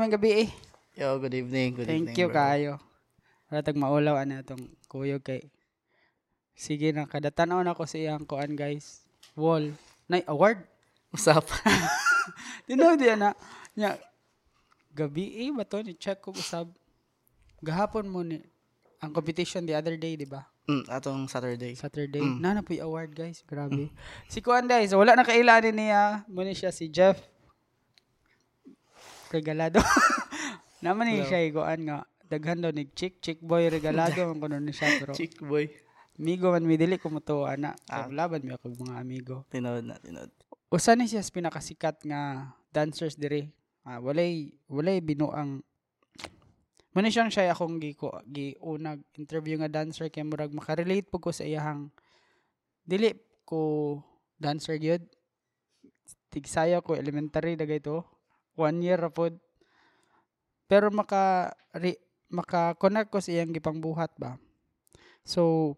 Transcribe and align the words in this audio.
may 0.00 0.08
gabi 0.08 0.30
eh. 0.46 0.50
Yo, 0.96 1.20
good 1.20 1.36
evening. 1.36 1.76
Good 1.76 1.84
Thank 1.86 2.08
evening, 2.08 2.16
you 2.16 2.28
bro. 2.32 2.36
kayo. 2.40 2.72
Wala 3.52 3.60
tag 3.60 3.76
maulaw 3.76 4.16
ana 4.16 4.40
tong 4.40 4.64
kuyog 4.88 5.20
kay. 5.20 5.44
Sige 6.56 6.88
na 6.96 7.04
kada 7.04 7.28
tan-aw 7.28 7.60
na 7.60 7.76
ko 7.76 7.84
sa 7.84 8.00
iyang 8.00 8.24
kuan 8.24 8.56
guys. 8.56 9.04
Wall. 9.36 9.76
Nay 10.08 10.24
award. 10.24 10.64
Usap. 11.12 11.44
Tinaw 12.66 12.96
di 12.96 13.12
na. 13.12 13.36
Nya 13.76 14.00
gabi 14.96 15.44
eh 15.44 15.52
ba 15.52 15.68
to 15.68 15.84
ni 15.84 15.92
check 15.92 16.24
ko 16.24 16.32
usab. 16.32 16.72
Gahapon 17.60 18.08
mo 18.08 18.24
ni 18.24 18.40
ang 19.04 19.12
competition 19.12 19.64
the 19.68 19.76
other 19.76 19.96
day, 20.00 20.16
di 20.16 20.24
ba? 20.28 20.44
mm, 20.70 20.84
atong 20.86 21.26
Saturday. 21.26 21.72
Saturday. 21.74 22.22
Mm. 22.22 22.38
Nana 22.38 22.60
po 22.62 22.70
yung 22.76 22.86
award, 22.86 23.10
guys. 23.16 23.42
Grabe. 23.42 23.90
Si 24.30 24.38
Kuan, 24.38 24.70
guys. 24.70 24.94
Wala 24.94 25.18
na 25.18 25.26
kailanin 25.26 25.74
niya. 25.74 26.22
Muna 26.30 26.54
siya 26.54 26.70
si 26.70 26.86
Jeff. 26.86 27.18
Regalado. 29.30 29.78
Naman 30.84 31.14
ni 31.14 31.22
siya 31.22 31.46
iguan 31.46 31.86
nga. 31.86 32.02
Daghan 32.26 32.62
daw 32.62 32.74
ni 32.74 32.90
Chick. 32.90 33.22
Chick 33.22 33.38
boy 33.38 33.70
regalado. 33.70 34.26
ang 34.26 34.40
kuno 34.42 34.58
ni 34.58 34.74
siya. 34.74 34.98
Pero 34.98 35.14
Chick 35.14 35.38
boy. 35.38 35.70
amigo 36.20 36.52
man 36.52 36.68
mi 36.68 36.76
dili 36.76 37.00
ko 37.00 37.08
mo 37.08 37.24
to, 37.24 37.48
ana. 37.48 37.72
Ah. 37.88 38.04
Laban 38.12 38.44
mi 38.44 38.52
ako 38.52 38.76
mga 38.76 39.00
amigo. 39.00 39.36
Tinod 39.48 39.88
na, 39.88 39.96
tinod. 39.96 40.28
Usa 40.68 40.92
ni 40.92 41.08
siya 41.08 41.24
pinakasikat 41.24 42.04
nga 42.04 42.52
dancers 42.74 43.16
dire. 43.16 43.56
Ah, 43.88 43.96
walay 44.02 44.52
walay 44.68 45.00
binuang 45.00 45.64
Muna 46.92 47.08
siyang 47.08 47.32
siya 47.32 47.54
akong 47.54 47.80
gi 47.80 47.96
ko 47.96 48.12
gi 48.28 48.58
unag 48.60 49.00
interview 49.16 49.56
nga 49.62 49.70
dancer 49.70 50.12
kay 50.12 50.26
murag 50.26 50.52
makarelate 50.52 51.06
pud 51.06 51.22
ko 51.22 51.30
sa 51.30 51.46
iyahang 51.46 51.88
dili 52.84 53.16
ko 53.48 53.96
dancer 54.36 54.76
gyud. 54.76 55.06
Tigsaya 56.30 56.84
ko 56.84 56.94
elementary 56.94 57.56
dagay 57.56 57.80
to. 57.80 58.04
One 58.60 58.84
year 58.84 59.00
ra 59.00 59.08
pod. 59.08 59.40
Pero 60.68 60.92
maka 60.92 61.56
re, 61.72 61.96
maka 62.28 62.76
connect 62.76 63.08
ko 63.08 63.18
sa 63.18 63.32
iyang 63.32 63.56
gipangbuhat 63.56 64.12
ba. 64.20 64.36
So 65.24 65.74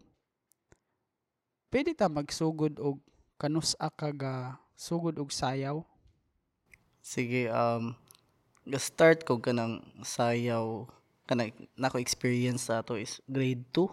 pwede 1.71 1.95
ta 1.95 2.11
magsugod 2.11 2.77
og 2.83 2.99
kanus 3.39 3.79
kaga 3.95 4.59
sugod 4.75 5.15
og 5.15 5.31
sayaw. 5.31 5.81
Sige, 7.03 7.47
um, 7.51 7.95
ga-start 8.67 9.23
ko 9.23 9.39
kanang 9.39 9.83
sayaw 10.03 10.87
kanang 11.23 11.55
nako 11.79 12.03
experience 12.03 12.67
sa 12.67 12.83
to 12.83 12.99
is 12.99 13.23
grade 13.31 13.63
2. 13.71 13.87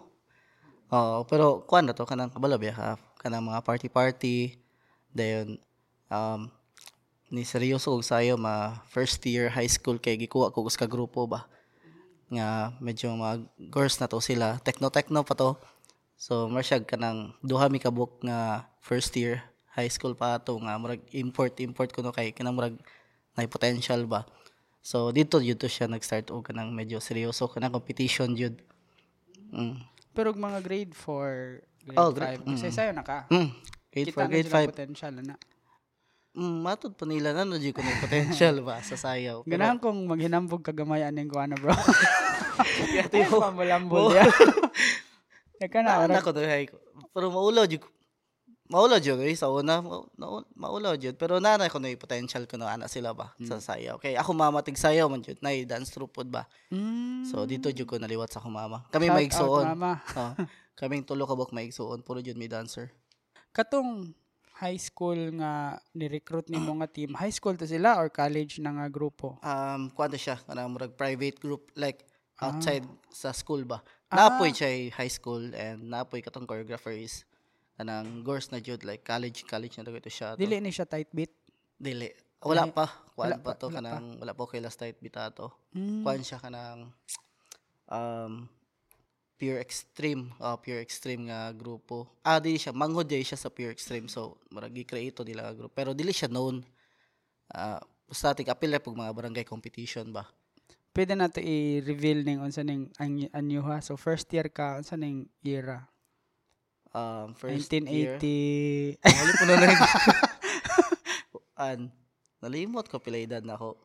Oo, 0.91 1.23
pero 1.31 1.63
kuan 1.71 1.87
na 1.87 1.95
to 1.95 2.03
kanang 2.03 2.35
kabalo 2.35 2.59
biya 2.59 2.75
ka 2.75 2.89
kanang 3.23 3.47
mga 3.47 3.63
party 3.63 3.89
party 3.89 4.37
dayon 5.15 5.59
um 6.11 6.51
ni 7.31 7.47
seryoso 7.47 7.95
og 7.95 8.03
sayo 8.03 8.35
ma 8.35 8.83
first 8.91 9.23
year 9.27 9.51
high 9.55 9.71
school 9.71 10.03
kay 10.03 10.19
gikuha 10.19 10.51
ko 10.51 10.67
ka 10.67 10.87
grupo 10.91 11.31
ba 11.31 11.47
nga 12.31 12.75
medyo 12.83 13.11
mga 13.15 13.47
girls 13.71 13.99
na 14.03 14.11
to 14.11 14.19
sila 14.19 14.59
techno 14.63 14.91
techno 14.91 15.23
pa 15.23 15.35
to 15.35 15.55
so 16.19 16.51
marsyag 16.51 16.87
kanang 16.87 17.35
duha 17.43 17.71
mi 17.71 17.79
kabuk 17.79 18.19
nga 18.23 18.67
first 18.83 19.15
year 19.15 19.47
high 19.75 19.91
school 19.91 20.15
pa 20.15 20.43
to 20.43 20.59
nga 20.59 20.75
murag 20.79 21.03
import 21.15 21.55
import 21.63 21.91
kuno 21.95 22.11
kay 22.11 22.35
kanang 22.35 22.55
murag 22.59 22.77
na 23.39 23.47
potential 23.47 24.07
ba 24.11 24.27
so 24.83 25.15
dito 25.15 25.39
yun 25.39 25.55
to 25.59 25.71
siya 25.71 25.87
nag-start 25.87 26.35
og 26.35 26.43
kanang 26.47 26.75
medyo 26.75 26.99
seryoso 26.99 27.47
kanang 27.47 27.75
competition 27.75 28.35
jud 28.35 28.59
mm. 29.55 29.91
Pero 30.11 30.35
mga 30.35 30.59
grade 30.63 30.93
4, 30.93 31.87
grade 31.87 31.99
Oh, 31.99 32.11
5, 32.11 32.19
gra- 32.19 32.39
kasi 32.43 32.67
mm. 32.67 32.75
sayo 32.75 32.91
na 32.93 33.05
ka. 33.07 33.31
Mm. 33.31 33.49
grade 33.95 34.11
4 34.11 34.13
Kita 34.13 34.21
na 34.21 34.31
grade 34.31 34.49
silang 34.51 34.67
5 34.67 34.75
potential 34.75 35.13
na. 35.23 35.37
Mm, 36.33 36.57
matod 36.61 36.93
pa 36.93 37.05
nila 37.05 37.31
na 37.31 37.43
no 37.43 37.57
jud 37.57 37.73
kuno 37.73 37.91
potential 37.99 38.61
ba 38.67 38.79
sa 38.81 38.95
sayaw 38.95 39.43
Pero- 39.43 39.51
Ganahan 39.51 39.79
kong 39.79 40.07
maghinambog 40.07 40.61
kagamayan 40.61 41.13
ng 41.13 41.27
kuana 41.27 41.55
bro. 41.55 41.75
Yati 42.91 43.23
Ay, 43.23 43.27
mo. 43.27 43.41
pamulambol 43.41 44.11
Mo. 44.11 44.15
ya. 44.15 44.25
Eka 45.65 45.85
na, 45.85 46.09
na 46.09 46.21
ko 46.21 46.33
to 46.33 46.41
hay 46.41 46.69
pero 47.13 47.29
maulaw 47.29 47.65
jud 47.65 47.85
maulaw 48.71 48.97
jud 48.97 49.21
eh 49.21 49.35
sa 49.35 49.51
una 49.51 49.83
ma- 49.83 50.07
na- 50.15 50.47
maulaw 50.55 50.95
jud 50.95 51.17
pero 51.17 51.37
na 51.37 51.59
ko 51.63 51.77
na 51.77 51.89
yung 51.89 52.01
potential 52.01 52.47
ko 52.47 52.57
na 52.57 52.73
ana 52.73 52.87
sila 52.87 53.13
ba 53.13 53.35
sa 53.43 53.61
sayaw 53.61 53.99
kay 53.99 54.17
ako 54.17 54.31
mama 54.33 54.63
tig 54.63 54.79
sayaw 54.79 55.05
man 55.05 55.21
jud 55.21 55.37
na 55.41 55.53
dance 55.65 55.91
troupe 55.91 56.15
pod 56.15 56.29
ba 56.29 56.49
Mm. 56.73 57.27
so 57.27 57.45
dito 57.45 57.69
jud 57.69 57.85
ko 57.85 57.99
naliwat 57.99 58.31
sa 58.31 58.41
ako 58.41 58.49
mama 58.49 58.87
kami 58.89 59.09
Shout 59.09 59.17
maigsuon 59.19 59.65
out, 59.67 59.75
mama. 59.75 59.93
oh, 60.17 60.33
kaming 60.79 61.03
tulo 61.03 61.27
ka 61.27 61.35
bok 61.35 61.51
maigsuon 61.51 62.01
puro 62.01 62.21
jud 62.21 62.37
may 62.37 62.49
dancer 62.49 62.89
Katong 63.51 64.15
high 64.61 64.77
school 64.77 65.17
nga 65.35 65.53
ni-recruit 65.91 66.47
ni 66.47 66.61
mga 66.61 66.87
team, 66.93 67.11
high 67.17 67.33
school 67.33 67.57
to 67.57 67.65
sila 67.65 67.97
or 67.97 68.13
college 68.13 68.61
na 68.61 68.77
nga 68.77 68.87
grupo? 68.87 69.41
um 69.41 69.89
kuan 69.91 70.13
siya 70.13 70.37
kanang 70.45 70.69
murag 70.71 70.93
private 70.95 71.41
group 71.41 71.73
like 71.75 72.05
outside 72.39 72.85
sa 73.09 73.33
school 73.33 73.65
ba 73.65 73.81
Ah. 74.11 74.27
napoy 74.27 74.51
siya 74.51 74.69
high 74.91 75.09
school 75.09 75.41
and 75.55 75.87
napoy 75.87 76.19
katong 76.19 76.43
choreographer 76.43 76.91
is 76.91 77.23
kanang 77.75 78.21
girls 78.21 78.51
na 78.51 78.59
jud 78.59 78.83
like 78.83 79.01
college 79.01 79.47
college 79.47 79.79
na 79.79 79.87
daw 79.87 79.95
ito 79.95 80.11
siya 80.11 80.35
to. 80.35 80.41
Dili 80.41 80.59
ni 80.59 80.69
siya 80.69 80.85
tight 80.85 81.09
beat. 81.11 81.31
Dili. 81.75 82.11
Wala 82.43 82.67
Dili. 82.67 82.75
pa. 82.75 82.87
Kuan 83.15 83.33
Wala 83.33 83.37
pa 83.39 83.47
pa, 83.47 83.53
to 83.55 83.67
wala 83.67 83.73
pa. 83.73 83.77
kanang 83.79 84.05
wala 84.19 84.33
pa 84.35 84.43
kay 84.47 84.61
last 84.61 84.77
night 84.79 84.99
bitato. 84.99 85.47
Mm. 85.73 86.03
Kuan 86.03 86.21
siya 86.21 86.37
kanang 86.37 86.93
um 87.89 88.33
pure 89.41 89.57
extreme, 89.57 90.29
uh, 90.37 90.61
pure 90.61 90.85
extreme 90.85 91.33
nga 91.33 91.49
grupo. 91.57 92.05
Ah, 92.21 92.37
dili 92.37 92.61
siya 92.61 92.77
manghod 92.77 93.09
day 93.09 93.25
siya 93.25 93.41
sa 93.41 93.49
pure 93.49 93.73
extreme. 93.73 94.05
So, 94.05 94.37
murag 94.53 94.77
gi-create 94.77 95.25
nila 95.25 95.49
nga 95.49 95.57
grupo. 95.57 95.73
Pero 95.73 95.97
dili 95.97 96.13
siya 96.13 96.29
known. 96.29 96.61
Ah, 97.49 97.81
basta 98.05 98.37
tig 98.37 98.53
apil 98.53 98.77
pag 98.77 98.93
mga 99.01 99.17
barangay 99.17 99.49
competition 99.49 100.13
ba. 100.13 100.29
Pwede 100.93 101.17
na 101.17 101.33
to 101.33 101.41
i-reveal 101.41 102.21
ning 102.21 102.45
unsa 102.45 102.61
ning 102.61 102.93
anyo, 103.01 103.33
anyo 103.33 103.65
ha. 103.65 103.81
So 103.81 103.97
first 103.97 104.29
year 104.37 104.53
ka 104.53 104.77
unsa 104.77 105.01
ning 105.01 105.25
era? 105.41 105.89
Um, 106.93 107.33
first 107.33 107.73
year. 107.73 108.21
1980. 108.21 109.01
Wala 109.01 109.33
po 109.33 109.45
na 109.49 109.55
lang. 109.57 109.79
An, 111.71 111.81
nalimot 112.45 112.93
ko 112.93 113.01
pila 113.01 113.17
edad 113.17 113.41
na 113.41 113.57
ako. 113.57 113.79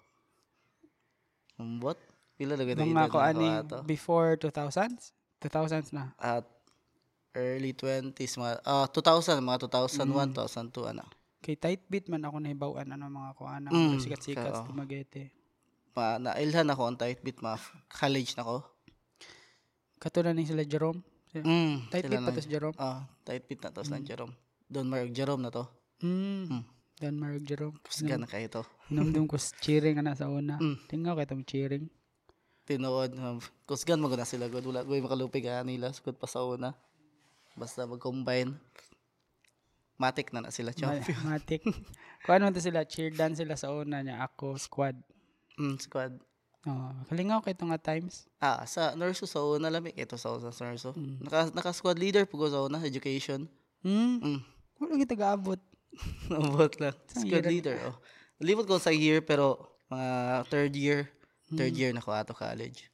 Umbot? 1.62 1.96
Pila 2.36 2.60
na 2.60 2.68
edad 2.68 2.84
Mga 2.84 3.08
ko 3.08 3.18
na 3.22 3.30
ani 3.32 3.48
ato? 3.64 3.78
before 3.88 4.36
2000s? 4.36 5.16
2000s 5.46 5.92
na. 5.92 6.12
at 6.18 6.46
early 7.34 7.72
20s 7.72 8.14
mga 8.36 8.64
ah 8.64 8.88
2000 8.88 9.38
mga 9.40 9.68
2001 9.68 10.08
Mm. 10.08 10.34
2002 10.34 10.92
ano 10.92 11.06
Kay 11.38 11.54
tight 11.56 11.86
beat 11.86 12.08
man 12.08 12.22
ako 12.22 12.40
nahibawan 12.40 12.90
ano 12.90 13.06
mga 13.06 13.32
kuana, 13.34 13.70
Mm, 13.70 14.02
sikat-sikat 14.02 14.50
sa 14.50 14.62
oo. 14.62 14.68
Dumaguete. 14.68 15.30
pa 15.92 16.18
nailhan 16.18 16.66
ako 16.66 16.82
ang 16.86 16.98
tight 16.98 17.22
beat 17.22 17.38
mga 17.38 17.56
f- 17.56 17.72
college 17.88 18.34
na 18.34 18.44
ko 18.44 18.66
Katulad 19.96 20.34
ni 20.34 20.44
sila 20.44 20.62
Jerome. 20.64 21.02
mm, 21.34 21.90
Tight 21.90 22.06
beat 22.06 22.20
pa 22.20 22.32
to 22.32 22.40
si 22.40 22.50
Jerome. 22.50 22.76
ah 22.78 23.06
tight 23.22 23.44
beat 23.44 23.60
na 23.60 23.70
to 23.70 23.82
sa 23.82 24.00
Jerome 24.00 24.34
Don 24.66 24.88
Mark 24.88 25.12
Jerome 25.12 25.40
na 25.40 25.50
to 25.50 25.68
Mm. 25.98 26.50
Mm. 26.50 26.64
Dan 26.96 27.16
Mark 27.16 27.40
Jerome. 27.42 27.76
kusga 27.80 28.16
na 28.16 28.26
kayo 28.26 28.48
to 28.50 28.64
Numdum 28.88 29.26
ko 29.26 29.36
cheering 29.60 29.98
ana 29.98 30.14
sa 30.14 30.28
una. 30.28 30.56
Mm. 30.64 30.78
Tingaw 30.88 31.16
kay 31.16 31.26
tong 31.26 31.44
cheering. 31.44 31.88
Tinuod 32.66 33.14
um, 33.16 33.38
kusgan 33.64 33.98
mo 33.98 34.10
na 34.10 34.26
sila 34.26 34.50
god 34.50 34.66
wala 34.66 34.82
goy 34.82 35.00
makalupig 35.00 35.46
ka 35.46 35.62
nila 35.62 35.94
sugod 35.94 36.18
pa 36.18 36.26
sa 36.26 36.42
una 36.42 36.74
basta 37.54 37.86
mag-combine 37.86 38.58
matik 39.96 40.34
na 40.34 40.44
na 40.44 40.52
sila 40.52 40.74
Ma- 40.74 40.78
champion 40.78 41.18
Matik. 41.32 41.62
Kuan 42.26 42.42
man 42.42 42.58
sila 42.58 42.84
cheer 42.84 43.14
dance 43.14 43.40
sila 43.40 43.56
sa 43.56 43.72
una 43.72 44.02
niya 44.02 44.20
ako 44.20 44.58
squad. 44.58 44.98
mm, 45.56 45.78
squad 45.80 46.14
Oh, 46.66 46.90
kalingaw 47.06 47.46
kay 47.46 47.54
nga 47.54 47.78
times. 47.78 48.26
ah 48.42 48.66
sa 48.66 48.98
nurse 48.98 49.30
sa 49.30 49.38
una 49.40 49.70
lamig 49.70 49.94
ito 49.94 50.18
sa 50.18 50.34
sa 50.42 50.64
nurse 50.66 50.90
Mm. 50.98 51.22
naka 51.22 51.54
naka 51.54 51.70
squad 51.70 52.02
leader 52.02 52.26
po 52.26 52.42
ko 52.42 52.50
sa 52.50 52.66
una 52.66 52.82
education 52.82 53.46
Hmm. 53.86 54.18
mm. 54.18 54.40
Wala 54.82 54.98
kita 54.98 55.14
gaabot. 55.14 55.62
Nabot 56.34 56.74
lang. 56.82 56.98
Sa 57.06 57.22
Squad 57.22 57.46
leader, 57.46 57.78
oh. 57.86 57.96
Limot 58.42 58.66
ko 58.66 58.76
sa 58.76 58.90
year, 58.90 59.22
pero 59.22 59.62
mga 59.88 60.10
third 60.50 60.74
year, 60.74 61.06
third 61.48 61.72
Hmm. 61.72 61.80
year 61.80 61.92
na 61.92 62.00
ko 62.00 62.10
ato 62.10 62.34
college. 62.34 62.90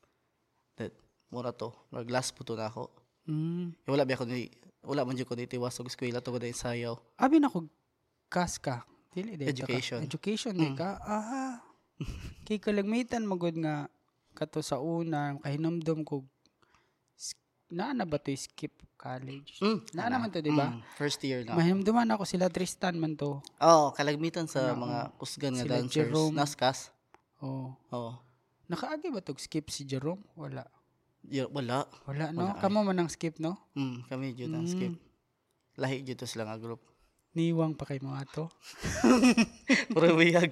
That, 0.76 0.92
mura 1.28 1.52
to. 1.52 1.72
Mag 1.90 2.08
last 2.08 2.36
po 2.36 2.44
to 2.44 2.56
na 2.56 2.68
ako. 2.68 2.92
Hmm. 3.24 3.72
Eh, 3.86 3.90
wala 3.90 4.04
ba 4.04 4.14
ako 4.14 4.26
ni, 4.26 4.52
wala 4.82 5.06
man 5.06 5.14
dyan 5.14 5.26
ko 5.26 5.36
nitiwas 5.36 5.78
og 5.78 5.88
eskwela 5.88 6.20
to 6.20 6.32
ko 6.32 6.38
na 6.38 6.50
sayaw. 6.50 6.96
Abi 7.16 7.38
na 7.38 7.48
ko 7.48 7.64
kas 8.28 8.58
ka. 8.58 8.84
Dili 9.12 9.36
dito 9.36 9.52
Education. 9.52 10.00
Ka. 10.00 10.08
Education 10.08 10.54
Mm. 10.56 10.76
ka. 10.76 10.90
Ah. 11.04 11.60
Kay 12.48 12.58
kalagmitan 12.58 13.24
magud 13.24 13.54
nga 13.56 13.92
kato 14.32 14.64
sa 14.64 14.80
una 14.80 15.36
kahinumdum 15.38 16.02
ko 16.02 16.24
naa 17.72 17.92
na 17.92 18.04
ba 18.04 18.20
to 18.20 18.32
skip 18.34 18.72
college? 18.96 19.60
Mm. 19.60 19.80
Na 19.96 20.08
naman 20.08 20.28
to, 20.28 20.40
di 20.40 20.52
ba? 20.52 20.72
Mm, 20.72 20.84
First 20.96 21.24
year 21.24 21.44
na. 21.44 21.56
Mahinumduman 21.56 22.08
ako 22.10 22.24
sila 22.24 22.48
Tristan 22.48 23.00
man 23.00 23.16
to. 23.16 23.40
Oo, 23.40 23.64
oh, 23.64 23.88
kalagmitan 23.92 24.44
sa 24.48 24.72
Oo. 24.72 24.80
mga 24.80 25.00
kusgan 25.16 25.56
nga 25.56 25.64
Sila 25.64 25.76
dancers. 25.78 25.96
Jerome. 25.96 26.36
Naskas. 26.36 26.80
Oh. 27.40 27.72
Oo. 27.92 28.12
Nakaagi 28.72 29.12
ba 29.12 29.20
to 29.20 29.36
skip 29.36 29.68
si 29.68 29.84
Jerome? 29.84 30.24
Wala. 30.34 30.64
Y- 31.28 31.44
wala. 31.46 31.84
Wala 32.08 32.32
no. 32.32 32.40
Wala, 32.40 32.52
ay. 32.56 32.62
Kamo 32.64 32.82
man 32.82 32.98
ang 32.98 33.12
skip 33.12 33.36
no? 33.38 33.60
Mm, 33.76 34.08
kami 34.08 34.32
dyan 34.32 34.56
ang 34.56 34.64
Mm. 34.64 34.72
skip. 34.72 34.94
Lahi 35.76 36.00
dyan 36.02 36.16
to 36.16 36.24
sila 36.24 36.48
nga 36.48 36.56
group. 36.56 36.80
Niwang 37.32 37.76
pa 37.76 37.88
kay 37.88 38.00
mo 38.00 38.12
ato. 38.12 38.48
Puro 39.94 40.16
biyag. 40.16 40.52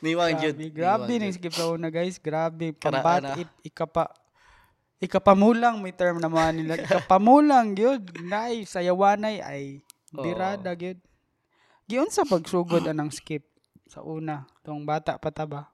Niwang 0.00 0.40
jud. 0.40 0.56
Grabe, 0.72 1.12
ning 1.16 1.28
jud. 1.28 1.40
skip 1.40 1.52
sa 1.52 1.68
una 1.68 1.88
guys. 1.88 2.16
Grabe. 2.16 2.72
Pambat, 2.72 3.36
it, 3.36 3.48
ikapa, 3.62 4.08
ikapamulang 4.96 5.76
may 5.76 5.92
term 5.92 6.16
na 6.16 6.32
mga 6.32 6.50
nila. 6.56 6.72
Ikapamulang, 6.88 7.76
yun. 7.76 8.00
Nay, 8.24 8.64
sayawanay 8.64 9.44
ay 9.44 9.84
birada, 10.08 10.72
yun. 10.72 10.96
Giyon 11.84 12.08
sa 12.08 12.24
pagsugod 12.24 12.80
anang 12.88 13.12
skip 13.12 13.44
sa 13.84 14.00
una. 14.00 14.48
Tong 14.64 14.88
bata 14.88 15.20
pa 15.20 15.28
ta 15.28 15.44
ba? 15.44 15.68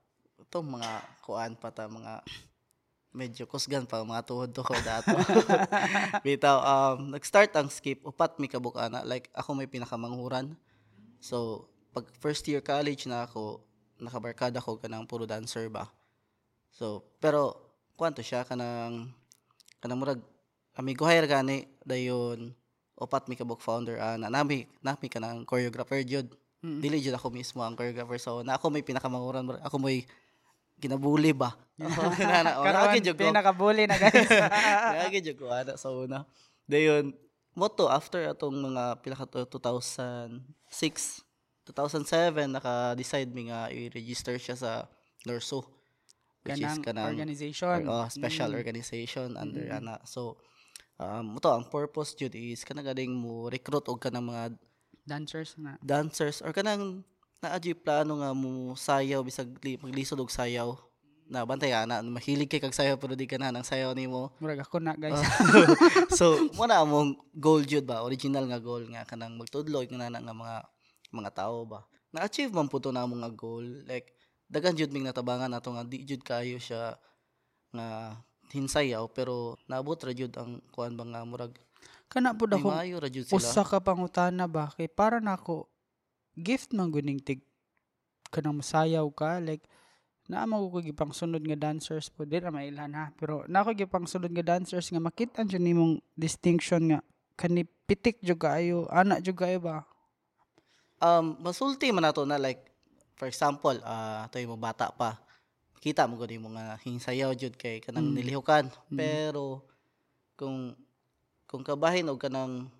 Ito 0.52 0.60
mga 0.60 0.92
kuan 1.24 1.56
pa 1.56 1.72
ta 1.72 1.88
mga 1.88 2.20
medyo 3.08 3.48
kusgan 3.48 3.88
pa 3.88 4.04
mga 4.04 4.20
tuhod 4.20 4.52
to 4.52 4.60
ko 4.60 4.76
dato. 4.84 5.16
Bitaw 6.28 6.60
um 6.60 7.08
nag-start 7.08 7.56
ang 7.56 7.72
skip 7.72 8.04
upat 8.04 8.36
mi 8.36 8.52
kabukana 8.52 9.00
like 9.08 9.32
ako 9.32 9.56
may 9.56 9.64
pinakamanghuran. 9.64 10.52
So 11.24 11.64
pag 11.96 12.04
first 12.20 12.44
year 12.52 12.60
college 12.60 13.08
na 13.08 13.24
ako 13.24 13.64
nakabarkada 13.96 14.60
ko 14.60 14.76
kanang 14.76 15.08
puro 15.08 15.24
dancer 15.24 15.72
ba. 15.72 15.88
So 16.68 17.00
pero 17.16 17.56
kwanto 17.96 18.20
siya 18.20 18.44
kanang 18.44 19.08
kanang 19.80 20.04
murag 20.04 20.20
amigo 20.76 21.08
hire 21.08 21.24
gani 21.24 21.64
dayon 21.80 22.52
upat 23.00 23.24
mi 23.24 23.40
kabuk 23.40 23.64
founder 23.64 23.96
ana 23.96 24.28
nami 24.28 24.68
nami 24.84 25.08
kanang 25.08 25.48
choreographer 25.48 26.04
jud. 26.04 26.28
Mm. 26.60 26.84
Dili 26.84 27.00
jud 27.00 27.16
ako 27.16 27.32
mismo 27.32 27.64
ang 27.64 27.72
choreographer 27.72 28.20
so 28.20 28.44
na 28.44 28.60
ako 28.60 28.68
may 28.68 28.84
pinakamanghuran 28.84 29.48
murag 29.48 29.64
ako 29.64 29.80
may 29.80 30.04
ginabuli 30.82 31.30
ba. 31.30 31.54
na 31.82 32.58
Karon, 32.58 32.98
pinakabuli 33.14 33.86
na 33.86 33.96
guys. 33.96 34.26
Lagi 35.06 35.22
jud 35.22 35.38
ko 35.38 35.46
ana 35.48 35.78
sa 35.78 35.88
una. 35.90 36.26
Dayon 36.66 37.14
moto 37.54 37.86
after 37.86 38.26
atong 38.26 38.54
mga 38.58 38.98
pila 39.00 39.14
ka 39.14 39.26
to- 39.26 39.46
2006 39.46 41.22
2007 41.62 42.50
naka-decide 42.50 43.30
mi 43.30 43.46
nga 43.46 43.70
i-register 43.70 44.34
siya 44.34 44.56
sa 44.58 44.70
NORSO 45.22 45.62
which 46.42 46.58
is 46.58 46.66
Kanang 46.66 46.82
kanang 46.82 47.10
organization. 47.14 47.86
or, 47.86 48.02
oh, 48.02 48.06
special 48.10 48.50
Mm. 48.50 48.58
organization 48.58 49.28
under 49.38 49.62
ana. 49.70 50.02
So 50.02 50.42
um 50.98 51.38
moto 51.38 51.54
ang 51.54 51.70
purpose 51.70 52.18
jud 52.18 52.34
is 52.34 52.66
kanang 52.66 52.90
gading 52.90 53.14
mo 53.14 53.46
recruit 53.46 53.86
og 53.86 53.98
kanang 53.98 54.26
mga 54.26 54.58
Dancers 55.02 55.58
na. 55.58 55.74
dancers 55.82 56.42
or 56.42 56.54
kanang 56.54 57.02
naadyo 57.42 57.74
plano 57.74 58.22
nga 58.22 58.30
mo 58.30 58.78
sayaw 58.78 59.18
bisag 59.26 59.50
li, 59.66 59.74
maglisod 59.82 60.22
og 60.22 60.30
sayaw. 60.30 60.78
Na 61.26 61.42
bantay 61.48 61.72
ana 61.74 61.98
mahilig 62.04 62.46
kay 62.46 62.60
kag 62.62 62.76
sayaw 62.76 62.94
pero 63.00 63.16
di 63.18 63.24
ka 63.26 63.40
na 63.40 63.50
ng 63.50 63.64
sayaw 63.64 63.96
nimo 63.96 64.30
Murag 64.36 64.62
ako 64.62 64.78
na 64.78 64.92
guys. 64.94 65.16
so 66.18 66.38
mo 66.54 66.68
na 66.68 66.84
among 66.84 67.16
goal 67.32 67.64
jud 67.64 67.88
ba? 67.88 68.04
Original 68.04 68.44
nga 68.46 68.60
goal 68.60 68.84
nga 68.92 69.02
kanang 69.08 69.34
magtudlo 69.40 69.80
nga 69.80 70.12
na 70.12 70.20
nga 70.20 70.34
mga 70.36 70.56
mga 71.10 71.30
tao 71.32 71.64
ba? 71.64 71.88
Na-achieve 72.12 72.52
man 72.52 72.68
po 72.68 72.78
to 72.78 72.92
na 72.92 73.08
among 73.08 73.24
nga 73.24 73.32
goal. 73.32 73.64
Like 73.88 74.12
dagan 74.44 74.76
jud 74.76 74.92
ming 74.92 75.08
natabangan 75.08 75.48
nato 75.48 75.72
nga 75.72 75.88
di 75.88 76.04
jud 76.04 76.20
kayo 76.20 76.60
siya 76.60 77.00
nga 77.72 78.12
hinsayaw 78.52 79.08
pero 79.08 79.56
naabot 79.64 79.96
ra 79.96 80.12
jud 80.12 80.36
ang 80.36 80.60
kuan 80.68 80.92
ba 80.92 81.08
nga 81.08 81.24
murag 81.24 81.56
Kana 82.12 82.36
po 82.36 82.44
di 82.44 82.60
ako 82.60 82.68
maayo 82.68 83.00
ra 83.00 83.08
jud 83.08 83.24
sila. 83.24 83.40
usa 83.40 83.64
ka 83.64 83.80
pangutana 83.80 84.44
ba? 84.44 84.68
Kay 84.76 84.92
para 84.92 85.16
nako 85.16 85.71
gift 86.36 86.72
man 86.72 86.88
guning 86.88 87.20
tig 87.20 87.44
kanang 88.32 88.60
masayaw 88.64 89.04
ka 89.12 89.38
like 89.44 89.64
naa 90.30 90.48
mo 90.48 90.64
ko 90.70 90.80
gipang 90.80 91.12
sunod 91.12 91.42
nga 91.44 91.58
dancers 91.58 92.08
po. 92.08 92.24
Di 92.24 92.38
na 92.40 92.48
mailhan 92.48 92.94
ha? 92.94 93.10
Pero 93.18 93.44
na 93.50 93.60
ko 93.66 93.74
gipang 93.74 94.08
sunod 94.08 94.30
nga 94.32 94.56
dancers 94.56 94.88
nga 94.88 95.02
makita 95.02 95.44
jud 95.44 95.60
nimong 95.60 95.98
distinction 96.16 96.88
nga 96.88 96.98
kani 97.36 97.68
pitik 97.84 98.22
jud 98.22 98.38
kaayo 98.38 98.86
ana 98.88 99.18
jud 99.20 99.36
kaayo 99.36 99.58
ba? 99.60 99.84
Um 101.02 101.36
masulti 101.42 101.90
man 101.90 102.06
nato 102.06 102.22
na 102.24 102.38
like 102.38 102.62
for 103.18 103.26
example 103.28 103.74
ah 103.84 104.24
uh, 104.30 104.46
mo 104.48 104.56
bata 104.56 104.88
pa. 104.94 105.18
Kita 105.82 106.06
mo 106.06 106.14
gud 106.16 106.32
mo 106.38 106.54
nga 106.54 106.78
hinsayaw 106.80 107.34
jud 107.36 107.58
kay 107.58 107.82
kanang 107.84 108.14
Mm. 108.14 108.16
nilihukan. 108.16 108.64
Mm. 108.88 108.96
pero 108.96 109.66
kung 110.38 110.72
kung 111.50 111.60
kabahin 111.66 112.08
og 112.08 112.16
kanang 112.22 112.70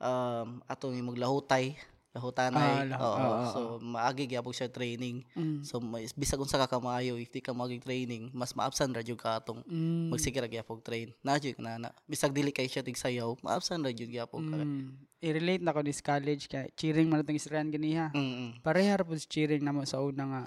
um 0.00 0.48
ato 0.64 0.88
ni 0.88 1.04
maglahutay 1.04 1.76
lahutanay 2.14 2.62
Ah, 2.62 2.84
lah- 2.86 3.00
oo. 3.02 3.18
oo. 3.18 3.44
so 3.50 3.60
maagi 3.82 4.24
gyapon 4.24 4.54
siya 4.54 4.70
training. 4.70 5.26
Mm. 5.34 5.66
so 5.66 5.82
bisag 6.14 6.38
unsa 6.38 6.56
ka 6.56 6.70
kamayo 6.70 7.18
if 7.18 7.26
di 7.28 7.42
ka 7.42 7.50
magig 7.50 7.82
training 7.82 8.30
mas 8.30 8.54
maabsan 8.54 8.94
ra 8.94 9.02
jud 9.02 9.18
ka 9.18 9.42
atong 9.42 9.66
Mm. 9.66 10.14
magsige 10.14 10.38
ra 10.38 10.46
gyapon 10.46 10.78
train. 10.78 11.10
Na 11.20 11.34
jud 11.36 11.58
na 11.58 11.74
na. 11.76 11.90
Bisag 12.06 12.30
dili 12.30 12.48
kay 12.48 12.64
siya 12.64 12.80
tig 12.80 12.94
sayaw 12.94 13.34
maabsan 13.42 13.82
ra 13.82 13.90
jud 13.90 14.08
gyapon 14.08 14.42
ka. 14.46 14.56
Mm. 14.56 14.94
i-relate 15.18 15.64
na 15.64 15.72
ko 15.72 15.80
this 15.80 15.98
college 15.98 16.46
kay 16.46 16.68
cheering 16.76 17.08
man 17.08 17.18
natong 17.18 17.34
istoryan 17.34 17.68
ganiha 17.68 18.12
mm 18.12 18.60
pareha 18.60 18.94
ra 18.94 19.04
pud 19.04 19.18
cheering 19.18 19.60
namo 19.60 19.82
sa 19.82 19.98
una 19.98 20.24
nga. 20.24 20.42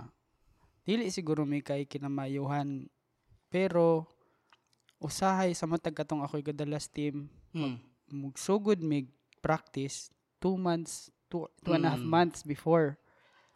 Dili 0.87 1.11
siguro 1.11 1.43
may 1.43 1.59
kay 1.59 1.83
kinamayuhan 1.83 2.87
pero 3.49 4.07
usahay 4.97 5.51
sa 5.51 5.67
matag 5.67 5.93
katong 5.93 6.23
ako'y 6.23 6.41
gadalas 6.41 6.87
team. 6.87 7.27
Mm. 7.51 7.75
Mugsugod 8.07 8.79
mig 8.79 9.11
practice 9.43 10.09
two 10.39 10.55
months 10.55 11.11
two, 11.27 11.45
two 11.61 11.73
and 11.73 11.83
a 11.83 11.91
half 11.91 11.99
Mm. 11.99 12.09
months 12.09 12.41
before. 12.41 12.95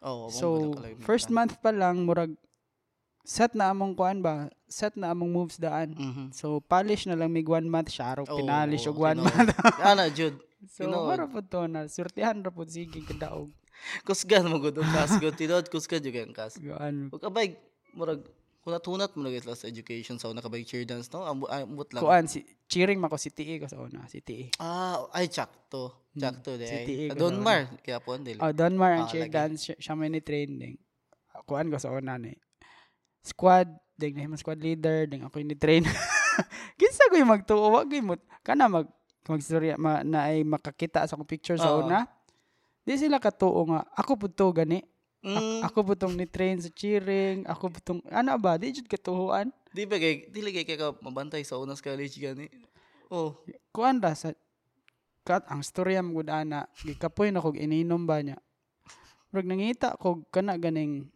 Oh 0.02 0.28
so 0.28 0.74
first 1.00 1.30
month 1.30 1.56
pa 1.58 1.70
lang 1.70 2.02
murag 2.02 2.34
set 3.22 3.54
na 3.54 3.70
among 3.70 3.94
kuan 3.94 4.18
ba? 4.18 4.50
Set 4.66 4.98
na 4.98 5.14
among 5.14 5.30
moves 5.30 5.56
daan. 5.56 5.94
Mhm 5.94 6.34
so 6.34 6.58
polish 6.58 7.06
na 7.06 7.14
lang 7.14 7.30
mig 7.30 7.46
one 7.46 7.66
month 7.66 7.88
siya 7.88 8.18
araw 8.18 8.24
Oo, 8.26 8.34
pinalish 8.36 8.84
og 8.86 8.98
oo, 8.98 9.06
one 9.06 9.22
month. 9.22 9.54
Ana 9.86 10.10
jud 10.10 10.34
so 10.74 10.86
tinuod. 10.86 11.06
mara 11.06 11.26
po 11.26 11.38
to 11.40 11.66
na 11.66 11.86
surtihan 11.86 12.38
ra 12.38 12.50
po 12.50 12.66
sige 12.66 12.98
kadaog 13.00 13.50
kusgan 14.06 14.46
mo 14.46 14.58
gud 14.58 14.74
ang 14.74 14.90
kas 14.90 15.14
gud 15.18 15.34
tinod 15.34 15.70
kusgan 15.70 16.02
jud 16.02 16.18
ang 16.18 16.34
kas. 16.34 16.58
Gaan 16.58 17.14
ug 17.14 17.22
kabay 17.22 17.54
murag 17.94 18.26
kunat-hunat 18.62 19.10
mo 19.18 19.26
na 19.26 19.34
sa 19.52 19.66
education 19.66 20.16
sa 20.22 20.30
una 20.30 20.38
kabay 20.38 20.62
cheer 20.62 20.86
dance 20.86 21.10
no 21.10 21.26
ambot 21.26 21.90
lang 21.90 22.02
kuan 22.02 22.30
si 22.30 22.46
cheering 22.70 23.02
mako 23.02 23.18
si 23.18 23.34
TE 23.34 23.58
ko 23.58 23.66
sa 23.66 23.82
una 23.82 24.06
si 24.06 24.22
TE 24.22 24.54
ah 24.62 25.02
ay 25.10 25.26
chakto 25.26 25.90
chakto 26.14 26.54
de 26.54 26.66
Si 26.70 26.76
ay. 26.78 26.84
TE 26.86 27.04
Ah, 27.10 27.14
ko 27.16 27.20
Don 27.26 27.34
sa 27.36 27.42
Mar 27.42 27.60
kaya 27.82 27.98
po 27.98 28.14
dili 28.14 28.38
Oh, 28.38 28.52
Donmar 28.54 28.92
ang 28.94 29.04
Ah, 29.04 29.10
cheer 29.10 29.26
lagi. 29.26 29.34
dance 29.34 29.74
siya, 29.74 29.92
may 29.98 30.12
ni 30.12 30.20
training. 30.20 30.76
Kuan 31.48 31.72
ko 31.72 31.76
sa 31.80 31.90
una 31.90 32.20
ni. 32.20 32.36
Squad, 33.24 33.66
ding 33.98 34.14
na 34.18 34.36
squad 34.38 34.60
leader, 34.60 35.06
ding 35.08 35.24
ako 35.24 35.40
ni 35.42 35.56
train. 35.56 35.82
Kinsa 36.78 37.08
ko 37.10 37.14
yung 37.16 37.32
magtuo, 37.32 37.66
wag 37.72 37.88
ko 37.88 37.96
mo 38.04 38.14
kana 38.44 38.68
mag 38.68 38.86
magstorya 39.26 39.78
ma, 39.78 40.02
na 40.02 40.28
ay 40.30 40.42
makakita 40.42 41.06
sa 41.06 41.14
akong 41.16 41.26
picture 41.26 41.56
sa 41.58 41.72
Oo. 41.72 41.86
una. 41.86 42.04
Di 42.82 42.98
sila 42.98 43.22
katuo 43.22 43.62
nga 43.70 43.86
ako 43.94 44.26
pud 44.26 44.34
to 44.34 44.50
gani. 44.52 44.82
A- 45.22 45.38
Mm, 45.38 45.62
ako 45.62 45.78
pud 45.84 45.98
tong 45.98 46.18
ni 46.18 46.26
train 46.26 46.58
sa 46.58 46.66
cheering, 46.68 47.46
ako 47.46 47.70
pud 47.70 47.84
tong 47.84 48.00
ano 48.10 48.34
ba, 48.36 48.58
di 48.58 48.74
jud 48.74 48.86
katuhuan. 48.86 49.54
di 49.70 49.86
ba 49.86 49.94
kay 49.96 50.26
dili 50.28 50.50
kay 50.50 50.66
kay 50.66 50.74
ka 50.74 50.92
mabantay 50.98 51.40
sa 51.42 51.56
unas 51.56 51.80
college 51.80 52.18
gani 52.18 52.50
oh 53.08 53.38
Kuan 53.70 53.96
ra 53.98 54.12
sa 54.12 54.34
kat 55.22 55.46
ang 55.46 55.62
storya 55.62 56.02
mo 56.02 56.18
gud 56.18 56.26
ana, 56.26 56.66
gikapoy 56.82 57.30
na 57.30 57.38
kog 57.38 57.54
ininom 57.54 58.02
ba 58.02 58.18
niya. 58.18 58.36
Murag 59.30 59.46
nangita 59.46 59.94
kog 59.94 60.26
kana 60.28 60.58
ganing 60.58 61.06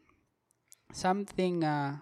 something 0.89 1.61
nga 1.61 2.01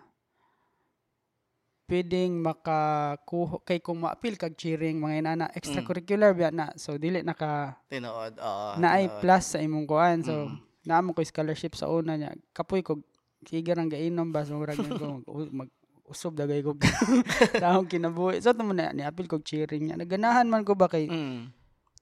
pwedeng 1.84 2.40
makakuha 2.40 3.61
kay 3.62 3.80
kung 3.80 4.00
maapil 4.00 4.37
kag 4.37 4.54
cheering 4.54 4.96
mga 4.96 5.20
inana 5.20 5.46
extracurricular 5.52 6.32
ba 6.32 6.49
na 6.49 6.66
so 6.76 6.96
dili 6.96 7.20
naka 7.20 7.76
tinuod 7.88 8.37
oo 8.37 8.68
naay 8.76 9.04
tinuod. 9.04 9.20
plus 9.20 9.44
sa 9.46 9.58
imong 9.58 9.84
kuan 9.84 10.20
so 10.20 10.49
Mm. 10.49 10.61
Naamo 10.85 11.17
ko 11.17 11.25
scholarship 11.25 11.75
sa 11.75 11.88
una 11.88 12.17
niya. 12.17 12.33
Kapoy 12.53 12.85
kog 12.85 13.00
sige 13.45 13.73
rang 13.73 13.88
gainom 13.93 14.33
ba? 14.33 14.45
So 14.45 14.57
murag 14.57 14.81
ko 14.81 15.21
mag, 15.53 15.69
usob 16.09 16.37
dagay 16.37 16.61
ko. 16.61 16.76
Taong 17.64 17.88
kinabuhi. 17.88 18.41
So 18.45 18.53
tumo 18.53 18.76
na 18.76 18.93
niapil 18.93 19.29
kog 19.29 19.45
cheering 19.45 19.88
niya. 19.88 19.97
Naganahan 19.97 20.45
man 20.49 20.64
ko 20.64 20.76
ba 20.76 20.88
kay 20.88 21.09
mm. 21.09 21.49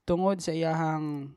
tungod 0.03 0.43
sa 0.43 0.51
iyahang 0.51 1.31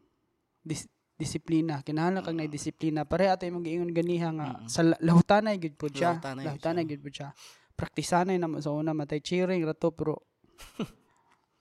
dis- 0.67 0.91
disiplina? 1.15 1.81
Kinahanglan 1.87 2.26
kag 2.26 2.37
na 2.37 2.50
disiplina 2.50 3.07
pare 3.07 3.31
ato 3.31 3.47
imong 3.47 3.62
giingon 3.65 3.95
ganiha 3.95 4.31
nga 4.35 4.49
Mm. 4.62 4.67
sa 4.67 4.81
la- 4.83 5.00
lahutanay 5.03 5.57
gyud 5.62 5.79
pud 5.79 5.95
siya. 5.95 6.19
Lahutanay 6.19 6.83
gyud 6.87 7.03
pud 7.03 7.15
siya. 7.15 7.31
Praktisanay 7.79 8.37
na 8.38 8.50
sa 8.59 8.75
una 8.75 8.91
matay 8.95 9.23
cheering 9.23 9.62
rato 9.62 9.95
pero 9.95 10.26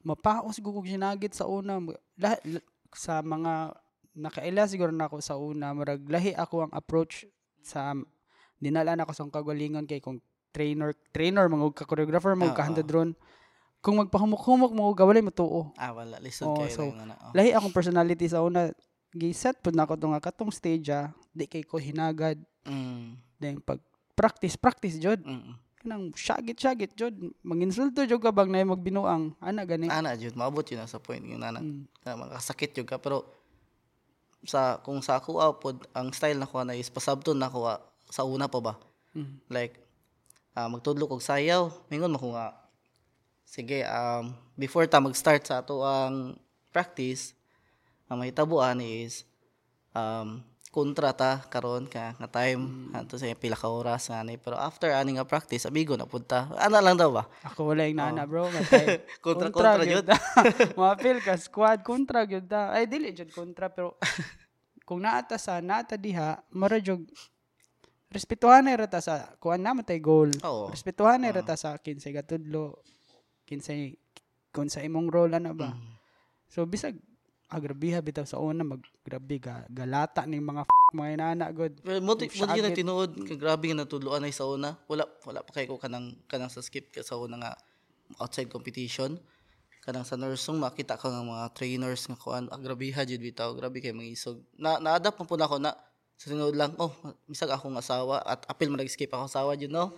mapaos 0.07 0.57
gud 0.61 0.81
kog 0.81 0.89
sinagit 0.89 1.33
sa 1.37 1.45
una. 1.45 1.77
Lahat 2.17 2.41
sa 2.93 3.21
mga 3.21 3.73
nakaila 4.15 4.65
siguro 4.65 4.89
na 4.95 5.11
ako 5.11 5.19
sa 5.19 5.35
una 5.35 5.75
murag 5.75 6.01
lahi 6.07 6.31
ako 6.31 6.67
ang 6.67 6.73
approach 6.73 7.27
sa 7.59 7.91
dinala 8.55 8.95
na 8.95 9.03
ako 9.03 9.11
sa 9.11 9.27
kagalingon 9.27 9.85
kay 9.85 9.99
kung 9.99 10.23
trainer 10.55 10.95
trainer 11.11 11.51
mga 11.51 11.75
ka 11.75 11.83
choreographer 11.83 12.31
mga 12.31 12.55
Oo. 12.55 12.57
kahanda 12.57 12.83
drone. 12.85 13.11
Kung 13.83 14.01
magpahumok-humok 14.01 14.71
mo 14.73 14.89
gawalay 14.95 15.21
mo 15.21 15.29
tuo. 15.29 15.69
Ah 15.77 15.93
wala. 15.93 16.17
Lisod 16.23 16.49
Oo, 16.49 16.57
kay 16.63 16.71
so, 16.71 16.89
na 16.95 17.13
oh. 17.19 17.35
lahi 17.35 17.51
akong 17.51 17.75
personality 17.75 18.25
sa 18.31 18.41
una. 18.41 18.71
Giset 19.15 19.59
pud 19.63 19.75
nako 19.75 19.95
to 19.95 20.11
nga 20.11 20.23
katong 20.23 20.51
stage 20.51 20.91
ah, 20.91 21.11
di 21.35 21.45
kay 21.45 21.63
ko 21.63 21.77
hinagad. 21.77 22.39
Mm. 22.65 23.19
Then 23.37 23.55
pag 23.59 23.83
practice 24.15 24.55
practice 24.55 24.97
jud. 24.97 25.21
Mm. 25.21 25.59
Kanang 25.79 26.03
syagit 26.17 26.57
syagit 26.57 26.91
jud. 26.97 27.13
Manginsulto 27.45 28.07
jud 28.07 28.19
ka 28.23 28.31
bang 28.33 28.49
nay 28.49 28.65
magbinuang. 28.65 29.37
Ana 29.37 29.63
gani. 29.67 29.91
Ana 29.91 30.17
jud 30.17 30.33
maabot 30.33 30.65
yun 30.65 30.81
na 30.81 30.89
sa 30.89 30.97
point 30.97 31.21
yun 31.21 31.43
ana. 31.43 31.61
Mm. 31.61 31.85
na 32.07 32.15
makasakit 32.15 32.73
jud 32.73 32.87
ka. 32.89 32.97
Pero 32.97 33.27
sa 34.45 34.79
kung 34.81 35.01
sa 35.01 35.17
ako 35.19 35.59
pod 35.59 35.77
ang 35.91 36.13
style 36.13 36.39
na 36.39 36.49
ko 36.49 36.61
na 36.61 36.77
is 36.77 36.89
pasabton 36.89 37.37
na 37.37 37.51
ko 37.51 37.65
sa 38.09 38.23
una 38.23 38.47
pa 38.47 38.59
ba. 38.61 38.73
Mm. 39.17 39.41
Like 39.49 39.81
ah, 40.55 40.69
magtudlo 40.71 41.09
kog 41.09 41.25
sayaw, 41.25 41.69
mingon 41.91 42.13
mo 42.13 42.21
ko 42.21 42.33
nga 42.33 42.55
sige 43.45 43.85
um 43.85 44.33
before 44.57 44.89
ta 44.89 45.03
mag-start 45.03 45.45
sa 45.45 45.61
ato 45.61 45.85
ang 45.85 46.39
practice, 46.73 47.35
ang 48.09 48.21
mahitabuan 48.21 48.81
is 48.81 49.25
um 49.93 50.41
kontra 50.75 51.15
ta 51.15 51.39
karon 51.47 51.87
ka 51.87 52.19
nga 52.19 52.27
time 52.27 52.91
ato 52.91 53.15
sa 53.15 53.31
pila 53.31 53.55
ka 53.55 53.71
oras 53.71 54.11
nga 54.11 54.27
ni 54.27 54.35
pero 54.35 54.59
after 54.59 54.91
ani 54.91 55.15
nga 55.15 55.23
practice 55.23 55.63
abigo 55.63 55.95
na 55.95 56.03
punta 56.03 56.51
ana 56.59 56.83
lang 56.83 56.99
daw 56.99 57.15
ba 57.15 57.23
Ako 57.47 57.71
wala 57.71 57.87
yung 57.87 57.95
nana, 57.95 58.27
bro. 58.27 58.51
Matay. 58.55 58.99
Kontra- 59.23 59.55
kontra 59.55 59.87
gyud 59.87 60.03
yun. 60.03 60.11
ta. 60.11 60.19
Mapil 60.75 61.23
ka 61.23 61.39
squad 61.39 61.79
kontra 61.87 62.27
gyud 62.27 62.51
ta. 62.51 62.75
Ay 62.75 62.91
dili 62.91 63.15
jud 63.15 63.31
kontra 63.31 63.71
pero 63.71 63.95
kung 64.83 64.99
naata 64.99 65.39
sa 65.39 65.63
naata 65.63 65.95
diha, 65.95 66.43
mara 66.51 66.75
jud 66.83 67.07
respetuhan 68.11 68.63
na 68.67 68.75
rata 68.75 68.99
sa 68.99 69.35
kuan 69.39 69.59
na 69.63 69.71
matay 69.71 69.99
goal. 70.03 70.31
Oo. 70.43 70.71
Respetuhan 70.71 71.23
na 71.23 71.31
rata 71.31 71.55
sa 71.55 71.79
kinsay 71.79 72.11
gatudlo. 72.11 72.83
Kinsay 73.47 73.95
kung 74.51 74.67
sa 74.67 74.83
imong 74.83 75.07
role 75.11 75.39
na 75.39 75.51
ba. 75.51 75.71
Mm. 75.71 75.95
So 76.51 76.63
bisag 76.67 76.95
agrabiha 77.49 78.01
bitaw 78.01 78.25
sa 78.25 78.41
una 78.41 78.65
maggrabe 78.65 79.37
ga 79.37 79.63
galata 79.69 80.25
ning 80.25 80.41
mga 80.41 80.65
f- 80.65 80.97
mga 80.97 81.09
inana 81.13 81.45
god. 81.53 81.77
Well, 81.85 82.01
mo 82.01 82.17
ti 82.17 82.25
mo 82.41 82.49
ang 82.49 82.73
tinuod 82.73 83.11
kay 83.21 83.37
grabe 83.37 83.69
nga 83.69 83.85
natudloan 83.85 84.25
ay 84.25 84.33
sa 84.33 84.49
una. 84.49 84.81
Wala 84.89 85.05
wala 85.27 85.45
pa 85.45 85.51
kay 85.53 85.69
ko 85.69 85.77
kanang 85.77 86.17
kanang 86.25 86.49
sa 86.49 86.65
skip 86.65 86.89
ka 86.89 87.05
sa 87.05 87.21
una 87.21 87.37
nga 87.37 87.51
outside 88.17 88.49
competition. 88.49 89.21
Kanang 89.85 90.07
sa 90.07 90.17
nursing 90.17 90.57
makita 90.57 90.97
ko 90.97 91.13
nga 91.13 91.21
mga 91.21 91.45
trainers 91.53 92.09
nga 92.09 92.17
kuan 92.17 92.49
agrabiha 92.49 93.05
jud 93.05 93.21
bitaw 93.21 93.53
grabe 93.53 93.77
kay 93.77 93.93
mga 93.93 94.09
isog. 94.09 94.41
Na 94.57 94.81
na-adapt 94.81 95.21
man 95.21 95.29
pud 95.29 95.41
ako 95.41 95.61
na 95.61 95.77
sa 96.17 96.33
tinuod 96.33 96.57
lang 96.57 96.73
oh 96.81 96.89
misag 97.29 97.53
akong 97.53 97.77
asawa 97.77 98.25
at 98.25 98.41
apil 98.49 98.73
man 98.73 98.81
nag-skip 98.81 99.13
ako 99.13 99.29
asawa 99.29 99.53
jud 99.53 99.69
no. 99.69 99.93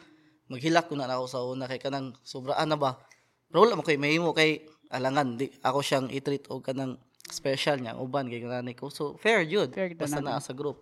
Maghilak 0.51 0.91
ko 0.91 0.95
na 0.99 1.07
ako 1.07 1.25
sa 1.27 1.39
una 1.47 1.67
kay 1.67 1.79
kanang 1.79 2.11
sobraan 2.27 2.67
na 2.67 2.75
ba. 2.75 2.99
Pero 3.47 3.63
wala 3.63 3.79
mo 3.79 3.83
kay 3.87 3.95
mahimo 3.95 4.35
kay 4.35 4.67
alangan 4.91 5.39
di 5.39 5.47
ako 5.63 5.79
siyang 5.79 6.07
i-treat 6.11 6.47
og 6.51 6.63
kanang 6.63 6.99
special 7.29 7.77
niya 7.79 7.97
uban 7.97 8.27
kay 8.31 8.41
kanani 8.41 8.73
ko. 8.73 8.87
So 8.91 9.15
fair 9.19 9.43
jud. 9.43 9.73
Fair 9.73 9.91
Basta 9.93 10.19
na. 10.23 10.39
sa 10.41 10.53
group. 10.55 10.81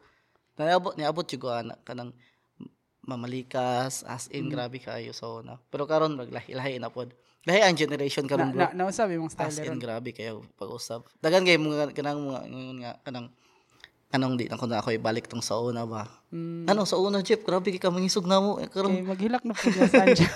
Niabot 0.55 0.95
niabot 0.95 1.25
jud 1.27 1.41
ko 1.41 1.51
ana 1.51 1.75
kanang 1.83 2.15
mamalikas 3.05 4.01
as 4.09 4.25
in 4.33 4.49
grabe 4.49 4.81
kayo 4.81 5.13
so 5.13 5.45
na. 5.45 5.61
Pero 5.69 5.85
karon 5.85 6.17
maglahi-lahi 6.17 6.81
na 6.81 6.89
pod. 6.89 7.13
Lahi 7.45 7.61
ang 7.61 7.77
generation 7.77 8.25
Na, 8.25 8.31
karon 8.33 8.49
bro. 8.49 8.59
na, 8.65 8.73
nausab 8.73 9.13
imong 9.13 9.29
style 9.29 9.53
as 9.53 9.61
in 9.61 9.77
grabe 9.77 10.09
kayo 10.09 10.41
pag-usap. 10.57 11.05
Dagan 11.21 11.45
kay 11.45 11.61
mga 11.61 11.93
kanang 11.93 12.25
mga 12.25 12.41
nga 12.81 12.91
kanang 13.05 13.29
anong 14.15 14.39
di 14.39 14.45
na 14.47 14.55
ko 14.55 14.65
na 14.65 14.79
ako 14.79 14.95
ibalik 14.95 15.27
tong 15.27 15.43
sa 15.43 15.59
una 15.59 15.83
ba. 15.83 16.07
Mm, 16.31 16.65
Ano 16.71 16.87
sa 16.87 16.95
una 16.95 17.19
Jeff, 17.19 17.43
grabe 17.43 17.69
kay 17.69 17.79
ka 17.79 17.91
mangisog 17.91 18.23
na 18.23 18.39
mo. 18.39 18.57
Eh, 18.57 18.71
kay 18.71 18.79
karon 18.81 18.95
maghilak 19.03 19.43
na 19.43 19.51
pud 19.51 19.75
niya 19.75 19.91
sa 19.91 20.07
anja. 20.07 20.27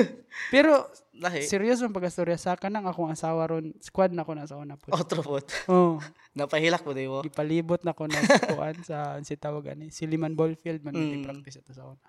Pero 0.54 0.88
lahi. 1.16 1.44
serious 1.44 1.80
ang 1.80 1.92
pagkastorya 1.92 2.36
sa 2.40 2.56
kanang 2.56 2.88
akong 2.88 3.12
asawa 3.12 3.48
ron 3.48 3.76
squad 3.80 4.12
na 4.12 4.24
ko 4.24 4.32
na 4.32 4.48
sa 4.48 4.56
una 4.56 4.80
po. 4.80 4.92
Otro 4.96 5.20
pot. 5.20 5.44
Oh, 5.68 6.00
Napahilak 6.36 6.84
di 6.92 7.08
mo. 7.08 7.20
gipalibot 7.24 7.80
na 7.84 7.92
ko 7.96 8.08
na 8.08 8.20
kuan 8.52 8.76
sa 8.84 9.20
si 9.24 9.36
tawag 9.36 9.72
ani 9.72 9.88
Siliman 9.92 10.36
Ballfield 10.36 10.84
man 10.84 10.96
mm. 10.96 11.24
Practice 11.24 11.60
ito 11.60 11.72
sa 11.76 11.88
una. 11.88 12.08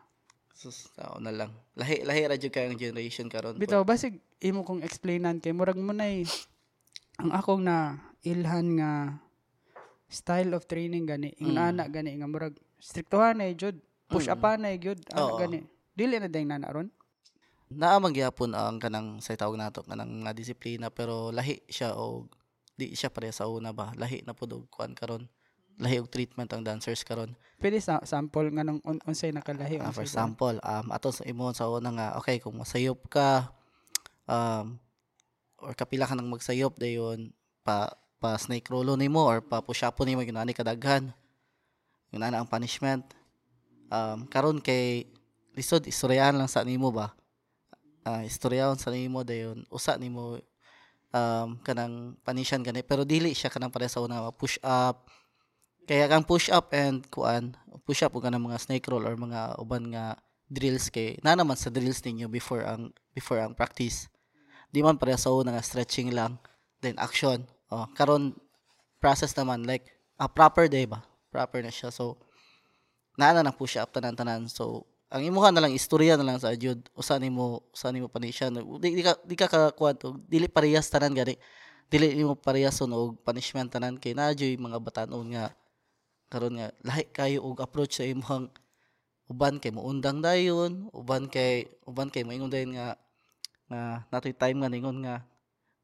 Sus, 0.58 0.90
tao 0.98 1.22
na 1.22 1.30
lang. 1.30 1.54
Lahi 1.78 2.02
lahi 2.02 2.26
ra 2.26 2.34
jud 2.34 2.50
kay 2.50 2.66
ang 2.66 2.80
generation 2.82 3.30
karon. 3.30 3.62
Bitaw 3.62 3.86
basig 3.86 4.18
imo 4.42 4.66
kong 4.66 4.82
explainan 4.82 5.38
kay 5.38 5.54
murag 5.54 5.78
mo 5.78 5.94
nay 5.94 6.26
ang 7.22 7.30
akong 7.34 7.62
na 7.62 8.02
ilhan 8.26 8.82
nga 8.82 8.92
style 10.08 10.56
of 10.56 10.64
training 10.66 11.04
gani 11.04 11.36
ingon 11.38 11.56
Mm. 11.56 11.70
ana 11.70 11.84
gani 11.88 12.16
nga 12.16 12.28
murag 12.28 12.56
striktohan 12.80 13.38
na 13.38 13.52
jud 13.52 13.76
push 14.08 14.28
Mm. 14.28 14.34
up 14.34 14.46
na 14.58 14.70
jud 14.76 15.00
ana 15.12 15.22
Oo. 15.26 15.38
gani 15.38 15.60
dili 15.94 16.16
na 16.18 16.28
dayng 16.28 16.48
nana 16.48 16.68
ron 16.68 16.88
naa 17.68 18.00
magyapon 18.00 18.56
ang 18.56 18.80
kanang 18.80 19.20
sa 19.20 19.36
tawag 19.36 19.60
nato 19.60 19.84
kanang 19.84 20.24
nga 20.24 20.32
disiplina 20.32 20.88
pero 20.88 21.36
lahi 21.36 21.60
siya 21.68 21.92
og 21.94 22.32
di 22.78 22.96
siya 22.96 23.12
pare 23.12 23.28
sa 23.30 23.50
una 23.50 23.76
ba 23.76 23.92
lahi 23.94 24.24
na 24.24 24.32
pud 24.32 24.54
og 24.54 24.64
kuan 24.72 24.96
karon 24.96 25.28
lahi 25.76 26.00
og 26.00 26.08
treatment 26.08 26.48
ang 26.50 26.64
dancers 26.64 27.04
karon 27.04 27.36
pwede 27.60 27.78
sa 27.78 28.00
sample 28.02 28.48
nga 28.56 28.64
nung 28.64 28.80
un- 28.82 29.04
unsay 29.04 29.36
nakalahi 29.36 29.84
Ah, 29.84 29.92
for 29.92 30.06
example 30.06 30.56
um 30.56 30.88
ato 30.90 31.12
sa 31.12 31.28
imo 31.28 31.52
sa 31.52 31.68
una 31.68 31.92
nga 31.92 32.08
okay 32.16 32.40
kung 32.40 32.56
masayop 32.56 33.04
ka 33.12 33.52
um 34.30 34.80
or 35.60 35.74
kapila 35.74 36.06
ka 36.06 36.16
nang 36.16 36.30
magsayop 36.30 36.78
dayon 36.78 37.34
pa 37.66 37.92
pa 38.18 38.34
snake 38.38 38.70
roll 38.74 38.98
nimo 38.98 39.22
or 39.22 39.40
pa 39.46 39.62
push 39.62 39.86
up 39.86 39.98
nimo 40.02 40.26
ginani 40.26 40.54
kadaghan. 40.54 41.14
Yun 42.10 42.26
ang 42.26 42.50
punishment. 42.50 43.06
Um 43.94 44.26
karon 44.28 44.58
kay 44.60 45.08
lisod 45.54 45.86
istoryahan 45.86 46.36
lang 46.36 46.50
sa 46.50 46.66
nimo 46.66 46.90
ba? 46.90 47.14
Ah 48.02 48.26
istoryahon 48.26 48.80
sa 48.80 48.90
nimo 48.90 49.22
dayon 49.22 49.64
usa 49.70 49.96
nimo 50.02 50.42
um 51.14 51.50
kanang 51.62 52.18
panisyan 52.26 52.66
gani. 52.66 52.82
Pero 52.82 53.06
dili 53.06 53.38
siya 53.38 53.54
kanang 53.54 53.72
pare 53.72 53.86
sa 53.86 54.02
una 54.02 54.34
push 54.34 54.58
up. 54.66 55.08
Kaya 55.88 56.10
kang 56.12 56.26
push 56.26 56.52
up 56.52 56.74
and 56.76 57.06
kuan 57.14 57.56
push 57.88 58.04
up 58.04 58.12
o 58.18 58.20
kanang 58.20 58.44
mga 58.44 58.60
snake 58.60 58.88
roll 58.92 59.08
or 59.08 59.16
mga 59.16 59.56
uban 59.62 59.94
nga 59.94 60.20
drills 60.48 60.92
kay 60.92 61.20
na 61.24 61.36
naman 61.36 61.56
sa 61.56 61.72
drills 61.72 62.04
ninyo 62.04 62.28
before 62.28 62.66
ang 62.66 62.92
before 63.14 63.40
ang 63.40 63.54
practice. 63.54 64.10
Di 64.68 64.84
man 64.84 65.00
pare 65.00 65.16
sa 65.16 65.32
una 65.32 65.56
nga 65.56 65.64
stretching 65.64 66.12
lang 66.12 66.42
then 66.84 67.00
action 67.00 67.48
oh 67.74 67.86
karon 67.94 68.36
process 69.02 69.34
naman 69.38 69.64
like 69.64 69.86
a 70.18 70.28
proper 70.28 70.66
day 70.66 70.90
ba? 70.90 71.06
Proper 71.30 71.62
na 71.62 71.72
siya. 71.72 71.94
So 71.94 72.18
naa 73.18 73.34
na 73.34 73.46
ng 73.46 73.58
push 73.58 73.78
up 73.78 73.94
tanan 73.94 74.18
tanan 74.18 74.46
so 74.50 74.86
ang 75.08 75.24
imuha 75.24 75.56
na 75.56 75.64
lang 75.64 75.72
istorya 75.72 76.20
na 76.20 76.26
lang 76.28 76.38
sa 76.38 76.52
jud 76.52 76.84
usa 76.92 77.16
nimo 77.16 77.64
usa 77.72 77.96
nimo 77.96 78.12
panisyan 78.12 78.60
di, 78.84 79.00
di 79.00 79.04
ka 79.06 79.14
di 79.24 79.36
ka 79.40 79.48
kakuan 79.48 79.96
to. 79.96 80.20
Dili 80.28 80.52
parehas 80.52 80.92
tanan 80.92 81.16
gani. 81.16 81.40
Dili 81.88 82.12
nimo 82.18 82.36
parehason 82.36 82.92
og 82.92 83.20
punishment 83.24 83.72
tanan. 83.72 83.96
Kay 83.96 84.12
na 84.12 84.36
mga 84.36 84.80
batanon 84.84 85.32
nga 85.32 85.56
karon 86.28 86.60
nga 86.60 86.68
lahi 86.84 87.08
kayo 87.16 87.40
og 87.48 87.64
approach 87.64 88.00
sa 88.00 88.04
imong 88.04 88.52
uban 89.28 89.60
kay 89.60 89.72
muundang 89.76 90.24
dayon 90.24 90.88
uban 90.96 91.28
kay 91.28 91.68
uban 91.84 92.08
kay 92.08 92.24
moingon 92.24 92.52
dayon 92.52 92.76
nga 92.76 92.96
nga 93.68 93.82
natoy 94.12 94.32
time 94.32 94.64
nga 94.64 94.72
ningon 94.72 95.04
nga 95.04 95.24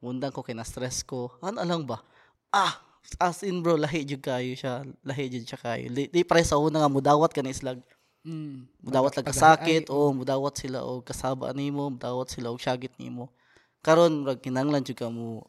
muundang 0.03 0.35
ko 0.35 0.43
kay 0.43 0.51
na 0.51 0.67
stress 0.67 0.99
ko. 1.07 1.31
Ano 1.39 1.63
lang 1.63 1.87
ba? 1.87 2.03
Ah 2.51 2.83
as 3.23 3.39
in 3.47 3.63
bro 3.63 3.79
lahi 3.79 4.03
jud 4.03 4.19
kayo 4.19 4.51
siya. 4.51 4.83
Lahi 5.07 5.31
jud 5.31 5.47
siya 5.47 5.59
kayo. 5.59 5.87
Di, 5.87 6.11
di 6.11 6.21
pare 6.27 6.43
sa 6.43 6.59
una 6.59 6.83
nga 6.83 6.91
mudawat 6.91 7.31
ka 7.31 7.39
na 7.39 7.55
islag 7.55 7.79
mm. 8.27 8.83
mudawat 8.83 9.15
lang 9.15 9.27
kasakit 9.27 9.87
o 9.87 10.11
mudawat 10.11 10.59
sila 10.59 10.83
og 10.83 11.07
kasaba 11.07 11.55
nimo 11.55 11.87
mudawat 11.87 12.27
sila 12.27 12.51
og 12.51 12.59
syagit 12.59 12.91
nimo. 12.99 13.31
Karon 13.79 14.27
murag 14.27 14.43
kinahanglan 14.43 14.83
jud 14.83 14.99
ka 14.99 15.07
mo. 15.07 15.47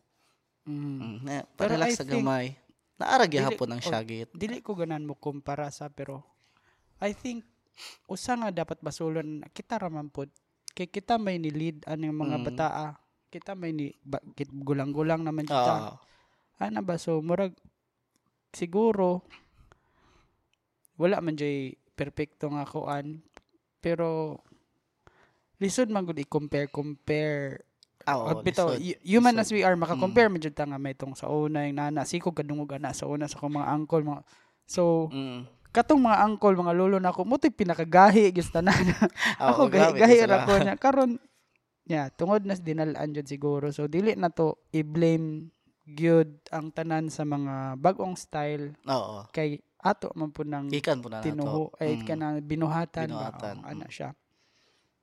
Mm. 0.64 0.78
mm, 0.78 1.16
na, 1.26 1.42
relax 1.58 1.90
I 1.90 1.99
sa 1.99 2.06
gamay. 2.06 2.46
Naara 2.94 3.26
gyapon 3.26 3.75
ang 3.75 3.82
oh, 3.82 3.90
syagit 3.90 4.30
dili 4.30 4.62
ko 4.62 4.78
ganan 4.78 5.02
mo 5.02 5.18
kumpara 5.18 5.66
sa 5.75 5.90
pero 5.90 6.23
I 7.02 7.11
think 7.11 7.42
usa 8.06 8.38
nga 8.38 8.54
dapat 8.54 8.78
basulon 8.78 9.42
kita 9.50 9.82
raman 9.82 10.06
pod 10.06 10.30
kay 10.78 10.87
kita 10.87 11.18
may 11.18 11.42
ni 11.42 11.50
lead 11.50 11.82
aning 11.90 12.14
mga 12.14 12.38
Mm. 12.38 12.44
bataa 12.46 12.87
kita 13.35 13.59
may 13.59 13.75
ni 13.75 13.91
ba, 14.07 14.23
kit, 14.38 14.47
gulang-gulang 14.55 15.26
naman 15.26 15.43
kita 15.43 15.99
ah 15.99 15.99
ana 16.59 16.81
ba 16.81 16.95
so 16.95 17.19
murag 17.19 17.50
siguro 18.55 19.26
wala 20.95 21.19
man 21.19 21.35
jay 21.35 21.75
perfecto 21.99 22.47
nga 22.55 22.62
kuan 22.62 23.19
pero 23.83 24.38
lisod 25.59 25.91
man 25.91 26.07
gud 26.07 26.19
i-compare 26.19 26.71
compare 26.71 27.67
oo, 28.07 28.38
bitaw, 28.47 28.79
y- 28.79 29.00
human 29.03 29.35
lisod. 29.35 29.43
as 29.43 29.50
we 29.50 29.64
are, 29.64 29.75
maka-compare 29.75 30.29
mm. 30.29 30.53
ta 30.55 30.69
nga 30.69 30.79
may 30.79 30.93
tong 30.93 31.17
sa 31.17 31.33
una 31.33 31.64
yung 31.64 31.81
nana, 31.81 32.05
siko 32.05 32.37
kadungog 32.37 32.76
ana 32.76 32.93
sa 32.93 33.09
una 33.09 33.25
sa 33.25 33.41
akong 33.41 33.57
mga 33.57 33.71
uncle, 33.73 34.05
mga 34.05 34.23
So, 34.64 35.09
Mm. 35.12 35.49
katong 35.73 36.00
mga 36.05 36.21
uncle, 36.29 36.53
mga 36.53 36.76
lolo 36.76 36.97
na 37.00 37.09
ako, 37.17 37.25
mo 37.25 37.41
pinakagahi 37.41 38.29
gyud 38.33 38.49
tanan. 38.53 38.76
Ako 39.41 39.73
grabe, 39.73 40.00
gahi 40.00 40.21
gahi 40.21 40.29
ra 40.29 40.45
ko 40.45 40.53
niya 40.61 40.76
karon. 40.76 41.17
Yeah, 41.85 42.09
tungod 42.09 42.49
nas 42.49 42.64
dinalaan 42.64 43.12
jud 43.12 43.29
siguro. 43.29 43.69
So 43.69 43.85
dili 43.85 44.17
na 44.17 44.33
to 44.33 44.57
i-blame 44.73 45.53
gyud 45.85 46.41
ang 46.49 46.73
tanan 46.73 47.12
sa 47.12 47.29
mga 47.29 47.76
bagong 47.76 48.17
style 48.17 48.73
Oo. 48.88 49.29
kay 49.29 49.61
ato 49.85 50.09
man 50.17 50.33
po 50.33 50.41
nang 50.41 50.73
Ikan 50.73 51.05
po 51.05 51.12
na 51.12 51.21
na 51.21 51.25
tinuho 51.29 51.69
ay 51.76 52.00
Mm. 52.00 52.05
ka 52.09 52.14
na 52.17 52.29
binuhatan, 52.41 53.12
Binuhatan, 53.12 53.57
ba? 53.61 53.69
Ana 53.69 53.85
mm. 53.85 53.93
siya. 53.93 54.17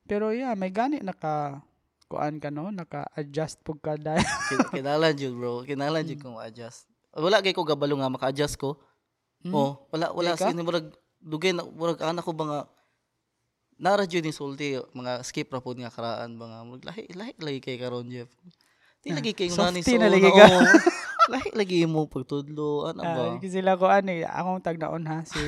Pero 0.10 0.34
yeah, 0.34 0.58
may 0.58 0.74
gani 0.74 0.98
naka 1.06 1.62
kuan 2.10 2.42
ka 2.42 2.50
no, 2.50 2.74
naka-adjust 2.74 3.62
pug 3.62 3.78
ka 3.78 3.94
dahil. 3.96 4.26
Kin- 4.50 4.82
Kinahanglan 4.82 5.14
jud 5.14 5.34
bro. 5.38 5.62
Kinahanglan 5.62 6.04
jud 6.10 6.18
kong 6.18 6.42
adjust. 6.42 6.90
Wala 7.14 7.46
kay 7.46 7.54
ko 7.54 7.62
gabalo 7.62 7.94
nga 8.02 8.10
maka-adjust 8.10 8.58
ko. 8.58 8.82
Hmm? 9.46 9.54
Oh, 9.54 9.86
wala 9.94 10.10
wala 10.18 10.34
ka? 10.34 10.50
sini 10.50 10.66
murag 10.66 10.90
dugay 11.22 11.54
na 11.54 11.62
murag 11.62 12.02
anak 12.02 12.26
ko 12.26 12.34
ba 12.34 12.46
nga 12.50 12.60
nara 13.82 14.06
jud 14.06 14.22
ni 14.22 14.30
sulti 14.30 14.78
mga 14.94 15.26
skip 15.26 15.50
ra 15.50 15.58
pud 15.58 15.76
nga 15.76 15.90
karaan 15.90 16.38
nga 16.38 16.62
murag 16.62 16.86
lahi 16.86 17.10
lahi 17.12 17.34
lagi 17.36 17.60
kay 17.60 17.76
karon 17.76 18.06
Jeff. 18.06 18.30
Di 19.02 19.10
Ah, 19.10 19.18
lagi 19.18 19.34
kay 19.34 19.50
softy 19.50 19.82
ngani 19.82 19.98
na 19.98 20.08
lagi 20.08 20.30
ka. 20.30 20.46
oo. 20.46 20.62
lahi 21.34 21.50
lagi 21.52 21.78
mo 21.86 22.06
pagtudlo 22.06 22.86
ano 22.88 23.02
ba 23.02 23.24
Ah, 23.26 23.36
kasi 23.36 23.58
sila 23.58 23.74
ko 23.74 23.90
ano 23.90 24.10
eh, 24.12 24.22
akong 24.22 24.62
tagnaon 24.62 25.06
ha 25.06 25.26
si 25.26 25.42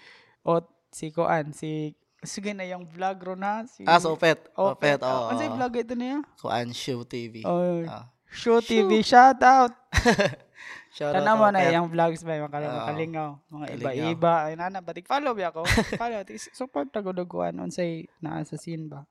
o 0.48 0.60
si 0.88 1.08
Koan 1.08 1.52
si 1.52 1.96
sige 2.20 2.50
na 2.52 2.64
yung 2.64 2.84
vlog 2.84 3.16
ro 3.22 3.34
na 3.38 3.62
si 3.64 3.84
ah 3.84 3.96
so 3.96 4.12
opet 4.12 4.40
opet 4.52 4.98
oh 5.00 5.30
Ano 5.30 5.38
sa 5.38 5.48
vlog 5.48 5.72
ito 5.76 5.94
niya? 5.94 6.20
kuan 6.36 6.72
show 6.72 7.04
TV 7.04 7.44
Oh, 7.48 7.80
ah 7.84 8.12
Show 8.28 8.60
TV 8.60 9.00
shout 9.00 9.40
out. 9.40 9.72
shout 10.90 11.10
out 11.10 11.18
Tanamo 11.18 11.48
na 11.48 11.60
Opet. 11.60 11.74
yung 11.74 11.88
vlogs 11.88 12.22
ba 12.22 12.36
mga 12.36 12.48
kala 12.48 12.66
Oo. 12.66 12.76
makalingaw, 12.80 13.30
mga 13.48 13.66
Kalingaw. 13.66 13.94
iba-iba. 13.94 14.34
Ay 14.42 14.54
nana 14.54 14.78
batik 14.78 15.06
follow 15.12 15.32
ba 15.32 15.48
ako? 15.48 15.62
Follow 15.94 16.20
tig 16.22 16.38
support 16.52 16.88
ako 16.90 17.10
duguan 17.12 17.56
unsay 17.56 17.90
naa 18.18 18.42
sa 18.42 18.54
scene 18.54 18.86
ba. 18.86 19.04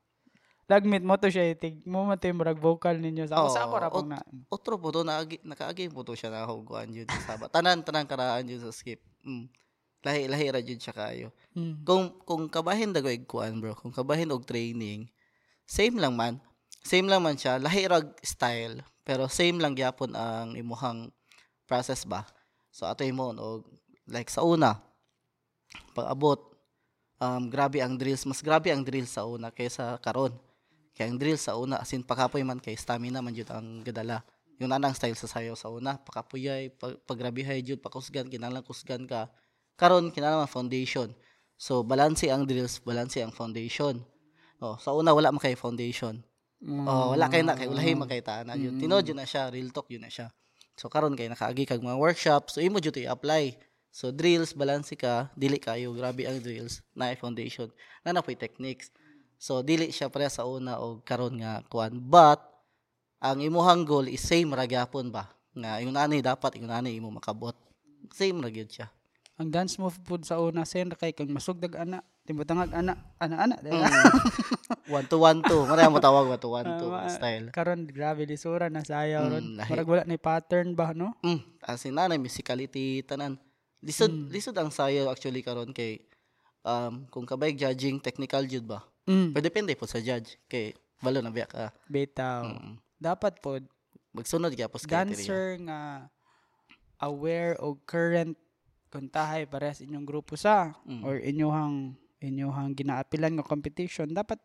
Lagmit 0.68 1.00
mo 1.00 1.16
to 1.16 1.28
siya 1.28 1.54
tig 1.54 1.80
mo 1.84 2.04
mo 2.04 2.14
to 2.14 2.28
murag 2.30 2.60
vocal 2.60 2.92
ninyo 2.94 3.24
sa 3.26 3.40
ako 3.40 3.48
sa 3.48 3.62
ako 3.64 3.76
ra 3.78 3.88
pong 3.88 4.10
na. 4.10 4.20
otro 4.48 4.76
po 4.76 4.92
to 4.92 5.02
naagi 5.02 5.40
nakaagi 5.42 5.88
po 5.88 6.02
to 6.02 6.12
siya 6.12 6.28
na 6.30 6.44
huguan 6.44 6.90
jud 6.90 7.08
sa 7.08 7.34
saba 7.34 7.48
tanan 7.48 7.80
tanan 7.82 8.04
karaan 8.04 8.44
jud 8.44 8.60
sa 8.60 8.70
skip 8.70 9.00
mm. 9.24 9.48
lahi 10.04 10.28
lahi 10.28 10.48
ra 10.50 10.60
jud 10.60 10.76
siya 10.78 10.92
kayo 10.94 11.32
Mm. 11.52 11.82
kung 11.82 12.06
kung 12.22 12.46
kabahin 12.46 12.92
dago 12.92 13.08
ig 13.08 13.24
kuan 13.26 13.58
bro 13.58 13.74
kung 13.74 13.90
kabahin 13.90 14.30
og 14.30 14.44
training 14.44 15.08
same 15.64 15.96
lang 15.96 16.14
man 16.14 16.44
same 16.82 17.08
lang 17.08 17.20
man 17.20 17.34
siya 17.34 17.58
lahi 17.58 17.88
ra 17.88 17.98
style 18.20 18.84
pero 19.02 19.26
same 19.26 19.58
lang 19.58 19.72
gyapon 19.72 20.14
ang 20.14 20.52
imuhang 20.54 21.10
process 21.68 22.08
ba 22.08 22.24
so 22.72 22.88
ato 22.88 23.04
mo 23.12 23.36
og 23.36 23.68
like 24.08 24.32
sa 24.32 24.42
una 24.42 24.80
pag 25.92 26.08
abot 26.08 26.40
um, 27.20 27.52
grabe 27.52 27.84
ang 27.84 28.00
drills 28.00 28.24
mas 28.24 28.40
grabe 28.40 28.72
ang 28.72 28.82
drills 28.82 29.14
sa 29.14 29.28
una 29.28 29.52
kaysa 29.52 30.00
karon 30.00 30.32
kaya 30.96 31.12
ang 31.12 31.20
drills 31.20 31.46
sa 31.46 31.60
una 31.60 31.84
asin 31.84 32.02
pagkapoy 32.02 32.42
man 32.42 32.64
kay 32.64 32.74
stamina 32.80 33.20
man 33.20 33.36
jud 33.36 33.52
ang 33.52 33.84
gadala 33.84 34.24
yung 34.58 34.74
anang 34.74 34.96
style 34.96 35.14
sa 35.14 35.30
sayo 35.30 35.54
sa 35.54 35.70
una 35.70 36.02
pakapuyay 36.02 36.74
pag, 36.74 36.98
pagrabihay 37.06 37.62
jud 37.62 37.78
pakusgan 37.78 38.26
kinahanglan 38.32 38.66
kusgan 38.66 39.06
ka 39.06 39.30
karon 39.78 40.10
kinahanglan 40.10 40.50
foundation 40.50 41.14
So, 41.58 41.82
balanse 41.82 42.30
ang 42.30 42.46
drills, 42.46 42.78
balanse 42.86 43.18
ang 43.26 43.34
foundation. 43.34 44.06
Oh, 44.62 44.78
sa 44.78 44.94
una 44.94 45.10
wala 45.10 45.34
man 45.34 45.42
kay 45.42 45.58
foundation. 45.58 46.22
Oh, 46.62 47.18
wala 47.18 47.26
kay 47.34 47.42
na 47.42 47.58
kay 47.58 47.66
ulahi 47.66 47.98
man 47.98 48.06
kay 48.06 48.22
taana 48.22 48.54
yun. 48.54 48.78
Tinod 48.78 49.02
yun 49.02 49.18
na 49.18 49.26
siya, 49.26 49.50
real 49.50 49.74
talk 49.74 49.90
yun 49.90 50.06
na 50.06 50.10
siya. 50.14 50.30
So 50.78 50.94
karon 50.94 51.18
kay 51.18 51.26
nakaagi 51.26 51.66
kag 51.66 51.82
mga 51.82 51.98
workshop, 51.98 52.54
so 52.54 52.62
imo 52.62 52.78
jud 52.78 52.94
i-apply. 53.02 53.58
So 53.90 54.14
drills 54.14 54.54
balanse 54.54 54.94
ka, 54.94 55.34
dili 55.34 55.58
kayo 55.58 55.90
grabe 55.98 56.30
ang 56.30 56.38
drills 56.38 56.86
na 56.94 57.10
foundation. 57.18 57.74
Na 58.06 58.14
na 58.14 58.22
po'y 58.22 58.38
techniques. 58.38 58.94
So 59.42 59.66
dili 59.66 59.90
siya 59.90 60.14
pare 60.14 60.30
sa 60.30 60.46
una 60.46 60.78
og 60.78 61.02
karon 61.02 61.42
nga 61.42 61.66
kuan. 61.66 61.98
But 61.98 62.46
ang 63.18 63.42
imuhang 63.42 63.90
goal 63.90 64.06
is 64.06 64.22
same 64.22 64.54
ra 64.54 64.70
gyapon 64.70 65.10
ba? 65.10 65.34
Nga 65.58 65.82
yung 65.82 65.98
nanay 65.98 66.22
dapat 66.22 66.62
yung 66.62 66.70
nanay 66.70 66.94
imo 67.02 67.10
makabot. 67.10 67.58
Same 68.14 68.38
ra 68.38 68.54
gyud 68.54 68.70
siya. 68.70 68.94
Ang 69.42 69.50
dance 69.50 69.82
move 69.82 69.98
pud 70.06 70.22
sa 70.30 70.38
una 70.38 70.62
sen 70.62 70.94
kay 70.94 71.10
kag 71.10 71.30
masugdag 71.30 71.74
ana, 71.74 72.06
timbutangag 72.28 72.76
ana, 72.76 72.94
ana-ana. 73.18 73.56
Mm. 73.64 73.88
one 75.00 75.08
to 75.08 75.18
one 75.18 75.40
to. 75.42 75.64
Mara 75.64 75.88
mo 75.88 75.98
tawag 75.98 76.28
one 76.28 76.38
to 76.38 76.50
one 76.52 76.68
to 76.76 76.88
Ah, 76.92 77.08
style. 77.08 77.48
Karon 77.50 77.88
grabe 77.88 78.28
lisura 78.28 78.68
na 78.68 78.84
sayaw 78.84 79.24
Mm, 79.24 79.32
ron. 79.32 79.46
Murag 79.64 79.88
wala 79.88 80.04
na 80.04 80.20
pattern 80.20 80.76
ba 80.76 80.92
no? 80.92 81.16
Mm, 81.22 81.40
as 81.64 81.82
in 81.82 81.96
nanay 81.96 82.20
musicality 82.20 83.00
tanan. 83.02 83.40
Lisod 83.80 84.12
lisod 84.28 84.54
ang 84.54 84.68
sayo 84.68 85.08
actually 85.08 85.40
karon 85.40 85.72
kay 85.72 86.04
um 86.62 87.08
kung 87.08 87.24
kabay 87.24 87.56
judging 87.56 87.98
technical 87.98 88.44
jud 88.44 88.68
ba. 88.68 88.84
Mm. 89.08 89.32
Pero 89.32 89.42
depende 89.42 89.72
po 89.74 89.88
sa 89.88 89.98
judge 89.98 90.36
kay 90.46 90.76
balo 91.00 91.24
na 91.24 91.32
biya 91.32 91.48
ka. 91.48 91.72
Bitaw. 91.88 92.44
Mm. 92.52 92.76
Dapat 93.00 93.40
pod 93.40 93.64
Magsunod 94.12 94.52
gyapos 94.52 94.84
kay 94.84 94.98
criteria. 94.98 95.14
dancer 95.14 95.46
nga 95.64 96.10
aware 96.98 97.54
og 97.58 97.86
current 97.86 98.34
kuntahay 98.88 99.46
parehas 99.46 99.80
inyong 99.80 100.04
grupo 100.04 100.34
sa 100.34 100.74
Mm. 100.84 101.04
or 101.04 101.16
inyong 101.20 101.94
inyong 102.20 102.74
ginaapilan 102.74 103.38
nga 103.38 103.46
competition 103.46 104.10
dapat 104.10 104.42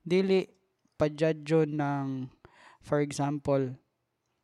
dili 0.00 0.46
pa-judge 0.94 1.66
ng 1.66 2.30
for 2.80 3.02
example 3.02 3.74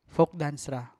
folk 0.05 0.35
dance 0.35 0.67
ra 0.67 0.91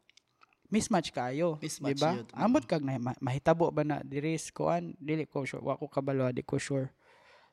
mismatch 0.72 1.14
kayo 1.14 1.62
Mismatch 1.62 1.94
di 1.94 2.02
ba 2.02 2.18
yun. 2.18 2.26
Mm. 2.26 2.40
amot 2.40 2.64
kag 2.66 2.82
na 2.82 2.98
ma- 2.98 3.20
mahitabo 3.22 3.70
ba 3.70 3.86
na 3.86 4.02
diri 4.02 4.34
kuan 4.50 4.98
dili 4.98 5.28
ko 5.30 5.46
sure 5.46 5.62
wa 5.62 5.78
ko 5.78 5.86
kabalo 5.86 6.32
di 6.34 6.42
ko 6.42 6.58
sure 6.58 6.90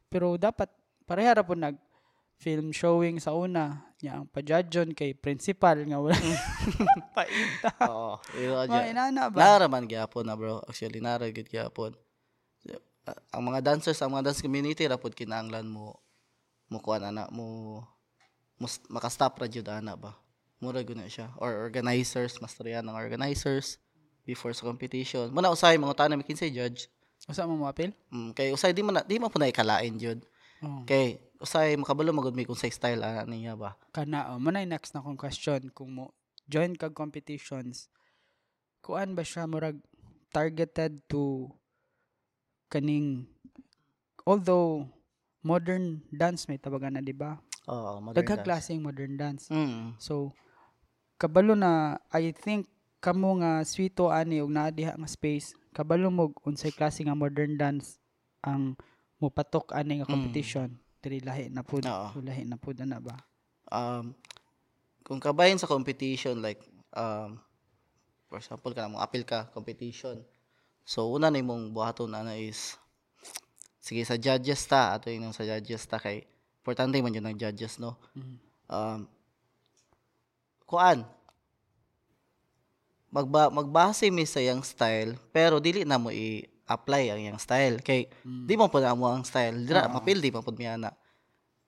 pero 0.08 0.38
dapat 0.40 0.70
pareha 1.04 1.36
ra 1.36 1.44
po 1.44 1.52
nag 1.52 1.76
film 2.40 2.72
showing 2.72 3.20
sa 3.20 3.36
una 3.36 3.92
nya 4.00 4.16
ang 4.16 4.24
pa-judge 4.24 4.96
kay 4.96 5.12
principal 5.12 5.76
nga 5.84 6.00
wala 6.00 6.16
paita 7.16 7.68
Oo, 7.84 8.16
mga 8.32 8.56
adya. 8.64 8.80
inana 8.88 9.28
ba 9.28 9.36
Nara 9.36 9.66
man 9.68 9.84
gyapon 9.84 10.24
na 10.24 10.32
bro. 10.32 10.64
Actually 10.64 11.04
nara 11.04 11.28
gid 11.28 11.52
gyapon. 11.52 11.92
Ang 13.32 13.42
mga 13.48 13.60
dancers, 13.64 13.98
ang 14.04 14.12
mga 14.12 14.30
dance 14.30 14.42
community 14.44 14.84
ra 14.86 15.00
pud 15.00 15.16
kinahanglan 15.16 15.66
mo 15.66 15.98
mo 16.70 16.78
kuan 16.78 17.02
ana 17.02 17.26
mo 17.32 17.80
mus, 18.60 18.78
makastop 18.92 19.40
ra 19.40 19.48
jud 19.50 19.66
ana 19.66 19.96
ba. 19.96 20.14
Mura 20.60 20.84
gud 20.84 21.00
na 21.00 21.08
siya 21.08 21.32
or 21.40 21.56
organizers, 21.56 22.36
mastoryan 22.44 22.84
ng 22.84 22.92
organizers 22.94 23.80
before 24.28 24.52
sa 24.52 24.68
competition. 24.68 25.32
Muna 25.32 25.48
usay 25.48 25.80
mga 25.80 25.96
tanan 25.96 26.20
mi 26.20 26.24
kinsay 26.28 26.52
judge. 26.52 26.86
usa 27.28 27.44
mo 27.44 27.56
moapil 27.56 27.92
Mm, 28.08 28.32
kay 28.32 28.48
usay 28.52 28.72
di 28.72 28.80
man 28.80 28.96
na, 28.96 29.02
di 29.04 29.20
man 29.20 29.28
po 29.28 29.36
na 29.36 29.48
ikalain 29.48 29.92
jud. 30.00 30.20
oh. 30.64 30.84
Kay 30.88 31.20
usay 31.40 31.72
makabalo 31.80 32.12
magud 32.12 32.36
mi 32.36 32.44
kung 32.44 32.56
say 32.56 32.68
style 32.72 33.00
ana 33.00 33.24
niya 33.24 33.56
ba. 33.56 33.76
kana 33.96 34.36
oh, 34.36 34.40
manay 34.40 34.68
next 34.68 34.92
na 34.92 35.00
kong 35.04 35.16
question 35.16 35.72
kung 35.72 35.92
mo 35.96 36.12
join 36.48 36.76
kag 36.76 36.92
competitions 36.92 37.88
kuan 38.84 39.12
ba 39.16 39.24
siya 39.24 39.44
murag 39.48 39.80
targeted 40.32 41.00
to 41.08 41.48
kaning 42.70 43.26
although 44.24 44.86
modern 45.42 46.04
dance 46.12 46.46
may 46.46 46.56
tawagan 46.56 46.94
na 46.96 47.02
di 47.02 47.12
ba 47.12 47.40
Oo, 47.66 48.00
modern 48.00 48.22
dance. 48.24 48.44
klaseng 48.46 48.80
modern 48.80 49.14
dance 49.16 49.48
Mm. 49.50 49.96
so 49.98 50.30
kabalo 51.18 51.52
na 51.52 51.98
i 52.14 52.30
think 52.32 52.64
kamo 53.00 53.40
nga 53.40 53.64
swito 53.64 54.08
ani 54.08 54.40
og 54.40 54.52
naa 54.52 54.70
diha 54.70 54.92
nga 54.94 55.08
space 55.08 55.52
kabalo 55.72 56.08
mo 56.08 56.30
unsay 56.44 56.70
klase 56.70 57.00
nga 57.04 57.16
modern 57.16 57.56
dance 57.56 57.96
ang 58.44 58.76
mopatok 59.18 59.72
ani 59.72 60.00
nga 60.00 60.06
Mm. 60.08 60.12
competition 60.12 60.68
diri 61.00 61.20
lahi 61.20 61.48
na 61.48 61.64
pud 61.64 61.84
Oo. 61.84 62.20
lahi 62.20 62.44
na 62.44 62.60
pud 62.60 62.76
ana 62.80 63.00
ba 63.00 63.16
um, 63.72 64.12
kung 65.00 65.16
kabahin 65.18 65.56
sa 65.56 65.64
competition 65.66 66.44
like 66.44 66.60
um, 66.92 67.40
for 68.28 68.36
example 68.36 68.70
ka 68.76 68.84
mo 68.86 69.00
appeal 69.00 69.24
ka 69.24 69.48
competition 69.56 70.20
so 70.90 71.06
una 71.06 71.30
na 71.30 71.38
imong 71.38 71.70
buhaton 71.70 72.10
ana 72.10 72.34
is 72.34 72.74
sige 73.78 74.02
sa 74.02 74.18
judges 74.18 74.66
ta 74.66 74.98
ato 74.98 75.06
yung 75.06 75.30
sa 75.30 75.46
judges 75.46 75.86
ta 75.86 76.02
kay 76.02 76.26
importante 76.58 76.98
man 76.98 77.14
yun 77.14 77.30
ang 77.30 77.38
judges 77.38 77.78
no 77.78 77.94
Mhm. 78.18 78.34
um, 78.66 79.00
kuan 80.66 81.06
magba 83.10 83.50
magbase 83.50 84.10
mi 84.10 84.26
sa 84.26 84.38
yang 84.38 84.62
style 84.62 85.14
pero 85.30 85.58
dili 85.58 85.82
na 85.82 85.98
mo 85.98 86.10
i-apply 86.10 87.10
ang 87.10 87.22
yang 87.22 87.38
style 87.38 87.78
kay 87.82 88.06
Mm. 88.22 88.46
di 88.46 88.54
mo 88.54 88.66
po 88.66 88.78
na 88.78 88.94
mo 88.94 89.10
ang 89.10 89.22
style 89.22 89.62
dira 89.62 89.86
Oo. 89.86 89.94
mapil 89.94 90.18
di 90.18 90.30
pa 90.30 90.42
pud 90.42 90.54
mi 90.54 90.66
ana 90.66 90.94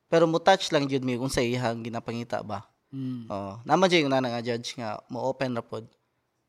pero 0.06 0.26
mo 0.26 0.38
touch 0.38 0.70
lang 0.70 0.86
jud 0.86 1.02
mi 1.02 1.18
kung 1.18 1.30
sa 1.30 1.42
ihang 1.42 1.82
ginapangita 1.82 2.42
ba 2.42 2.66
Mm. 2.92 3.24
Oo. 3.32 3.52
Naman 3.64 3.88
dyan 3.88 4.04
yung 4.04 4.12
nana 4.12 4.28
nga 4.28 4.44
judge 4.44 4.76
nga, 4.76 5.00
mo 5.08 5.24
open 5.24 5.56
ra 5.56 5.64
pod. 5.64 5.88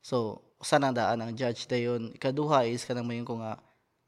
So, 0.03 0.43
usa 0.63 0.79
na 0.79 0.95
daan 0.95 1.19
ang 1.19 1.35
judge 1.35 1.67
dayon. 1.67 2.15
Ikaduha 2.15 2.63
is 2.71 2.87
kanang 2.87 3.03
mayon 3.03 3.27
ko 3.27 3.35
nga 3.43 3.59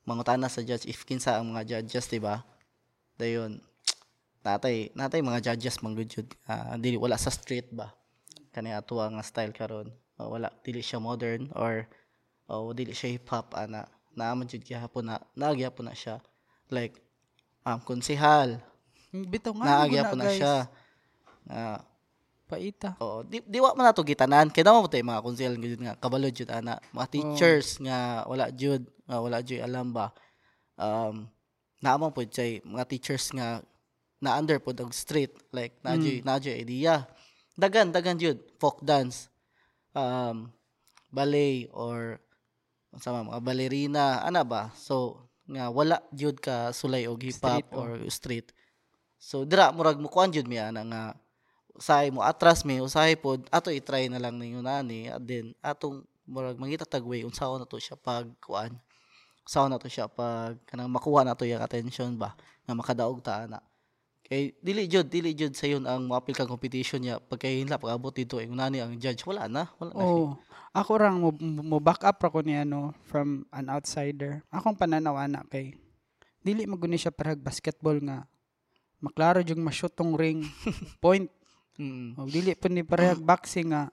mangutana 0.08 0.48
sa 0.48 0.63
judge 0.63 0.88
if 0.88 1.04
kinsa 1.04 1.36
ang 1.36 1.52
mga 1.52 1.84
judges, 1.84 2.08
di 2.08 2.24
ba? 2.24 2.48
Dayon 3.20 3.60
natay 4.48 4.96
natay 4.96 5.20
mga 5.20 5.52
judges 5.52 5.84
man 5.84 6.00
jud. 6.00 6.32
Ah, 6.48 6.80
dili 6.80 6.96
wala 6.96 7.20
sa 7.20 7.28
street 7.28 7.76
ba. 7.76 7.91
Kani 8.56 8.72
ato 8.72 8.96
nga 8.96 9.20
style 9.20 9.52
karon. 9.52 9.91
Oh, 10.15 10.32
wala 10.32 10.48
dili 10.63 10.80
siya 10.80 11.04
modern 11.04 11.52
or 11.60 11.91
oh, 12.48 12.72
dili 12.72 12.96
siya 12.96 13.20
hip 13.20 13.28
hop 13.28 13.52
ana. 13.52 13.84
Naaman 14.15 14.48
jud 14.48 14.63
gyapon 14.63 15.12
na 15.12 15.20
nagyapon 15.36 15.91
na 15.91 15.96
siya. 15.98 16.24
Like 16.72 17.04
um 17.68 17.84
konsehal, 17.84 18.63
Bitaw 19.24 19.56
nga 19.56 19.65
naagya 19.84 20.12
po 20.12 20.15
na 20.20 20.28
guys. 20.28 20.38
siya. 20.39 20.56
Ah, 21.48 21.80
Paita. 22.56 22.96
Oo, 23.04 23.28
di, 23.28 23.44
di 23.44 23.60
wa 23.60 23.76
man 23.76 23.91
nato 23.91 24.00
gitanan. 24.00 24.48
Kaya 24.48 24.72
naman 24.72 24.88
mo 24.88 24.88
tayo 24.88 25.04
mga 25.04 25.24
konsel 25.28 25.54
gud 25.60 25.82
nga 25.84 26.00
kabalo 26.00 26.32
jud 26.32 26.48
ana. 26.48 26.80
Mga 26.96 27.08
teachers 27.12 27.84
nga 27.84 28.24
wala 28.24 28.48
jud, 28.48 28.88
nga 29.04 29.18
wala 29.20 29.44
jud 29.44 29.60
alam 29.60 29.91
ba. 29.91 30.15
Um 30.80 31.28
naamang 31.84 32.15
po 32.15 32.24
jay 32.24 32.63
mga 32.63 32.88
teachers 32.88 33.36
nga 33.36 33.60
na 34.24 34.39
under 34.39 34.58
po 34.63 34.72
og 34.72 34.96
street 34.96 35.36
like 35.52 35.76
na 35.84 36.00
jud 36.00 36.24
na 36.24 36.39
jud 36.39 36.56
idea. 36.56 37.04
Dagan 37.60 37.91
dagan 37.91 38.15
jud 38.15 38.39
folk 38.56 38.80
dance. 38.80 39.28
Um 39.91 40.56
ballet 41.12 41.68
or 41.76 42.24
man, 42.96 43.28
mga 43.36 43.44
ballerina 43.44 44.24
ana 44.24 44.48
ba. 44.48 44.72
So 44.80 45.28
nga 45.44 45.68
wala 45.68 46.00
jud 46.15 46.39
ka 46.39 46.72
sulay 46.72 47.04
og 47.04 47.20
hip 47.20 47.44
hop 47.44 47.68
oh. 47.76 47.84
or 47.84 48.00
street. 48.08 48.56
So 49.20 49.44
dira 49.44 49.76
murag 49.76 50.00
mo 50.00 50.08
kuan 50.08 50.32
jud 50.32 50.48
mi 50.48 50.56
ana 50.56 50.82
nga 50.88 51.02
usahay 51.76 52.08
mo 52.10 52.24
atras 52.24 52.64
mi 52.64 52.80
usahay 52.80 53.20
pod 53.20 53.44
ato 53.52 53.68
i-try 53.68 54.08
na 54.08 54.20
lang 54.20 54.40
ninyo 54.40 54.64
nani 54.64 55.12
and 55.12 55.26
then 55.28 55.46
atong 55.60 56.08
murag 56.24 56.58
mangita 56.58 56.88
tagway 56.88 57.28
unsaon 57.28 57.62
na 57.62 57.68
to 57.68 57.78
siya 57.78 58.00
pag 58.00 58.32
kuan 58.40 58.74
unsaon 59.44 59.70
na 59.70 59.78
to 59.78 59.92
siya 59.92 60.08
pag 60.08 60.56
kanang 60.66 60.90
makuha 60.90 61.28
na 61.28 61.36
to 61.36 61.44
yung 61.44 61.62
attention 61.62 62.16
ba 62.16 62.34
nga 62.66 62.74
makadaog 62.74 63.20
ta 63.20 63.46
ana 63.46 63.60
kay 64.26 64.58
dili 64.58 64.90
jud 64.90 65.06
dili 65.06 65.38
jud 65.38 65.54
sayon 65.54 65.86
ang 65.86 66.10
moapil 66.10 66.34
kang 66.34 66.50
competition 66.50 66.98
niya 66.98 67.22
pagkahinla 67.22 67.78
pag 67.78 67.94
abot 67.94 68.10
dito 68.10 68.42
ay 68.42 68.50
nani 68.50 68.82
ang 68.82 68.98
judge 68.98 69.22
wala 69.30 69.46
na 69.46 69.70
wala 69.78 69.94
na 69.94 70.02
siya. 70.02 70.18
Oh, 70.18 70.34
ako 70.76 70.92
rang 70.98 71.18
mo, 71.22 71.30
mo 71.40 71.78
back 71.78 72.02
up 72.04 72.18
ako 72.20 72.42
ni 72.42 72.58
ano 72.58 72.92
from 73.06 73.48
an 73.54 73.70
outsider. 73.72 74.44
Akong 74.50 74.76
pananaw 74.76 75.16
ana 75.16 75.46
kay 75.46 75.78
dili 76.42 76.66
maguni 76.66 76.98
siya 76.98 77.14
parag 77.14 77.38
basketball 77.38 78.02
nga 78.02 78.26
maklaro 78.98 79.46
jud 79.46 79.62
ma-shoot 79.62 79.94
tong 79.94 80.18
ring 80.18 80.42
point 81.06 81.30
Mm. 81.76 82.16
o 82.16 82.24
dili 82.26 82.52
pa 82.54 82.68
ni 82.68 82.82
parehag 82.82 83.20
boxing 83.28 83.70
nga 83.70 83.92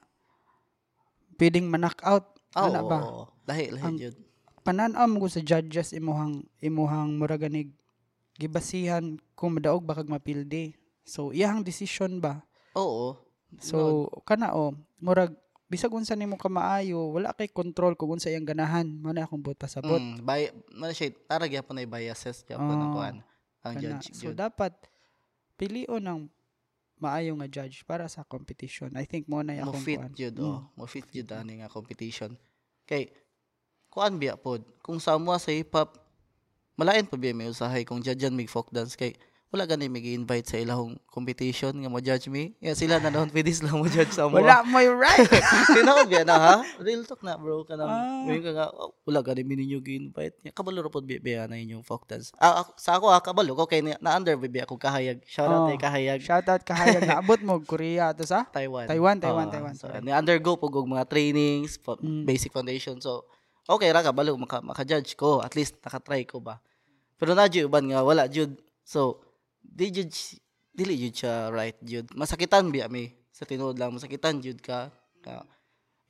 pwedeng 1.36 1.66
ma-knock 1.66 1.98
out 2.02 2.26
Ah, 2.52 2.68
Ana 2.68 2.78
oo, 2.78 2.86
ba? 2.86 2.98
oo. 3.00 3.24
lahi 3.42 3.72
lahi 3.72 3.82
Ang- 3.82 3.98
jud 3.98 4.16
pananaw 4.60 5.08
mo 5.08 5.24
sa 5.26 5.40
judges 5.40 5.90
imuhang 5.90 6.44
imuhang 6.60 7.16
muraganig 7.16 7.72
gibasihan 8.34 9.02
kung 9.34 9.56
madaog 9.56 9.80
ba 9.80 9.92
kag 9.92 10.06
mapildi 10.06 10.76
so 11.02 11.32
iyahang 11.32 11.60
decision 11.60 12.20
ba 12.20 12.44
oo 12.72 13.16
so 13.58 13.78
kana 14.22 14.52
o 14.52 14.70
murag 14.98 15.34
bisag 15.66 15.90
unsa 15.90 16.12
nimo 16.12 16.36
ka 16.36 16.46
maayo 16.46 17.08
wala 17.10 17.32
kay 17.32 17.48
control 17.48 17.96
kung 17.96 18.14
unsa 18.14 18.28
iyang 18.28 18.44
ganahan 18.44 18.86
mo 18.86 19.10
na 19.10 19.24
akong 19.24 19.40
buot 19.40 19.56
pasabot 19.56 19.96
Mm, 19.96 20.20
bay, 20.20 20.52
man 20.70 20.92
siya, 20.92 21.10
tara 21.26 21.48
gyapon 21.48 21.74
na 21.74 21.88
biases 21.88 22.44
gyapon 22.44 22.68
ang 22.70 22.84
Oo. 22.86 22.94
kuan 22.94 23.16
ang 23.62 23.74
judge. 23.74 24.12
so 24.12 24.28
jud. 24.28 24.36
dapat 24.36 24.76
pilion 25.56 25.98
ng 25.98 26.20
maayo 27.02 27.34
nga 27.34 27.50
judge 27.50 27.82
para 27.82 28.06
sa 28.06 28.22
competition 28.22 28.94
i 28.94 29.02
think 29.02 29.26
mo 29.26 29.42
na 29.42 29.58
mo 29.58 29.74
akong 29.74 29.82
fit 29.82 29.98
kuan. 29.98 30.12
jud, 30.14 30.34
Mm. 30.38 30.46
oh, 30.46 30.60
mo 30.78 30.84
fit 30.86 31.06
jud 31.10 31.26
ani 31.34 31.58
nga 31.58 31.66
competition. 31.68 32.38
Kay 32.86 33.10
kuan 33.90 34.16
biya 34.16 34.38
pod, 34.38 34.62
kung 34.80 35.02
samwa 35.02 35.36
sa 35.36 35.50
hip 35.50 35.74
hop 35.74 35.98
malain 36.78 37.04
pa 37.04 37.18
biya 37.18 37.34
may 37.34 37.50
usahay 37.50 37.82
kung 37.82 37.98
judgean 38.00 38.32
mig 38.32 38.46
folk 38.48 38.70
dance 38.70 38.94
kay 38.94 39.12
wala 39.52 39.68
gani 39.68 39.84
mig 39.84 40.00
invite 40.02 40.48
sa 40.48 40.56
ilahong 40.56 40.96
competition 41.06 41.76
nga 41.76 41.92
mo 41.92 42.00
judge 42.00 42.24
me. 42.26 42.56
Yeah, 42.56 42.72
sila 42.72 42.96
na 42.96 43.12
doon 43.12 43.28
pwede 43.28 43.52
sila 43.52 43.76
mo 43.76 43.84
judge 43.84 44.08
sa 44.08 44.24
mo. 44.24 44.40
wala 44.40 44.64
mo 44.64 44.80
right 44.96 45.28
Tinawag 45.76 46.08
biya 46.08 46.24
na 46.24 46.36
ha? 46.40 46.54
Real 46.80 47.04
talk 47.04 47.20
na 47.20 47.36
bro 47.36 47.60
kanang 47.62 47.84
Ah. 47.84 48.24
may 48.24 48.40
ka 48.40 48.48
nga 48.48 48.72
oh, 48.72 48.96
wala 49.04 49.20
gani 49.20 49.44
mi 49.44 49.52
ninyo 49.54 49.76
gi-invite. 49.78 50.40
niya. 50.40 50.56
Kabalo 50.56 50.80
ra 50.80 50.88
pod 50.88 51.04
biya, 51.04 51.44
na 51.44 51.60
inyong 51.60 51.84
folk 51.84 52.08
dance. 52.08 52.32
Ah, 52.40 52.64
ako- 52.64 52.74
sa 52.80 52.96
ako 52.96 53.12
ha, 53.12 53.20
kabalo 53.20 53.52
ko 53.52 53.68
kay 53.68 53.84
na, 53.84 54.00
na 54.00 54.16
under 54.16 54.40
biya 54.40 54.64
ako 54.64 54.80
kahayag. 54.80 55.20
Shout 55.28 55.46
out 55.46 55.62
Oh. 55.62 55.68
kay 55.68 55.78
kahayag. 55.78 56.24
shout 56.24 56.48
out 56.48 56.64
kahayag 56.64 57.04
naabot 57.12 57.36
mo 57.44 57.60
Korea 57.60 58.16
to 58.16 58.24
sa 58.24 58.48
Taiwan. 58.48 58.88
Taiwan, 58.88 59.20
Taiwan, 59.20 59.46
Ah, 59.46 59.52
Taiwan, 59.52 59.74
So, 59.76 59.84
sorry. 59.84 60.00
ni-undergo 60.00 60.56
po 60.56 60.72
og 60.72 60.88
mga 60.88 61.04
trainings, 61.04 61.76
po- 61.76 62.00
Mm. 62.00 62.24
basic 62.24 62.56
foundation. 62.56 62.96
So, 63.04 63.28
okay 63.68 63.92
ra 63.92 64.00
ka 64.00 64.16
balo 64.16 64.32
maka, 64.34 64.64
maka-judge 64.64 65.12
ko, 65.12 65.44
at 65.44 65.52
least 65.52 65.76
nakatry 65.84 66.24
ko 66.24 66.40
ba. 66.40 66.56
Pero 67.20 67.36
na 67.36 67.44
jud 67.46 67.68
uban 67.68 67.84
nga 67.84 68.00
wala 68.00 68.24
jud. 68.26 68.56
So, 68.82 69.20
di 69.62 69.86
jud 69.90 70.10
dili 70.70 70.94
jud 70.98 71.14
siya 71.14 71.48
right 71.48 71.78
jud. 71.80 72.10
Masakitan 72.12 72.68
biya 72.68 72.90
mi 72.90 73.14
sa 73.30 73.46
tinuod 73.46 73.78
lang 73.78 73.94
masakitan 73.94 74.38
jud 74.38 74.58
ka 74.58 74.90
ka 75.22 75.46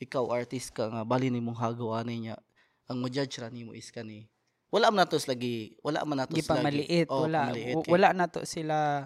ikaw 0.01 0.33
artist 0.33 0.75
ka 0.75 0.88
nga 0.88 1.03
bali 1.05 1.29
nimong 1.29 1.55
hagaw 1.55 1.95
ani 1.95 2.27
niya. 2.27 2.37
Ang 2.91 2.99
mo 2.99 3.07
judge 3.07 3.38
ra 3.38 3.47
nimo 3.47 3.71
is 3.73 3.88
kani. 3.88 4.27
Wala 4.73 4.88
man 4.88 5.05
natos 5.05 5.29
lagi, 5.29 5.77
wala 5.85 6.01
man 6.03 6.25
natos 6.25 6.49
lagi. 6.49 6.65
maliit, 6.65 7.07
Oh, 7.12 7.29
wala. 7.29 7.53
pamaliit 7.53 7.77
w- 7.77 7.85
kay- 7.85 7.93
wala 7.93 8.09
na 8.11 8.25
to 8.25 8.41
sila 8.43 9.05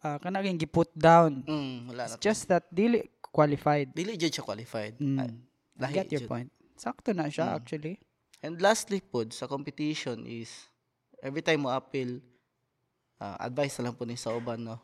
uh, 0.00 0.16
kanaging 0.22 0.56
gi-put 0.56 0.94
down. 0.94 1.42
Mm, 1.42 1.90
wala 1.90 2.06
na. 2.06 2.14
It's 2.14 2.22
just 2.22 2.46
that 2.46 2.70
dili 2.70 3.02
qualified. 3.20 3.90
dili 3.92 4.14
jud 4.14 4.30
siya 4.30 4.46
qualified. 4.46 4.94
Mm. 4.96 5.18
Ah, 5.18 5.26
I 5.26 5.80
lahi 5.82 5.94
get 6.00 6.08
your 6.14 6.22
jud. 6.24 6.30
point. 6.30 6.48
Sakto 6.78 7.10
na 7.12 7.26
siya 7.26 7.50
Mm. 7.50 7.56
actually. 7.58 7.94
And 8.40 8.62
lastly 8.62 9.02
po, 9.02 9.26
sa 9.28 9.44
competition 9.44 10.22
is, 10.22 10.48
every 11.18 11.42
time 11.42 11.66
mo 11.66 11.74
appeal, 11.74 12.22
ah, 13.18 13.36
advice 13.40 13.78
na 13.78 13.88
lang 13.88 13.96
po 13.96 14.04
ni 14.04 14.14
sa 14.14 14.32
uban, 14.32 14.58
no? 14.58 14.76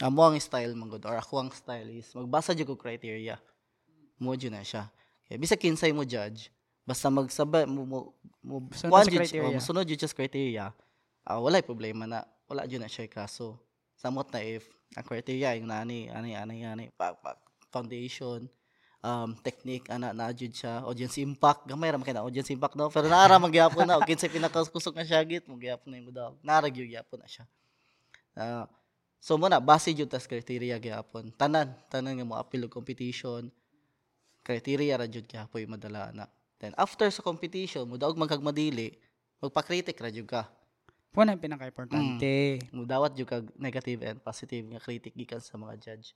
Amo 0.00 0.24
ang 0.24 0.40
style 0.40 0.72
man 0.72 0.88
gud 0.88 1.04
or 1.04 1.14
ako 1.14 1.44
ang 1.44 1.50
style 1.52 1.84
is 1.92 2.08
magbasa 2.16 2.56
jud 2.56 2.64
ko 2.64 2.76
criteria. 2.76 3.36
Mo 4.16 4.32
jud 4.32 4.48
na 4.48 4.64
siya. 4.64 4.88
Kaya 5.28 5.36
bisa 5.36 5.52
kinsay 5.52 5.92
mo 5.92 6.00
judge, 6.02 6.48
basta 6.82 7.12
magsabay 7.12 7.68
mo 7.68 7.84
mo, 7.84 7.98
mo 8.40 8.54
Sunod 8.72 8.88
kuan 8.88 9.04
jud- 9.06 9.20
criteria. 9.20 9.48
oh, 9.48 9.52
mosunod 9.52 9.84
jud 9.84 10.00
sa 10.00 10.08
criteria. 10.10 10.66
Ah, 11.22 11.38
walay 11.38 11.60
problema 11.60 12.08
na. 12.08 12.24
Wala 12.48 12.64
jud 12.64 12.80
na 12.80 12.88
siya 12.88 13.04
kaso. 13.06 13.60
Samot 13.94 14.32
na 14.32 14.40
if 14.40 14.64
ang 14.96 15.04
criteria 15.04 15.56
yung 15.56 15.68
nani 15.68 16.08
ani 16.08 16.32
ani 16.34 16.64
ani 16.64 16.84
pa, 16.92 17.12
pa, 17.12 17.36
foundation 17.68 18.44
um, 19.02 19.34
technique 19.42 19.90
ana 19.90 20.14
na 20.14 20.30
jud 20.30 20.54
siya 20.54 20.86
audience 20.86 21.18
impact. 21.18 21.66
Gamay 21.66 21.90
ra 21.90 21.98
kay 22.00 22.14
na 22.14 22.24
audience 22.24 22.48
impact 22.54 22.78
no? 22.78 22.88
Pero 22.88 23.10
naara 23.10 23.36
magyapon 23.36 23.84
na 23.84 23.98
og 23.98 24.06
kinsay 24.06 24.30
pinakakusog 24.30 24.94
nga 24.94 25.04
syagit 25.04 25.44
mo 25.50 25.58
gyapon 25.58 25.90
na 25.92 25.98
imo 25.98 26.14
daw 26.14 26.32
naara 26.40 26.70
gyud 26.70 26.88
gyapon 26.88 27.20
na 27.20 27.28
siya. 27.28 27.44
Ah, 28.32 28.64
so 29.20 29.36
mo 29.36 29.50
na 29.50 29.60
base 29.60 29.92
jud 29.92 30.08
tas 30.08 30.24
criteria 30.24 30.78
gyapon. 30.78 31.34
Tanan 31.34 31.74
tanan 31.90 32.16
nga 32.16 32.24
mo 32.24 32.38
appeal 32.38 32.70
og 32.70 32.72
competition. 32.72 33.50
Criteria 34.46 34.96
ra 34.96 35.06
jud 35.10 35.26
gyapon 35.26 35.66
yung 35.66 35.74
madala 35.76 36.14
na 36.14 36.24
then 36.62 36.72
after 36.78 37.10
sa 37.10 37.20
competition 37.20 37.84
mo 37.84 37.98
daog 37.98 38.14
magkagmadili 38.14 38.94
magpa-critic 39.42 39.98
ra 39.98 40.08
jud 40.08 40.30
ka. 40.30 40.46
Na 41.12 41.36
yung 41.36 41.44
pinaka-importante. 41.44 42.62
mo 42.72 42.88
dawat 42.88 43.12
jud 43.18 43.28
kag 43.28 43.50
negative 43.58 44.00
and 44.06 44.22
positive 44.22 44.64
nga 44.64 44.80
critic 44.80 45.12
gikan 45.12 45.42
sa 45.42 45.58
mga 45.58 45.74
judge. 45.76 46.14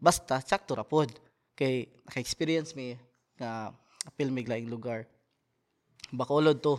Basta 0.00 0.40
sakto 0.40 0.76
ra 0.76 0.84
pod 0.84 1.12
kay 1.56 1.88
naka-experience 2.04 2.76
mi 2.76 2.94
nga 3.40 3.72
appeal 4.04 4.30
mig 4.30 4.46
laing 4.46 4.68
lugar. 4.68 5.08
Bacolod 6.12 6.60
to. 6.60 6.78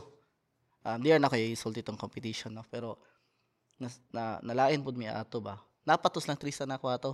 Um, 0.87 1.03
di 1.03 1.11
na 1.11 1.27
kay 1.27 1.51
sulti 1.57 1.83
tong 1.83 1.99
competition 1.99 2.55
no? 2.55 2.63
Pero 2.71 2.95
nas, 3.81 3.99
na 4.13 4.39
nalain 4.45 4.79
pod 4.79 4.95
mi 4.95 5.09
ato 5.09 5.43
ba? 5.43 5.59
Napatos 5.83 6.29
lang 6.29 6.39
trista 6.39 6.63
na 6.63 6.79
ako 6.79 6.85
ato. 6.87 7.11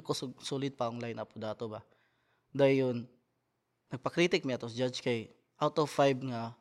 Kusog 0.00 0.38
solid 0.40 0.78
pa 0.78 0.86
ang 0.86 1.02
line 1.02 1.18
up 1.18 1.28
pod 1.28 1.44
ato 1.44 1.66
ba? 1.68 1.84
Dayon 2.54 3.04
nagpa-critic 3.90 4.46
mi 4.46 4.54
ato 4.54 4.70
judge 4.70 5.02
kay 5.02 5.28
out 5.58 5.76
of 5.76 5.90
five 5.90 6.16
nga 6.22 6.54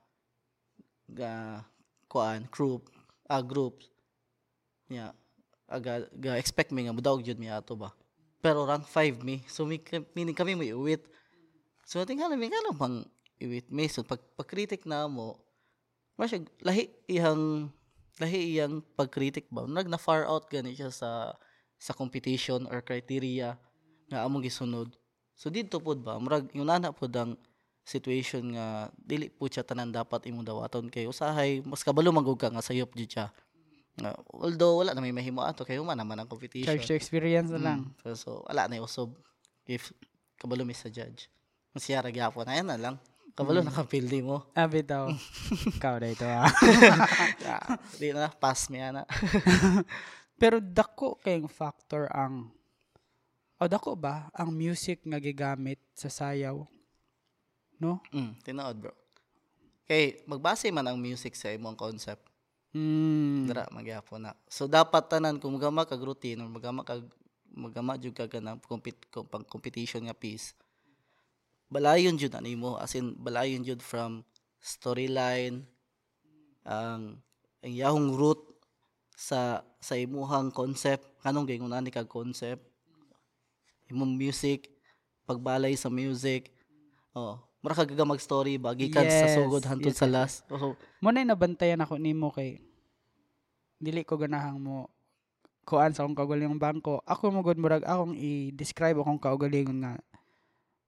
ga 1.10 1.64
kuan 2.10 2.46
group 2.50 2.90
ah 3.30 3.42
group 3.42 3.82
nya 4.90 5.14
aga 5.70 6.10
ga 6.18 6.42
expect 6.42 6.74
mi 6.74 6.86
nga 6.86 6.94
mudawg 6.94 7.22
jud 7.22 7.38
mi 7.38 7.50
ato 7.50 7.78
ba 7.78 7.94
pero 8.40 8.64
rank 8.64 8.88
5 8.88 9.24
mi 9.24 9.44
so 9.46 9.68
mi 9.68 9.80
meaning 10.16 10.36
kami 10.36 10.56
mo 10.56 10.64
iuwit 10.64 11.04
so 11.84 12.02
tingala 12.08 12.40
mi 12.40 12.48
kala 12.48 12.72
bang 12.76 13.04
iwit 13.40 13.72
mi 13.72 13.88
so 13.88 14.04
pag 14.04 14.20
pagkritik 14.36 14.84
na 14.84 15.08
mo 15.08 15.40
mas 16.20 16.36
lahi 16.60 16.92
iyang 17.08 17.72
lahi 18.20 18.60
iyang 18.60 18.84
pagkritik 19.00 19.48
ba? 19.48 19.64
Nag 19.64 19.88
na 19.88 19.96
far 19.96 20.28
out 20.28 20.52
gani 20.52 20.76
siya 20.76 20.92
sa 20.92 21.32
sa 21.80 21.96
competition 21.96 22.68
or 22.68 22.84
criteria 22.84 23.56
nga 24.12 24.28
among 24.28 24.44
gisunod. 24.44 24.92
So 25.40 25.48
didto 25.48 25.80
pod 25.80 26.04
ba 26.04 26.20
murag 26.20 26.52
yung 26.52 26.68
nana 26.68 26.92
pod 26.92 27.16
ang 27.16 27.40
situation 27.88 28.44
nga 28.54 28.92
dili 29.00 29.32
po 29.32 29.48
siya 29.48 29.64
tanan 29.64 29.96
dapat 29.96 30.28
imong 30.28 30.44
dawaton. 30.44 30.92
Kay 30.92 31.08
usahay 31.08 31.64
mas 31.64 31.88
kabalo 31.88 32.12
magug 32.12 32.36
ka 32.36 32.52
nga 32.52 32.60
sayop 32.60 32.92
jud 32.92 33.08
siya 33.08 33.32
nga 34.00 34.16
although 34.32 34.80
wala 34.80 34.96
na 34.96 35.04
may 35.04 35.14
mahimo 35.14 35.44
ato 35.44 35.68
kay 35.68 35.78
human 35.78 36.00
naman 36.00 36.18
ang 36.20 36.30
competition 36.32 36.68
Charge 36.68 36.88
to 36.88 36.96
experience 36.96 37.52
na 37.52 37.60
lang. 37.60 37.80
Mm. 37.92 37.96
So, 38.02 38.08
so, 38.16 38.30
wala 38.48 38.66
na 38.66 38.80
yung 38.80 38.88
usob. 38.88 39.14
If 39.70 39.94
kabalo 40.40 40.64
mi 40.64 40.74
sa 40.74 40.88
judge. 40.88 41.28
Masiyara 41.76 42.10
gyapon 42.10 42.48
na 42.48 42.56
yan 42.56 42.68
na 42.72 42.80
lang. 42.80 42.96
Kabalo 43.36 43.64
na 43.64 43.72
kapildi 43.72 44.24
mo. 44.24 44.48
Abi 44.56 44.82
daw. 44.84 45.12
Ikaw 45.80 45.96
na 46.00 46.08
ito 46.12 46.28
ah. 46.28 46.48
Ah, 47.50 47.80
Di 48.00 48.12
na, 48.16 48.32
pass 48.32 48.72
mi 48.72 48.80
ana. 48.80 49.04
Pero 50.42 50.64
dako 50.64 51.20
kayong 51.20 51.52
factor 51.52 52.08
ang 52.16 52.48
o 53.60 53.68
dako 53.68 54.00
ba 54.00 54.32
ang 54.32 54.56
music 54.56 55.04
nga 55.04 55.20
gigamit 55.20 55.84
sa 55.92 56.08
sayaw? 56.08 56.64
No? 57.80 58.00
mm, 58.16 58.44
tinuod 58.44 58.78
bro. 58.80 58.94
Kay 59.84 60.24
magbase 60.24 60.72
man 60.72 60.88
ang 60.88 60.96
music 60.96 61.36
sa 61.36 61.52
imong 61.52 61.76
concept. 61.76 62.29
Mm. 62.70 63.50
Dara 63.50 63.66
magyapon 63.74 64.30
na. 64.30 64.38
So 64.46 64.70
dapat 64.70 65.10
tanan 65.10 65.42
kung 65.42 65.58
magama 65.58 65.90
kag 65.90 66.02
routine 66.02 66.46
or 66.46 66.50
magama 66.50 66.86
kag 66.86 67.02
magama 67.50 67.98
jud 67.98 68.14
ka 68.14 68.30
kanang 68.30 68.62
compet 68.62 68.96
kung 69.10 69.26
pang 69.26 69.42
competition 69.42 70.06
nga 70.06 70.14
piece. 70.14 70.54
Balayon 71.70 72.18
jud 72.18 72.34
ani 72.38 72.54
mo 72.54 72.78
as 72.78 72.94
in 72.94 73.18
balayon 73.18 73.66
jud 73.66 73.82
from 73.82 74.22
storyline 74.62 75.66
ang 76.62 77.18
ang 77.66 77.74
yahong 77.74 78.14
root 78.14 78.38
sa 79.18 79.66
sa 79.82 79.98
imuhang 79.98 80.54
concept 80.54 81.04
kanong 81.26 81.50
gingon 81.50 81.74
ani 81.74 81.90
kag 81.90 82.08
concept 82.08 82.64
imong 83.90 84.14
music 84.14 84.70
pagbalay 85.26 85.74
sa 85.74 85.90
music 85.90 86.54
oh 87.18 87.42
mura 87.60 87.76
ka 87.76 87.84
gaga 87.84 88.04
mag 88.04 88.20
story 88.20 88.56
ba? 88.56 88.72
Gikan 88.72 89.04
sa 89.04 89.28
Yes, 89.28 89.36
sugod 89.36 89.64
hantod 89.64 89.92
yes, 89.92 90.00
sa 90.00 90.08
last. 90.08 90.48
So 90.48 90.80
Mo 91.00 91.10
na 91.10 91.22
nabantayan 91.22 91.80
ako 91.80 91.96
nimo 91.96 92.32
kay 92.32 92.60
dili 93.76 94.04
ko 94.04 94.16
ganahang 94.16 94.60
mo 94.60 94.88
kuan 95.64 95.94
sa 95.94 96.02
akong 96.02 96.18
kaugalingong 96.18 96.58
bangko. 96.58 97.00
Ako 97.06 97.30
mo 97.30 97.40
gud 97.40 97.56
murag 97.56 97.84
akong 97.84 98.16
i-describe 98.16 98.98
akong 98.98 99.20
kaugalingon 99.20 99.80
nga 99.80 99.94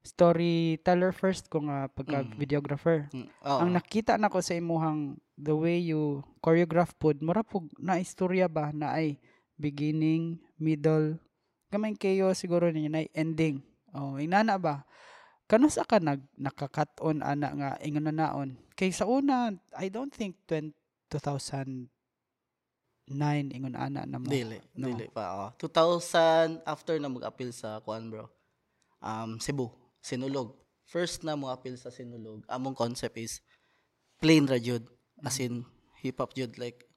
storyteller 0.02 1.14
first 1.14 1.46
ko 1.46 1.62
nga 1.62 1.86
pagka 1.88 2.26
Mm. 2.26 2.34
videographer 2.34 3.06
Mm, 3.14 3.30
oo. 3.46 3.60
ang 3.62 3.70
nakita 3.70 4.18
nako 4.18 4.42
sa 4.42 4.58
imuhang 4.58 5.14
the 5.38 5.54
way 5.54 5.78
you 5.78 6.26
choreograph 6.42 6.98
pod 6.98 7.22
mura 7.22 7.46
pug 7.46 7.70
na 7.78 8.02
istorya 8.02 8.50
ba? 8.50 8.74
Na 8.74 8.98
ay 8.98 9.22
beginning 9.56 10.42
middle. 10.58 11.22
Gamay 11.70 11.94
kayo 11.94 12.34
siguro 12.34 12.66
ninyo 12.68 12.90
na 12.90 13.06
ending. 13.14 13.62
Oh 13.94 14.18
inana 14.18 14.58
ba 14.58 14.82
kanos 15.52 15.76
ka 15.84 16.00
nag 16.00 16.24
nakakat-on 16.40 17.20
ana 17.20 17.48
nga 17.52 17.70
ingon 17.84 18.08
na 18.08 18.16
naon 18.16 18.56
kay 18.72 18.88
sa 18.90 19.04
una 19.04 19.52
I 19.76 19.92
don't 19.92 20.08
think 20.10 20.40
20, 20.48 20.72
2009 21.12 21.92
ingon 23.52 23.76
ana 23.76 24.08
na 24.08 24.16
mo 24.16 24.32
Dili, 24.32 24.56
no. 24.80 24.88
dili 24.88 25.12
pa. 25.12 25.52
Oh. 25.52 25.60
2000 25.60 26.64
after 26.64 26.96
na 26.96 27.12
mag-appeal 27.12 27.52
sa 27.52 27.84
kuan 27.84 28.08
bro. 28.08 28.32
Um 29.04 29.36
Cebu, 29.38 29.68
Sinulog. 30.00 30.56
First 30.88 31.24
na 31.24 31.36
mo 31.36 31.52
appeal 31.52 31.76
sa 31.76 31.92
Sinulog. 31.92 32.48
Among 32.48 32.72
concept 32.72 33.20
is 33.20 33.44
plain 34.24 34.48
ra 34.48 34.56
jud 34.56 34.88
as 35.22 35.36
in 35.38 35.66
hip 36.00 36.18
hop 36.18 36.32
jud 36.32 36.56
like 36.56 36.88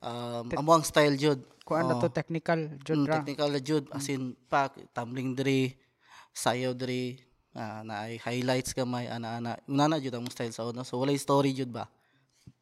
um 0.00 0.48
Tek- 0.48 0.58
amo 0.58 0.72
ang 0.72 0.86
style 0.86 1.14
jud. 1.14 1.44
kuan 1.66 1.82
na 1.84 1.98
Oo. 1.98 2.02
to 2.06 2.08
technical 2.08 2.56
jud 2.80 3.02
Mm, 3.02 3.10
technical 3.10 3.48
na 3.50 3.58
jud 3.58 3.84
as 3.90 4.06
in 4.06 4.38
pa 4.46 4.70
tumbling 4.94 5.34
dre, 5.34 5.74
sayaw 6.30 6.70
dre, 6.72 7.18
na 7.56 8.04
ay 8.04 8.20
highlights 8.20 8.76
gamay 8.76 9.08
ana 9.08 9.40
ana. 9.40 9.50
Una 9.64 9.88
na 9.88 9.96
jud 9.96 10.12
ang 10.12 10.28
style 10.28 10.52
sa 10.52 10.68
una. 10.68 10.84
So 10.84 11.00
walay 11.00 11.16
story 11.16 11.56
jud 11.56 11.72
ba. 11.72 11.88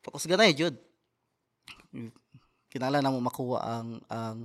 Focus 0.06 0.30
ganay 0.30 0.54
jud. 0.54 0.78
Kinala 2.70 3.02
na 3.02 3.10
mo 3.10 3.18
makuha 3.18 3.58
ang 3.58 3.98
ang 4.06 4.38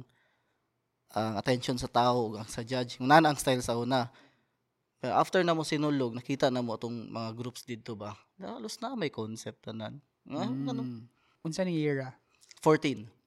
ang 1.09 1.33
attention 1.38 1.77
sa 1.77 1.89
tao, 1.89 2.38
ang 2.38 2.49
sa 2.49 2.65
judge. 2.65 2.97
Una 2.97 3.21
na 3.21 3.29
ang 3.33 3.38
style 3.38 3.62
sa 3.62 3.77
una. 3.77 4.09
Pero 4.99 5.15
after 5.15 5.41
na 5.45 5.55
mo 5.55 5.63
sinulog, 5.63 6.17
nakita 6.17 6.51
na 6.51 6.65
mo 6.65 6.75
itong 6.75 7.07
mga 7.07 7.29
groups 7.38 7.63
dito 7.63 7.95
ba? 7.95 8.17
Halos 8.41 8.81
na 8.83 8.97
may 8.99 9.13
concept 9.13 9.63
tanan. 9.63 10.01
Ah, 10.29 10.45
ano? 10.45 10.83
Mm. 10.85 11.01
unsa 11.41 11.63
ni 11.63 11.79
year 11.79 12.03
ah? 12.03 12.13
14. 12.62 13.18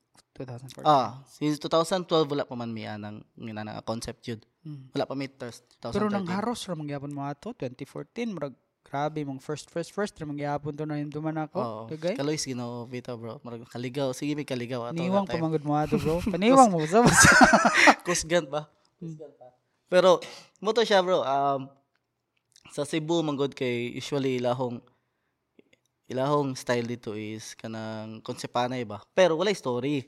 2014 0.45 0.85
Ah, 0.87 1.23
since 1.27 1.57
2012 1.59 2.33
wala 2.33 2.45
pa 2.45 2.55
man 2.59 2.71
mi 2.71 2.85
anang 2.87 3.23
nga 3.39 3.85
concept 3.87 4.23
jud. 4.27 4.41
Mm. 4.63 4.95
Wala 4.95 5.05
pa 5.07 5.15
mi 5.15 5.27
thirst 5.27 5.67
2013. 5.83 5.95
Pero 5.97 6.07
nang 6.11 6.27
haros 6.31 6.63
ra 6.67 6.75
mangyapon 6.79 7.11
mo 7.11 7.27
ato 7.27 7.51
2014 7.55 8.35
murag 8.35 8.55
grabe 8.83 9.25
mong 9.25 9.41
first 9.41 9.73
first 9.73 9.91
first 9.97 10.15
ra 10.21 10.29
mangyapon 10.29 10.77
to 10.77 10.85
na 10.85 11.01
duman 11.07 11.35
ako. 11.49 11.59
Oo. 11.59 11.83
Dagay. 11.89 12.15
Kalois 12.15 12.45
Ginoo 12.45 12.85
Vita 12.87 13.17
bro. 13.17 13.41
Marag 13.41 13.65
kaligaw. 13.71 14.13
Sige 14.13 14.37
may 14.37 14.47
kaligaw 14.47 14.91
ato. 14.91 14.99
Niwang 14.99 15.25
pamangod 15.25 15.65
mo 15.65 15.75
ato 15.75 15.97
bro. 15.97 16.21
Paniwang 16.35 16.69
mo 16.69 16.85
sa 16.85 17.03
Kusgan 18.07 18.47
pa. 18.47 18.69
Kusgan 19.01 19.33
pa. 19.35 19.49
Pero 19.89 20.21
mo 20.61 20.71
to 20.77 20.85
siya 20.85 21.01
bro. 21.01 21.25
Um 21.25 21.73
sa 22.73 22.89
Cebu 22.89 23.21
manggod 23.21 23.53
kay 23.53 23.93
usually 23.93 24.41
ilahong 24.41 24.81
ilahong 26.09 26.53
style 26.53 26.85
dito 26.85 27.17
is 27.17 27.57
kanang 27.57 28.21
konsepanay 28.21 28.85
ba. 28.85 29.01
Pero 29.17 29.41
wala 29.41 29.53
story. 29.57 30.05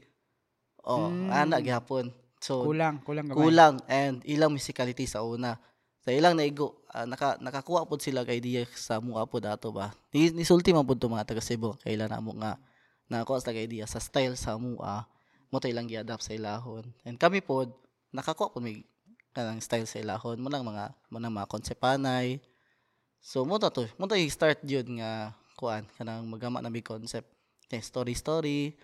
Oh, 0.85 1.09
Mm. 1.09 1.33
ana 1.33 1.57
gyapon. 1.65 2.13
So 2.45 2.61
kulang, 2.69 3.01
kulang 3.01 3.33
gamay. 3.33 3.41
kulang 3.41 3.75
and 3.89 4.21
ilang 4.29 4.53
musicality 4.53 5.09
sa 5.09 5.25
una. 5.25 5.57
Sa 6.05 6.13
ilang 6.13 6.37
naigo, 6.37 6.85
ah, 6.93 7.09
naka, 7.09 7.41
nakakuha 7.41 7.89
po 7.89 7.97
sila 7.97 8.21
kay 8.29 8.37
idea 8.37 8.69
sa 8.77 9.01
mga 9.01 9.25
po 9.25 9.41
dato 9.41 9.73
ba. 9.73 9.97
Ni, 10.13 10.29
nisulti 10.29 10.77
man 10.77 10.85
to 10.85 11.09
mga 11.09 11.25
taga 11.25 11.41
Cebu. 11.41 11.81
Kailan 11.81 12.13
na 12.13 12.21
mo 12.21 12.37
nga 12.37 12.61
nakakuha 13.09 13.41
sa 13.41 13.57
idea 13.57 13.89
sa 13.89 13.97
style 13.97 14.37
sa 14.37 14.61
mua. 14.61 15.09
Mo 15.49 15.57
to 15.57 15.73
ilang 15.73 15.89
gi-adapt 15.89 16.21
sa 16.21 16.37
ilahon. 16.37 16.85
And 17.09 17.17
kami 17.17 17.41
po, 17.41 17.65
nakakuha 18.13 18.53
po 18.53 18.61
may 18.61 18.85
kanang 19.33 19.65
style 19.65 19.89
sa 19.89 19.97
ilahon. 19.97 20.37
Mo 20.37 20.53
nang 20.53 20.69
mga, 20.69 20.93
mo 21.09 21.17
nang 21.17 21.33
mga 21.33 21.49
konsepanay. 21.49 22.37
So 23.25 23.49
mo 23.49 23.57
to 23.57 23.73
to, 23.73 23.89
mo 23.97 24.05
to 24.05 24.21
i-start 24.21 24.61
yun 24.69 25.01
nga 25.01 25.33
kuan 25.57 25.89
kanang 25.97 26.29
magama 26.29 26.61
na 26.61 26.69
may 26.69 26.85
concept. 26.85 27.33
Kay 27.73 27.81
story 27.81 28.13
story. 28.13 28.77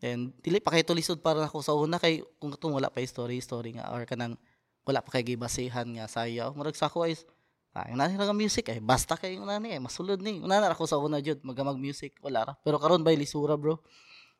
And 0.00 0.32
dili 0.40 0.64
pa 0.64 0.72
kay 0.72 0.80
tulisod 0.80 1.20
para 1.20 1.44
ako 1.44 1.60
sa 1.60 1.76
una 1.76 2.00
kay 2.00 2.24
kung 2.40 2.48
katong 2.48 2.72
wala 2.72 2.88
pa 2.88 3.04
story 3.04 3.36
story 3.44 3.76
nga 3.76 3.92
or 3.92 4.08
kanang 4.08 4.40
wala 4.88 5.04
pa 5.04 5.12
kay 5.12 5.36
gibasehan 5.36 5.84
nga 5.92 6.08
sayaw. 6.08 6.56
Murag 6.56 6.72
sa 6.76 6.88
ako 6.88 7.04
is 7.04 7.28
ah, 7.76 7.84
yung 7.92 8.00
nani 8.00 8.16
nga 8.16 8.32
music 8.32 8.72
ay 8.72 8.80
basta 8.80 9.12
kay 9.14 9.36
yung 9.36 9.44
nani 9.44 9.76
ay 9.76 9.80
masulod 9.80 10.16
ni. 10.24 10.40
Una 10.40 10.56
na 10.56 10.72
ako 10.72 10.88
sa 10.88 10.96
una 10.96 11.20
jud 11.20 11.44
magamag 11.44 11.76
music 11.76 12.16
wala 12.24 12.48
ra. 12.48 12.52
Pero 12.64 12.80
karon 12.80 13.04
by 13.04 13.12
lisura 13.12 13.60
bro. 13.60 13.76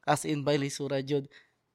As 0.09 0.25
in 0.25 0.41
by 0.41 0.57
lisura 0.57 1.05
jud 1.05 1.29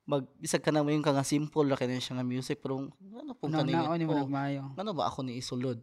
mag 0.05 0.25
bisag 0.37 0.61
ka 0.61 0.69
na 0.73 0.85
mo 0.85 0.89
yung 0.89 1.05
nga 1.05 1.21
simple 1.25 1.65
ra 1.69 1.77
kay 1.77 1.89
siya 1.97 2.17
nga 2.17 2.25
music 2.25 2.61
pero 2.61 2.89
ano 2.89 3.31
pong 3.37 3.53
No, 3.53 3.61
kanina. 3.61 3.85
naon 3.89 3.97
ni 3.97 4.05
mo 4.05 4.13
oh, 4.13 4.21
nagmayo. 4.21 4.73
ano 4.77 4.91
ba 4.93 5.09
ako 5.09 5.25
ni 5.25 5.37
isulod? 5.37 5.77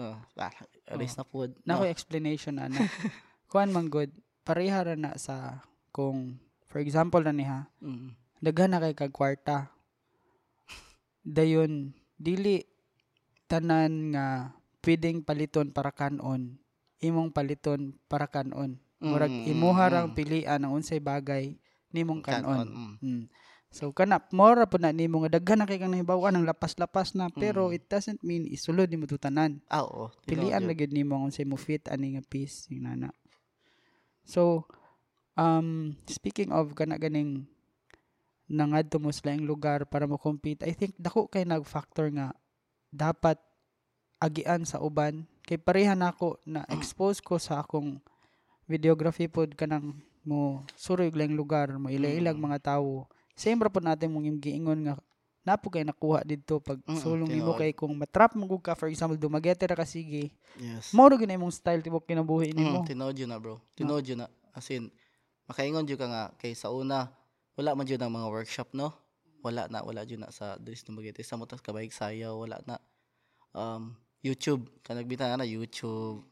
Ah, 0.00 0.16
ah, 0.36 0.52
erase 0.88 1.16
na 1.16 1.24
pod. 1.28 1.52
Na 1.64 1.76
ko 1.76 1.84
No. 1.84 1.92
explanation 1.92 2.56
ana. 2.56 2.76
Kuan 3.52 3.72
man 3.72 3.88
good. 3.88 4.12
Pareha 4.44 4.80
ra 4.80 4.96
na 4.96 5.16
sa 5.16 5.60
kung 5.92 6.36
for 6.70 6.78
example 6.78 7.20
na 7.20 7.34
niha, 7.34 7.66
Mm. 7.82 8.14
daghan 8.38 8.70
na 8.70 8.80
kay 8.80 8.94
kag 8.94 9.12
kwarta. 9.12 9.68
Dayon 11.20 11.92
dili 12.16 12.64
tanan 13.44 14.14
nga 14.16 14.54
pwedeng 14.80 15.20
paliton 15.20 15.68
para 15.74 15.92
kanon. 15.92 16.56
Imong 17.02 17.32
paliton 17.34 17.96
para 18.08 18.24
kanon. 18.24 18.80
Murag 19.00 19.32
Mm, 19.32 19.44
imuha 19.48 19.84
mm, 19.88 19.92
rang 19.92 20.08
mm. 20.12 20.16
pilian 20.16 20.60
ang 20.60 20.76
unsay 20.76 21.00
bagay 21.00 21.56
nimong 21.90 22.20
Kanon, 22.20 22.44
kanon. 22.44 22.68
mm. 22.68 22.94
Mm. 23.00 23.24
So 23.70 23.94
kana 23.96 24.20
mora 24.34 24.66
po 24.66 24.76
na 24.76 24.90
nimo 24.92 25.22
nga 25.24 25.40
daghan 25.40 25.62
na 25.62 25.68
kay 25.68 25.78
kang 25.80 25.94
nahibawan 25.94 26.34
ang 26.36 26.44
lapas-lapas 26.44 27.14
na 27.16 27.30
pero 27.30 27.68
Mm. 27.72 27.76
it 27.80 27.84
doesn't 27.88 28.20
mean 28.20 28.44
isulod 28.44 28.88
nimo 28.92 29.08
tutanan. 29.08 29.62
Ah, 29.72 29.84
oo. 29.84 30.12
Pilian 30.28 30.68
na 30.68 30.76
gyud 30.76 30.92
nimo 30.92 31.16
kung 31.16 31.32
say 31.32 31.48
mo 31.48 31.56
fit 31.56 31.88
ani 31.88 32.16
nga 32.16 32.24
piece 32.24 32.68
nana. 32.72 33.08
So 34.22 34.68
um 35.34 35.94
speaking 36.06 36.50
of 36.50 36.72
kana 36.74 36.96
ganing 36.96 37.46
nangadto 38.46 38.98
mo 38.98 39.14
sa 39.14 39.30
laing 39.30 39.46
lugar 39.46 39.86
para 39.86 40.06
mo 40.06 40.18
compete, 40.18 40.66
I 40.66 40.74
think 40.74 40.98
dako 40.98 41.30
kay 41.30 41.46
nag-factor 41.46 42.10
nga 42.10 42.34
dapat 42.90 43.38
agian 44.18 44.66
sa 44.66 44.82
uban 44.82 45.22
kay 45.42 45.54
pareha 45.54 45.94
nako 45.94 46.34
na 46.42 46.66
expose 46.68 47.22
ko 47.22 47.38
sa 47.38 47.62
akong 47.62 48.02
videography 48.66 49.30
pod 49.30 49.54
kanang 49.54 49.94
mo 50.20 50.66
suroy 50.74 51.08
laing 51.08 51.32
lugar 51.32 51.70
mo 51.74 51.88
ila-ilag 51.88 52.36
Mm. 52.36 52.44
mga 52.44 52.58
tawo 52.74 53.06
same 53.32 53.56
ra 53.56 53.70
pod 53.70 53.86
natin 53.86 54.10
mong 54.10 54.36
giingon 54.36 54.84
nga 54.84 54.94
napo 55.40 55.72
kay 55.72 55.86
nakuha 55.86 56.20
didto 56.20 56.60
pag 56.60 56.76
Mm, 56.84 56.98
sulong 57.00 57.30
tinuod. 57.30 57.56
kay 57.56 57.72
kung 57.72 57.94
matrap 57.96 58.36
mo 58.36 58.44
ka 58.60 58.76
for 58.76 58.90
example 58.90 59.16
dumagete 59.16 59.64
ra 59.64 59.78
ka 59.78 59.86
sige 59.86 60.34
Yes. 60.60 60.90
Mao 60.92 61.08
gyud 61.08 61.24
imong 61.24 61.54
style 61.54 61.80
tibok 61.80 62.04
kinabuhi 62.04 62.52
nimo. 62.52 62.82
Mm, 62.82 62.86
tinood 62.90 63.14
yun 63.16 63.30
na 63.30 63.38
bro. 63.40 63.62
Tinood 63.72 64.04
yun 64.04 64.20
na. 64.20 64.28
As 64.52 64.66
in, 64.68 64.90
makaingon 65.50 65.90
yun 65.90 65.98
ka 65.98 66.06
nga 66.06 66.24
kay 66.38 66.54
sa 66.54 66.70
una, 66.70 67.10
wala 67.58 67.74
man 67.74 67.90
yun 67.90 67.98
ang 67.98 68.14
mga 68.14 68.30
workshop, 68.30 68.70
no? 68.70 68.94
Wala 69.42 69.66
na, 69.66 69.82
wala 69.82 70.06
yun 70.06 70.22
na 70.22 70.30
sa 70.30 70.54
Dres 70.62 70.86
Dumaguete. 70.86 71.26
Sa 71.26 71.34
mutas 71.34 71.58
kabayig 71.58 71.90
sayaw, 71.90 72.38
wala 72.38 72.62
na. 72.70 72.78
Um, 73.50 73.98
YouTube, 74.22 74.70
kanagbita 74.86 75.26
na 75.34 75.42
YouTube, 75.42 76.22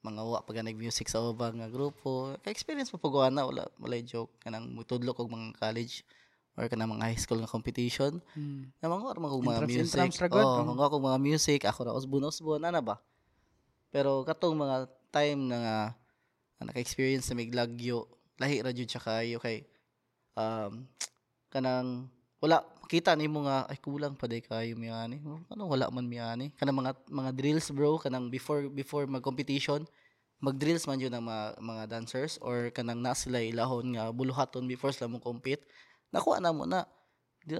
mga 0.00 0.20
wa 0.24 0.40
pag 0.40 0.64
nag-music 0.64 1.12
sa 1.12 1.20
ubang 1.20 1.60
nga 1.60 1.68
grupo. 1.68 2.32
Ka-experience 2.40 2.88
mo 2.94 3.00
pagawa 3.02 3.28
na, 3.28 3.44
wala, 3.44 3.68
wala 3.76 3.94
yung 4.00 4.08
joke. 4.08 4.32
Kanang 4.40 4.72
mutudlo 4.72 5.12
kog 5.12 5.28
mga 5.28 5.60
college 5.60 6.06
or 6.54 6.70
kanang 6.70 6.94
mga 6.94 7.10
high 7.10 7.20
school 7.20 7.40
nga 7.42 7.50
competition. 7.50 8.22
Mm. 8.38 8.70
Na 8.78 8.86
mga 8.86 9.18
mga 9.18 9.34
mga 9.42 9.60
music. 9.66 10.00
oh. 10.30 10.62
mga 10.62 10.84
akong 10.86 11.04
mga 11.04 11.20
music, 11.20 11.60
ako 11.66 11.78
ra 11.84 11.92
usbon 11.96 12.28
usbon 12.30 12.62
ana 12.62 12.78
ba. 12.78 13.02
Pero 13.90 14.22
katong 14.22 14.54
mga 14.54 14.76
time 15.10 15.40
na 15.50 15.58
nga 15.58 15.76
na 16.60 16.70
naka-experience 16.70 17.26
sa 17.26 17.34
miglagyo, 17.34 18.06
lahi 18.40 18.62
ra 18.64 18.70
jud 18.74 18.88
siya 18.90 19.02
kayo 19.02 19.36
kay 19.38 19.62
um 20.34 20.86
kanang 21.52 22.10
wala 22.42 22.60
makita 22.84 23.16
nimo 23.16 23.48
nga 23.48 23.64
ay 23.64 23.80
kulang 23.80 24.12
pa 24.12 24.28
day 24.28 24.44
kayo 24.44 24.76
miyani. 24.76 25.16
Ano 25.48 25.64
wala 25.64 25.88
man 25.88 26.04
miyani. 26.04 26.52
Kanang 26.60 26.84
mga 26.84 26.92
mga 27.08 27.30
drills 27.32 27.72
bro, 27.72 27.96
kanang 27.96 28.28
before 28.28 28.68
before 28.68 29.08
mag-competition, 29.08 29.88
mag-drills 30.44 30.84
man 30.84 31.00
yun 31.00 31.10
ang 31.16 31.24
mga, 31.24 31.44
mga 31.64 31.84
dancers 31.88 32.36
or 32.44 32.68
kanang 32.76 33.00
na 33.00 33.16
sila 33.16 33.40
ilahon 33.40 33.96
nga 33.96 34.12
buluhaton 34.12 34.68
before 34.68 34.92
sila 34.92 35.08
mo 35.08 35.16
compete. 35.16 35.64
Nakuha 36.12 36.44
na 36.44 36.52
mo 36.52 36.68
na. 36.68 36.84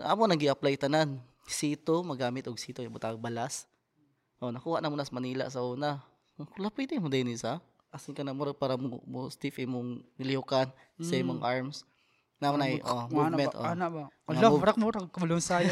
Amo 0.04 0.28
nang 0.28 0.36
gi-apply 0.36 0.76
tanan. 0.76 1.16
Sito 1.48 2.04
magamit 2.04 2.44
og 2.44 2.60
sito 2.60 2.84
yung 2.84 2.92
butang 2.92 3.16
balas. 3.16 3.64
Oh, 4.44 4.52
nakuha 4.52 4.84
na 4.84 4.92
mo 4.92 4.96
na 5.00 5.08
sa 5.08 5.16
Manila 5.16 5.48
sa 5.48 5.64
una. 5.64 6.04
Kula 6.36 6.68
pwede 6.68 7.00
mo 7.00 7.08
din 7.08 7.32
isa. 7.32 7.64
Asin 7.94 8.10
ka 8.10 8.26
na 8.26 8.34
mo 8.34 8.50
para 8.50 8.74
mo, 8.74 8.98
mo 9.06 9.30
stiff 9.30 9.54
imong 9.62 10.02
nilihukan 10.18 10.66
sa 10.98 11.14
imong 11.14 11.38
arms. 11.38 11.86
Na 12.42 12.50
oh, 12.50 13.06
movement. 13.08 13.54
Ana 13.54 13.54
ba? 13.54 13.62
Oh. 13.62 13.70
Ana 13.70 13.86
ba? 13.86 14.02
Ala, 14.50 14.58
barak 14.58 14.76
mo 14.76 14.90
ra 14.90 15.06
kabulong 15.06 15.38
sayo. 15.38 15.70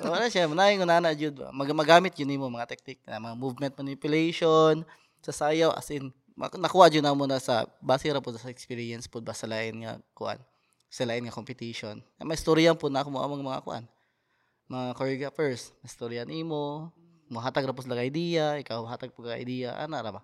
Wala 0.00 0.32
siya, 0.32 0.48
manahin 0.48 0.80
ko 0.80 0.86
na 0.88 1.12
jud 1.12 1.36
ba. 1.36 1.52
Mag 1.52 1.68
magamit 1.76 2.16
yun 2.16 2.32
mo 2.40 2.48
mga 2.48 2.72
technique 2.72 3.04
na 3.04 3.20
mga 3.20 3.36
movement 3.36 3.74
manipulation 3.76 4.82
sa 5.20 5.32
sayaw 5.32 5.76
as 5.76 5.92
in 5.92 6.08
mak- 6.32 6.56
nakuha 6.56 6.88
jud 6.88 7.04
na 7.04 7.12
mo 7.12 7.28
na 7.28 7.36
sa 7.36 7.68
base 7.84 8.08
ra 8.08 8.24
po 8.24 8.32
sa 8.32 8.48
experience 8.48 9.04
po 9.04 9.20
ba 9.20 9.36
sa 9.36 9.44
lain 9.44 9.84
nga 9.84 10.00
kuan 10.16 10.40
sa 10.88 11.04
lain 11.04 11.26
nga 11.26 11.34
competition. 11.34 12.00
May 12.22 12.38
storya 12.38 12.72
po 12.72 12.88
na 12.88 13.04
ako 13.04 13.08
mo 13.12 13.20
amang 13.20 13.44
mga 13.44 13.62
kuan. 13.66 13.84
Mga 14.70 14.96
choreographers, 14.96 15.76
storya 15.84 16.24
nimo, 16.24 16.88
mohatag 17.28 17.66
ra 17.66 17.74
po 17.74 17.84
ka 17.84 18.00
idea, 18.00 18.56
ikaw 18.62 18.86
hatag 18.86 19.12
po 19.12 19.26
ka 19.26 19.36
idea, 19.36 19.76
ana 19.76 20.00
ra 20.00 20.10
ba. 20.14 20.22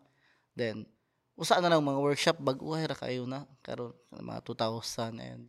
Then 0.55 0.87
usa 1.35 1.57
na 1.59 1.73
lang 1.73 1.81
mga 1.81 2.01
workshop 2.01 2.37
bag-uhay 2.39 2.85
ra 2.85 2.95
kayo 2.95 3.25
na 3.25 3.49
karon 3.65 3.97
mga 4.13 4.45
2017 4.45 5.49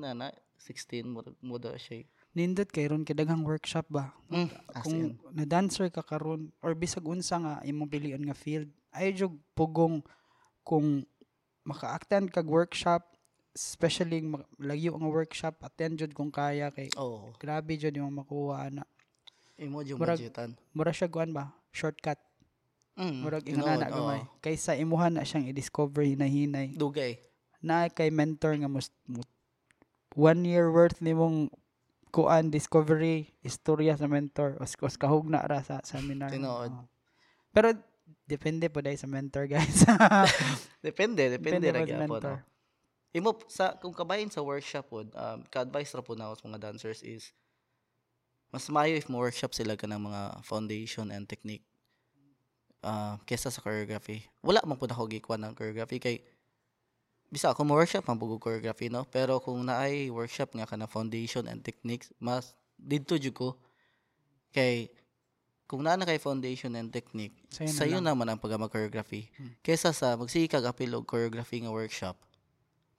na 0.00 0.16
na 0.16 0.26
16 0.56 1.04
mo 1.04 1.20
mo 1.44 1.56
daw 1.60 1.76
siya. 1.76 2.08
Nindot 2.34 2.66
kay 2.66 2.88
ron 2.88 3.04
kay 3.04 3.14
daghang 3.14 3.44
workshop 3.44 3.86
ba. 3.86 4.10
Mm. 4.26 4.48
Kung 4.82 5.00
na 5.30 5.44
dancer 5.44 5.92
ka 5.92 6.02
karon 6.02 6.50
or 6.58 6.72
bisag 6.74 7.04
unsa 7.04 7.36
nga 7.36 7.54
imong 7.62 7.86
pilion 7.86 8.24
nga 8.24 8.34
field, 8.34 8.66
ay 8.90 9.12
jud 9.12 9.36
pugong 9.52 10.00
kung 10.64 11.04
maka-attend 11.62 12.32
kag 12.32 12.48
workshop, 12.48 13.04
especially 13.54 14.24
lagyo 14.58 14.96
nga 14.96 15.10
workshop, 15.10 15.54
attend 15.62 16.00
jud 16.00 16.10
kung 16.10 16.32
kaya 16.32 16.72
kay 16.72 16.88
Oh, 16.96 17.30
grabe 17.38 17.76
jud 17.76 17.94
yung 17.94 18.10
makuha 18.10 18.66
ana. 18.66 18.82
imo 19.54 19.84
Murag- 19.84 20.18
budgetan. 20.18 20.58
Mura 20.74 20.90
siya 20.90 21.06
kuan 21.06 21.30
ba? 21.30 21.54
Shortcut. 21.70 22.18
Mm, 22.94 23.26
Murag 23.26 23.44
ingana 23.50 23.90
oo. 23.90 23.94
gamay. 24.06 24.20
Kaysa 24.38 24.78
imuhan 24.78 25.18
na 25.18 25.26
siyang 25.26 25.50
i-discover 25.50 26.06
hinay-hinay. 26.06 26.78
Dugay. 26.78 27.18
Na 27.58 27.90
kay 27.90 28.14
mentor 28.14 28.54
nga 28.54 28.70
mus 28.70 28.94
mu- 29.10 29.26
one 30.14 30.46
year 30.46 30.70
worth 30.70 31.02
nimong 31.02 31.50
kuan 32.14 32.54
discovery 32.54 33.34
istorya 33.42 33.98
sa 33.98 34.06
mentor 34.06 34.54
os, 34.62 34.78
os 34.78 34.94
kahugna 34.94 35.42
ra 35.42 35.58
sa 35.66 35.82
seminar. 35.82 36.30
Tinuod. 36.30 36.70
Oo. 36.70 36.86
Pero 37.50 37.74
depende 38.30 38.70
po 38.70 38.78
dahil 38.78 38.94
sa 38.94 39.10
mentor 39.10 39.50
guys. 39.50 39.82
Depende, 40.84 41.32
depende, 41.32 41.72
po 41.72 41.74
ra 41.74 41.82
gyapon. 41.82 42.00
mentor. 42.04 42.36
no? 42.38 42.46
Imo 43.14 43.30
sa 43.48 43.72
kung 43.78 43.94
kabayin 43.96 44.28
sa 44.28 44.44
workshop 44.44 44.84
pod, 44.90 45.08
um, 45.16 45.40
ka-advise 45.48 45.90
ra 45.96 46.02
po 46.04 46.12
na 46.12 46.30
sa 46.36 46.44
mga 46.44 46.60
dancers 46.70 47.00
is 47.00 47.32
mas 48.54 48.70
maayo 48.70 48.94
if 48.94 49.10
mo 49.10 49.18
workshop 49.18 49.50
sila 49.50 49.74
ka 49.74 49.88
ng 49.90 49.98
mga 49.98 50.44
foundation 50.46 51.10
and 51.10 51.26
technique 51.26 51.66
uh, 52.84 53.16
kesa 53.24 53.48
sa 53.48 53.64
choreography. 53.64 54.28
Wala 54.44 54.60
man 54.68 54.76
po 54.76 54.84
na 54.84 54.94
ako 54.94 55.08
gikuan 55.08 55.40
ng 55.40 55.56
choreography 55.56 55.98
kay 55.98 56.16
bisa 57.32 57.50
ako 57.50 57.66
mo 57.66 57.74
workshop 57.74 58.04
man 58.06 58.20
pugog 58.20 58.44
choreography 58.44 58.92
no? 58.92 59.08
Pero 59.08 59.40
kung 59.40 59.64
naay 59.64 60.12
workshop 60.12 60.54
nga 60.54 60.68
ka 60.68 60.76
ng 60.76 60.86
foundation 60.86 61.48
and 61.48 61.64
techniques 61.64 62.12
mas 62.20 62.52
didto 62.78 63.16
jud 63.16 63.34
ko 63.34 63.48
kay 64.54 64.92
kung 65.64 65.82
naa 65.82 65.96
na 65.96 66.04
kay 66.04 66.20
foundation 66.20 66.76
and 66.76 66.92
technique 66.92 67.34
Sa'yo 67.48 67.66
na 67.66 67.74
sayo 67.74 67.98
naman 67.98 68.28
ang 68.28 68.38
pagka-choreography 68.38 69.32
Hmm. 69.34 69.56
kesa 69.64 69.90
sa 69.96 70.14
magsikag 70.14 70.62
apil 70.62 70.92
og 70.94 71.08
choreography 71.08 71.64
nga 71.64 71.72
workshop 71.72 72.20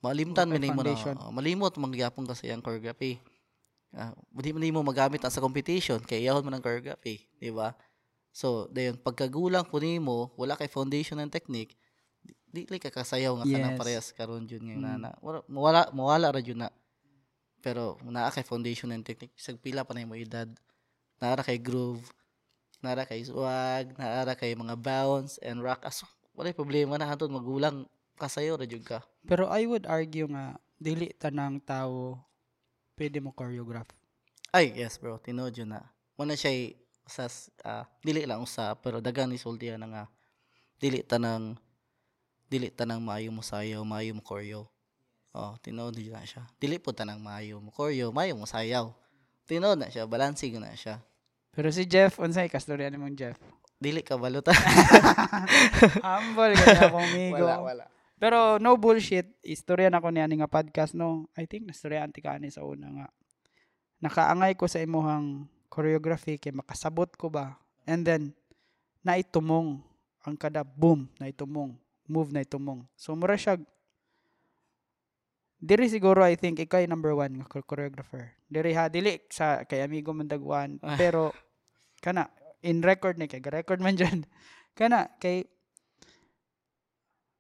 malimtan 0.04 0.50
Okay, 0.50 0.60
man 0.60 0.63
nimo 0.65 0.82
na 0.84 0.93
oh, 1.21 1.32
malimot 1.32 1.74
mangyapon 1.80 2.30
ka 2.30 2.38
sa 2.38 2.45
iyang 2.45 2.62
choreography. 2.62 3.17
Ah, 3.95 4.12
di 4.38 4.52
man 4.52 4.62
nimo 4.62 4.84
magamit 4.84 5.24
ang 5.24 5.32
sa 5.32 5.39
competition 5.39 6.04
kay 6.04 6.28
iyahon 6.28 6.43
man 6.43 6.60
ang 6.60 6.63
choreography 6.65 7.24
di 7.39 7.50
ba 7.50 7.71
so 8.36 8.67
dayon 8.76 9.00
pagkagulang 9.00 9.63
po 9.63 9.80
nimo 9.80 10.36
wala 10.36 10.60
kay 10.60 10.67
foundation 10.67 11.24
and 11.24 11.32
technique 11.32 11.80
di, 12.19 12.36
di 12.52 12.62
like 12.67 12.84
kakasayaw 12.84 13.32
nga 13.39 13.48
kanang 13.48 13.74
Yes. 13.76 13.80
parehas 13.80 14.08
karon 14.12 14.43
jud 14.43 14.60
nga 14.60 14.76
Mm. 14.76 14.84
nana 14.84 15.10
wala 15.24 15.39
mawala 15.48 15.82
mawala 15.95 16.28
ra 16.36 16.43
jud 16.43 16.60
na 16.60 16.67
pero 17.63 17.95
naa 18.04 18.28
kay 18.36 18.43
foundation 18.43 18.91
and 18.91 19.08
technique 19.08 19.32
isag 19.39 19.56
pila 19.63 19.88
pa 19.88 19.95
na 19.95 20.04
mo 20.04 20.19
edad 20.19 20.52
naa 21.24 21.39
kay 21.39 21.56
groove 21.56 22.04
naa 22.84 23.08
kay 23.08 23.24
swag 23.24 23.95
naa 23.95 24.28
kay 24.36 24.52
mga 24.52 24.76
bounce 24.76 25.39
and 25.39 25.63
rock 25.63 25.88
aso 25.88 26.04
wala 26.36 26.52
problema 26.52 27.00
na 27.00 27.08
hantud 27.08 27.32
magulang 27.32 27.88
kasayo 28.19 28.60
ra 28.60 28.67
jud 28.67 28.84
ka 28.84 29.00
Pero 29.26 29.48
I 29.50 29.63
would 29.65 29.88
argue 29.88 30.28
nga 30.28 30.60
dili 30.76 31.10
tanang 31.15 31.63
tao 31.63 32.19
pwede 33.00 33.24
mo 33.24 33.32
choreograph. 33.32 33.88
ay 34.52 34.76
yes 34.76 35.00
bro 35.00 35.19
tinuod 35.24 35.56
yun 35.56 35.71
na 35.71 35.88
mo 36.19 36.24
na 36.28 36.36
siya 36.36 36.52
sa 37.06 37.30
dili 38.02 38.26
lang 38.26 38.41
usa 38.41 38.74
pero 38.78 38.98
dagan 39.00 39.30
ni 39.30 39.38
sultihan 39.38 39.78
na 39.78 39.88
nga 39.88 40.04
dili 40.82 41.06
tanang 41.06 41.56
dili 42.46 42.70
tanang 42.74 43.02
maayo 43.02 43.30
mo 43.30 43.41
sayaw 43.41 43.82
maayo 43.86 44.18
mo 44.18 44.22
choreo 44.26 44.65
oh 45.34 45.54
tinuod 45.62 45.96
na 46.10 46.26
siya 46.26 46.44
dili 46.58 46.82
po 46.82 46.91
tanang 46.91 47.22
maayo 47.22 47.62
mo 47.62 47.70
choreo 47.74 48.10
maayo 48.10 48.34
mo 48.38 48.46
sayaw 48.50 48.89
tinuod 49.46 49.78
na 49.82 49.89
siya 49.89 50.10
balancing 50.10 50.58
na 50.58 50.74
siya 50.74 51.00
Pero 51.56 51.72
si 51.72 51.88
Jeff, 51.88 52.20
unsay 52.20 52.52
kastorya 52.52 52.91
ni 52.91 53.00
mong 53.00 53.15
Jeff? 53.15 53.38
dili 53.80 54.04
ka 54.04 54.20
balutan 54.20 54.52
Humble 56.04 56.56
kaya 56.58 56.89
akong 56.91 57.10
migo. 57.15 57.44
wala 57.48 57.60
wala 57.63 57.86
Pero 58.15 58.58
no 58.63 58.80
bullshit, 58.80 59.28
istorya 59.44 59.91
na 59.91 60.00
ko 60.00 60.08
niya 60.08 60.24
ni 60.26 60.39
nga 60.39 60.48
podcast 60.48 60.96
no. 60.96 61.28
I 61.36 61.44
think 61.48 61.68
nastorya 61.68 62.00
anti 62.04 62.24
ka 62.24 62.39
ani 62.39 62.48
sa 62.48 62.63
una 62.63 62.88
nga. 62.88 63.08
Nakaangay 64.00 64.56
ko 64.56 64.72
sa 64.72 64.80
imuhang 64.80 65.48
choreography 65.75 66.39
kay 66.39 66.55
makasabot 66.55 67.11
ko 67.19 67.27
ba. 67.27 67.59
And 67.83 68.07
then 68.07 68.31
naitumong 69.03 69.83
ang 70.23 70.35
kada 70.39 70.63
boom 70.63 71.11
naitumong, 71.19 71.75
move 72.07 72.31
naitumong. 72.31 72.88
So 72.95 73.11
mura 73.11 73.35
siya 73.35 73.59
Diri 75.65 75.89
siguro 75.89 76.21
I 76.21 76.38
think 76.38 76.61
ikaw 76.61 76.83
yung 76.83 76.93
number 76.93 77.17
one 77.17 77.41
nga 77.41 77.47
chor- 77.49 77.65
choreographer. 77.65 78.38
Diri 78.45 78.75
ha 78.77 78.85
dili 78.85 79.17
sa 79.33 79.65
kay 79.65 79.81
amigo 79.81 80.13
man 80.13 80.29
dagwan 80.29 80.77
Ah. 80.83 80.93
pero 81.01 81.33
kana 82.03 82.29
in 82.61 82.85
record 82.85 83.17
ni 83.17 83.25
kay 83.25 83.41
record 83.41 83.81
man 83.81 83.97
dyan. 83.99 84.29
Kana 84.77 85.09
kay 85.17 85.47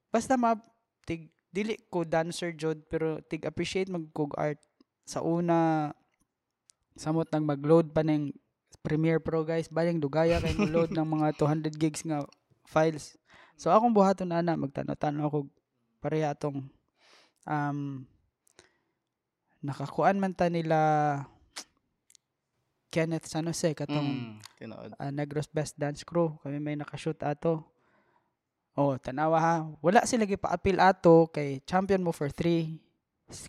basta 0.09 0.39
ma 0.39 0.55
tig 1.05 1.29
dili 1.51 1.75
ko 1.91 2.01
dancer 2.01 2.55
jud 2.55 2.87
pero 2.89 3.19
tig 3.21 3.45
appreciate 3.45 3.91
magkog 3.91 4.33
art 4.39 4.57
sa 5.05 5.21
una 5.21 5.91
samot 6.95 7.27
nang 7.29 7.43
magload 7.43 7.91
pa 7.91 8.01
ng 8.01 8.31
Premiere 8.79 9.19
Pro 9.19 9.43
guys 9.43 9.67
baling 9.67 9.99
dugaya 9.99 10.39
kay 10.39 10.55
mo 10.55 10.67
load 10.67 10.91
ng 10.95 11.05
mga 11.05 11.35
200 11.39 11.75
gigs 11.75 12.01
nga 12.07 12.23
files 12.65 13.19
so 13.59 13.71
akong 13.71 13.93
buhaton 13.93 14.31
ana 14.31 14.55
magtanaw-tanaw 14.55 15.27
ako 15.27 15.39
pareha 15.99 16.33
atong 16.33 16.67
um 17.45 18.03
nakakuan 19.65 20.21
man 20.21 20.33
ta 20.33 20.47
nila 20.47 20.79
Kenneth 22.93 23.27
San 23.27 23.49
Jose 23.49 23.75
katong 23.75 24.39
mm, 24.39 24.95
ah, 24.95 25.11
Negros 25.11 25.51
Best 25.51 25.75
Dance 25.75 26.07
Crew. 26.07 26.39
Kami 26.39 26.63
may 26.63 26.79
nakashoot 26.79 27.19
ato. 27.27 27.67
Oh, 28.71 28.95
tanawa 28.95 29.35
ha. 29.35 29.55
Wala 29.83 30.07
sila 30.07 30.23
gipa-appeal 30.23 30.79
ato 30.79 31.27
kay 31.27 31.59
champion 31.67 31.99
mo 31.99 32.15
for 32.15 32.31
three 32.31 32.79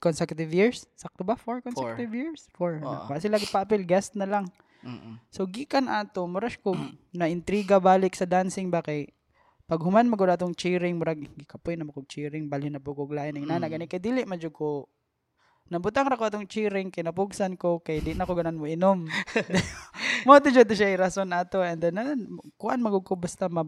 consecutive 0.01 0.49
years. 0.51 0.89
Sakto 0.97 1.23
ba? 1.23 1.37
Four 1.37 1.61
consecutive 1.61 2.13
years? 2.13 2.49
Four. 2.57 2.81
Oo. 2.81 3.07
Wala 3.09 3.21
sila 3.21 3.37
gipa-appeal. 3.37 3.85
Guest 3.85 4.17
na 4.17 4.25
lang. 4.25 4.45
mm 4.81 5.21
So, 5.29 5.45
gikan 5.45 5.87
ato. 5.87 6.25
Murash 6.25 6.57
ko 6.57 6.73
na 7.13 7.29
intriga 7.29 7.77
balik 7.77 8.17
sa 8.17 8.25
dancing 8.25 8.73
ba 8.73 8.81
kay 8.81 9.13
pag 9.67 9.83
human 9.83 10.07
magod 10.07 10.31
atong 10.31 10.55
cheering 10.55 10.95
murag 10.95 11.27
gikapoy 11.35 11.75
na 11.75 11.83
makog 11.83 12.07
cheering 12.07 12.47
balhin 12.47 12.71
na 12.71 12.79
pugog 12.79 13.11
lain 13.11 13.35
ning 13.35 13.51
nana 13.51 13.67
Mm. 13.67 13.73
gani 13.75 13.87
kay 13.91 13.99
dili 13.99 14.23
man 14.23 14.39
ko 14.39 14.87
nabutang 15.67 16.07
ra 16.07 16.15
ko 16.15 16.23
atong 16.31 16.47
cheering 16.47 16.95
kay 16.95 17.03
napugsan 17.03 17.59
ko 17.59 17.83
kay 17.83 17.99
di 17.99 18.15
na 18.15 18.31
ko 18.31 18.39
ganan 18.39 18.55
mo 18.55 18.71
inom 18.71 19.11
mo 20.27 20.39
to 20.39 20.55
jud 20.55 20.71
siya 20.71 20.95
rason 20.95 21.35
ato 21.35 21.67
and 21.67 21.83
then 21.83 21.99
uh, 21.99 22.15
kuan 22.55 22.79
magog 22.79 23.03
ko 23.03 23.19
basta 23.19 23.51
ma, 23.51 23.67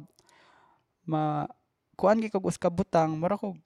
ma 1.03 1.51
kuan 1.99 2.23
gi 2.23 2.31
kag 2.31 2.47
uska 2.47 2.71
butang 2.71 3.19
mura 3.19 3.35
ko 3.35 3.59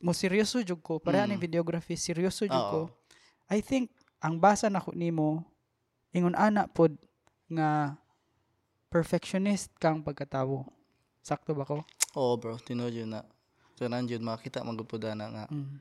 mo 0.00 0.12
seryoso 0.16 0.62
jud 0.64 0.80
ko 0.80 0.96
pareha 0.96 1.28
Mm. 1.28 1.30
ni 1.30 1.36
videography 1.36 1.94
seryoso 1.96 2.48
jud 2.48 2.64
ko. 2.72 2.80
I 3.46 3.60
think 3.60 3.92
ang 4.18 4.40
basa 4.40 4.72
nako 4.72 4.96
nimo 4.96 5.44
ingon 6.10 6.34
ana 6.34 6.64
pod 6.66 6.96
nga 7.46 7.94
perfectionist 8.88 9.70
kang 9.76 10.00
pagkatawo 10.00 10.64
sakto 11.20 11.52
ba 11.52 11.66
ko 11.66 11.84
oo 12.16 12.32
bro 12.40 12.56
tinuod 12.56 12.94
yun 12.94 13.12
na 13.12 13.20
kanan 13.76 14.08
jud 14.08 14.22
makita 14.24 14.64
magpuda 14.64 15.12
na 15.12 15.26
nga 15.28 15.44
mm. 15.52 15.76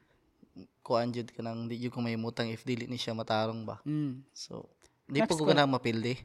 kuan 0.84 1.10
jud 1.16 1.32
kanang 1.32 1.70
di 1.72 1.80
jud 1.80 1.96
ko 1.96 2.04
mahimutang 2.04 2.52
if 2.52 2.68
dili 2.68 2.86
ni 2.90 3.00
siya 3.00 3.16
matarong 3.16 3.64
ba 3.64 3.80
Mm. 3.88 4.26
So, 4.36 4.68
di 5.08 5.22
Next 5.24 5.32
po 5.32 5.40
ko 5.40 5.54
ganang 5.54 5.70
mapildi. 5.72 6.18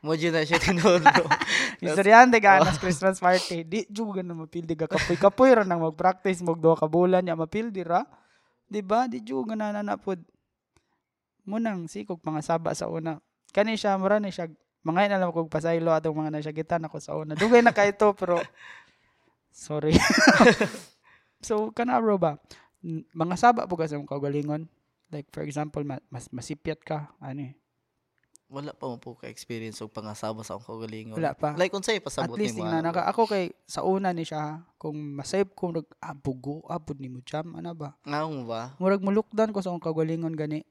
Mo 0.00 0.16
dyan 0.16 0.32
na 0.32 0.48
siya 0.48 0.56
tinuod. 0.56 1.04
bro. 1.04 1.28
Istoryante 1.84 2.40
ka 2.40 2.64
nas 2.64 2.80
Christmas 2.80 3.20
party. 3.20 3.68
Di 3.68 3.80
juga 3.92 4.24
na 4.24 4.32
mapildi 4.32 4.72
ka 4.72 4.88
kapoy-kapoy 4.88 5.60
ra 5.60 5.62
nang 5.64 5.84
mag-practice 5.84 6.40
mo 6.40 6.56
duha 6.56 6.72
ka 6.76 6.88
bulan 6.88 7.20
ya 7.20 7.36
mapildi 7.36 7.84
ra. 7.84 8.08
Di 8.64 8.80
ba? 8.80 9.04
Di 9.04 9.20
juga 9.20 9.52
na 9.52 9.76
nanapod. 9.76 10.16
Munang 11.44 11.84
sikog 11.84 12.24
mga 12.24 12.40
saba 12.40 12.72
sa 12.72 12.88
una. 12.88 13.20
Kani 13.52 13.76
siya 13.76 14.00
mura 14.00 14.16
ni 14.16 14.32
siya 14.32 14.48
mga 14.80 15.12
na 15.12 15.20
lang 15.20 15.36
kog 15.36 15.52
pasaylo 15.52 15.92
atong 15.92 16.16
mga 16.16 16.32
nasyagitan 16.32 16.80
ako 16.88 16.96
sa 16.96 17.12
una. 17.20 17.36
Dugay 17.36 17.60
na 17.60 17.76
kay 17.76 17.92
ito 17.92 18.08
pero 18.16 18.40
sorry. 19.52 19.92
so 21.44 21.68
kana 21.76 22.00
bro 22.00 22.16
ba? 22.16 22.40
Mga 23.12 23.36
saba 23.36 23.68
po 23.68 23.76
kasi 23.76 24.00
mong 24.00 24.08
kagalingon. 24.08 24.64
Like 25.12 25.28
for 25.28 25.44
example, 25.44 25.84
ma- 25.84 26.00
mas 26.08 26.32
masipyat 26.32 26.80
ka, 26.80 27.12
ano 27.20 27.52
eh. 27.52 27.59
Wala 28.50 28.74
pa 28.74 28.84
mo 28.84 28.98
po 28.98 29.14
ka 29.14 29.24
experience 29.24 29.78
og 29.78 29.88
pangasaba 29.88 30.42
sa 30.42 30.52
akong 30.52 30.66
kaugalingon. 30.68 31.14
Wala 31.14 31.32
pa. 31.32 31.54
Like 31.54 31.70
unsay 31.70 31.96
At 31.96 32.04
pasabot 32.04 32.34
least 32.34 32.52
nimo? 32.52 32.66
tingnan 32.66 32.82
ana, 32.82 32.90
naka 32.90 33.06
ako 33.06 33.24
kay 33.24 33.54
sa 33.64 33.80
una 33.80 34.10
ni 34.10 34.22
siya 34.22 34.58
kung 34.74 34.98
masave 35.14 35.46
ko 35.48 35.70
nag 35.70 35.86
abugo 35.96 36.66
abod 36.66 36.98
ni 36.98 37.06
mo 37.06 37.22
jam 37.22 37.46
ana 37.54 37.70
ba 37.70 37.94
Nga 38.02 38.18
mo 38.26 38.42
ba? 38.44 38.74
murag 38.76 39.00
mulukdan 39.00 39.50
ko 39.50 39.62
sa 39.62 39.70
akong 39.70 39.86
kagalingon 39.86 40.34
gani 40.34 40.66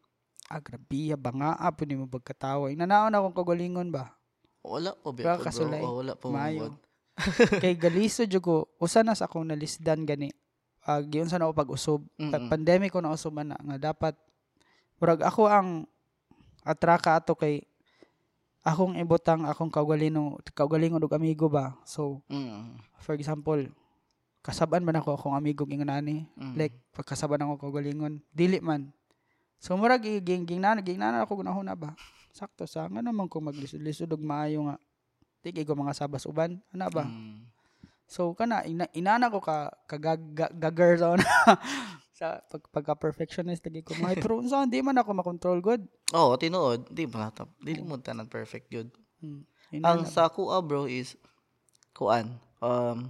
ah 0.46 0.60
grabe 0.60 1.16
ba 1.16 1.32
nga 1.32 1.50
abod 1.58 1.88
ni 1.88 1.96
mo 1.96 2.06
pagkatawa 2.06 2.68
inanaon 2.68 3.16
akong 3.16 3.38
kagalingon 3.38 3.88
ba 3.88 4.12
Wala 4.60 4.92
pa 4.92 5.10
ba 5.10 5.40
bro? 5.40 5.48
sulay. 5.50 5.80
Oh, 5.80 6.04
wala 6.04 6.14
pa 6.14 6.26
mo. 6.28 6.36
Maayo. 6.36 6.60
bud. 6.68 6.76
kay 7.64 7.74
galiso 7.74 8.24
jud 8.24 8.40
ko 8.40 8.68
usa 8.76 9.02
na 9.02 9.12
sa 9.12 9.24
akong 9.26 9.44
nalisdan 9.46 10.04
gani 10.04 10.36
uh, 10.84 11.00
giyon 11.02 11.28
sa 11.28 11.36
na 11.36 11.48
ako 11.48 11.56
pag-usob 11.56 12.00
Pa- 12.04 12.36
Mm-mm. 12.36 12.48
pandemic 12.48 12.92
ko 12.92 13.00
na 13.00 13.12
usoban 13.12 13.52
na 13.52 13.58
nga 13.58 13.92
dapat 13.92 14.20
murag 14.98 15.24
ako 15.24 15.48
ang 15.48 15.88
atraka 16.64 17.16
ato 17.16 17.34
kay 17.34 17.64
akong 18.62 19.00
ibutang 19.00 19.48
akong 19.48 19.72
kaugalino 19.72 20.36
kaugalingon 20.52 21.00
og 21.02 21.16
amigo 21.16 21.48
ba 21.48 21.74
so 21.88 22.20
Mm. 22.28 22.76
for 23.00 23.16
example 23.16 23.64
kasaban 24.44 24.84
man 24.84 25.00
ako 25.00 25.16
akong 25.16 25.36
amigo 25.36 25.64
ingonani 25.64 26.28
Mm. 26.36 26.56
like 26.60 26.76
pagkasaban 26.92 27.40
ako 27.40 27.70
kaugalingon 27.70 28.20
dili 28.30 28.60
man 28.60 28.92
so 29.60 29.76
murag 29.76 30.04
ging 30.24 30.44
ging 30.44 30.60
na 30.60 30.76
ging 30.80 31.00
na 31.00 31.24
ako 31.24 31.40
gunahon 31.44 31.64
na 31.68 31.76
ba 31.76 31.96
sakto 32.32 32.68
sa 32.68 32.86
nga 32.88 33.02
naman 33.02 33.28
ko 33.28 33.40
maglisod-lisod 33.42 34.12
og 34.12 34.22
maayo 34.22 34.68
nga 34.70 34.76
tigay 35.42 35.64
ko 35.64 35.74
mga 35.74 35.96
sabas 35.96 36.28
uban 36.28 36.60
ana 36.72 36.88
ba 36.88 37.04
Mm. 37.08 37.48
So 38.10 38.34
kana 38.34 38.66
ina, 38.66 38.90
inana 38.98 39.30
ko 39.30 39.38
ka 39.38 39.70
kagagar 39.86 40.98
sa 40.98 41.14
una. 41.14 41.22
sa 42.20 42.44
pag, 42.52 42.60
pagka 42.76 42.94
perfectionist 43.00 43.64
lagi 43.64 43.80
ko 43.80 43.96
mga 43.96 44.20
pero 44.20 44.44
unsa 44.44 44.68
di 44.68 44.84
man 44.84 45.00
ako 45.00 45.24
makontrol 45.24 45.64
good. 45.64 45.88
Oo, 46.12 46.36
tinuod. 46.36 46.92
Di 46.92 47.08
ba 47.08 47.32
natap? 47.32 47.48
Dili 47.64 47.80
mo 47.80 47.96
tanan 47.96 48.28
perfect 48.28 48.68
yun. 48.68 48.92
Hmm. 49.24 49.48
Ang 49.80 50.04
sa 50.04 50.28
kuha 50.28 50.60
bro 50.60 50.84
is 50.84 51.16
kuan. 51.96 52.36
Um 52.60 53.08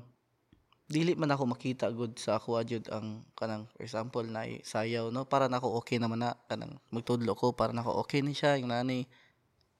dili 0.85 1.17
man 1.17 1.33
ako 1.33 1.49
makita 1.49 1.89
good 1.89 2.21
sa 2.21 2.37
kuha 2.37 2.61
jud 2.61 2.85
ang 2.93 3.25
kanang 3.33 3.65
for 3.73 3.81
example 3.81 4.25
na 4.25 4.45
sayaw 4.65 5.13
no 5.13 5.25
para 5.25 5.45
nako 5.45 5.77
okay 5.77 6.01
naman 6.01 6.25
na 6.25 6.33
kanang 6.49 6.81
magtudlo 6.89 7.37
ko 7.37 7.53
para 7.53 7.69
nako 7.69 8.01
okay 8.01 8.21
ni 8.21 8.37
siya 8.37 8.61
yung 8.61 8.69
nani 8.69 9.09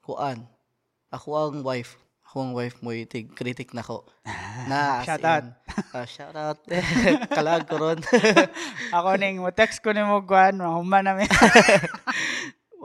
kuan. 0.01 0.49
Ako 1.13 1.37
ang 1.37 1.61
wife. 1.61 2.01
Ako 2.29 2.45
ang 2.45 2.53
wife 2.53 2.77
mo 2.85 2.93
itig 2.93 3.33
critic 3.33 3.73
nako. 3.73 4.05
Na 4.69 5.01
Shout 5.07 5.25
out. 5.25 5.49
in, 5.49 5.97
ah, 5.97 6.05
shout 6.05 6.37
out. 6.37 6.61
Kalag 7.33 7.65
ko 7.65 7.81
ron. 7.81 7.97
ako 8.93 9.17
ning 9.17 9.41
mo 9.41 9.49
text 9.49 9.81
ko 9.81 9.89
nimo 9.89 10.21
kuan 10.29 10.61
mahuman 10.61 11.09
na 11.09 11.17
mi. 11.17 11.25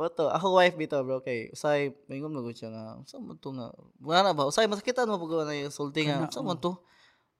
Oto, 0.00 0.32
ako 0.32 0.56
wife 0.56 0.80
bito 0.80 0.96
bro 1.04 1.20
kay 1.20 1.52
usay 1.52 1.92
mingon 2.08 2.32
magud 2.32 2.56
siya 2.56 2.72
nga 2.72 2.96
unsa 2.96 3.20
man 3.20 3.36
to 3.36 3.52
nga 3.52 3.68
wala 4.00 4.20
na 4.24 4.32
ba 4.32 4.48
usay 4.48 4.64
masakitan 4.64 5.06
mo 5.12 5.20
pag 5.20 5.44
na 5.44 5.54
yung 5.54 5.70
sulti 5.70 6.08
nga 6.08 6.24
unsa 6.24 6.40
man 6.40 6.56
to 6.56 6.74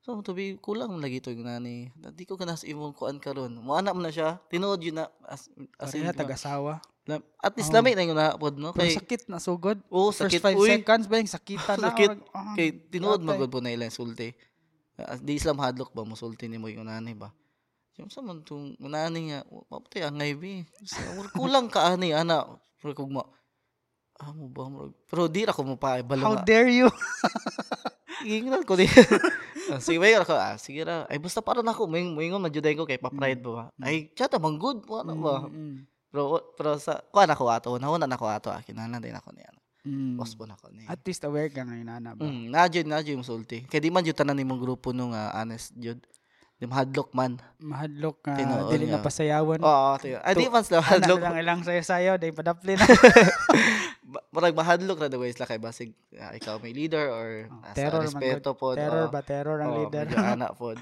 unsa 0.05 0.15
man 0.15 0.23
to 0.23 0.37
bi 0.37 0.55
kulang 0.61 0.93
man 0.93 1.03
lagi 1.03 1.19
to 1.19 1.35
yung 1.35 1.51
nani 1.51 1.91
di 2.15 2.23
ko 2.23 2.39
kana 2.39 2.55
sa 2.55 2.69
imong 2.71 2.95
kuan 2.95 3.19
karon 3.19 3.59
mo 3.59 3.75
anak 3.75 3.97
man 3.97 4.07
na 4.07 4.15
siya 4.15 4.39
tinuod 4.53 4.79
yun 4.87 5.03
na 5.03 5.11
as, 5.27 5.51
as 5.83 5.99
in, 5.99 6.07
Pareha 6.07 6.79
lam- 7.05 7.27
at 7.39 7.53
least 7.55 7.69
Oh. 7.69 7.77
lamay 7.77 7.93
na 7.93 8.03
yung 8.03 8.17
napod 8.17 8.55
no? 8.57 8.73
Pero 8.73 8.85
kay 8.85 8.97
sakit 8.97 9.23
na 9.29 9.39
sugod. 9.39 9.79
oh 9.89 10.09
First 10.09 10.33
sakit. 10.35 10.57
5 10.57 10.57
uy. 10.57 10.69
seconds 10.75 11.07
ba 11.07 11.21
yung 11.21 11.31
sakitan 11.31 11.77
na. 11.83 11.93
Sakit. 11.93 12.11
Ah, 12.31 12.55
kay 12.55 12.69
tinuod 12.89 13.21
magud 13.21 13.49
po 13.49 13.61
na 13.61 13.71
ilang 13.71 13.93
sulti. 13.93 14.33
Ah, 14.95 15.17
di 15.17 15.35
islam 15.35 15.59
hadlok 15.59 15.91
ba? 15.91 16.03
Mo 16.03 16.15
sulti 16.15 16.47
nimo 16.47 16.67
yung 16.67 16.87
nani 16.87 17.13
ba? 17.13 17.29
Yung 17.95 18.11
sa 18.11 18.19
man 18.19 18.43
tong 18.43 18.75
nani 18.81 19.31
nga 19.31 19.41
mapatay 19.71 20.03
ang 20.03 20.19
bi. 20.35 20.67
Kulang 21.33 21.71
ka 21.71 21.93
ani 21.93 22.11
ana. 22.11 22.43
Murag 22.83 22.99
kog 22.99 23.09
ma 23.09 23.25
ah 24.15 24.31
mo 24.31 24.47
ba 24.47 24.71
pero 25.11 25.27
di 25.27 25.43
ra 25.43 25.51
ko 25.51 25.67
mo 25.67 25.75
pa 25.75 25.99
ibalo 25.99 26.23
How 26.23 26.39
nga 26.39 26.47
dare 26.47 26.71
you? 26.71 26.87
Gingral 28.29 28.63
ko 28.65 28.79
di. 28.79 28.87
Ah, 29.65 29.81
sige 29.81 29.97
ba 29.97 30.05
ako 30.21 30.37
ah 30.37 30.61
sige 30.61 30.85
ra. 30.85 31.09
Ay 31.09 31.17
basta 31.17 31.41
para 31.41 31.65
nako 31.65 31.89
may 31.89 32.05
moingon 32.05 32.37
majuday 32.37 32.77
ko 32.77 32.85
kay 32.85 33.01
pa-pride 33.01 33.41
ba 33.41 33.73
ay 33.81 34.13
chata 34.13 34.37
man 34.37 34.61
good 34.61 34.85
mo 34.85 35.01
ano 35.01 35.17
ba? 35.17 35.49
Mm, 35.49 35.57
mm, 35.57 35.77
pero 36.15 36.55
pero 36.55 36.79
sa 36.79 37.03
kuan 37.11 37.27
ako 37.27 37.51
ato 37.51 37.75
nahuna 37.75 38.07
na 38.07 38.15
ako 38.15 38.31
ato 38.31 38.49
ah 38.49 38.63
kinahanglan 38.63 39.03
din 39.03 39.19
ako 39.19 39.35
niya 39.35 39.51
mm. 39.83 40.15
boss 40.15 40.39
po 40.39 40.47
na 40.47 40.55
ako 40.55 40.71
niya 40.71 40.87
At 40.87 41.03
least 41.03 41.27
aware 41.27 41.51
ka 41.51 41.61
nga 41.61 41.75
inana 41.75 42.15
ba. 42.15 42.23
Mm, 42.23 42.55
nadyo 42.55 42.87
nadyo 42.87 43.13
yung 43.13 43.27
sulti. 43.27 43.67
Kaya 43.67 43.83
di 43.83 43.91
man 43.91 44.01
jud 44.01 44.15
tanan 44.15 44.39
nimong 44.39 44.57
grupo 44.57 44.95
nung 44.95 45.11
uh, 45.11 45.35
honest 45.35 45.75
jud. 45.75 45.99
Di 46.55 46.65
mahadlok 46.65 47.11
man. 47.13 47.43
Mahadlok 47.59 48.23
nga 48.23 48.39
Tinuod 48.39 48.71
dili 48.71 48.87
na 48.87 49.03
pasayawan. 49.03 49.59
Oo, 49.59 49.91
tiyo. 49.99 50.23
Ay 50.23 50.39
di 50.39 50.47
man 50.47 50.63
sila 50.63 50.79
Ana 50.79 50.87
mahadlok. 51.03 51.19
lang 51.19 51.35
ilang 51.37 51.61
sayo-sayo 51.61 52.15
day 52.15 52.31
padapli 52.31 52.79
na. 52.79 52.87
Murag 54.33 54.55
mahadlok 54.55 54.99
ra 55.01 55.09
the 55.09 55.19
ways 55.19 55.35
la 55.37 55.45
kay 55.45 55.59
basig 55.59 55.91
ah, 56.15 56.31
ikaw 56.33 56.63
may 56.63 56.71
leader 56.71 57.11
or 57.11 57.51
Oh, 57.51 57.59
uh, 57.61 57.75
terror 57.75 58.01
respeto 58.01 58.55
pod. 58.55 58.79
terror 58.79 59.09
oo. 59.09 59.13
ba 59.13 59.21
terror 59.21 59.59
ang 59.59 59.73
Oo, 59.73 59.79
leader. 59.83 60.07
medyo 60.07 60.19
ana 60.21 60.49
pod. 60.57 60.79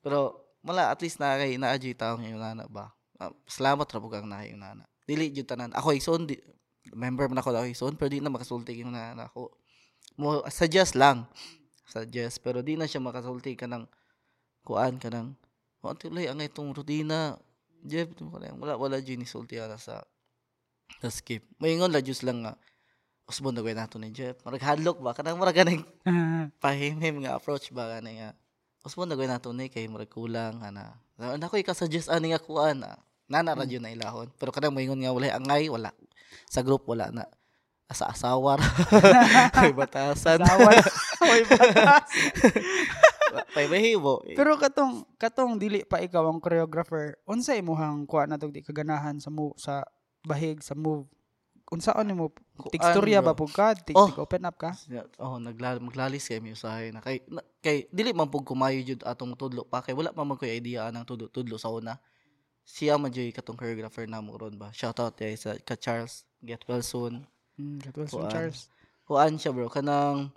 Pero 0.00 0.40
mala 0.60 0.88
at 0.88 1.00
least 1.00 1.18
na 1.18 1.36
kay 1.36 1.54
naadyo 1.54 1.92
taong 1.92 2.24
yung 2.24 2.40
nana 2.40 2.64
ba. 2.66 2.92
Ah, 3.22 3.30
salamat 3.46 3.86
ra 3.86 3.98
pug 4.02 4.14
ang 4.18 4.26
nahay 4.26 4.50
yung 4.50 4.62
nana. 4.62 4.86
Dili 5.06 5.30
jud 5.30 5.46
tanan. 5.46 5.70
Ako 5.76 5.94
ison 5.94 6.26
di, 6.26 6.34
member 6.92 7.30
man 7.30 7.38
ako 7.38 7.54
ako 7.54 7.68
ison 7.70 7.92
pero 7.94 8.10
di 8.10 8.18
na 8.18 8.32
makasulti 8.32 8.74
yung 8.74 8.94
nana 8.94 9.30
ako. 9.30 9.54
Mo 10.18 10.42
suggest 10.50 10.98
lang. 10.98 11.30
Suggest 11.86 12.42
pero 12.42 12.64
di 12.64 12.74
na 12.74 12.90
siya 12.90 12.98
makasulti 12.98 13.54
ka 13.54 13.70
ng 13.70 13.86
kuan 14.66 14.98
ka 14.98 15.12
ng 15.12 15.30
mo 15.84 15.94
tuloy 15.94 16.26
ang 16.26 16.42
itong 16.42 16.74
rutina. 16.74 17.38
Jeff, 17.84 18.08
wala 18.16 18.80
wala 18.80 18.96
jud 19.04 19.20
ni 19.20 19.28
sulti 19.28 19.60
ana 19.60 19.76
sa 19.76 20.00
sa 21.04 21.08
skip. 21.12 21.44
Moingon 21.60 21.92
la 21.92 22.00
just 22.00 22.24
lang 22.24 22.42
nga 22.42 22.56
usbon 23.28 23.56
na 23.56 23.62
nato 23.62 23.96
ni 24.00 24.12
Jeff. 24.12 24.40
Marag 24.44 24.64
hadlock 24.64 25.00
ba 25.00 25.16
kanang 25.16 25.40
marag 25.40 25.56
ganing 25.56 25.84
pahimhim 26.64 27.24
nga 27.24 27.36
approach 27.36 27.72
ba 27.72 27.88
gani 27.88 28.20
nga 28.20 28.36
usbon 28.84 29.08
na 29.08 29.16
nato 29.16 29.52
ni 29.52 29.72
kay 29.72 29.88
murag 29.88 30.12
kulang 30.12 30.60
ana 30.60 31.03
ana 31.18 31.46
ko 31.46 31.56
ika-suggest 31.58 32.10
ani 32.10 32.34
nga 32.34 32.42
kuan 32.42 32.82
na. 32.82 32.98
Nana 33.30 33.56
ra 33.56 33.64
jud 33.64 33.80
na 33.80 33.94
ilahon. 33.94 34.28
Pero 34.36 34.52
kanang 34.52 34.74
moingon 34.74 35.00
nga 35.00 35.14
wala 35.14 35.32
angay 35.32 35.70
wala. 35.72 35.94
Sa 36.50 36.60
group 36.60 36.84
wala 36.84 37.08
na. 37.14 37.24
Asa 37.84 38.08
asawa 38.08 38.58
ra 38.58 38.68
may 39.62 39.72
batasan. 39.76 40.40
Asawa 40.40 40.70
na. 40.72 40.84
Oy, 41.30 41.40
batas. 41.48 42.08
pay 43.56 43.66
mahimo 43.66 44.22
Pero 44.36 44.54
katong 44.60 45.02
katong 45.18 45.58
dili 45.58 45.82
pa 45.82 45.98
ikaw 45.98 46.30
ang 46.30 46.38
choreographer, 46.38 47.18
unsa 47.26 47.58
imong 47.58 48.06
kuha 48.06 48.30
na 48.30 48.38
di 48.38 48.62
kaganahan 48.62 49.18
sa 49.18 49.30
move 49.32 49.56
sa 49.58 49.82
bahig 50.22 50.62
sa 50.62 50.76
move? 50.76 51.08
Unsaon 51.72 52.04
nimo 52.04 52.28
teksturya 52.70 53.24
ba 53.24 53.32
bro? 53.32 53.44
pug 53.46 53.52
ka? 53.56 53.72
Tig, 53.72 53.96
Oh. 53.96 54.12
open 54.20 54.44
up 54.44 54.56
ka? 54.60 54.76
oh 55.16 55.40
naglal 55.40 55.80
maglalis 55.80 56.28
kay 56.28 56.38
mi 56.38 56.52
usahay 56.52 56.92
na 56.92 57.00
kay 57.00 57.24
na, 57.26 57.40
kay 57.64 57.88
dili 57.88 58.12
man 58.12 58.28
pug 58.28 58.44
kumayo 58.44 58.78
jud 58.84 59.00
atong 59.02 59.32
tudlo 59.34 59.64
pa 59.64 59.80
kay 59.80 59.96
wala 59.96 60.12
pa 60.12 60.22
man 60.22 60.36
koy 60.36 60.52
idea 60.52 60.84
anang 60.86 61.08
tudlo 61.08 61.26
tudlo 61.32 61.56
sa 61.56 61.72
una 61.72 61.96
siya 62.62 63.00
man 63.00 63.08
jud 63.08 63.32
katong 63.32 63.56
choreographer 63.56 64.04
namo 64.04 64.36
ron 64.36 64.54
ba 64.60 64.68
shout 64.76 65.00
out 65.00 65.16
kay 65.16 65.32
sa 65.34 65.56
ka 65.64 65.72
Charles 65.76 66.28
get 66.44 66.60
well 66.68 66.84
soon 66.84 67.24
Mm, 67.54 67.78
that 67.86 67.94
was 67.94 68.10
Kuan. 68.10 68.26
Charles. 68.34 68.66
kuan 69.06 69.38
siya 69.38 69.54
bro 69.54 69.70
kanang 69.70 70.34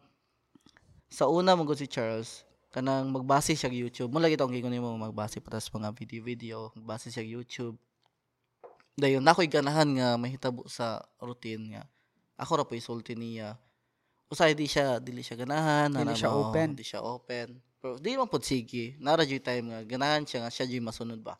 sa 1.10 1.26
una 1.26 1.58
mo 1.58 1.66
si 1.74 1.90
Charles 1.90 2.46
kanang 2.70 3.10
magbase 3.10 3.58
siya 3.58 3.68
sa 3.68 3.74
YouTube 3.74 4.14
mo 4.14 4.22
lagi 4.22 4.38
tong 4.38 4.54
gingon 4.54 4.70
nimo 4.70 4.94
magbase 4.94 5.42
pa 5.42 5.58
tas 5.58 5.66
mga 5.74 5.90
video 5.98 6.22
video 6.22 6.58
magbase 6.78 7.10
siya 7.10 7.26
sa 7.26 7.26
YouTube 7.26 7.76
dayon 8.98 9.22
nakoy 9.22 9.45
ganahan 9.45 9.86
nga 9.93 10.18
mahitabo 10.18 10.66
sa 10.66 11.06
routine 11.22 11.78
nga. 11.78 11.84
Ako 12.41 12.52
ra 12.58 12.66
po 12.66 12.74
isulti 12.74 13.14
niya. 13.14 13.54
Usay 14.28 14.58
di 14.58 14.66
siya 14.68 15.00
dili 15.00 15.24
siya 15.24 15.39
ganahan 15.39 15.93
Dili 15.93 16.04
na 16.04 16.18
siya 16.18 16.34
mo, 16.34 16.50
open. 16.50 16.76
di 16.76 16.84
siya 16.84 17.00
open. 17.06 17.62
Pero 17.78 18.02
di 18.02 18.18
man 18.18 18.28
pud 18.28 18.41
sige. 18.41 18.98
Nara 18.98 19.22
jud 19.24 19.39
time 19.45 19.70
nga 19.70 19.80
ganahan 19.86 20.26
siya 20.26 20.43
nga 20.43 20.52
siya 20.52 20.66
jud 20.66 20.82
masunod 20.84 21.22
ba. 21.22 21.38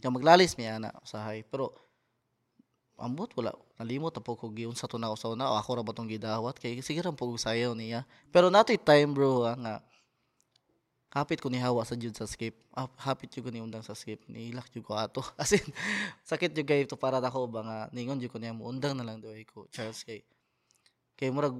Nga 0.00 0.08
maglalis 0.10 0.56
miya 0.56 0.80
na 0.80 0.90
usahay. 1.04 1.44
Pero 1.44 1.76
ambot 2.96 3.28
wala. 3.36 3.52
Nalimot 3.76 4.16
na 4.16 4.24
po 4.24 4.34
ko 4.40 4.48
giun 4.50 4.72
sa 4.74 4.88
tunaw 4.88 5.12
sa 5.14 5.28
una 5.28 5.52
o 5.52 5.60
ako 5.60 5.70
ra 5.76 5.82
ba 5.84 5.92
tong 5.92 6.08
gidawat? 6.08 6.56
Kay 6.56 6.80
sige 6.80 7.04
ra 7.04 7.12
po 7.12 7.28
sayaw 7.36 7.76
niya. 7.76 8.08
Pero 8.32 8.48
natoy 8.48 8.80
time 8.80 9.12
bro 9.12 9.44
ah, 9.44 9.56
nga 9.60 9.74
hapit 11.14 11.38
ko 11.38 11.46
ni 11.46 11.62
hawa 11.62 11.86
sa 11.86 11.94
jud 11.94 12.10
sa 12.10 12.26
skip. 12.26 12.58
Ah, 12.74 12.90
hapit 12.98 13.30
jud 13.30 13.46
ko 13.46 13.50
ni 13.54 13.62
undang 13.62 13.86
sa 13.86 13.94
skip. 13.94 14.26
Nilak 14.26 14.66
jud 14.74 14.82
ko 14.82 14.98
ato. 14.98 15.22
As 15.40 15.54
in 15.54 15.62
sakit 16.26 16.50
jud 16.50 16.66
kay 16.66 16.82
to 16.90 16.98
para 16.98 17.22
nako 17.22 17.46
ba 17.46 17.62
nga 17.62 17.78
ningon 17.94 18.18
jud 18.18 18.34
ko 18.34 18.42
niya 18.42 18.50
undang 18.50 18.98
na 18.98 19.06
lang 19.06 19.22
doy 19.22 19.46
ko 19.46 19.70
Charles. 19.70 20.02
Kay 20.02 20.26
kay 21.14 21.30
murag 21.30 21.54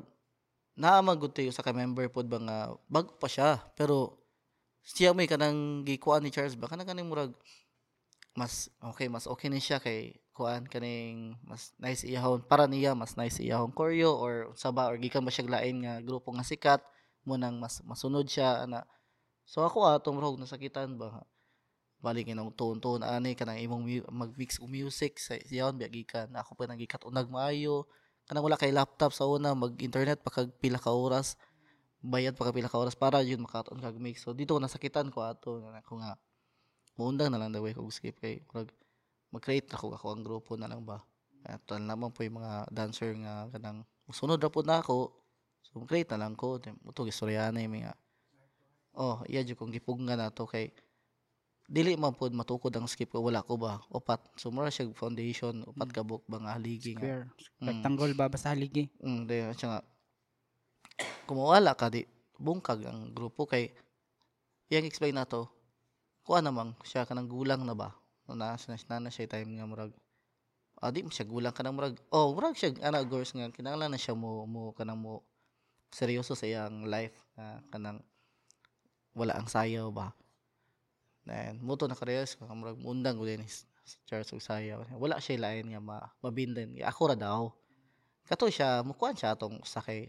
naamagud 0.75 1.31
tayo 1.31 1.55
sa 1.55 1.63
ka 1.63 1.71
member 1.71 2.11
pod 2.11 2.27
ba 2.27 2.43
nga 2.43 2.59
bago 2.91 3.15
pa 3.15 3.31
siya. 3.31 3.63
Pero 3.79 4.19
siya 4.83 5.15
may 5.15 5.31
kanang 5.31 5.87
gikuan 5.87 6.27
ni 6.27 6.35
Charles 6.35 6.59
ba? 6.59 6.67
Kanang 6.67 6.91
kaning 6.91 7.07
murag 7.07 7.31
mas 8.35 8.67
okay 8.83 9.07
mas 9.07 9.31
okay 9.31 9.47
ni 9.47 9.63
siya 9.63 9.79
kay 9.79 10.19
kuan 10.35 10.67
kaning 10.67 11.39
mas 11.47 11.71
nice 11.79 12.03
iyahon. 12.03 12.43
Para 12.43 12.67
niya 12.67 12.99
mas 12.99 13.15
nice 13.15 13.39
iyahon 13.39 13.71
choreo 13.71 14.19
or 14.19 14.51
sa 14.59 14.75
ba 14.75 14.91
or 14.91 14.99
gikan 14.99 15.23
ba 15.23 15.31
siya 15.31 15.47
lain 15.47 15.87
nga 15.87 16.03
grupo 16.03 16.35
nga 16.35 16.43
sikat 16.43 16.83
mo 17.23 17.39
nang 17.39 17.63
mas 17.63 17.79
masunod 17.87 18.27
siya 18.27 18.67
ana 18.67 18.83
so 19.45 19.65
ako 19.65 19.89
atong 19.89 20.19
rog 20.21 20.41
nasakitan 20.41 20.97
ba? 20.97 21.25
Balik 22.05 22.33
inong 22.33 22.53
tone 22.53 22.81
tone 22.81 23.05
ani 23.05 23.33
kanang 23.33 23.61
imong 23.61 23.85
mag-mix 24.13 24.61
og 24.61 24.69
music 24.69 25.17
sa 25.17 25.37
iyahon 25.37 25.81
biya 25.81 25.89
gikan 25.89 26.29
ako 26.37 26.53
pa 26.53 26.69
nang 26.69 26.77
gikat 26.77 27.01
unag 27.09 27.33
maayo. 27.33 27.89
Kanang 28.29 28.45
wala 28.45 28.61
kay 28.61 28.73
laptop 28.73 29.13
sa 29.13 29.25
una 29.29 29.57
mag-internet 29.57 30.21
pa 30.21 30.33
pila 30.61 30.81
ka 30.81 30.93
oras 30.93 31.37
bayad 32.05 32.37
pa 32.37 32.53
kag 32.53 32.57
pila 32.61 32.69
ka 32.69 32.77
oras 32.77 32.93
para 32.93 33.25
yun 33.25 33.41
makaton 33.41 33.81
kag 33.81 33.97
mix. 33.97 34.21
So 34.21 34.37
dito 34.37 34.53
ko 34.53 34.61
nasakitan 34.61 35.09
ko 35.09 35.25
ato 35.25 35.65
na 35.65 35.81
ako 35.81 36.05
nga 36.05 36.21
muundang 37.01 37.33
na 37.33 37.41
lang 37.41 37.51
daw 37.51 37.65
ko 37.65 37.89
skip 37.89 38.21
kay 38.21 38.45
murag 38.53 38.69
mag-create 39.33 39.73
na 39.73 39.81
ko 39.81 39.97
ako 39.97 40.07
ang 40.13 40.23
grupo 40.23 40.61
na 40.61 40.69
lang 40.69 40.85
ba? 40.85 41.01
At 41.49 41.65
naman 41.81 42.13
po 42.13 42.21
yung 42.21 42.45
mga 42.45 42.69
dancer 42.69 43.17
nga 43.17 43.49
kanang 43.49 43.89
musunod 44.05 44.37
ra 44.37 44.53
po 44.53 44.61
na 44.61 44.85
ako. 44.85 45.17
So 45.65 45.81
mag-create 45.81 46.13
na 46.13 46.29
lang 46.29 46.37
ko 46.37 46.61
muto 46.85 47.09
gistoryana 47.09 47.65
yung 47.65 47.81
mga 47.81 47.97
oh 48.99 49.23
iya 49.27 49.43
jud 49.43 49.59
kong 49.59 49.75
gipugngan 49.75 50.19
na 50.19 50.31
to 50.31 50.47
kay 50.47 50.71
dili 51.65 51.97
man 51.97 52.13
pod 52.13 52.33
matukod 52.37 52.75
ang 52.77 52.85
skip 52.85 53.09
ko 53.09 53.25
wala 53.25 53.41
ko 53.41 53.57
ba 53.57 53.81
upat 53.89 54.21
so 54.37 54.53
mura 54.53 54.69
siya 54.69 54.93
foundation 54.93 55.65
upat 55.65 55.89
ka 55.97 56.05
book 56.05 56.21
ba 56.29 56.37
nga 56.37 56.61
haligi 56.61 56.93
nga. 56.93 57.25
Mm. 57.61 57.69
Rectangle 57.69 58.13
ba 58.13 58.29
basta 58.29 58.53
haligi. 58.53 58.93
Mm, 59.01 59.25
at 59.49 59.57
saka, 59.57 59.81
kung 61.25 61.41
mawala 61.41 61.73
ka, 61.73 61.89
di, 61.89 62.05
bungkag 62.37 62.85
ang 62.85 63.11
grupo 63.17 63.49
kay, 63.49 63.73
yang 64.69 64.85
explain 64.85 65.17
na 65.17 65.25
to, 65.25 65.49
kuha 66.25 66.45
namang, 66.45 66.77
siya 66.85 67.09
ka 67.09 67.17
ng 67.17 67.29
gulang 67.29 67.65
na 67.65 67.73
ba? 67.73 67.97
Na, 68.29 68.57
na, 68.57 68.77
na, 68.77 68.97
na 69.09 69.11
siya 69.13 69.29
time 69.29 69.57
nga 69.57 69.69
murag, 69.69 69.93
ah, 70.81 70.93
di 70.93 71.05
mo 71.05 71.13
siya 71.13 71.25
gulang 71.25 71.53
ka 71.57 71.65
ng 71.65 71.75
murag, 71.75 71.97
oh, 72.13 72.33
murag 72.37 72.57
siya, 72.57 72.77
ana, 72.85 73.05
girls 73.05 73.33
nga, 73.33 73.49
kinanglan 73.53 73.93
na 73.93 74.01
siya 74.01 74.13
mo, 74.13 74.45
mo, 74.45 74.77
kanang 74.77 75.01
mo, 75.01 75.25
seryoso 75.93 76.37
sa 76.37 76.45
iyang 76.45 76.85
life, 76.85 77.17
na, 77.37 77.61
kanang, 77.73 78.01
wala 79.15 79.39
ang 79.39 79.47
sayaw 79.47 79.89
ba? 79.95 80.13
Then, 81.25 81.63
muto 81.65 81.89
na 81.89 81.97
kareyos, 81.97 82.37
kung 82.37 82.53
murag, 82.53 82.77
mundang 82.77 83.17
ko 83.17 83.25
din, 83.25 83.41
is, 83.47 83.65
Charles 84.09 84.33
og 84.33 84.41
sayaw. 84.41 84.85
Wala 84.97 85.21
siya 85.21 85.41
lain 85.41 85.73
nga 85.73 85.81
ma, 85.81 85.99
mabindan. 86.25 86.73
Ako 86.85 87.13
ra 87.13 87.17
daw. 87.17 87.53
Kato 88.25 88.49
siya 88.49 88.81
mukuan 88.81 89.13
siya 89.13 89.37
atong 89.37 89.61
sakay. 89.69 90.09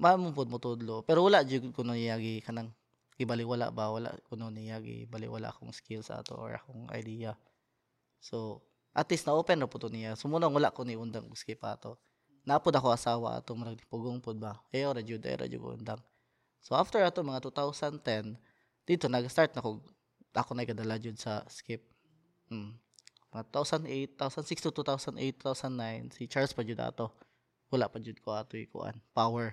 Maamong 0.00 0.32
pud 0.32 0.48
mo 0.48 0.56
tudlo 0.62 1.02
pero 1.02 1.26
wala 1.26 1.42
jud 1.42 1.74
kuno 1.74 1.92
niyagi 1.92 2.40
kanang 2.40 2.72
ibaliwala 3.20 3.68
ba? 3.68 3.92
Wala 3.92 4.16
kuno 4.30 4.48
niyagi 4.48 5.04
baliwala 5.10 5.52
akong 5.52 5.74
skills 5.74 6.08
ato 6.08 6.38
or 6.38 6.56
akong 6.56 6.88
idea. 6.96 7.36
So 8.22 8.64
at 8.96 9.10
least 9.12 9.28
na 9.28 9.36
open 9.36 9.60
ra 9.60 9.68
pud 9.68 9.84
to 9.84 9.88
niya. 9.92 10.16
Sumunang 10.16 10.56
wala 10.56 10.72
ko 10.72 10.88
ni 10.88 10.96
undang 10.96 11.28
og 11.28 11.36
skip 11.36 11.60
ato. 11.60 12.00
Napod 12.48 12.72
ako 12.72 12.96
asawa 12.96 13.36
ato 13.36 13.52
murag 13.52 13.76
pugong 13.92 14.24
pud 14.24 14.40
ba? 14.40 14.64
Eh 14.72 14.88
ora 14.88 15.04
jud 15.04 15.20
eh 15.28 15.36
ra 15.36 15.44
jud 15.44 15.60
undang 15.60 16.00
so 16.62 16.74
after 16.78 17.02
ato 17.02 17.22
mga 17.24 17.48
2010 17.50 18.36
dito 18.88 19.06
nag-start 19.06 19.54
na 19.54 19.62
ko 19.64 19.82
ako 20.32 20.52
na 20.54 20.68
kadala 20.68 21.00
jud 21.02 21.18
sa 21.18 21.42
skip 21.50 21.82
mm. 22.52 22.88
Mga 23.28 23.44
2008, 23.52 24.16
2006 24.16 24.64
to 24.64 24.70
2008, 24.72 25.44
2009, 25.44 26.16
si 26.16 26.22
Charles 26.24 26.56
pa 26.56 26.64
jud 26.64 26.80
ato. 26.80 27.12
Wala 27.68 27.84
pa 27.92 28.00
jud 28.00 28.16
ko 28.24 28.32
ato 28.32 28.56
ikuan. 28.56 28.96
Power. 29.12 29.52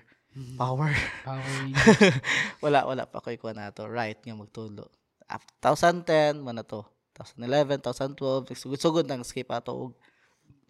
Power. 0.56 0.91
Power 1.28 1.43
Rangers. 1.60 2.20
wala, 2.64 2.88
wala 2.88 3.03
pa 3.03 3.20
ko 3.20 3.36
ikuan 3.36 3.60
ato. 3.60 3.84
Right 3.91 4.20
nga 4.24 4.32
magtulo. 4.32 4.88
After 5.28 5.76
2010, 5.76 6.39
man 6.39 6.64
na 6.64 6.64
to. 6.64 6.88
2011, 7.20 7.84
2012, 7.84 8.56
sugod-sugod 8.56 9.08
nang 9.08 9.28
skip 9.28 9.51
ato 9.51 9.72
og 9.76 9.91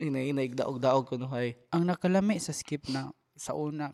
ina-ina 0.01 0.45
daog-daog 0.45 1.05
kuno 1.09 1.29
hay. 1.33 1.57
ang 1.71 1.87
nakalami 1.87 2.37
sa 2.37 2.53
skip 2.53 2.85
na 2.91 3.09
sa 3.33 3.55
una 3.55 3.89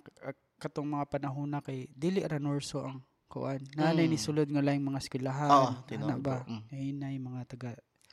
katong 0.62 0.86
mga 0.88 1.06
panahon 1.10 1.50
na 1.50 1.60
kay 1.60 1.90
dili 1.90 2.22
ra 2.22 2.38
norso 2.38 2.86
ang 2.86 3.02
kuan. 3.26 3.58
Nanay 3.74 4.06
Mm. 4.06 4.12
ni 4.14 4.20
sulod 4.20 4.46
nga 4.46 4.62
laing 4.62 4.84
mga 4.84 5.02
eskwelahan. 5.02 5.50
Ana 5.50 5.82
tinuod 5.88 6.22
ba? 6.22 6.46
mm. 6.46 6.62
Hinay 6.70 7.16
mga 7.18 7.42
taga 7.50 7.72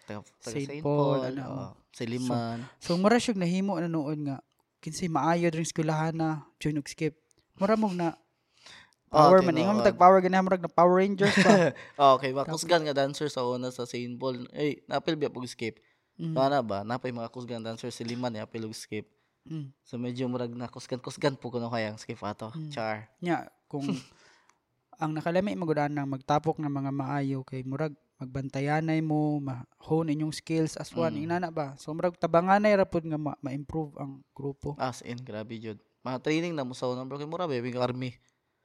Taga, 0.09 0.25
taga 0.25 0.55
Saint 0.57 0.65
Saint, 0.65 0.81
Paul, 0.81 1.21
Paul, 1.21 1.21
ano, 1.29 1.43
oo, 1.45 1.67
Siliman. 1.93 2.65
So 2.81 2.97
mura 2.97 3.21
syog 3.21 3.37
nahimo 3.37 3.77
na 3.77 3.93
noon 3.93 4.25
nga 4.25 4.37
kinsay 4.81 5.13
maayo 5.13 5.53
ring 5.53 5.69
eskwelahan 5.69 6.17
na 6.17 6.49
join 6.57 6.81
og 6.81 6.89
skip. 6.89 7.13
Mura 7.61 7.77
mong 7.77 7.93
na 7.93 8.17
power 9.13 9.45
man 9.45 9.59
ingon 9.59 9.85
tag 9.85 10.01
power 10.01 10.17
gani 10.25 10.41
murag 10.41 10.65
na 10.65 10.71
Power 10.73 10.97
Rangers 10.97 11.37
pa. 11.37 11.77
okay, 12.17 12.33
mga 12.33 12.49
kusgan 12.49 12.85
nga 12.85 12.97
dancer 12.97 13.29
sa 13.29 13.45
una 13.45 13.69
sa 13.69 13.85
Saint 13.85 14.17
Paul. 14.17 14.49
Eh, 14.57 14.81
napil 14.89 15.19
biya 15.19 15.29
pag 15.29 15.45
skip. 15.45 15.77
Mm. 16.17 16.33
So, 16.33 16.41
ana 16.41 16.65
ba? 16.65 16.83
Napay 16.83 17.13
mga 17.13 17.29
kusgan 17.29 17.61
dancer 17.61 17.93
si 17.93 18.01
Liman 18.03 18.33
ya 18.33 18.49
apil 18.49 18.65
og 18.65 18.73
skip. 18.73 19.07
Mm. 19.47 19.71
So 19.85 19.97
medyo 19.97 20.27
murag 20.27 20.53
na 20.53 20.67
kusgan-kusgan 20.67 21.39
po 21.39 21.53
kuno 21.53 21.69
kayang 21.69 21.97
skip 21.97 22.19
ato. 22.21 22.51
Mm. 22.53 22.71
Char. 22.73 23.09
Nya 23.21 23.47
kung 23.67 23.85
ang 25.03 25.15
nakalami 25.15 25.55
magudaan 25.55 25.95
ng 25.95 26.09
magtapok 26.19 26.59
ng 26.59 26.69
mga 26.69 26.91
maayo 26.91 27.47
kay 27.47 27.63
murag 27.63 27.95
magbantayanay 28.19 28.99
mo, 28.99 29.39
ma-hone 29.39 30.11
inyong 30.11 30.35
skills 30.35 30.75
as 30.75 30.91
one, 30.91 31.15
Mm. 31.15 31.25
inana 31.31 31.55
ba? 31.55 31.79
So 31.79 31.95
murag 31.95 32.19
tabanganay 32.19 32.75
ra 32.75 32.83
pud 32.83 33.07
nga 33.07 33.15
ma- 33.15 33.39
ma-improve 33.39 33.95
ang 33.95 34.27
grupo. 34.35 34.75
As 34.75 35.07
in, 35.07 35.23
grabe 35.23 35.55
jud. 35.55 35.79
Mga 36.03 36.19
training 36.27 36.55
na 36.59 36.67
mo 36.67 36.75
sa 36.75 36.91
unang 36.91 37.07
bro 37.07 37.15
kay 37.15 37.31
mura 37.31 37.47
baby 37.47 37.71
army. 37.79 38.19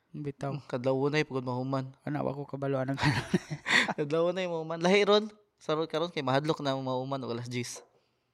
Bitaw. 0.09 0.57
Kadlaw 0.73 0.97
na 1.09 1.21
pagod 1.21 1.45
mahuman. 1.45 1.85
Ana 2.01 2.25
wa 2.25 2.33
ko 2.33 2.49
kabalo 2.49 2.81
anang 2.81 2.97
kanon. 2.97 3.25
Kadlaw 4.01 4.33
na 4.33 4.49
mahuman. 4.49 4.81
Lahi 4.81 5.05
ron. 5.05 5.29
Sarod 5.61 5.85
karon 5.85 6.09
kay 6.09 6.25
mahadlok 6.25 6.59
na 6.65 6.73
mahuman 6.73 7.21
og 7.21 7.37
alas 7.37 7.45
10. 7.45 7.77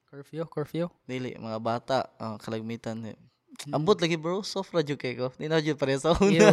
Curfew, 0.09 0.43
curfew. 0.49 0.87
Dili 1.05 1.37
mga 1.37 1.59
bata, 1.61 2.09
ah, 2.17 2.35
kalagmitan. 2.41 3.05
eh. 3.05 3.17
Mm. 3.67 3.75
Ambot 3.75 3.97
lagi 3.99 4.15
bro, 4.15 4.39
soft 4.39 4.71
ra 4.71 4.79
jud 4.79 4.95
kay 4.95 5.19
ko. 5.19 5.35
Di 5.35 5.51
na 5.51 5.59
jud 5.59 5.75
pare 5.75 5.99
sa 5.99 6.15
una. 6.15 6.47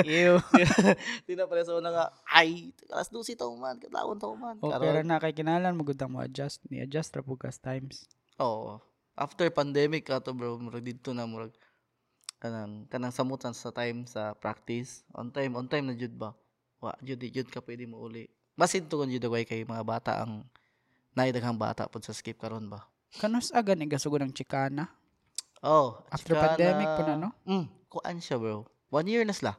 Ew. 0.00 0.40
Di 1.28 1.34
na 1.36 1.44
pare 1.44 1.60
sa 1.60 1.76
una 1.76 1.92
nga 1.92 2.04
ay 2.32 2.72
alas 2.88 3.12
12 3.12 3.36
ta 3.36 3.44
man, 3.52 3.76
kadlawon 3.76 4.16
ta 4.16 4.32
man. 4.32 4.56
Okay 4.56 4.88
ra 4.96 5.02
na 5.04 5.20
kay 5.20 5.36
kinalan 5.36 5.76
magudang 5.76 6.08
mo 6.08 6.24
adjust 6.24 6.64
ni 6.72 6.80
adjust 6.80 7.12
ra 7.12 7.20
kas 7.36 7.60
times. 7.60 8.08
Oo. 8.40 8.80
After 9.12 9.44
pandemic 9.52 10.08
ato 10.08 10.32
bro, 10.32 10.56
murag 10.56 10.88
dito 10.88 11.12
na 11.12 11.28
murag 11.28 11.52
kanang 12.40 12.88
kanang 12.88 13.12
samutan 13.12 13.52
sa 13.52 13.68
time 13.68 14.08
sa 14.08 14.32
practice. 14.32 15.04
On 15.12 15.28
time, 15.28 15.52
on 15.52 15.68
time 15.68 15.84
na 15.84 15.92
jud 15.92 16.16
ba? 16.16 16.32
Wa 16.80 16.96
jud 17.04 17.20
jud 17.20 17.52
ka 17.52 17.60
pwede 17.60 17.84
mo 17.84 18.00
uli. 18.00 18.24
Masin 18.56 18.88
to 18.88 19.04
kun 19.04 19.12
jud 19.12 19.28
kay 19.44 19.68
mga 19.68 19.84
bata 19.84 20.24
ang 20.24 20.48
naidaghang 21.12 21.56
bata 21.56 21.86
pud 21.86 22.02
sa 22.02 22.12
skip 22.12 22.36
karon 22.36 22.66
ba. 22.66 22.86
Kanos 23.12 23.50
aga 23.50 23.74
ni 23.74 23.84
gasugod 23.84 24.20
ang 24.20 24.30
chikana? 24.30 24.86
Oh, 25.60 26.00
After 26.08 26.32
Chicana- 26.32 26.56
pandemic 26.56 26.88
po 26.88 27.02
na, 27.02 27.14
no? 27.18 27.30
Mm, 27.44 27.66
kuan 27.86 28.16
siya 28.18 28.36
bro. 28.36 28.64
One 28.88 29.06
year 29.06 29.22
na 29.22 29.32
sila. 29.32 29.58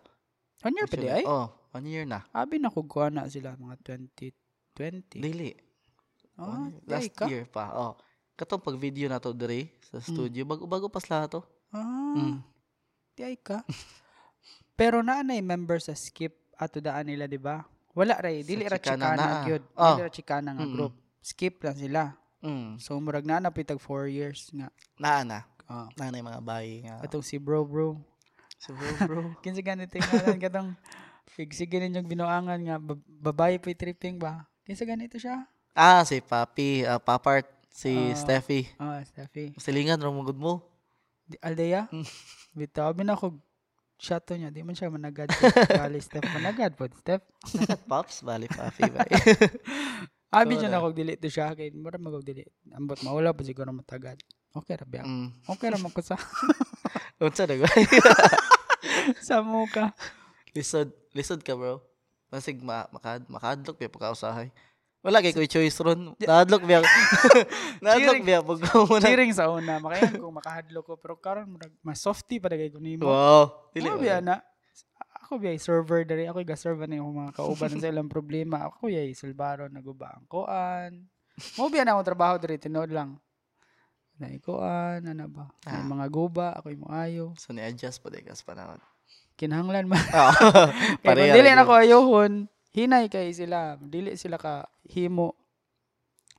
One 0.61 0.73
year 0.73 0.87
pa 0.87 0.95
di 0.95 1.07
ay? 1.07 1.23
Oh, 1.23 1.45
one 1.69 1.85
year 1.85 2.03
na. 2.03 2.25
Abi 2.31 2.57
na 2.57 2.67
kog 2.67 2.87
kuha 2.87 3.07
na 3.07 3.27
sila 3.27 3.53
mga 3.53 3.77
2020. 4.75 5.19
Dili. 5.19 5.51
Ah, 6.35 6.67
di 6.67 6.89
last 6.89 7.13
ka? 7.13 7.25
year 7.27 7.45
pa. 7.45 7.69
Oh. 7.71 7.93
Katong 8.33 8.59
pag 8.59 8.73
video 8.75 9.05
na 9.05 9.17
to 9.17 9.29
dire 9.29 9.69
sa 9.83 10.01
studio, 10.01 10.41
bago 10.43 10.65
bago 10.65 10.87
pa 10.87 10.97
sila 10.97 11.27
to. 11.27 11.45
Ah, 11.69 12.17
Mm. 12.17 12.41
di 13.13 13.21
ay 13.23 13.37
ka. 13.37 13.61
Pero 14.73 14.99
naa 14.99 15.21
na 15.21 15.37
member 15.37 15.77
sa 15.77 15.93
skip 15.93 16.33
ato 16.55 16.79
daan 16.79 17.05
nila, 17.05 17.25
di 17.25 17.37
ba? 17.37 17.61
Wala 17.91 18.17
ray, 18.17 18.41
dili 18.41 18.65
ra 18.65 18.79
Chicana 18.79 19.13
chikana 19.13 19.21
naa. 19.21 19.43
gyud. 19.43 19.63
Oh. 19.75 19.85
Dili 19.91 20.01
ra 20.01 20.09
chikana 20.09 20.49
nga 20.51 20.63
Mm-mm. 20.63 20.73
group. 20.73 20.93
Skip 21.21 21.61
lang 21.61 21.77
sila. 21.77 22.17
Mm. 22.41 22.81
So 22.81 22.97
murag 22.97 23.25
na 23.25 23.37
na 23.37 23.53
pitag 23.53 23.77
4 23.77 24.09
years 24.09 24.49
nga. 24.51 24.67
Naa 24.97 25.21
na. 25.21 25.39
Ah. 25.69 25.87
Naa 25.95 26.09
na 26.09 26.19
yung 26.19 26.29
mga 26.29 26.43
bayi 26.43 26.83
nga. 26.83 26.99
Atong 26.99 27.23
si 27.23 27.37
bro 27.37 27.63
bro. 27.63 27.95
So, 28.61 28.73
bro, 28.77 28.89
bro. 29.07 29.21
Kinsa 29.45 29.61
ganito 29.61 29.97
ngalan 29.97 30.37
katong 30.37 30.71
Sige 31.31 31.79
ninyong 31.79 32.05
binuangan 32.05 32.59
nga 32.61 32.75
bab- 32.77 33.07
babae 33.07 33.55
pa 33.57 33.71
tripping 33.73 34.19
ba? 34.19 34.45
Kinsa 34.67 34.83
ganito 34.85 35.15
siya? 35.17 35.47
Ah, 35.71 36.03
si 36.03 36.19
Papi, 36.19 36.83
ah, 36.83 36.99
Papart, 36.99 37.47
si 37.71 37.89
Ah. 37.89 38.13
Steffi. 38.13 38.67
Ah, 38.75 38.99
Steffi. 39.01 39.55
Silingan, 39.55 39.97
ramugod 39.97 40.35
mo. 40.35 40.59
Di, 41.23 41.39
Aldea? 41.39 41.87
Mm. 41.89 42.03
Bitaw, 42.59 42.91
abi 42.91 43.07
na 43.07 43.15
ko 43.15 43.33
shot 43.95 44.27
to 44.27 44.35
niya. 44.35 44.51
Di 44.51 44.61
man 44.61 44.75
siya 44.75 44.91
managad. 44.91 45.31
Bali, 45.79 46.03
Steph. 46.03 46.27
Managad 46.35 46.75
po, 46.75 46.85
Steph. 46.91 47.23
Pops, 47.87 48.21
bali, 48.21 48.51
Papi. 48.51 48.91
ba? 48.91 49.07
Abi 50.31 50.55
So, 50.55 50.67
na. 50.71 50.79
kog 50.79 50.95
delete 50.95 51.19
to 51.19 51.27
siya. 51.27 51.51
Kaya 51.51 51.69
mura 51.75 51.99
magog 51.99 52.23
delete. 52.23 52.51
Ambot 52.71 52.97
maula 53.03 53.35
pa 53.35 53.43
siguro 53.43 53.67
matagad. 53.75 54.15
Okay 54.51 54.75
ra 54.75 54.85
biya. 54.87 55.03
mm. 55.03 55.47
Okay 55.47 55.67
ra 55.71 55.77
man 55.79 55.91
ko 55.91 55.99
sa 56.03 56.15
Unsa 57.21 57.45
na 57.47 57.55
sa 59.27 59.39
muka. 59.45 59.91
Lisod, 60.51 60.91
lisod 61.15 61.39
ka, 61.45 61.55
bro. 61.55 61.79
Masig 62.31 62.59
ma 62.63 62.87
makad 62.91 63.27
makadlok 63.27 63.75
biya 63.77 63.91
pagkausahay. 63.91 64.49
Wala 65.01 65.17
kay 65.19 65.33
ko 65.33 65.41
choice 65.43 65.81
ron. 65.81 66.13
Nadlok 66.17 66.61
biya. 66.63 66.79
Nadlok 67.81 68.21
biya 68.21 68.39
pag 68.45 68.59
mo 68.61 68.95
na. 68.97 69.03
Cheering 69.03 69.33
sa 69.33 69.49
una. 69.49 69.81
Makayan 69.81 70.21
kung 70.21 70.35
makahadlo 70.35 70.79
ko. 70.85 70.93
Pero 70.95 71.17
karon 71.17 71.49
mas 71.81 71.99
softy 71.99 72.37
pa 72.37 72.53
dagay 72.53 72.69
ko 72.69 72.77
nimo. 72.77 73.09
Wow. 73.09 73.73
Dili. 73.73 73.89
Dili 73.89 73.97
biya 73.97 74.21
na. 74.21 74.45
Ako 75.31 75.39
biya 75.39 75.55
server 75.55 76.03
diri. 76.03 76.27
Ako 76.27 76.43
ga-serve 76.43 76.83
na 76.91 76.99
yung 76.99 77.15
mga 77.15 77.39
kauban 77.39 77.79
sa 77.79 77.87
ilang 77.87 78.11
problema. 78.11 78.67
Ako 78.67 78.91
biya 78.91 79.07
silbaro 79.15 79.71
naguba 79.71 80.11
ang 80.11 80.27
koan. 80.27 81.07
Mo 81.55 81.71
biya 81.71 81.87
na 81.87 81.95
akong 81.95 82.11
trabaho 82.11 82.35
diri 82.35 82.59
tinuod 82.59 82.91
lang. 82.91 83.15
Na 84.19 84.27
ikuan, 84.27 85.07
ano 85.07 85.31
ba? 85.31 85.47
Ah. 85.63 85.87
mga 85.87 86.11
guba, 86.11 86.51
ako 86.59 86.75
yung 86.75 86.83
ayo. 86.91 87.25
So 87.39 87.55
ni-adjust 87.55 88.03
pa 88.03 88.11
din 88.11 88.27
kas 88.27 88.43
panahon. 88.43 88.83
Kinahanglan 89.39 89.87
man. 89.87 90.03
Ah. 90.11 90.35
Kaya 90.99 91.31
dili 91.39 91.47
na 91.55 91.63
ko 91.63 91.79
ayohon, 91.79 92.51
hinay 92.75 93.07
kay 93.07 93.31
sila. 93.31 93.79
Dili 93.79 94.19
sila 94.19 94.35
ka 94.35 94.67
himo 94.83 95.39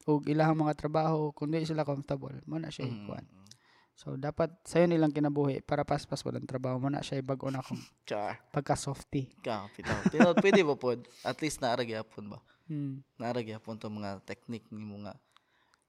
og 0.04 0.28
ilahang 0.28 0.68
mga 0.68 0.76
trabaho 0.76 1.32
kung 1.32 1.48
dili 1.48 1.64
sila 1.64 1.88
comfortable. 1.88 2.44
Mo 2.44 2.60
na 2.60 2.68
siya 2.68 2.92
Mm. 2.92 3.08
So 3.94 4.16
dapat 4.16 4.50
sayo 4.62 4.84
nilang 4.84 5.12
kinabuhi 5.12 5.60
para 5.60 5.84
paspas 5.84 6.20
ko 6.20 6.30
ng 6.30 6.42
trabaho 6.42 6.76
mo 6.76 6.88
na 6.88 7.00
siya 7.00 7.20
bago 7.20 7.46
na 7.48 7.60
akong 7.60 7.78
Char. 8.02 8.40
pagka 8.54 8.74
softy. 8.74 9.30
Ka, 9.38 9.68
pitaw. 9.70 10.08
Pero 10.08 10.34
pwede 10.34 10.60
ba 10.62 10.74
pod? 10.74 11.04
At 11.22 11.38
least 11.38 11.60
naara 11.60 11.82
gyapon 11.82 12.32
ba? 12.32 12.38
Hmm. 12.66 13.04
Naara 13.14 13.40
gyapon 13.40 13.76
to 13.76 13.86
mga 13.86 14.24
technique 14.24 14.66
ni 14.68 14.80
mo 14.80 14.96
nga. 15.04 15.14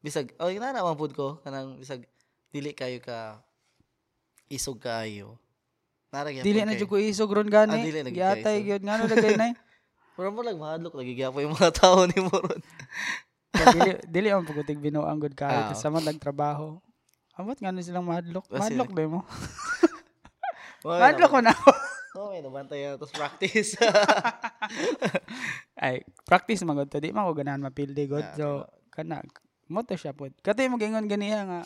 Bisag, 0.04 0.36
oh, 0.38 0.52
ina 0.52 0.70
naman 0.70 0.94
pod 0.94 1.16
ko 1.16 1.40
kanang 1.42 1.80
bisag 1.80 2.04
dili 2.52 2.76
kayo 2.76 3.00
ka 3.00 3.40
isog 4.46 4.78
kayo. 4.78 5.40
Naara 6.12 6.30
gyapon. 6.30 6.46
Dili 6.46 6.60
na 6.62 6.76
kay- 6.76 6.80
jud 6.80 6.90
ko 6.92 6.98
isog 7.00 7.34
ron 7.34 7.50
gani. 7.50 7.74
Ah, 7.74 7.82
dili 7.82 8.00
na 8.00 8.10
gyud 8.12 8.20
Giatay 8.20 8.58
kayo, 8.62 8.68
gyud 8.70 8.84
ngano 8.84 9.04
lagay 9.08 9.34
na. 9.34 9.48
Pero 10.14 10.30
mo 10.30 10.46
lang 10.46 10.62
mahadlok 10.62 10.94
lagi 10.94 11.18
gyapon 11.18 11.50
yung 11.50 11.56
mga 11.58 11.74
tao 11.74 12.06
ni 12.06 12.20
mo 12.20 12.30
ron. 12.30 12.62
dili 13.54 13.92
dili 14.06 14.28
ang 14.30 14.46
pagutig 14.46 14.78
binuang 14.78 15.18
good 15.18 15.34
kayo 15.34 15.66
Ah. 15.66 15.70
kasama 15.74 15.98
nagtrabaho. 17.34 17.42
Amot 17.42 17.58
ngano 17.58 17.80
silang 17.82 18.06
madlok. 18.06 18.46
Ah, 18.48 18.62
sila- 18.62 18.86
Madlok 18.86 18.90
ba 18.92 19.04
mo? 19.10 19.22
Madlok 21.04 21.32
ko 21.32 21.40
na. 21.42 21.54
Oh, 22.14 22.30
may 22.32 22.42
nabantay 22.42 22.86
na 22.86 22.96
tapos 22.96 23.10
practice. 23.12 23.74
Ay, 25.84 26.04
practice 26.24 26.62
man 26.62 26.78
gud 26.78 26.92
to. 26.92 27.00
Di 27.00 27.10
man 27.10 27.26
ko 27.26 27.34
ganahan 27.34 27.62
mapildi 27.62 28.06
god. 28.06 28.24
Ah, 28.24 28.36
So 28.36 28.46
kana 28.94 29.24
mo 29.66 29.82
to 29.82 29.96
siya 29.96 30.14
pod. 30.14 30.36
Katay 30.40 30.70
mo 30.70 30.78
gingon 30.78 31.08
ganiha 31.08 31.42
nga 31.44 31.60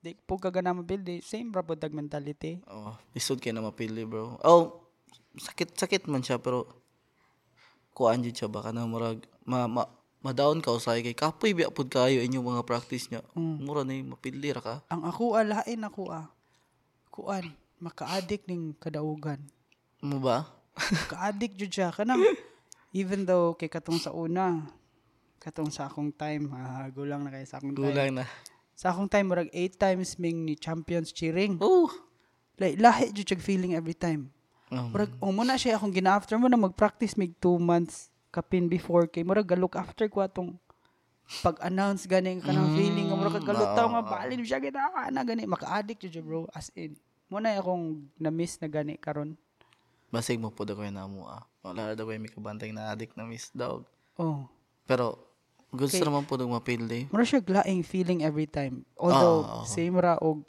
di 0.00 0.14
po 0.14 0.38
ka 0.38 0.48
ganahan 0.48 0.84
mapildi. 0.84 1.20
Same 1.20 1.50
ra 1.50 1.62
pod 1.62 1.80
tag 1.80 1.90
mentality. 1.90 2.62
oh, 2.66 2.94
isod 3.12 3.42
kay 3.42 3.50
na 3.50 3.60
mapili, 3.60 4.06
bro. 4.06 4.38
Oh, 4.40 4.86
sakit 5.34 5.74
sakit 5.74 6.02
man 6.06 6.22
siya 6.22 6.38
pero 6.38 6.66
kuan 7.90 8.22
jud 8.22 8.32
siya 8.32 8.46
baka 8.46 8.70
na 8.70 8.86
murag 8.86 9.20
ma, 9.42 9.66
ma 9.66 9.82
ma-down 10.20 10.60
ka 10.60 10.76
usay 10.76 11.00
kay 11.00 11.16
kapoy 11.16 11.56
biya 11.56 11.72
pud 11.72 11.88
kayo 11.88 12.20
inyong 12.20 12.44
mga 12.56 12.62
practice 12.68 13.08
niya. 13.08 13.24
Mm. 13.32 13.56
Mura 13.64 13.82
na 13.84 13.96
mapili 14.04 14.52
ra 14.52 14.60
ka. 14.60 14.74
Ang 14.92 15.08
ako 15.08 15.40
alain 15.40 15.80
ako 15.80 16.12
ah. 16.12 16.28
Kuan, 17.08 17.56
maka-addict 17.80 18.44
ning 18.46 18.76
kadaugan. 18.76 19.40
Mo 20.04 20.20
ba? 20.20 20.44
Ka-addict 21.10 21.56
jud 21.56 21.72
siya 21.72 21.88
kanang 21.88 22.20
even 22.92 23.24
though 23.24 23.56
kay 23.56 23.72
katong 23.72 23.96
sa 23.96 24.12
una 24.12 24.68
katong 25.40 25.72
sa 25.72 25.88
akong 25.88 26.12
time 26.12 26.52
ah, 26.52 26.84
gulang 26.92 27.24
na 27.24 27.32
kay 27.32 27.48
sa 27.48 27.56
akong 27.56 27.72
time. 27.72 27.88
Gulang 27.88 28.12
na. 28.20 28.24
Sa 28.76 28.92
akong 28.92 29.08
time 29.08 29.26
murag 29.28 29.50
8 29.52 29.80
times 29.80 30.20
ming 30.20 30.44
ni 30.44 30.52
champions 30.52 31.16
cheering. 31.16 31.56
Oh. 31.64 31.88
Like 32.60 32.76
lahi 32.76 33.08
jud 33.16 33.40
feeling 33.40 33.72
every 33.72 33.96
time. 33.96 34.28
Um, 34.70 34.92
Murag 34.94 35.10
um, 35.18 35.34
muna 35.34 35.58
siya 35.58 35.80
akong 35.80 35.90
gina-after 35.90 36.38
mo 36.38 36.46
na 36.46 36.60
mag-practice 36.60 37.18
mig 37.18 37.34
2 37.42 37.58
months 37.58 38.09
kapin 38.30 38.66
before 38.66 39.06
kay 39.06 39.22
murag 39.22 39.46
ga-look 39.46 39.74
after 39.74 40.06
ko 40.06 40.22
atong 40.22 40.54
pag-announce 41.42 42.06
gani 42.06 42.42
kanang 42.42 42.74
Mm, 42.74 42.76
feeling 42.76 43.06
nga 43.06 43.16
murag 43.16 43.38
kagalutaw 43.38 43.86
oo, 43.86 43.92
nga 43.94 44.02
oo. 44.02 44.10
balin 44.10 44.42
siya 44.42 44.58
gina 44.58 44.90
na 45.10 45.22
gani 45.22 45.46
maka-addict 45.46 46.02
jud 46.06 46.22
bro 46.22 46.46
as 46.50 46.74
in. 46.74 46.98
Muna 47.30 47.54
akong 47.54 48.10
na-miss 48.18 48.58
na 48.58 48.66
gani 48.66 48.98
karon. 48.98 49.38
basig 50.10 50.42
mo 50.42 50.50
pud 50.50 50.66
ako 50.66 50.82
na 50.90 51.06
mo 51.06 51.30
ah. 51.30 51.46
Wala 51.62 51.94
daw 51.94 52.02
may 52.02 52.26
kabantay 52.26 52.74
na 52.74 52.90
addict 52.90 53.14
na 53.14 53.22
miss 53.22 53.54
dog. 53.54 53.86
Oh. 54.18 54.50
Pero 54.82 55.22
gusto 55.70 55.94
Okay. 55.94 56.02
naman 56.02 56.26
pud 56.26 56.42
mapili. 56.50 57.06
Mura 57.14 57.22
siya 57.22 57.38
glaing 57.38 57.86
feeling 57.86 58.26
every 58.26 58.50
time. 58.50 58.82
Although 58.98 59.46
Ah, 59.46 59.50
ah, 59.50 59.62
ah. 59.62 59.66
same 59.70 59.94
ra 59.94 60.18
og 60.18 60.42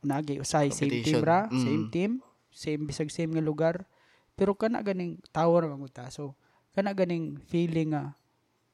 nagi 0.00 0.40
usay 0.40 0.72
same 0.72 1.04
team 1.04 1.20
ra, 1.20 1.44
Mm. 1.52 1.60
same 1.60 1.84
team, 1.92 2.10
same 2.48 2.88
bisag 2.88 3.12
same 3.12 3.36
nga 3.36 3.44
lugar. 3.44 3.84
Pero 4.32 4.56
kana 4.56 4.80
ganing 4.80 5.20
tower 5.28 5.68
ra 5.68 5.76
ta. 5.92 6.08
So 6.08 6.32
kana 6.72 6.92
ganing 6.92 7.36
feeling 7.46 7.92
nga 7.92 8.12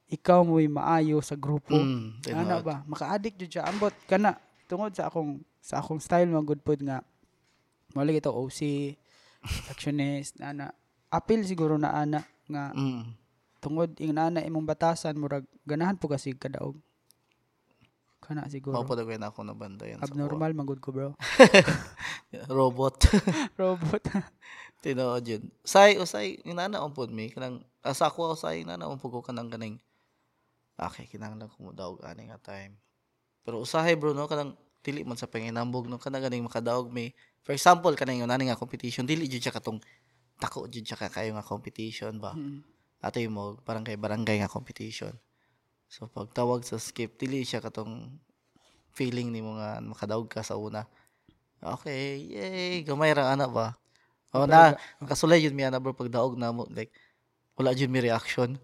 ikaw 0.08 0.40
mo'y 0.40 0.66
maayo 0.66 1.20
sa 1.20 1.36
grupo. 1.36 1.76
Mm, 1.76 2.24
Ana 2.32 2.64
ba? 2.64 2.80
Maka-addict 2.88 3.36
jud 3.38 3.50
siya 3.52 3.68
ambot 3.68 3.92
kana 4.08 4.40
tungod 4.64 4.96
sa 4.96 5.12
akong 5.12 5.42
sa 5.60 5.82
akong 5.82 6.00
style 6.00 6.30
mga 6.30 6.46
good 6.46 6.62
pod 6.62 6.80
nga 6.80 7.04
wala 7.92 8.08
ito 8.08 8.30
OC 8.30 8.60
actionist 9.68 10.36
ana 10.40 10.72
apil 11.08 11.44
siguro 11.44 11.76
na 11.76 11.92
ana 11.94 12.20
nga 12.48 12.72
Mm. 12.72 13.04
tungod 13.60 13.90
ing 14.00 14.12
nana 14.12 14.40
imong 14.40 14.64
batasan 14.64 15.16
murag 15.16 15.44
ganahan 15.64 15.96
po 15.96 16.08
kasi 16.08 16.32
kadaog 16.32 16.76
kana 18.18 18.44
siguro 18.50 18.74
Mao 18.74 18.84
pud 18.84 19.00
na 19.06 19.30
ako 19.30 19.46
na 19.46 19.54
bandayan 19.54 20.02
sa 20.02 20.10
abnormal 20.10 20.52
magud 20.52 20.78
ko 20.82 20.90
bro 20.90 21.14
robot. 22.58 23.08
robot 23.60 24.04
Tinuod 24.84 25.26
yun. 25.26 25.42
Say, 25.66 25.98
usay, 25.98 26.38
inana 26.46 26.78
on 26.78 26.94
pod 26.94 27.10
mi 27.10 27.34
kanang 27.34 27.66
asa 27.82 28.06
ako 28.06 28.38
usay 28.38 28.62
inana 28.62 28.86
on 28.86 29.00
pud 29.00 29.10
ko 29.10 29.20
kanang 29.24 29.50
kaning 29.50 29.82
Okay, 30.78 31.10
kinahanglan 31.10 31.50
ko 31.50 31.58
mo 31.58 31.70
daog 31.74 31.98
ani 32.06 32.30
nga 32.30 32.38
time. 32.38 32.78
Pero 33.42 33.58
usahay 33.58 33.98
bro 33.98 34.14
no 34.14 34.30
kanang 34.30 34.54
dili 34.86 35.02
man 35.02 35.18
sa 35.18 35.26
panginambog 35.26 35.90
no 35.90 35.98
kanang 35.98 36.22
ganing 36.22 36.46
makadaog 36.46 36.94
mi. 36.94 37.10
For 37.42 37.50
example 37.50 37.90
kanang 37.98 38.22
nani 38.22 38.46
nga 38.46 38.54
competition 38.54 39.02
dili 39.02 39.26
jud 39.26 39.42
siya 39.42 39.50
katong 39.50 39.82
tako 40.38 40.70
jud 40.70 40.86
siya 40.86 40.94
ka 40.94 41.10
kayo 41.10 41.34
nga 41.34 41.42
competition 41.42 42.22
ba. 42.22 42.38
Mm. 42.38 42.62
Ato 43.02 43.18
mo 43.26 43.58
parang 43.66 43.82
kay 43.82 43.98
barangay 43.98 44.38
nga 44.38 44.46
competition. 44.46 45.10
So 45.88 46.04
pag 46.06 46.28
tawag 46.36 46.62
sa 46.68 46.76
skip 46.76 47.16
dili 47.16 47.42
siya 47.48 47.64
katong 47.64 48.12
feeling 48.92 49.32
ni 49.32 49.40
mo 49.40 49.56
nga 49.56 49.80
makadaog 49.80 50.28
ka 50.28 50.44
sa 50.44 50.60
una. 50.60 50.84
Okay, 51.58 52.28
yay, 52.28 52.86
gamay 52.86 53.10
ra 53.16 53.32
ana 53.32 53.48
ba. 53.48 53.74
O 54.30 54.44
na, 54.44 54.76
kasulay 55.08 55.40
yun 55.42 55.56
mi 55.56 55.64
ana 55.64 55.80
bro 55.80 55.96
pag 55.96 56.12
daog 56.12 56.36
na 56.36 56.52
mo 56.52 56.68
like 56.68 56.92
wala 57.56 57.72
jud 57.72 57.88
mi 57.88 58.04
reaction. 58.04 58.60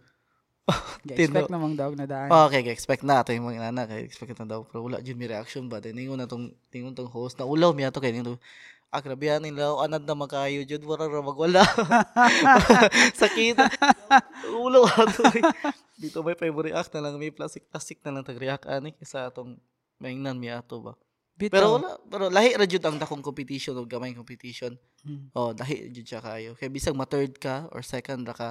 expect 1.04 1.52
namang 1.52 1.76
daog 1.76 1.92
na 1.92 2.08
daan 2.08 2.32
Oh, 2.32 2.48
okay, 2.48 2.64
expect 2.72 3.04
na 3.04 3.20
ato 3.20 3.36
yung 3.36 3.44
mga 3.44 3.68
nana 3.68 3.84
kay 3.84 4.04
expect 4.04 4.40
na 4.40 4.48
daw 4.48 4.64
pero 4.64 4.84
wala 4.84 5.00
jud 5.00 5.16
mi 5.16 5.24
reaction 5.24 5.68
ba. 5.68 5.80
Ningon 5.80 6.20
na 6.20 6.28
tong 6.28 6.52
ningon 6.72 6.92
tong 6.92 7.08
host 7.08 7.40
na 7.40 7.48
ulaw 7.48 7.72
mi 7.72 7.84
ato 7.84 8.00
kay 8.00 8.12
ningon 8.12 8.36
Ah, 8.94 9.02
grabe 9.02 9.26
yan 9.26 9.42
nila. 9.42 9.74
Anad 9.82 10.06
na 10.06 10.14
makayo, 10.14 10.62
Jud. 10.62 10.86
Wala 10.86 11.10
ra 11.10 11.18
magwala. 11.18 11.66
Sakit. 13.20 13.58
Ulo 14.54 14.86
ato. 14.86 15.26
Dito 15.98 16.22
may 16.22 16.38
pa 16.38 16.46
react 16.46 16.94
na 16.94 17.02
lang. 17.02 17.18
May 17.18 17.34
plastic-plastic 17.34 18.06
na 18.06 18.14
lang 18.14 18.22
tag-react 18.22 18.70
ani 18.70 18.94
kaysa 18.94 19.34
atong 19.34 19.58
maingnan 19.98 20.38
mi 20.38 20.46
ato 20.46 20.78
ba. 20.78 20.94
Bitaw. 21.34 21.58
Pero 21.58 21.66
wala, 21.74 21.90
pero 22.06 22.24
lahi 22.30 22.54
ra 22.54 22.62
jud 22.62 22.86
ang 22.86 22.94
dakong 22.94 23.18
competition 23.18 23.74
o 23.74 23.82
gamay 23.82 24.14
competition. 24.14 24.78
Mm. 25.02 25.34
Oh, 25.34 25.50
lahi 25.50 25.90
jud 25.90 26.06
siya 26.06 26.22
kayo. 26.22 26.54
Kay 26.54 26.70
bisag 26.70 26.94
ma 26.94 27.02
third 27.02 27.34
ka 27.42 27.66
or 27.74 27.82
second 27.82 28.22
ra 28.30 28.34
ka, 28.38 28.50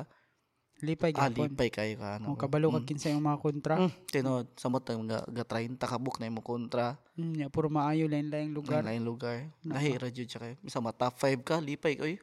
lipay 0.84 1.16
ah, 1.16 1.32
gyapon 1.32 1.48
lipay 1.48 1.70
kayo 1.72 1.96
ka 1.96 2.10
oh, 2.12 2.18
ano. 2.20 2.36
kabalo 2.36 2.68
Mm. 2.68 2.76
ka 2.76 2.80
kinsa 2.92 3.08
yung 3.16 3.24
mga 3.24 3.40
kontra 3.40 3.76
Mm, 3.80 3.92
tinod, 4.12 4.46
samot 4.60 4.84
ang 4.92 5.08
ga, 5.08 5.24
ga 5.32 5.46
30 5.48 5.80
ka 5.80 5.96
book 5.96 6.20
na 6.20 6.28
imo 6.28 6.44
kontra. 6.44 7.00
mm, 7.16 7.34
nya, 7.40 7.48
puro 7.48 7.72
maayo 7.72 8.06
lain-laing 8.12 8.52
Lugar. 8.52 8.84
lugar 8.84 8.92
Lain 8.92 9.04
lugar. 9.04 9.38
Naka. 9.64 9.80
Lahi 9.80 9.92
ra 9.96 10.10
jud 10.12 10.28
siya 10.28 10.40
kayo. 10.44 10.56
Bisa 10.60 10.84
ma 10.84 10.92
top 10.92 11.16
5 11.16 11.40
ka, 11.48 11.64
lipay 11.64 11.96
oy. 12.04 12.20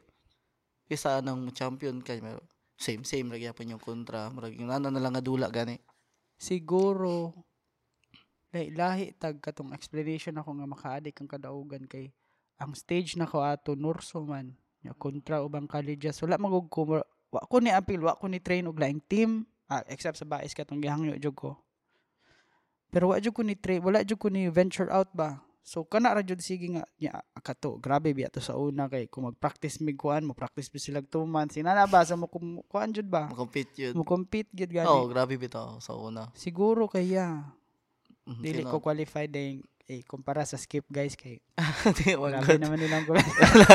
Isa 0.86 1.24
nang 1.24 1.48
champion 1.56 2.04
ka, 2.04 2.12
same 2.76 3.02
same 3.04 3.32
ra 3.32 3.38
gyapon 3.40 3.72
yung 3.72 3.82
kontra. 3.82 4.28
Murag 4.28 4.54
yung 4.60 4.68
nana 4.68 4.92
na 4.92 5.00
lang 5.00 5.16
nga 5.16 5.24
dula 5.24 5.48
gani. 5.48 5.80
siguro 6.36 7.32
lahi, 8.50 8.72
lahi 8.72 9.06
tag 9.14 9.38
katong 9.38 9.76
explanation 9.76 10.34
ako 10.40 10.56
nga 10.56 10.66
maka-addict 10.66 11.20
ang 11.20 11.30
kadaugan 11.30 11.84
kay 11.84 12.08
ang 12.56 12.72
stage 12.72 13.16
na 13.16 13.28
ko 13.28 13.44
ato 13.44 13.76
Norso 13.76 14.24
man 14.24 14.52
nya 14.80 14.96
kontra 14.96 15.44
ubang 15.44 15.68
colleges 15.68 16.16
wala 16.24 16.40
magug 16.40 16.72
wa 17.30 17.40
ko 17.46 17.62
ni 17.62 17.70
apil 17.70 18.02
wa 18.02 18.14
ko 18.18 18.26
ni 18.26 18.38
train 18.42 18.66
og 18.66 18.78
laing 18.78 19.00
team. 19.06 19.46
Ah, 19.70 19.86
except 19.86 20.18
sa 20.18 20.26
bais 20.26 20.50
katong 20.50 20.82
gihangyo 20.82 21.14
jud 21.16 21.34
ko. 21.34 21.54
Pero 22.90 23.14
wa 23.14 23.22
jud 23.22 23.30
ko 23.30 23.46
ni 23.46 23.54
train 23.54 23.78
wala 23.82 24.02
jud 24.02 24.18
ko 24.18 24.26
ni 24.28 24.50
venture 24.50 24.90
out 24.90 25.06
ba. 25.14 25.38
So 25.62 25.86
kana 25.86 26.10
ra 26.10 26.26
jud 26.26 26.42
sige 26.42 26.66
nga 26.74 26.82
nya 26.98 27.22
kato 27.44 27.78
grabe 27.78 28.10
biya 28.10 28.26
to 28.32 28.42
sa 28.42 28.58
una 28.58 28.90
kay 28.90 29.06
kung 29.06 29.30
mag-practice 29.30 29.78
mig 29.78 29.94
kuan 29.94 30.26
mo 30.26 30.34
practice 30.34 30.66
bi 30.66 30.82
sila 30.82 30.98
2 30.98 31.22
months 31.22 31.54
sinana 31.54 31.86
ba? 31.86 32.02
Sa 32.02 32.18
mo 32.18 32.26
kuan 32.66 32.90
jud 32.90 33.06
ba? 33.06 33.30
Mo 33.30 33.46
yun. 33.78 34.02
compete 34.02 34.50
gid 34.50 34.72
gani 34.74 34.90
Oh, 34.90 35.06
grabe 35.06 35.38
bitaw 35.38 35.78
sa 35.78 35.94
una. 35.94 36.34
siguro 36.34 36.90
kaya. 36.90 37.46
Mhm, 38.26 38.42
Dili 38.42 38.62
ko 38.66 38.82
qualified 38.82 39.30
din 39.30 39.62
eh 39.90 40.06
kumpara 40.06 40.46
sa 40.46 40.54
skip 40.54 40.86
guys 40.86 41.18
kay 41.18 41.42
Di 41.98 42.14
man 42.14 42.38
good. 42.46 42.62
naman 42.62 42.78
nilang 42.78 43.02
gawin. 43.02 43.26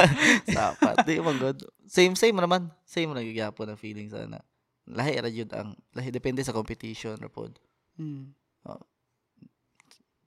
Sapat. 0.55 1.03
Di 1.03 1.19
man 1.19 1.35
good. 1.35 1.59
Same 1.83 2.15
same 2.15 2.39
naman. 2.39 2.71
Same 2.87 3.11
ra 3.11 3.19
gyapon 3.19 3.67
ang 3.67 3.75
feeling 3.75 4.07
sana. 4.07 4.39
Lahi 4.87 5.19
ra 5.19 5.27
jud 5.27 5.51
ang 5.51 5.75
lahi 5.91 6.09
depende 6.09 6.39
sa 6.39 6.55
competition 6.55 7.19
ra 7.19 7.27
pod. 7.27 7.51
hmm. 7.99 8.31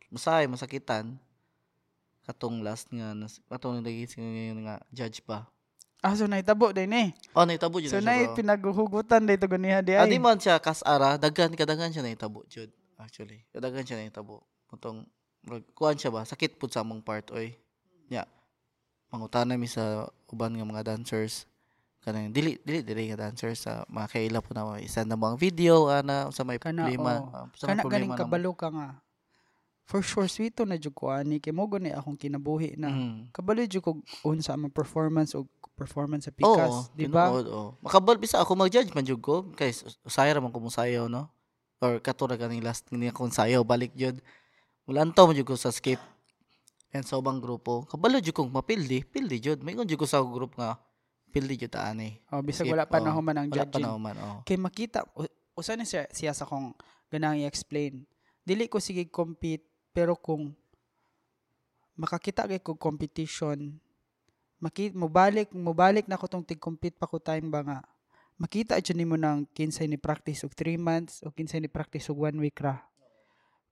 Masahay 0.08 0.44
masakitan 0.44 1.16
katong 2.24 2.60
last 2.60 2.88
nga 2.92 3.12
katong 3.48 3.80
naging 3.80 4.20
ngayon 4.20 4.58
nga 4.64 4.76
judge 4.88 5.24
pa. 5.24 5.48
Ah, 5.98 6.14
so 6.14 6.28
naitabo 6.28 6.70
din 6.70 6.92
eh. 6.94 7.08
Oh, 7.34 7.42
naitabo 7.42 7.80
jud 7.82 7.90
So 7.90 7.98
na 7.98 8.14
na 8.14 8.30
pinaghuhugutan 8.32 9.24
dito 9.24 9.48
ganiha 9.48 9.82
di 9.82 9.96
Ah, 9.96 10.04
ay. 10.06 10.12
di 10.12 10.20
man 10.20 10.38
siya 10.38 10.60
kas 10.62 10.84
ara, 10.86 11.16
daghan 11.18 11.52
kadagan 11.52 11.90
siya 11.90 12.04
naitabo 12.04 12.44
jud. 12.46 12.68
Actually, 12.96 13.42
kadagan 13.50 13.82
siya 13.82 13.98
naitabo. 13.98 14.44
Mutong 14.70 15.02
kuan 15.72 15.94
siya 15.94 16.10
ba? 16.10 16.22
Sakit 16.22 16.56
pud 16.56 16.68
sa 16.68 16.80
among 16.80 17.00
part 17.00 17.28
oy. 17.30 17.56
Nya. 18.06 18.24
Mangutana 19.08 19.54
mi 19.54 19.66
sa 19.66 20.04
uban 20.26 20.52
nga 20.52 20.64
mga 20.64 20.84
dancers 20.86 21.48
kanang 21.98 22.30
dili 22.30 22.56
dili 22.62 22.80
dili 22.80 23.10
nga 23.10 23.26
dancers 23.26 23.58
sa 23.60 23.82
mga 23.86 24.06
kaila 24.08 24.38
po 24.38 24.52
na 24.52 24.78
isa 24.78 25.02
na 25.02 25.12
bang 25.12 25.34
video 25.34 25.88
ana 25.88 26.30
sa 26.30 26.40
may 26.40 26.56
Kana, 26.56 26.86
problema 26.86 27.12
oo. 27.18 27.28
ah, 27.34 27.46
sa 27.52 27.66
Kana 27.66 27.82
ganing 27.82 28.06
problema 28.06 28.14
ng- 28.14 28.20
kabalo 28.22 28.50
ka 28.54 28.68
nga. 28.70 28.88
for 29.82 30.00
sure 30.00 30.24
sweeto 30.24 30.62
na 30.62 30.76
jud 30.76 30.92
ko 30.92 31.08
ani 31.08 31.36
kay 31.36 31.48
mo 31.48 31.64
gani 31.64 31.90
akong 31.90 32.14
kinabuhi 32.14 32.76
na 32.76 32.88
Mm. 32.88 33.28
kabalo 33.30 33.60
jud 33.62 33.80
ko 33.80 33.90
unsa 34.22 34.52
ang 34.52 34.68
performance 34.68 35.32
o 35.32 35.48
performance 35.74 36.24
sa 36.24 36.32
Oo, 36.34 36.38
pikas 36.38 36.74
di 36.92 37.08
ba 37.08 37.28
oo. 37.30 37.72
Makabal 37.80 38.14
bisa 38.14 38.36
ako 38.36 38.52
mag-judge 38.54 38.92
man 38.92 39.02
jud 39.02 39.18
ko 39.18 39.48
kay 39.50 39.68
us- 39.68 39.96
usaya 40.02 40.30
ra 40.30 40.38
man 40.38 40.48
ko 40.48 40.60
musayaw 40.60 41.08
no. 41.08 41.26
Or 41.78 41.96
katura 41.98 42.34
kaning 42.34 42.60
last 42.60 42.84
ni 42.90 43.06
akong 43.06 43.30
sayaw 43.30 43.62
balik 43.62 43.90
jud. 43.92 44.20
Mulantaw 44.88 45.28
man 45.28 45.36
jud 45.36 45.44
ko 45.44 45.54
sa 45.54 45.68
skip. 45.68 46.00
And 46.88 47.04
sa 47.04 47.20
ubang 47.20 47.44
grupo, 47.44 47.84
kabalo 47.84 48.16
jud 48.16 48.32
kong 48.32 48.48
mapildi, 48.48 49.04
pildi 49.04 49.36
jud. 49.44 49.58
May 49.60 49.76
jud 49.76 50.00
ko 50.00 50.08
sa 50.08 50.24
group 50.24 50.56
nga 50.56 50.80
pildi 51.28 51.60
jud 51.60 51.72
ta 51.72 51.92
ani. 51.92 52.16
oh 52.32 52.40
bisag 52.40 52.64
skip, 52.64 52.72
wala 52.72 52.88
pa 52.88 52.98
oo. 52.98 53.04
na 53.04 53.20
man 53.20 53.36
ang 53.36 53.48
Wala 53.52 53.68
pa 53.68 53.76
judging 53.76 53.84
na 53.84 54.00
man, 54.00 54.16
oh. 54.16 54.40
kay 54.48 54.56
makita 54.56 55.04
usa 55.52 55.76
ni 55.76 55.84
siya, 55.84 56.08
siya 56.08 56.32
sa 56.32 56.48
kong 56.48 56.72
ganang 57.12 57.40
i-explain 57.40 58.04
dili 58.48 58.64
ko 58.64 58.80
sige 58.80 59.04
compete 59.12 59.68
pero 59.92 60.16
kung 60.16 60.56
makakita 62.00 62.48
kay 62.48 62.64
ko 62.64 62.80
competition 62.80 63.76
maki 64.56 64.94
mobalik 64.96 65.52
mobalik 65.52 66.08
na 66.08 66.16
ko 66.16 66.24
tong 66.26 66.46
tig-compete 66.46 66.96
pa 66.96 67.04
ko 67.04 67.20
time 67.20 67.52
ba 67.52 67.60
nga 67.60 67.78
makita 68.40 68.80
jud 68.80 68.96
nimo 68.96 69.20
nang 69.20 69.44
kinsay 69.52 69.84
ni 69.84 70.00
practice 70.00 70.48
og 70.48 70.56
3 70.56 70.80
months 70.80 71.20
o 71.26 71.34
kinsay 71.34 71.60
ni 71.60 71.68
practice 71.68 72.08
og 72.08 72.24
1 72.24 72.40
week 72.40 72.56
ra 72.62 72.80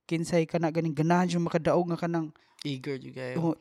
kinsay 0.07 0.43
kana 0.43 0.71
ganing 0.71 0.95
ganahan 0.95 1.27
jud 1.27 1.43
makadaog 1.43 1.83
nga 1.85 1.99
kanang 1.99 2.31
Eager 2.63 2.95
jud 2.95 3.13
kayo. 3.13 3.35
oh, 3.43 3.55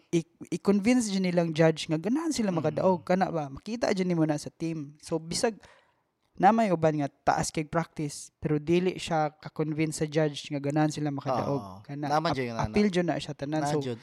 i-convince 0.49 1.09
jud 1.09 1.20
nilang 1.20 1.51
judge 1.51 1.84
nga 1.84 1.99
ganahan 1.99 2.30
sila 2.30 2.49
Mm. 2.49 2.57
makadaog 2.57 3.01
kana 3.03 3.28
ba 3.28 3.47
makita 3.47 3.90
jud 3.90 4.07
nimo 4.07 4.22
na 4.22 4.36
sa 4.36 4.49
team 4.49 4.94
so 4.99 5.18
bisag 5.18 5.59
na 6.34 6.49
may 6.51 6.68
uban 6.68 6.94
nga 6.94 7.09
taas 7.26 7.49
kay 7.49 7.64
practice 7.64 8.30
pero 8.34 8.57
dili 8.57 8.94
siya 8.94 9.32
ka-convince 9.34 9.99
sa 9.99 10.07
judge 10.07 10.47
nga 10.47 10.57
ganahan 10.59 10.88
sila 10.88 11.11
makadaog 11.11 11.82
kana 11.82 12.07
Naman 12.09 12.30
ap- 12.30 12.36
jud 12.36 12.47
yung 12.47 12.57
nana. 12.57 12.66
appeal 12.66 12.88
jud 12.88 13.05
na 13.05 13.16
siya 13.16 13.32
tanan 13.32 13.61
Na 13.61 13.68
so 13.68 13.80
jud. 13.80 14.01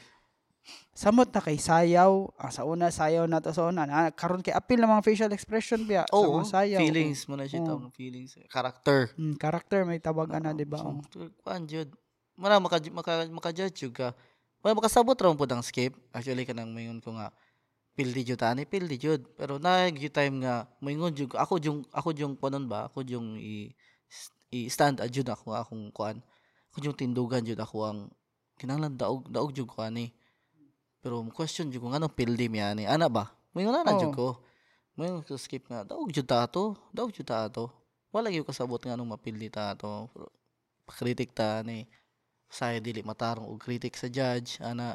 samot 0.92 1.28
na 1.28 1.38
kay 1.38 1.58
sayaw 1.58 2.30
ah, 2.34 2.48
sa 2.48 2.62
una 2.64 2.88
sayaw 2.88 3.26
na 3.26 3.36
to 3.36 3.50
sa 3.50 3.66
una 3.66 3.84
na, 3.84 4.08
karon 4.10 4.40
kay 4.40 4.50
appeal 4.50 4.78
na 4.78 4.88
mga 4.88 5.04
facial 5.04 5.30
expression 5.30 5.82
biya 5.82 6.06
sa 6.06 6.14
Oo, 6.14 6.40
mga 6.40 6.48
sayaw 6.48 6.80
feelings 6.80 7.20
mo 7.26 7.34
na 7.34 7.44
siya 7.44 7.60
tawag 7.60 7.90
feelings. 7.92 8.38
Character. 8.46 9.10
mm, 9.12 9.34
character 9.36 9.82
may 9.82 9.98
tawag 9.98 10.30
ana 10.32 10.50
di 10.50 10.64
ba 10.64 10.78
So, 10.80 10.88
oh. 10.88 11.30
kuan 11.40 11.66
jud. 11.66 11.90
Mara 12.34 12.58
maka 12.58 12.82
maka 12.90 13.30
maka-judge 13.30 13.86
jud 13.86 13.92
ka. 13.94 14.10
Wala 14.64 14.74
makasabot 14.74 15.14
ra 15.14 15.30
pud 15.30 15.50
ang 15.54 15.62
skip. 15.62 15.94
Actually 16.10 16.42
kanang 16.42 16.74
moingon 16.74 16.98
ko 16.98 17.14
nga 17.14 17.30
pildi 17.94 18.26
jud 18.26 18.42
ani 18.42 18.66
pildi 18.66 18.98
jud. 18.98 19.22
Pero 19.38 19.62
na 19.62 19.86
gyud 19.86 20.10
time 20.10 20.42
nga 20.42 20.66
moingon 20.82 21.14
jud 21.14 21.30
ko. 21.30 21.38
ako 21.38 21.62
jung 21.62 21.80
ako 21.94 22.10
jung 22.10 22.34
kunon 22.34 22.66
ba 22.66 22.90
ako 22.90 23.06
jung 23.06 23.38
i, 23.38 23.70
i 24.50 24.66
stand 24.66 24.98
jud 25.14 25.28
ako 25.30 25.54
akong 25.54 25.94
kuan. 25.94 26.18
Ako 26.74 26.82
jung 26.82 26.96
tindugan 26.98 27.46
jud 27.46 27.60
ako 27.60 27.76
ang 27.86 27.98
kinahanglan 28.58 28.98
daog 28.98 29.30
daog 29.30 29.54
jud 29.54 29.70
ko 29.70 29.86
ani. 29.86 30.10
Pero 30.98 31.22
mo 31.22 31.30
question 31.30 31.70
jud 31.70 31.78
ko 31.78 31.94
nganong 31.94 32.16
pildi 32.16 32.50
mi 32.50 32.58
ani. 32.58 32.82
Ana 32.90 33.06
ba? 33.06 33.30
Moingon 33.54 33.86
na 33.86 33.94
jud 33.94 34.10
ko. 34.10 34.42
Moingon 34.98 35.22
ko 35.22 35.38
skip 35.38 35.70
nga 35.70 35.86
daog 35.86 36.10
jud 36.10 36.26
ta 36.26 36.50
ato. 36.50 36.74
Daog 36.90 37.14
jud 37.14 37.30
ta 37.30 37.46
ato. 37.46 37.70
Wala 38.10 38.26
gyud 38.26 38.42
kasabot 38.42 38.82
nga 38.82 38.98
nung 38.98 39.14
mapildi 39.14 39.54
ta 39.54 39.78
ato. 39.78 40.10
Pakritik 40.82 41.30
ta 41.30 41.62
ni 41.62 41.86
saya 42.54 42.78
dili 42.78 43.02
matarong 43.02 43.50
og 43.50 43.58
critic 43.58 43.98
sa 43.98 44.06
judge 44.06 44.62
ana. 44.62 44.94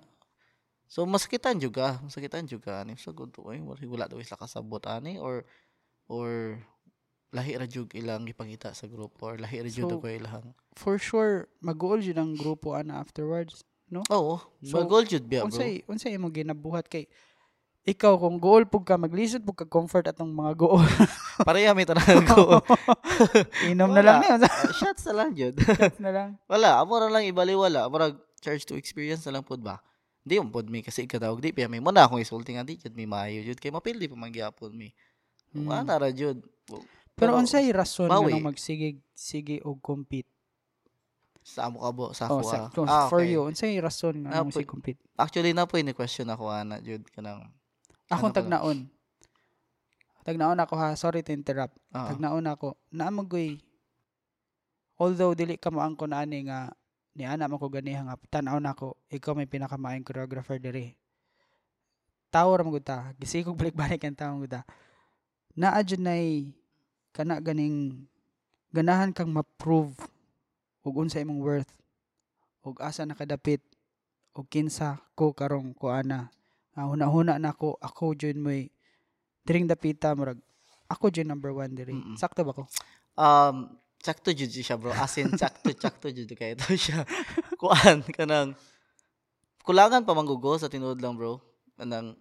So 0.90 1.04
masakitan 1.06 1.60
jud 1.60 1.76
ka 1.76 2.00
masakitan 2.02 2.48
jud 2.48 2.64
ka 2.64 2.82
ani. 2.82 2.96
So 2.96 3.12
good 3.12 3.36
oy 3.38 3.60
wala 3.60 3.84
wala 3.84 4.06
daw 4.08 4.18
sila 4.24 4.40
kasabot 4.40 4.82
ani 4.88 5.20
or 5.20 5.44
or 6.10 6.58
lahi 7.30 7.54
ra 7.62 7.70
jud 7.70 7.94
ilang 7.94 8.26
gipangita 8.26 8.74
sa 8.74 8.90
grupo 8.90 9.30
or 9.30 9.38
lahi 9.38 9.62
ra 9.62 9.70
jud 9.70 9.86
So, 9.86 10.02
ko 10.02 10.08
ilang. 10.10 10.56
for 10.74 10.98
sure 10.98 11.46
mag-goal 11.62 12.02
jud 12.02 12.18
ang 12.18 12.34
grupo 12.34 12.74
ana 12.74 12.98
afterwards 13.04 13.62
oo. 14.10 14.42
So, 14.66 14.82
so 14.82 14.86
goal 14.90 15.06
jud 15.06 15.30
biya 15.30 15.46
bro. 15.46 15.54
unsay 15.54 15.86
unsay 15.86 16.18
imong 16.18 16.34
ginabuhat 16.34 16.90
kay 16.90 17.06
ikaw 17.88 18.20
kung 18.20 18.38
goal 18.38 18.68
pug 18.68 18.84
ka 18.84 19.00
maglisod 19.00 19.42
pug 19.42 19.64
ka 19.64 19.66
comfort 19.66 20.12
atong 20.12 20.30
mga 20.30 20.54
goal. 20.60 20.84
Pareha 21.48 21.72
may 21.72 21.88
tanang 21.88 22.28
ko 22.32 22.60
inom 23.72 23.96
na 23.96 24.04
lang 24.04 24.18
niya 24.20 24.36
Ah, 24.46 24.72
shots 24.76 25.08
na 25.08 25.14
lang 25.24 25.32
jud. 25.32 25.56
Shots 25.80 26.00
na 26.04 26.12
lang. 26.12 26.30
Wala 26.46 26.84
amo 26.84 27.00
ra 27.00 27.08
lang 27.08 27.24
ibaliwala. 27.26 27.88
Murag 27.88 28.20
charge 28.44 28.68
to 28.68 28.76
experience 28.76 29.24
na 29.24 29.40
lang 29.40 29.44
pud 29.48 29.64
ba? 29.64 29.80
Di 30.22 30.38
mo 30.38 30.52
pud 30.52 30.68
mi 30.68 30.84
kasi 30.84 31.08
ikatawag 31.08 31.40
di 31.40 31.56
pa 31.56 31.72
may 31.72 31.80
mo 31.80 31.90
na 31.96 32.06
akong 32.06 32.20
di 32.22 32.76
jud 32.76 32.94
mi 32.94 33.08
maayo 33.08 33.42
jud. 33.48 33.58
Kay 33.58 33.72
mapildi 33.72 34.12
pa 34.12 34.20
man 34.20 34.36
gyapon 34.36 34.76
mi. 34.76 34.92
Mm. 35.56 35.66
Wala 35.66 35.96
ra 35.98 36.10
jud. 36.12 36.44
pero 37.20 37.36
unsay 37.36 37.68
rason 37.76 38.08
nga 38.08 38.40
magsige 38.40 39.04
sige 39.12 39.60
og 39.68 39.80
compete? 39.84 40.30
Sa 41.44 41.68
amo 41.68 41.82
ka 41.84 41.92
bo 41.92 42.06
sa 42.14 42.30
oh, 42.30 42.46
sa, 42.46 42.68
ah. 42.68 42.72
kung 42.72 42.86
Ah, 42.86 43.10
for 43.10 43.24
okay. 43.26 43.34
you 43.34 43.44
unsay 43.44 43.76
rason 43.82 44.24
nga 44.24 44.40
Ah, 44.40 44.46
nang 44.46 44.54
pag- 44.54 44.62
sige 44.64 44.70
compete? 44.70 45.02
Actually 45.20 45.52
na 45.52 45.66
po 45.68 45.76
ni 45.82 45.92
question 45.92 46.30
ako 46.30 46.48
ana 46.48 46.80
jud 46.80 47.04
kanang 47.12 47.44
akong 48.10 48.34
Ano 48.34 48.38
tagnaon. 48.38 48.80
Tagnaon 50.26 50.60
ako 50.60 50.74
ha? 50.76 50.98
Sorry 50.98 51.22
to 51.24 51.32
interrupt. 51.32 51.78
Ah, 51.94 52.12
tagnaon 52.12 52.46
ako. 52.50 52.76
Naamagoy 52.92 53.62
although 55.00 55.32
dili 55.32 55.56
ka 55.56 55.72
mo 55.72 55.80
angko 55.80 56.06
na 56.06 56.28
ani 56.28 56.44
nga 56.52 56.76
ni 57.16 57.24
ana 57.24 57.48
man 57.48 57.58
ko 57.58 57.72
ganiha 57.72 58.04
nga 58.04 58.20
tan-aw 58.28 58.60
nako 58.60 59.00
ikaw 59.08 59.32
may 59.32 59.48
pinakamaayong 59.48 60.04
choreographer 60.04 60.60
diri. 60.60 60.94
Tawo 62.30 62.54
ra 62.54 62.68
magud 62.68 62.84
ta 62.86 63.16
gisigog 63.18 63.58
balik-balik 63.58 64.04
ang 64.06 64.14
tawo 64.14 64.32
magud 64.38 64.60
ta 64.60 64.62
naa 65.58 65.82
jud 65.82 66.04
nay 66.04 66.54
kana 67.16 67.42
ganing 67.42 68.06
ganahan 68.70 69.10
kang 69.10 69.34
ma-prove 69.34 69.98
ug 70.86 70.94
unsa 70.94 71.24
imong 71.24 71.42
worth 71.42 71.72
ug 72.62 72.78
asa 72.86 73.08
nakadapit 73.08 73.64
ug 74.38 74.46
kinsa 74.46 75.02
ko 75.18 75.34
karong 75.34 75.74
ko 75.74 75.90
nga 76.80 76.88
huna-huna 76.88 77.36
nako 77.36 77.76
ako 77.84 78.16
jud 78.16 78.40
moy 78.40 78.72
diring 79.44 79.68
dapita 79.68 80.16
murag 80.16 80.40
ako 80.88 81.12
jud 81.12 81.28
number 81.28 81.52
one 81.52 81.76
diri 81.76 81.92
Mm-mm. 81.92 82.16
sakto 82.16 82.48
ba 82.48 82.56
ko 82.56 82.64
um 83.20 83.68
sakto 84.00 84.32
jud 84.32 84.50
siya 84.50 84.80
bro. 84.80 84.96
As 84.96 85.16
in 85.20 85.36
sakto 85.36 85.76
sakto 85.76 86.08
jud 86.10 86.32
kay 86.34 86.56
ito 86.56 86.72
siya. 86.76 87.04
Kuan 87.62 88.04
kanang 88.16 88.56
kulangan 89.68 90.08
pa 90.08 90.16
manggugo 90.16 90.56
sa 90.56 90.72
tinuod 90.72 91.04
lang 91.04 91.20
bro. 91.20 91.44
Kanang 91.76 92.16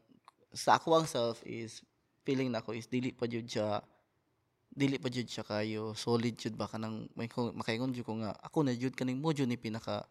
sa 0.50 0.76
ako 0.76 1.02
ang 1.02 1.06
self 1.06 1.40
is 1.46 1.86
feeling 2.26 2.50
nako 2.50 2.74
is 2.74 2.90
dili 2.90 3.14
pa 3.14 3.30
jud 3.30 3.46
siya 3.46 3.78
dili 4.68 5.00
pa 5.00 5.08
jud 5.08 5.26
siya 5.26 5.46
kayo 5.46 5.94
solid 5.94 6.34
jud 6.36 6.58
ba 6.58 6.68
kanang 6.68 7.08
may 7.14 7.30
makaingon 7.30 7.94
jud 7.94 8.04
ko 8.04 8.18
nga 8.20 8.34
ako 8.42 8.66
na 8.66 8.74
jud 8.74 8.92
kaning 8.92 9.18
mo 9.18 9.32
jud 9.32 9.48
ni 9.48 9.56
pinaka 9.56 10.04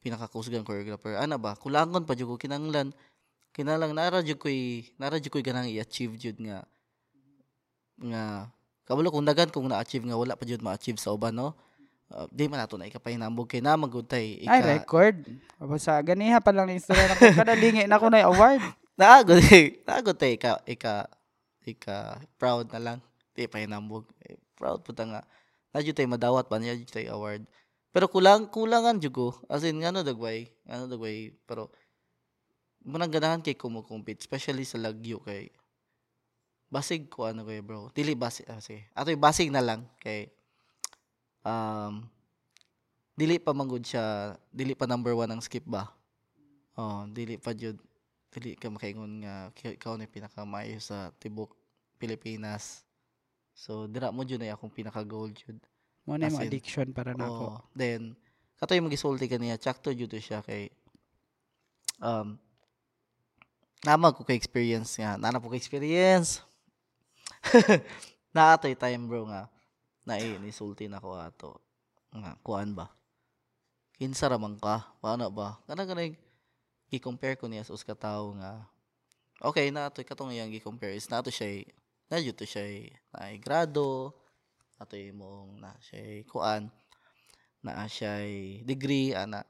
pinaka 0.00 0.26
kusgang 0.26 0.66
choreographer 0.66 1.14
ana 1.14 1.36
ba 1.36 1.54
kulangon 1.54 2.04
pa 2.08 2.16
jud 2.18 2.26
ko 2.26 2.36
kinanglan 2.40 2.90
kinalang 3.54 3.94
nara 3.94 4.22
jud 4.22 4.38
koy 4.38 4.86
nara 4.96 5.18
jud 5.18 5.32
koy 5.32 5.42
ganang 5.42 5.68
i-achieve 5.70 6.14
jud 6.18 6.36
nga 6.40 6.64
nga 8.00 8.48
kabalo 8.88 9.12
kung 9.12 9.26
dagan 9.26 9.52
kung 9.52 9.68
na-achieve 9.68 10.06
nga 10.08 10.18
wala 10.18 10.38
pa 10.38 10.48
jud 10.48 10.62
ma-achieve 10.62 11.00
sa 11.00 11.14
uban 11.14 11.34
no 11.34 11.56
Uh, 12.10 12.26
di 12.34 12.50
man 12.50 12.58
nato 12.58 12.74
na 12.74 12.90
ikapahinambog 12.90 13.46
kay 13.46 13.62
na 13.62 13.78
magud 13.78 14.02
tay 14.02 14.42
ay 14.42 14.66
record 14.66 15.14
Aba, 15.62 15.78
sa 15.78 15.94
ganiha 16.02 16.42
pa 16.42 16.50
lang 16.50 16.66
ni 16.66 16.82
istorya 16.82 17.06
na 17.06 17.14
ko 17.14 17.22
kada 17.38 17.54
lingi 17.54 17.86
na 17.86 18.02
ko 18.02 18.10
na 18.10 18.26
award 18.26 18.58
Naagod. 19.00 19.40
Naagod 19.88 20.20
eh. 20.20 20.36
Ika, 20.36 20.60
ika, 20.68 21.08
ika, 21.64 22.20
proud 22.36 22.68
na 22.68 22.80
lang. 22.80 22.98
Di 23.32 23.48
pa 23.48 23.64
hinambog. 23.64 24.04
Eh, 24.20 24.36
proud 24.52 24.84
po 24.84 24.92
ta 24.92 25.08
nga. 25.08 25.24
Nadyo 25.72 25.96
tayo 25.96 26.12
madawat 26.12 26.52
pa 26.52 26.60
niya 26.60 26.76
tayo 26.84 27.16
award. 27.16 27.48
Pero 27.96 28.12
kulang, 28.12 28.52
kulangan 28.52 29.00
jugo. 29.00 29.40
As 29.48 29.64
in, 29.64 29.80
ano 29.80 30.04
dagway. 30.04 30.52
Ano 30.68 30.84
dagway. 30.84 31.32
Pero, 31.48 31.72
munang 32.84 33.12
ganahan 33.12 33.42
kay 33.44 33.56
kumukumpit. 33.56 34.20
Especially 34.20 34.64
sa 34.64 34.80
lagyo 34.80 35.20
kay, 35.20 35.52
basig 36.70 37.10
ko 37.10 37.28
ano 37.28 37.44
kay 37.44 37.60
bro. 37.60 37.90
Dili 37.92 38.14
basig, 38.14 38.46
ah, 38.48 38.62
sige. 38.62 38.88
Ato 38.94 39.10
basig 39.18 39.52
na 39.52 39.60
lang 39.60 39.84
kay, 40.00 40.30
um, 41.44 42.04
dili 43.16 43.36
pa 43.36 43.52
manggod 43.52 43.84
siya, 43.84 44.36
dili 44.48 44.72
pa 44.72 44.88
number 44.88 45.12
one 45.12 45.28
ang 45.28 45.42
skip 45.44 45.66
ba? 45.68 45.92
Oh, 46.78 47.04
dili 47.10 47.36
pa 47.36 47.52
jud 47.52 47.76
dili 48.30 48.54
ka 48.54 48.70
makaingon 48.70 49.26
nga 49.26 49.50
ikaw 49.74 49.98
na 49.98 50.06
yung 50.06 50.14
pinakamaayo 50.14 50.78
sa 50.78 51.10
tibok 51.18 51.58
Pilipinas. 51.98 52.86
So 53.52 53.90
dira 53.90 54.14
mo 54.14 54.22
jud 54.22 54.38
na 54.38 54.54
akong 54.54 54.70
pinaka 54.70 55.02
goal 55.02 55.34
jud. 55.34 55.58
mo 56.06 56.16
na 56.16 56.30
yung 56.30 56.40
addiction 56.40 56.94
para 56.94 57.12
nako 57.12 57.58
Oo. 57.58 57.58
Then 57.74 58.14
katoy 58.56 58.78
magisulti 58.80 59.26
kaniya 59.26 59.58
sakto 59.58 59.90
jud 59.90 60.08
to 60.08 60.22
siya 60.22 60.46
kay 60.46 60.70
um 62.00 62.38
nama 63.80 64.12
ko 64.12 64.24
kay 64.24 64.36
experience 64.36 64.96
nga. 65.00 65.16
Nana 65.16 65.40
po 65.40 65.48
kay 65.48 65.60
experience 65.60 66.44
na 68.36 68.42
atoy 68.56 68.76
time 68.76 69.08
bro 69.08 69.28
nga. 69.28 69.48
Na 70.04 70.20
nisulti 70.20 70.88
na 70.88 71.00
ko 71.00 71.16
ato. 71.16 71.60
Nga 72.12 72.36
kuan 72.44 72.76
ba? 72.76 72.92
Kinsa 73.96 74.28
ra 74.28 74.36
man 74.36 74.56
ka? 74.56 74.84
Paano 75.00 75.28
ba? 75.32 75.60
Kana 75.64 75.88
kanay 75.88 76.16
i-compare 76.90 77.38
ko 77.38 77.46
niya 77.46 77.64
sa 77.64 77.76
us 77.76 77.84
ka 77.84 77.96
tawo 77.96 78.36
nga. 78.36 78.68
Okay 79.40 79.72
na 79.72 79.88
atoy 79.88 80.04
katong 80.04 80.36
iyang 80.36 80.52
i-compare 80.52 80.92
is 80.92 81.08
na 81.08 81.24
ato 81.24 81.32
siya 81.32 81.64
na 82.12 82.20
to 82.20 82.44
siya 82.44 82.92
na 83.16 83.32
grado. 83.40 84.12
Ato 84.80 84.96
imong 84.96 85.60
na 85.60 85.72
siya 85.80 86.24
kuan. 86.28 86.68
Na 87.64 87.88
siya 87.88 88.24
degree 88.64 89.16
ana 89.16 89.44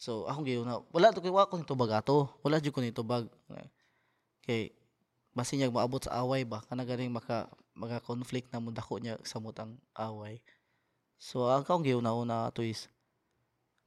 So 0.00 0.24
akong 0.24 0.48
giyo 0.48 0.64
na 0.64 0.80
wala 0.96 1.12
to 1.12 1.20
kay 1.20 1.28
wa 1.28 1.44
ko 1.44 1.60
nito 1.60 1.76
bag 1.76 1.92
ato. 2.00 2.32
Wala 2.40 2.56
jud 2.56 2.72
ko 2.72 2.80
nito 2.80 3.04
bag. 3.04 3.28
Kay 4.40 4.72
niya 5.36 5.68
maabot 5.68 6.00
sa 6.00 6.24
away 6.24 6.48
ba 6.48 6.64
kana 6.64 6.88
ganing 6.88 7.12
maka 7.12 7.52
maka 7.76 8.00
conflict 8.00 8.48
na 8.48 8.64
mo 8.64 8.72
dako 8.72 8.96
niya 8.96 9.20
sa 9.28 9.36
mutang 9.36 9.76
away. 9.92 10.40
So 11.20 11.52
ang 11.52 11.68
akong 11.68 11.84
giyo 11.84 12.00
na 12.00 12.16
una 12.16 12.48
to 12.48 12.64
is 12.64 12.88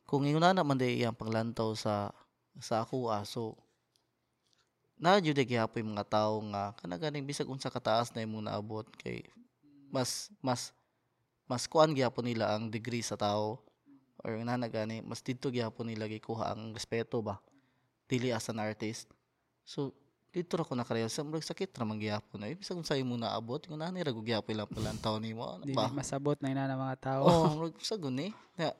kung 0.05 0.29
inguna 0.29 0.53
na 0.53 0.61
man 0.61 0.77
day 0.77 1.01
iyang 1.01 1.17
panglantaw 1.17 1.73
sa 1.73 2.13
sa 2.61 2.85
ako 2.85 3.09
ah, 3.09 3.25
so 3.25 3.57
na 5.01 5.17
jud 5.17 5.33
yung 5.41 5.97
mga 5.97 6.05
tawo 6.05 6.45
nga 6.53 6.77
kana 6.77 7.01
ganing 7.01 7.25
bisag 7.25 7.49
unsa 7.49 7.73
kataas 7.73 8.13
na 8.13 8.21
imong 8.21 8.45
naabot 8.45 8.85
kay 9.01 9.25
mas 9.89 10.29
mas 10.37 10.69
mas 11.49 11.65
kuan 11.65 11.97
gyapon 11.97 12.29
nila 12.29 12.53
ang 12.53 12.69
degree 12.69 13.01
sa 13.01 13.17
tao 13.17 13.57
or 14.23 14.39
na 14.39 14.55
gani 14.71 15.03
mas 15.03 15.19
didto 15.19 15.51
gyapon 15.51 15.91
nila 15.91 16.07
gikuha 16.07 16.55
ang 16.55 16.71
respeto 16.71 17.19
ba? 17.19 17.37
Dili 18.07 18.31
as 18.31 18.47
an 18.47 18.63
artist. 18.63 19.11
So 19.67 19.91
dito 20.33 20.57
ra 20.57 20.65
ko 20.65 20.73
nakareal 20.73 21.11
sa 21.13 21.21
murag 21.21 21.45
sakit 21.45 21.69
ra 21.77 21.85
man 21.85 22.01
gyapon 22.01 22.41
na. 22.41 22.49
Bisag 22.49 22.79
unsa 22.79 22.97
imong 22.97 23.21
naabot 23.21 23.61
nga 23.61 23.77
nani 23.77 24.01
ra 24.01 24.09
gyapon 24.09 24.55
lang 24.57 24.71
palantaw 24.71 25.19
nimo 25.21 25.45
ano 25.45 25.67
Dili 25.67 25.77
ba? 25.77 25.91
masabot 25.93 26.39
na 26.41 26.49
ina 26.49 26.65
ng 26.71 26.79
mga 26.79 26.97
tao. 26.97 27.21
oh 27.27 27.45
murag 27.53 27.75
sa 27.83 27.99
guni. 27.99 28.33
Na 28.57 28.73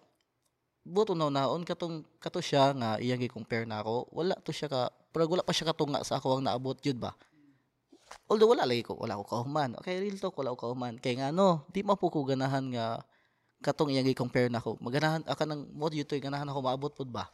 buto 0.82 1.14
na 1.14 1.30
naon. 1.30 1.62
Katong 1.68 2.02
kato 2.18 2.42
siya 2.42 2.74
nga 2.74 2.98
iyang 2.98 3.22
gi-compare 3.22 3.70
na 3.70 3.86
ako. 3.86 4.10
Wala 4.16 4.34
to 4.42 4.50
siya 4.50 4.66
ka 4.72 4.90
pero 5.14 5.30
wala 5.30 5.46
pa 5.46 5.54
siya 5.54 5.70
katunga 5.70 6.02
sa 6.02 6.18
ako 6.18 6.42
ang 6.42 6.50
naabot 6.50 6.74
jud 6.82 6.98
ba? 6.98 7.14
Although 8.30 8.50
wala 8.50 8.66
lagi 8.66 8.82
ko 8.82 8.98
wala 8.98 9.18
ko 9.22 9.26
kahuman 9.26 9.78
okay 9.78 9.98
real 10.02 10.18
talk 10.18 10.38
wala 10.38 10.54
ko 10.54 10.70
kahuman 10.70 10.98
kay 11.02 11.18
nga 11.18 11.30
ano 11.34 11.66
di 11.70 11.82
man 11.86 11.98
po 11.98 12.10
ko 12.14 12.22
ganahan 12.26 12.66
nga 12.74 13.02
katong 13.64 13.96
iyang 13.96 14.06
gi-compare 14.12 14.52
na 14.52 14.60
ako. 14.60 14.78
Maganahan 14.84 15.24
aka 15.24 15.48
nang 15.48 15.72
mo 15.72 15.88
jud 15.88 16.04
to 16.04 16.20
ganahan 16.20 16.46
ako 16.52 16.60
maabot 16.60 16.92
pud 16.92 17.08
ba? 17.08 17.32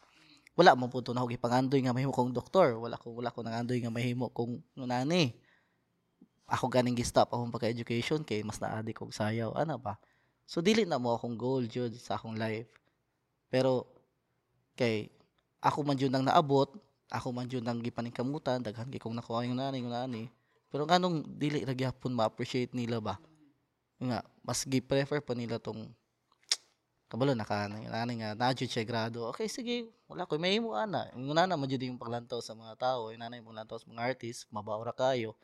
Wala 0.54 0.78
man 0.78 0.86
pud 0.86 1.02
to 1.02 1.10
na 1.10 1.26
gipangandoy 1.26 1.82
nga 1.82 1.90
mahimo 1.90 2.14
kong 2.14 2.30
doktor. 2.30 2.78
Wala 2.78 2.94
ko 2.94 3.18
wala 3.18 3.34
ko 3.34 3.42
nangandoy 3.42 3.82
nga 3.82 3.90
mahimo 3.90 4.30
kong 4.30 4.62
nani. 4.78 5.34
Ako 6.46 6.70
ganing 6.70 6.94
gi-stop 6.94 7.30
akong 7.30 7.50
pagka-education 7.50 8.22
kay 8.22 8.46
mas 8.46 8.62
naadi 8.62 8.94
kog 8.94 9.10
sayaw 9.10 9.54
ana 9.58 9.74
ba? 9.74 9.98
So 10.46 10.62
dili 10.62 10.86
na 10.86 10.98
mo 10.98 11.14
akong 11.14 11.34
goal 11.34 11.66
jud 11.66 11.94
sa 11.98 12.14
akong 12.14 12.38
life. 12.38 12.70
Pero 13.50 13.86
kay 14.78 15.10
ako 15.60 15.82
man 15.82 15.98
jud 15.98 16.10
nang 16.10 16.26
naabot, 16.26 16.70
ako 17.10 17.34
man 17.34 17.50
jud 17.50 17.66
nang 17.66 17.82
gipaningkamutan, 17.82 18.62
daghan 18.62 18.86
kay 18.88 19.02
kong 19.02 19.18
nakuha 19.18 19.46
yung 19.46 19.58
nani, 19.58 19.82
yung 19.82 19.90
nani. 19.90 20.30
Pero 20.70 20.86
nganong 20.86 21.26
dili 21.38 21.66
ra 21.66 21.74
gyapon 21.74 22.14
ma-appreciate 22.14 22.70
nila 22.72 23.02
ba? 23.02 23.18
Nga, 24.00 24.22
mas 24.46 24.64
gi-prefer 24.64 25.20
pa 25.20 25.34
nila 25.34 25.58
tong 25.58 25.90
kabalo 27.10 27.34
naka 27.34 27.66
nani 27.66 28.22
nga 28.22 28.38
na 28.38 28.54
jud 28.54 28.70
siya 28.70 28.86
grado. 28.86 29.26
Okay, 29.34 29.50
sige, 29.50 29.90
wala 30.06 30.30
ko 30.30 30.38
may 30.38 30.62
mo 30.62 30.78
ana. 30.78 31.10
Nana 31.18 31.58
man 31.58 31.66
jud 31.66 31.82
yung 31.82 31.98
paglantaw 31.98 32.38
sa 32.38 32.54
mga 32.54 32.78
tao, 32.78 33.10
yung 33.10 33.18
nanay 33.18 33.42
mo 33.42 33.50
lantaw 33.50 33.82
sa 33.82 33.90
mga 33.90 34.14
artist, 34.14 34.46
mabaura 34.54 34.94
kayo. 34.94 35.34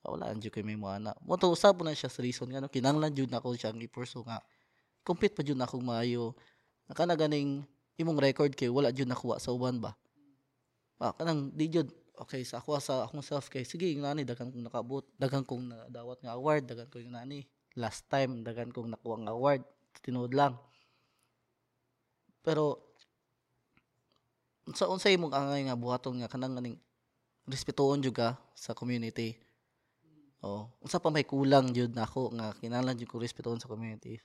Ah, 0.00 0.10
Wala 0.16 0.32
jud 0.40 0.48
kay 0.48 0.64
may 0.64 0.74
mo 0.74 0.88
ana. 0.88 1.12
Mo 1.20 1.36
to 1.36 1.52
usab 1.52 1.76
na 1.84 1.92
siya 1.92 2.08
sa 2.08 2.24
reason 2.24 2.48
nga 2.48 2.64
no, 2.64 2.72
kinanglan 2.72 3.12
jud 3.12 3.28
nako 3.28 3.52
siya 3.52 3.76
gi 3.76 3.92
pursue 3.92 4.24
nga 4.24 4.40
compete 5.04 5.34
pa 5.34 5.44
jud 5.44 5.58
nako 5.58 5.78
maayo 5.84 6.32
naka 6.86 7.06
na 7.06 7.18
ganing 7.18 7.62
imong 7.98 8.18
record 8.18 8.54
kay 8.54 8.70
wala 8.70 8.94
jud 8.94 9.10
nakuha 9.10 9.38
sa 9.38 9.52
uban 9.52 9.78
ba 9.82 9.94
ah 11.02 11.10
kanang 11.18 11.50
di 11.50 11.66
jud 11.66 11.90
okay 12.14 12.46
sa 12.46 12.62
ako 12.62 12.78
sa 12.78 13.02
akong 13.06 13.22
self 13.22 13.50
kay 13.50 13.66
sige 13.66 13.90
nani 13.98 14.22
daghan 14.22 14.54
kong 14.54 14.62
nakabot 14.62 15.04
daghan 15.18 15.42
kong 15.42 15.66
nadawat 15.66 16.22
nga 16.22 16.38
award 16.38 16.62
daghan 16.70 16.88
ko 16.88 17.02
yung 17.02 17.18
nani 17.18 17.42
last 17.74 18.06
time 18.06 18.46
daghan 18.46 18.70
kong 18.70 18.94
nakuha 18.94 19.26
nga 19.26 19.34
award 19.34 19.62
tinuod 20.06 20.30
lang 20.30 20.54
pero 22.42 22.78
sa 24.74 24.86
unsay 24.86 25.14
imong 25.18 25.34
angay 25.34 25.66
nga 25.66 25.78
buhaton 25.78 26.22
nga 26.22 26.30
kanang 26.30 26.54
ganing 26.54 26.78
respetuon 27.46 27.98
jud 27.98 28.14
ka 28.14 28.38
sa 28.54 28.74
community 28.76 29.34
Oh, 30.42 30.66
unsa 30.82 30.98
pa 30.98 31.06
may 31.06 31.22
kulang 31.22 31.70
jud 31.70 31.94
nako 31.94 32.34
nga 32.34 32.50
kinahanglan 32.58 32.98
jud 32.98 33.06
ko 33.06 33.22
respetuon 33.22 33.62
sa 33.62 33.70
community. 33.70 34.18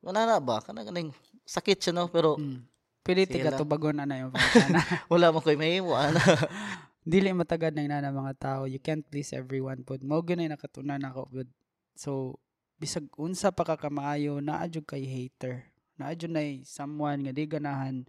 Wala 0.00 0.24
na 0.24 0.40
ba? 0.40 0.64
Kana 0.64 0.80
ganing 0.88 1.12
sakit 1.44 1.84
siya 1.84 1.92
no 1.92 2.08
pero 2.08 2.40
Mm. 2.40 2.64
Sige 3.04 3.28
tiga 3.28 3.52
lang. 3.52 3.60
tubagon 3.60 4.00
ana 4.00 4.24
yung 4.24 4.32
pangutana. 4.34 4.80
wala 5.12 5.28
man 5.28 5.44
koy 5.44 5.60
mahimo 5.60 5.92
ana. 5.92 6.16
Dili 7.04 7.28
matagad 7.36 7.76
na 7.76 7.84
ina 7.84 8.00
ng 8.00 8.16
mga 8.16 8.34
tao. 8.40 8.62
You 8.64 8.80
can't 8.80 9.04
please 9.04 9.36
everyone 9.36 9.84
pod. 9.84 10.00
Mao 10.00 10.24
gyud 10.24 10.40
na 10.40 10.56
nakatunan 10.56 11.04
ako 11.04 11.28
pod. 11.28 11.48
So 11.92 12.40
bisag 12.80 13.04
unsa 13.20 13.52
pa 13.52 13.68
ka 13.68 13.76
kamaayo 13.76 14.40
naa 14.40 14.64
jud 14.64 14.88
kay 14.88 15.04
hater. 15.04 15.68
Naa 15.94 16.14
jud 16.18 16.34
nay 16.34 16.66
someone 16.66 17.22
nga 17.22 17.32
di 17.34 17.46
ganahan 17.46 18.02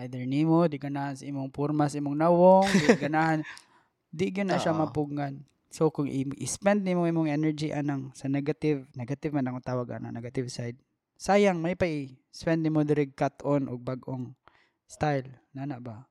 either 0.00 0.24
nimo, 0.24 0.68
di 0.68 0.76
ganahan 0.76 1.16
sa 1.16 1.24
imong 1.24 1.52
pormas, 1.52 1.96
imong 1.96 2.16
nawong, 2.16 2.68
di 2.68 2.86
ganahan 2.96 3.40
di 4.16 4.32
gyud 4.32 4.48
na 4.48 4.60
siya 4.60 4.72
Oo. 4.72 4.84
mapugngan. 4.84 5.44
So 5.72 5.92
kung 5.92 6.08
i-spend 6.08 6.84
nimo 6.84 7.04
imong 7.04 7.28
energy 7.28 7.68
anang 7.68 8.12
sa 8.16 8.32
negative, 8.32 8.88
negative 8.96 9.36
man 9.36 9.44
ang 9.48 9.60
tawag 9.60 10.00
ana, 10.00 10.08
negative 10.08 10.48
side. 10.48 10.80
Sayang 11.16 11.60
may 11.60 11.76
pa 11.76 11.88
i-spend 11.88 12.64
nimo 12.64 12.80
diri 12.84 13.12
cut 13.12 13.40
on 13.44 13.68
og 13.68 13.84
bag-ong 13.84 14.32
style, 14.88 15.28
nana 15.52 15.80
ba? 15.80 16.08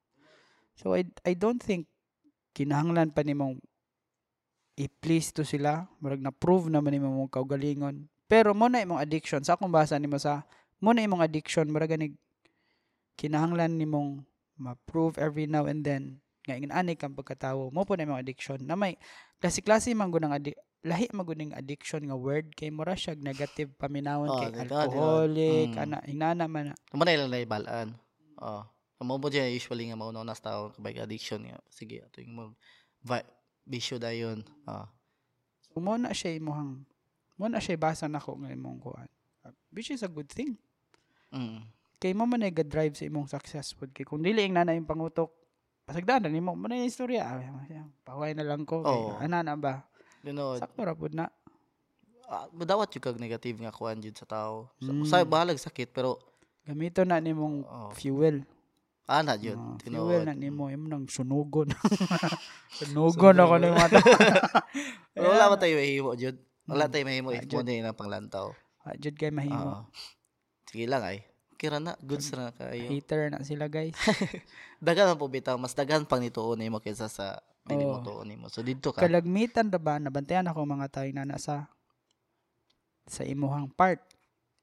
So 0.78 0.94
I 0.94 1.10
I 1.26 1.34
don't 1.34 1.62
think 1.62 1.90
kinahanglan 2.54 3.14
pa 3.14 3.26
nimong 3.26 3.58
i-please 4.76 5.32
to 5.32 5.48
sila, 5.48 5.88
murag 6.04 6.20
na 6.20 6.36
prove 6.36 6.68
naman 6.68 6.94
nimo 6.94 7.10
mong 7.10 7.32
kaugalingon. 7.32 8.06
Pero 8.28 8.52
mo 8.52 8.68
na 8.68 8.84
imong 8.84 9.00
addiction, 9.00 9.42
sa 9.42 9.56
akong 9.56 9.72
basa 9.72 9.96
nimo 9.96 10.20
sa 10.20 10.44
mo 10.80 10.92
na 10.92 11.02
imong 11.02 11.22
addiction, 11.22 11.68
murag 11.68 11.92
ganig 11.92 12.16
kinahanglan 13.16 13.76
nimong 13.76 14.24
ma-prove 14.56 15.16
every 15.18 15.48
now 15.48 15.68
and 15.68 15.84
then 15.84 16.20
nga 16.46 16.56
ingin 16.56 16.72
ani 16.72 16.94
kang 16.94 17.16
pagkatawo 17.16 17.72
mo 17.74 17.82
po 17.84 17.96
na 17.96 18.06
imong 18.06 18.22
addiction 18.22 18.60
na 18.62 18.78
may 18.78 19.00
klase-klase 19.40 19.92
man 19.92 20.12
gud 20.14 20.22
addi- 20.22 20.56
lahi 20.86 21.10
man 21.10 21.26
gud 21.26 21.40
ning 21.40 21.56
addiction 21.56 22.06
nga 22.06 22.14
word 22.14 22.54
kay 22.54 22.70
mura 22.70 22.94
siya 22.94 23.18
negative 23.18 23.74
paminawon 23.76 24.30
Oh, 24.30 24.38
kay 24.38 24.52
alcoholic 24.54 25.74
Mm. 25.74 25.82
ana 25.82 25.98
inana 26.06 26.46
man. 26.46 26.76
Naman 26.94 27.04
na 27.04 27.16
ilang 27.16 27.34
balaan. 27.50 27.90
Oh. 28.38 28.62
Amo 28.96 29.18
mo 29.18 29.28
dyan 29.28 29.52
usually 29.52 29.90
nga 29.90 29.98
mauna 29.98 30.24
na 30.24 30.32
sa 30.32 30.54
tao 30.54 30.62
kabay 30.72 30.96
addiction 30.96 31.42
nga. 31.44 31.58
Sige 31.68 32.00
ato 32.00 32.22
yung 32.22 32.32
mo 32.32 32.44
vi- 33.02 33.28
bisyo 33.66 33.98
dayon. 33.98 34.46
Ah. 34.64 34.88
So, 35.68 35.82
mo 35.82 35.98
na 35.98 36.14
siya 36.14 36.38
imong 36.38 36.86
mo 37.36 37.46
na 37.50 37.60
siya 37.60 37.76
basa 37.76 38.06
nako 38.08 38.38
nga 38.40 38.54
imong 38.54 38.80
kuan 38.80 39.10
which 39.76 39.92
is 39.92 40.00
a 40.02 40.10
good 40.10 40.32
thing 40.32 40.56
Mm. 41.32 41.62
kay 41.98 42.12
mo 42.12 42.26
man 42.26 42.44
drive 42.46 42.94
sa 42.94 43.04
imong 43.04 43.26
success 43.26 43.74
pod 43.74 43.90
kay 43.90 44.04
kung 44.04 44.22
dili 44.22 44.44
ang 44.44 44.56
nana 44.56 44.74
yung 44.74 44.86
pangutok 44.86 45.32
pasagdan 45.84 46.26
na 46.26 46.30
nimo 46.30 46.54
mo 46.54 46.66
na 46.66 46.78
istorya 46.78 47.24
ah, 47.24 47.42
paway 48.02 48.34
na 48.34 48.42
lang 48.42 48.64
ko 48.64 48.82
kay 48.82 49.26
ana 49.26 49.42
na 49.42 49.54
ba 49.54 49.86
Linood. 50.22 50.58
sakto 50.60 50.82
ra 50.82 50.94
pod 50.94 51.14
na 51.14 51.30
Ah, 52.26 52.50
madawat 52.50 52.90
yung 52.90 53.06
kag 53.06 53.22
negative 53.22 53.62
nga 53.62 53.70
kuan 53.70 54.02
jud 54.02 54.18
sa 54.18 54.26
tao. 54.26 54.74
Sa, 54.82 54.90
Mm. 54.90 55.06
sa 55.06 55.22
bahalag 55.22 55.62
sakit 55.62 55.94
pero 55.94 56.18
gamito 56.66 57.06
na 57.06 57.22
nimong 57.22 57.62
oh, 57.62 57.94
fuel 57.94 58.42
ana 59.06 59.38
jud. 59.38 59.54
Ah, 59.54 59.78
tinuod. 59.78 60.10
fuel 60.10 60.24
na 60.26 60.34
nimo 60.34 60.66
imo 60.66 60.90
nang 60.90 61.06
sunugon 61.06 61.70
sunugon 62.82 63.38
ako 63.38 63.56
ni 63.62 63.70
Pero 65.14 65.26
wala 65.38 65.54
man 65.54 65.60
tayo 65.62 65.78
mahimo 65.78 66.12
jud. 66.18 66.38
Wala 66.66 66.86
Mm. 66.86 66.92
tayo 66.92 67.04
mahimo 67.06 67.30
Ah, 67.30 67.38
if 67.38 67.46
mo 67.46 67.62
na 67.62 67.94
ang 67.94 68.00
panglantaw. 68.02 68.48
Ah, 68.82 68.98
jud 68.98 69.14
kay 69.14 69.30
mahimo 69.30 69.62
Oo. 69.62 69.82
Sige 70.76 70.92
lang 70.92 71.08
ay. 71.08 71.24
Kira 71.56 71.80
na, 71.80 71.96
goods 71.98 72.36
na 72.36 72.52
kayo. 72.52 72.92
hater 72.92 73.32
na 73.32 73.40
sila 73.40 73.72
guys 73.72 73.96
Dagan 74.84 75.16
po 75.16 75.32
bitaw, 75.32 75.56
mas 75.56 75.72
dagan 75.72 76.04
pang 76.04 76.20
nituon 76.20 76.60
nimo 76.60 76.84
kaysa 76.84 77.08
sa 77.08 77.40
dili 77.64 77.80
mo 77.82 77.98
Oo. 77.98 78.04
tuon 78.04 78.28
nimo. 78.28 78.52
So 78.52 78.60
dito 78.60 78.92
ka. 78.92 79.00
kalagmitan 79.00 79.72
ra 79.72 79.80
ba 79.80 79.96
nabantayan 79.96 80.44
ako 80.46 80.68
mga 80.68 80.92
tayo 80.92 81.10
na 81.10 81.24
nasa 81.24 81.72
sa 83.04 83.24
imuhang 83.24 83.72
part 83.72 84.04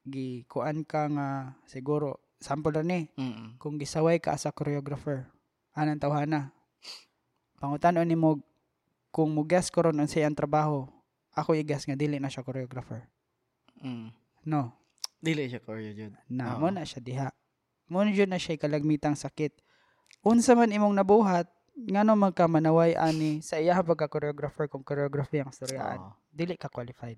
gi 0.05 0.45
kuan 0.45 0.85
ka 0.85 1.09
nga 1.09 1.27
siguro 1.65 2.21
sample 2.37 2.69
ra 2.71 2.85
ni 2.85 3.09
Mm. 3.15 3.57
kung 3.57 3.81
gisaway 3.81 4.21
ka 4.21 4.37
as 4.37 4.45
a 4.45 4.53
choreographer 4.53 5.25
anang 5.73 5.97
tawhana 5.97 6.53
pangutan-on 7.57 8.05
nimo 8.05 8.37
kung 9.09 9.33
mo 9.33 9.41
guess 9.41 9.73
ko 9.73 9.81
ron 9.81 9.97
unsay 9.97 10.21
ang 10.21 10.37
trabaho 10.37 10.85
ako 11.33 11.55
i-guess 11.55 11.87
nga 11.87 11.97
dili 11.97 12.21
na 12.21 12.29
siya 12.29 12.45
choreographer 12.45 13.01
Mm. 13.81 14.13
no 14.45 14.77
Dili 15.23 15.47
siya 15.47 15.63
choreo 15.63 15.87
jud. 15.89 16.11
na 16.27 16.53
Oo. 16.53 16.59
mo 16.59 16.67
na 16.67 16.83
siya 16.83 16.99
diha 16.99 17.29
mo 17.87 18.03
na 18.03 18.11
jud 18.11 18.27
na 18.27 18.35
siya 18.35 18.59
kalagmitang 18.59 19.15
sakit 19.15 19.55
unsa 20.19 20.51
man 20.51 20.67
imong 20.67 20.91
nabuhat 20.91 21.47
ngano 21.73 22.13
man 22.13 22.29
ka 22.29 22.43
manaway 22.45 22.91
ani 22.93 23.39
sa 23.39 23.55
iya 23.55 23.79
pagka 23.79 24.05
choreographer 24.05 24.67
kung 24.67 24.83
choreography 24.83 25.39
ang 25.39 25.49
storyaan 25.49 25.99
Oo. 26.01 26.11
dili 26.27 26.53
ka 26.53 26.67
qualified 26.67 27.17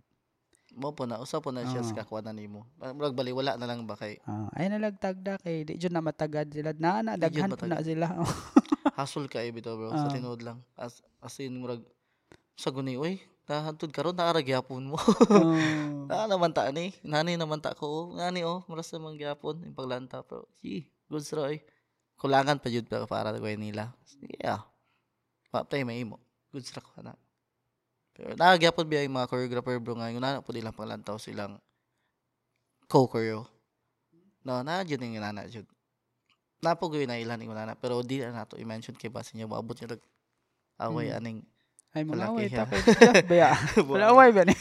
Mo 0.76 0.92
po 0.92 1.08
na, 1.08 1.18
usa 1.18 1.40
po 1.40 1.50
na 1.50 1.64
siya 1.64 1.80
Oo. 1.80 1.88
sa 1.88 1.96
kakuanan 1.96 2.36
nimo. 2.36 2.68
Murag 2.76 3.16
bali 3.16 3.32
wala 3.32 3.56
na 3.56 3.64
lang 3.64 3.88
ba 3.88 3.96
kay 3.96 4.20
Ah, 4.22 4.52
ay 4.52 4.68
nalagtagda 4.68 5.40
kay 5.40 5.64
di 5.64 5.80
jud 5.80 5.90
na 5.90 6.04
matagad 6.04 6.52
sila 6.52 6.76
na 6.76 7.00
na 7.00 7.16
daghan 7.16 7.48
po 7.50 7.64
na 7.64 7.80
sila 7.80 8.12
hustle 9.00 9.26
ka 9.26 9.40
bitaw 9.46 9.74
bro 9.74 9.96
sa 9.96 10.06
Ah. 10.06 10.12
tinuod 10.12 10.44
lang. 10.44 10.60
As 10.76 11.00
as 11.18 11.40
in 11.40 11.56
murag 11.56 11.80
sa 12.54 12.70
guni 12.70 13.00
oy, 13.00 13.24
nahantod 13.46 13.94
karon 13.94 14.18
naara 14.18 14.42
gyapon 14.42 14.94
mo. 14.94 14.98
Oh. 16.06 16.06
Na 16.06 16.30
naman 16.30 16.54
ta 16.54 16.70
ni, 16.70 16.94
nani 17.02 17.34
naman 17.34 17.58
ta 17.62 17.74
ko. 17.74 18.14
Nani 18.14 18.46
oh, 18.46 18.62
maras 18.70 18.94
naman 18.94 19.18
gyapon 19.18 19.58
yung 19.66 19.74
paglanta 19.74 20.22
pero 20.22 20.46
si 20.62 20.86
goods 21.10 21.34
ra 21.34 21.50
oy. 21.50 21.62
kulangan 22.16 22.62
pa 22.62 22.72
jud 22.72 22.86
para 22.88 23.06
para 23.10 23.36
gawin 23.36 23.60
nila. 23.60 23.92
Yeah. 24.40 24.64
Maptay 25.52 25.84
may 25.84 26.00
imo. 26.02 26.22
Good 26.54 26.64
sa 26.64 26.80
ko 26.80 27.02
na. 27.04 27.18
Pero 28.16 28.38
nagagyapon 28.40 28.88
biya 28.88 29.04
yung 29.04 29.18
mga 29.20 29.28
choreographer 29.28 29.76
bro 29.82 30.00
nga 30.00 30.14
yung 30.14 30.24
nana 30.24 30.40
po 30.40 30.56
nilang 30.56 30.78
panglantaw 30.78 31.20
silang 31.20 31.60
co-choreo. 32.88 33.44
No, 34.46 34.62
na 34.62 34.86
jud 34.86 35.02
yung 35.02 35.20
nana 35.20 35.50
jud. 35.50 35.66
Gawin 36.64 37.10
na 37.10 37.20
ilan 37.22 37.42
yung 37.42 37.54
nana 37.54 37.76
pero 37.78 38.02
di 38.02 38.24
na 38.24 38.32
nato 38.32 38.58
i-mention 38.58 38.96
kay 38.98 39.12
base 39.12 39.36
niya 39.36 39.46
maabot 39.50 39.76
niya 39.78 40.00
away 40.82 41.12
Mm. 41.12 41.18
aning 41.20 41.40
Ay, 41.96 42.04
mga 42.04 42.28
away 42.28 42.52
siya. 42.52 42.68
ta 42.68 42.76
kay 42.76 42.82
Jeff 42.84 43.24
Baya. 43.24 43.56
Wala 43.88 44.12
away 44.12 44.36
ba 44.36 44.44
ni? 44.44 44.52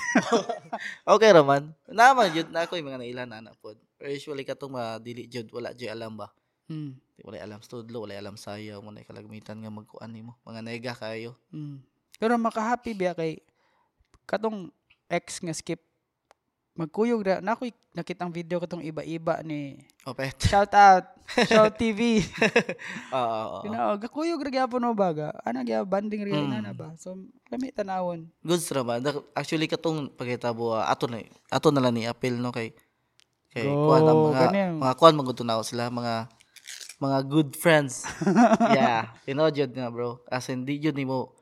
okay 1.18 1.34
raman. 1.34 1.74
Naman 1.90 2.30
jud 2.30 2.48
na 2.54 2.62
ako 2.62 2.78
yung 2.78 2.94
mga 2.94 3.02
nailan 3.02 3.26
na 3.26 3.42
anak. 3.42 3.58
Pero 3.58 4.06
usually 4.06 4.46
katong 4.46 4.78
mga 4.78 5.02
dili 5.02 5.26
jud 5.26 5.50
wala 5.50 5.74
jud 5.74 5.90
alam 5.90 6.14
ba. 6.14 6.30
Mm. 6.70 6.94
Wala 7.26 7.36
alam 7.42 7.60
studlo, 7.66 8.06
wala 8.06 8.14
alam 8.14 8.38
sayaw 8.38 8.78
mo 8.78 8.94
na 8.94 9.02
kalagmitan 9.02 9.58
nga 9.58 9.70
magkuan 9.74 10.14
nimo. 10.14 10.38
Mga 10.46 10.60
nega 10.62 10.94
kayo. 10.94 11.34
Mm. 11.50 11.82
Pero 12.22 12.38
maka-happy 12.38 12.94
biya 12.94 13.18
kay 13.18 13.42
katong 14.30 14.70
ex 15.10 15.42
nga 15.42 15.50
skip 15.50 15.82
magkuyog 16.74 17.22
ra 17.22 17.36
na 17.38 17.54
ako'y 17.54 17.70
nakitang 17.92 18.28
video 18.28 18.58
katong 18.58 18.82
iba-iba 18.82 19.38
ni 19.40 19.78
Opet. 20.02 20.34
shout 20.50 20.70
out 20.70 21.06
shout 21.44 21.70
TV 21.72 22.18
Oo, 23.14 23.22
oo. 23.22 23.58
Kina 23.62 23.94
gakuyog 23.96 24.42
ra 24.42 24.50
gyapon 24.52 24.82
mo 24.82 24.92
baga 24.92 25.30
ana 25.40 25.62
gya 25.62 25.82
banding 25.82 26.22
ra 26.24 26.34
Mm. 26.34 26.60
na 26.60 26.72
ba 26.72 26.90
so 26.94 27.14
kami 27.46 27.70
tanawon 27.70 28.26
Goods 28.40 28.66
raman. 28.68 29.00
Dak- 29.00 29.22
Actually 29.32 29.64
katong 29.64 30.10
pagkitabo 30.10 30.74
ah, 30.74 30.86
ato 30.86 31.06
na 31.06 31.22
ato 31.48 31.70
na 31.70 31.78
lang 31.78 31.94
ni 31.94 32.04
appeal 32.04 32.34
no 32.34 32.50
kay 32.50 32.74
kay 33.48 33.64
Go, 33.64 33.86
kuan 33.86 34.02
ang 34.02 34.18
mga 34.24 34.38
ganyan. 34.44 34.72
mga 34.76 34.94
kuan 34.94 35.14
magtunaw 35.14 35.62
sila 35.62 35.86
mga 35.88 36.26
mga 36.96 37.18
good 37.24 37.50
friends. 37.54 38.02
yeah, 38.72 39.14
you 39.22 39.32
know 39.32 39.46
jud 39.46 39.70
nga 39.70 39.86
bro. 39.86 40.18
As 40.26 40.46
in 40.48 40.62
di 40.62 40.76
jud 40.76 40.94
nimo 40.94 41.38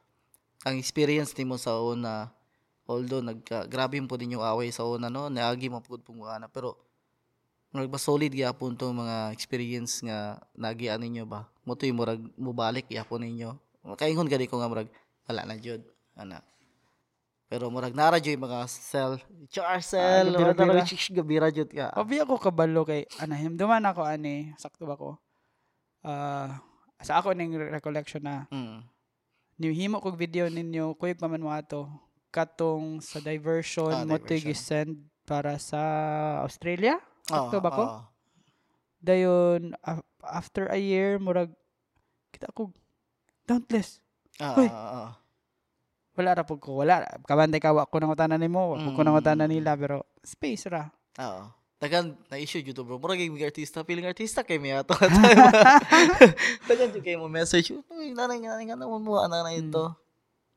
ang 0.60 0.76
experience 0.76 1.32
nimo 1.32 1.56
sa 1.56 1.72
una 1.78 2.28
although 2.86 3.22
nagka 3.22 3.66
grabe 3.70 3.98
po 4.04 4.18
din 4.18 4.38
yung 4.38 4.44
away 4.44 4.70
sa 4.74 4.86
una 4.86 5.10
no? 5.10 5.28
Naagi 5.28 5.70
mo 5.70 5.82
pud 5.82 6.02
pumuana 6.02 6.46
pero 6.50 6.78
nagba 7.72 7.96
solid 7.96 8.32
gyapon 8.34 8.76
to 8.76 8.92
mga 8.92 9.32
experience 9.32 10.04
nga 10.04 10.40
nagian 10.56 11.00
ninyo 11.00 11.24
ba? 11.24 11.48
Mo 11.64 11.74
to 11.78 11.88
murag 11.90 12.20
mubalik 12.36 12.86
gyapon 12.90 13.24
ninyo. 13.24 13.56
Kaingon 13.98 14.28
gani 14.28 14.46
ko 14.46 14.60
nga 14.60 14.70
murag 14.70 14.90
wala 15.26 15.46
na 15.46 15.56
jud. 15.56 15.82
Ana. 16.18 16.44
Pero 17.48 17.68
murag 17.68 17.96
nara 17.96 18.20
jud 18.20 18.36
mga 18.36 18.68
cell 18.68 19.16
char 19.48 19.80
cell 19.84 20.28
Ah, 20.28 20.32
gabira-bira. 20.32 20.68
wala 20.68 20.82
na 20.82 20.88
shish 20.88 21.12
gabira 21.12 21.48
jud 21.48 21.68
ka. 21.72 21.92
Obi 21.96 22.20
ako 22.20 22.38
kabalo 22.38 22.84
kay 22.84 23.08
ana 23.22 23.36
himduman 23.36 23.84
ako 23.84 24.04
ani. 24.04 24.52
Sakto 24.60 24.84
ba 24.84 24.98
ko? 24.98 25.16
Ah 26.02 26.62
sa 27.02 27.18
ako 27.18 27.34
ning 27.34 27.58
recollection 27.58 28.22
na 28.22 28.46
mm. 28.48 28.78
nihimo 29.58 29.98
kog 29.98 30.14
video 30.14 30.46
ninyo 30.46 30.94
kuyog 30.94 31.18
pa 31.18 31.26
man 31.26 31.42
mo 31.42 31.50
ato 31.50 31.90
katong 32.32 32.98
sa 32.98 33.20
diversion 33.20 33.92
Ah, 33.92 34.08
mo 34.08 34.16
send 34.56 34.96
para 35.22 35.60
sa 35.60 35.82
Australia 36.42 36.96
Sakto 37.22 37.60
Oo, 37.60 37.62
ba 37.62 37.70
ko? 37.70 37.84
oo. 37.84 38.00
dayon 38.98 39.76
af- 39.78 40.02
after 40.24 40.66
a 40.66 40.78
year 40.78 41.20
murag 41.20 41.52
kita 42.32 42.48
ko 42.50 42.72
dauntless 43.44 44.00
Ah, 44.40 44.56
Hoy. 44.56 44.66
ah, 44.66 44.72
ah. 44.72 45.10
wala 46.12 46.30
ra 46.32 46.42
pug 46.42 46.58
ko 46.58 46.80
wala 46.80 47.04
kabantay 47.22 47.60
ka 47.60 47.70
wa 47.70 47.84
ko 47.84 48.00
nang 48.00 48.10
utanan 48.10 48.40
nimo 48.40 48.72
wa 48.72 48.80
ko 48.80 49.00
nang 49.00 49.12
Mm. 49.12 49.20
utanan 49.20 49.48
nila 49.48 49.76
pero 49.76 50.08
space 50.24 50.66
ra 50.66 50.88
Oo. 51.20 51.52
Tagan 51.76 52.14
na 52.30 52.38
issue 52.38 52.62
jud 52.62 52.78
to, 52.78 52.86
bro. 52.86 52.94
Murag 52.94 53.18
yung 53.18 53.34
artista, 53.42 53.82
feeling 53.82 54.06
artista 54.06 54.46
kay 54.46 54.54
miya 54.54 54.86
to. 54.86 54.94
Tagan 56.70 56.94
jud 56.94 57.02
kay 57.02 57.18
mo 57.18 57.26
message. 57.26 57.74
Uy, 57.90 58.14
nanay 58.14 58.38
nga 58.38 58.54
naman 58.78 59.02
mo 59.02 59.18
ana 59.18 59.42
na 59.42 59.50
ito. 59.50 59.90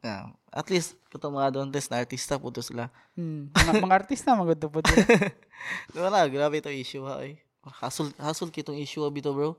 Yeah. 0.06 0.38
At 0.54 0.70
least 0.70 0.94
kato 1.10 1.34
mga 1.34 1.58
dontes 1.58 1.90
na 1.90 1.98
artista 1.98 2.38
po 2.38 2.54
to 2.54 2.62
sila. 2.62 2.94
hmm. 3.18 3.50
mga, 3.50 3.82
mga 3.82 3.98
artista 4.06 4.38
magud 4.38 4.62
to 4.62 4.70
pud 4.70 4.86
Di 4.86 5.98
ba 5.98 6.14
na, 6.14 6.30
grabe 6.30 6.62
to 6.62 6.70
issue 6.70 7.02
ha 7.10 7.26
eh. 7.26 7.42
Hassle, 7.82 8.14
hassle 8.22 8.54
kitong 8.54 8.78
issue 8.78 9.02
abi 9.02 9.26
to 9.26 9.34
bro. 9.34 9.58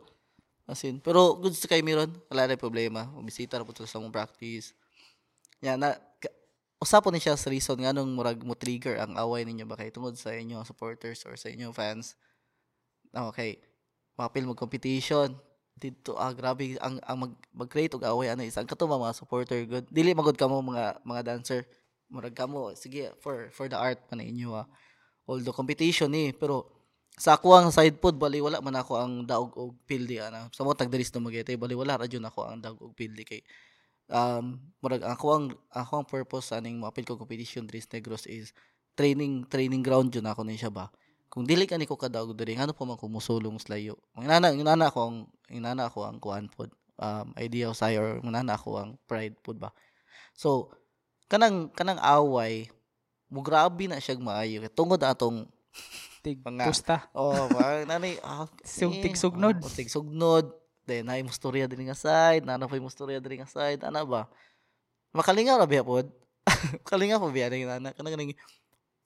As 0.70 0.86
in, 0.86 1.02
pero 1.02 1.34
good 1.38 1.54
sa 1.54 1.66
kay 1.66 1.82
Miron, 1.82 2.10
wala 2.30 2.46
na 2.46 2.58
problema. 2.58 3.10
Bisita 3.22 3.58
ra 3.58 3.66
po 3.66 3.74
to 3.74 3.86
sa 3.86 3.98
mong 3.98 4.14
practice. 4.14 4.70
Yan 5.62 5.82
na 5.82 5.98
ka- 6.22 6.34
usapon 6.78 7.14
ni 7.14 7.22
siya 7.22 7.34
sa 7.34 7.50
reason 7.50 7.78
nga 7.82 7.90
nung 7.90 8.14
murag 8.14 8.38
mo 8.46 8.54
trigger 8.54 9.02
ang 9.02 9.18
away 9.18 9.42
ninyo 9.42 9.66
ba 9.66 9.74
kay 9.74 9.90
tungod 9.90 10.14
sa 10.14 10.30
inyo 10.30 10.62
supporters 10.62 11.26
or 11.26 11.34
sa 11.34 11.50
inyo 11.50 11.74
fans. 11.74 12.14
Okay. 13.10 13.58
Mapil 14.14 14.46
mo 14.46 14.54
competition. 14.54 15.34
Dito 15.76 16.16
ah 16.16 16.32
grabe 16.32 16.80
ang 16.80 16.96
ang 17.04 17.16
mag, 17.28 17.32
mag-create 17.52 17.92
og 17.92 18.04
away 18.08 18.32
ano 18.32 18.40
isang 18.48 18.64
kato 18.64 18.88
mga 18.88 19.12
supporter 19.12 19.60
good. 19.68 19.84
Dili 19.92 20.16
magud 20.16 20.34
kamo 20.40 20.64
mga 20.64 21.04
mga 21.04 21.22
dancer. 21.22 21.68
Murag 22.08 22.32
kamo 22.32 22.72
sige 22.72 23.12
for 23.20 23.52
for 23.52 23.68
the 23.68 23.76
art 23.76 24.00
pa 24.08 24.16
na 24.16 24.24
inyo 24.24 24.56
ah 24.56 24.64
although 25.26 25.52
competition 25.52 26.08
ni 26.08 26.30
pero 26.32 26.70
sa 27.16 27.36
ako 27.36 27.48
ang 27.56 27.68
side 27.72 27.98
pod 27.98 28.14
bali 28.16 28.38
wala 28.44 28.60
man 28.60 28.76
ako 28.76 28.92
ang 29.00 29.12
daog 29.26 29.52
og 29.56 29.72
pildi 29.88 30.20
ana 30.20 30.52
sa 30.52 30.62
mo 30.62 30.76
tagdiris 30.76 31.10
no 31.16 31.24
magete 31.24 31.56
bali 31.56 31.72
wala 31.72 31.96
ra 31.96 32.06
jud 32.06 32.22
ako 32.22 32.46
ang 32.46 32.60
daog 32.60 32.78
og 32.80 32.92
pildi 32.92 33.24
kay 33.24 33.40
um 34.12 34.60
murag 34.84 35.02
ako 35.02 35.26
ang 35.32 35.44
ako 35.72 35.92
ang 35.96 36.06
purpose 36.06 36.52
aning 36.52 36.78
moapil 36.78 37.08
ko 37.08 37.18
competition 37.18 37.64
Dris 37.64 37.88
Negros 37.88 38.28
is 38.28 38.52
training 38.94 39.48
training 39.48 39.80
ground 39.80 40.12
jud 40.12 40.28
ako 40.28 40.44
ni 40.44 40.60
siya 40.60 40.70
ba 40.70 40.92
kung 41.36 41.44
dili 41.44 41.68
ka 41.68 41.76
ni 41.76 41.84
ko 41.84 42.00
kadaog 42.00 42.32
diri 42.32 42.56
ngano 42.56 42.72
pa 42.72 42.88
man 42.88 42.96
ko 42.96 43.12
musulong 43.12 43.60
slayo 43.60 44.00
inana 44.16 44.56
inana 44.56 44.88
ako 44.88 44.98
ang 45.04 45.16
inana 45.52 45.92
ako 45.92 46.08
ang 46.08 46.16
kuan 46.16 46.48
pod 46.48 46.72
um 46.96 47.28
idea 47.36 47.68
usay 47.68 48.00
or 48.00 48.24
inana 48.24 48.56
ako 48.56 48.80
ang 48.80 48.90
pride 49.04 49.36
pod 49.44 49.60
ba. 49.60 49.68
So 50.32 50.72
kanang 51.28 51.68
kanang 51.76 52.00
away 52.00 52.72
mo 53.28 53.44
grabe 53.44 53.84
na 53.84 54.00
siya 54.00 54.16
maayo. 54.16 54.64
Kay 54.64 54.72
tungod 54.72 54.96
atong 55.04 55.44
tig 56.24 56.40
Mga- 56.40 56.72
pusta. 56.72 57.04
Oh 57.12 57.52
parang 57.52 57.84
nanay 57.84 58.16
ah, 58.24 58.48
Sug- 58.64 58.96
eh, 58.96 59.04
tigsugnod. 59.04 59.60
oh, 59.60 59.68
tigsugnod. 59.76 60.48
Then 60.88 61.12
ay 61.12 61.20
mustorya 61.20 61.68
din 61.68 61.84
nga 61.84 61.98
side 62.00 62.48
nana 62.48 62.64
pa 62.64 62.80
mustorya 62.80 63.20
din 63.20 63.44
nga 63.44 63.50
side 63.52 63.84
ana 63.84 64.08
ba? 64.08 64.24
Makalinga 65.12 65.60
ra 65.60 65.68
biya 65.68 65.84
pod. 65.84 66.08
Makalinga 66.80 67.20
pa 67.20 67.28
biya 67.28 67.52
ning 67.52 67.68
nana. 67.68 67.92
Kanang 67.92 68.32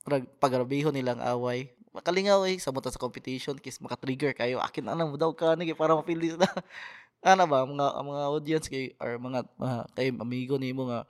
rag 0.06 0.30
pagrabihon 0.38 0.94
nilang 0.94 1.18
away 1.18 1.74
makalingaw 1.90 2.46
eh 2.46 2.58
sa 2.62 2.70
sa 2.70 3.02
competition 3.02 3.58
kis 3.58 3.82
maka-trigger 3.82 4.30
kayo 4.30 4.62
akin 4.62 4.86
ana 4.86 5.02
mo 5.06 5.18
daw 5.18 5.34
ka 5.34 5.58
nigi 5.58 5.74
para 5.74 5.98
mapili 5.98 6.38
na 6.38 6.46
ana 7.30 7.44
ba 7.44 7.66
mga 7.66 7.86
mga 8.00 8.22
audience 8.30 8.66
kay 8.70 8.94
or 9.02 9.18
mga, 9.18 9.42
mga 9.58 9.78
kay 9.98 10.08
amigo 10.14 10.54
nimo 10.56 10.86
nga 10.86 11.02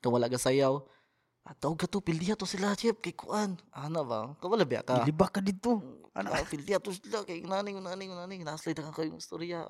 kung 0.00 0.16
wala 0.16 0.32
ka 0.32 0.40
sayaw 0.40 0.80
at 1.42 1.58
tawag 1.58 1.78
ka 1.78 1.90
to 1.90 2.00
pildiya 2.00 2.38
to 2.38 2.48
sila 2.48 2.72
chef 2.72 2.96
kay 3.04 3.12
kuan 3.12 3.60
ana 3.76 4.00
ba 4.00 4.32
kawala 4.40 4.64
biya 4.64 4.80
ka 4.80 5.04
liba 5.04 5.28
ka 5.28 5.44
dito 5.44 5.84
ano 6.16 6.32
ka 6.32 6.48
pildiya 6.48 6.80
to 6.80 6.96
sila 6.96 7.22
kay 7.28 7.44
naning 7.44 7.78
naning 7.84 8.16
naning 8.16 8.42
naslay 8.42 8.72
na 8.72 8.88
kayo 8.90 9.12
istorya 9.14 9.68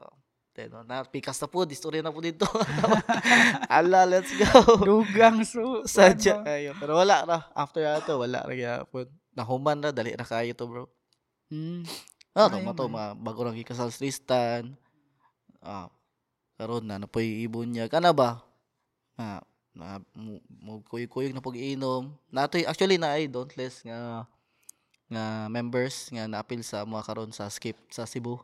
Then, 0.52 0.68
na 0.84 1.00
pikas 1.00 1.40
na 1.40 1.48
po, 1.48 1.64
istorya 1.64 2.04
na 2.04 2.12
po 2.12 2.20
dito. 2.20 2.44
Ala, 3.72 4.04
let's 4.04 4.28
go. 4.36 4.52
dugang 4.84 5.40
su 5.48 5.80
Sadya 5.88 6.44
kayo. 6.44 6.76
Pero 6.76 6.92
wala 7.00 7.24
na. 7.24 7.48
After 7.56 7.80
ato, 7.88 8.20
wala 8.20 8.44
na 8.44 8.52
kaya 8.52 8.84
po. 8.84 9.08
Nahuman 9.32 9.80
na, 9.80 9.90
dali 9.90 10.12
na 10.12 10.26
kayo 10.26 10.52
to, 10.52 10.64
bro. 10.68 10.84
hmm. 11.48 11.84
Ah, 12.32 12.48
to, 12.48 12.56
to, 12.56 12.88
man. 12.88 12.96
mga 12.96 13.08
bago 13.20 13.40
lang 13.44 13.60
ikasal 13.60 13.92
sa 13.92 14.00
Tristan. 14.00 14.72
Ah, 15.60 15.92
karon 16.56 16.84
na, 16.84 16.96
napoy 16.96 17.44
ibon 17.44 17.68
niya. 17.68 17.92
Kana 17.92 18.16
ba? 18.16 18.40
Ah, 19.20 19.44
na, 19.76 20.00
mo, 20.16 20.40
mo 20.48 20.72
kuyog-kuyog 20.88 21.36
na 21.36 21.44
pag-inom. 21.44 22.12
Natoy, 22.32 22.64
actually, 22.64 22.96
na 22.96 23.16
ay 23.16 23.28
dauntless 23.28 23.84
nga 23.84 24.24
nga 25.12 25.44
members 25.52 26.08
nga 26.08 26.24
naapil 26.24 26.64
sa 26.64 26.88
mga 26.88 27.04
karon 27.04 27.32
sa 27.36 27.44
skip 27.52 27.76
sa 27.92 28.08
Cebu. 28.08 28.40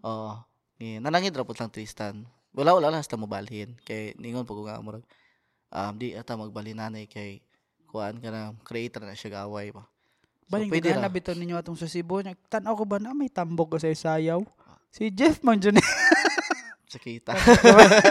Oh, 0.00 0.40
ni 0.80 0.96
nanangid 0.96 1.36
ra 1.36 1.44
pud 1.44 1.60
lang 1.60 1.68
Tristan. 1.68 2.24
Wala 2.56 2.72
wala 2.72 2.88
lang 2.88 3.04
sa 3.04 3.20
mobalhin 3.20 3.76
kay 3.84 4.16
ningon 4.16 4.48
pag 4.48 4.56
nga 4.64 4.80
murag 4.80 5.04
um 5.68 5.92
di 6.00 6.16
ata 6.16 6.32
magbalinanay 6.32 7.04
kay 7.04 7.44
kuan 7.92 8.16
ka 8.24 8.32
na 8.32 8.56
creator 8.64 9.04
na 9.04 9.12
siya 9.12 9.44
gaway 9.44 9.68
pa. 9.68 9.84
So, 10.48 10.56
Baling 10.56 10.72
pwede 10.72 10.96
so, 10.96 11.04
ra. 11.04 11.12
bitaw 11.12 11.36
ninyo 11.36 11.60
atong 11.60 11.76
sa 11.76 11.84
Cebu. 11.84 12.24
Tanaw 12.48 12.72
ko 12.72 12.88
ba 12.88 12.96
na 12.96 13.12
may 13.12 13.28
tambok 13.28 13.76
ko 13.76 13.76
sa 13.76 13.92
sayaw? 13.92 14.40
Si 14.88 15.12
Jeff 15.12 15.44
man 15.44 15.60
dyan. 15.60 15.76
sa 16.88 16.96
kita. 16.96 17.36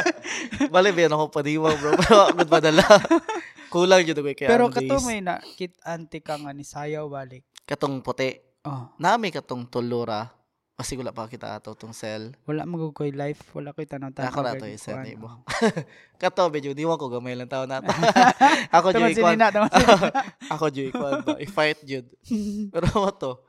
Bali 0.74 0.94
ba 0.94 1.10
ako 1.10 1.34
paniwang 1.34 1.74
bro. 1.82 1.98
Pero 1.98 2.30
agad 2.30 2.46
madala. 2.46 2.86
Kulang 3.74 4.06
jud 4.06 4.22
ko 4.22 4.30
kay 4.32 4.46
Pero 4.46 4.70
kato 4.70 5.02
may 5.02 5.20
na 5.20 5.42
kit 5.58 5.74
anti 5.82 6.22
ka 6.22 6.38
nga 6.38 6.54
ni 6.54 6.62
sayaw 6.62 7.10
balik. 7.10 7.42
katong 7.66 8.06
puti. 8.06 8.38
Oh, 8.64 8.94
Nami 9.02 9.34
katong 9.34 9.66
tulura. 9.66 10.30
Kasi 10.78 10.94
wala 10.94 11.10
pa 11.10 11.26
kita 11.26 11.58
ato 11.58 11.74
tong 11.74 11.90
cell. 11.90 12.38
wala 12.46 12.62
magugoy 12.62 13.10
life, 13.10 13.50
wala 13.52 13.74
ko'y 13.74 13.90
tanaw 13.90 14.14
tanaw. 14.14 14.30
Ako 14.30 14.40
na 14.46 14.54
to, 14.54 14.62
gani 14.62 14.78
isa 14.78 14.94
kuan, 14.94 15.02
na 15.02 15.10
ibo. 15.10 15.26
oh. 15.26 15.42
Kato 16.22 16.54
medyo 16.54 16.78
di 16.78 16.86
ko 16.86 17.10
gamay 17.10 17.34
lang 17.34 17.50
ako 18.78 18.94
jud 18.94 19.10
si 19.10 19.18
ikwan. 19.18 19.34
Nina, 19.42 19.50
taman 19.50 19.74
si 19.74 19.82
ako 20.54 20.66
jud 20.70 20.88
ikwan 20.94 21.14
ba. 21.26 21.34
I-fight 21.42 21.82
jud. 21.82 22.06
Pero 22.74 22.88
mo 22.94 23.10
to. 23.10 23.42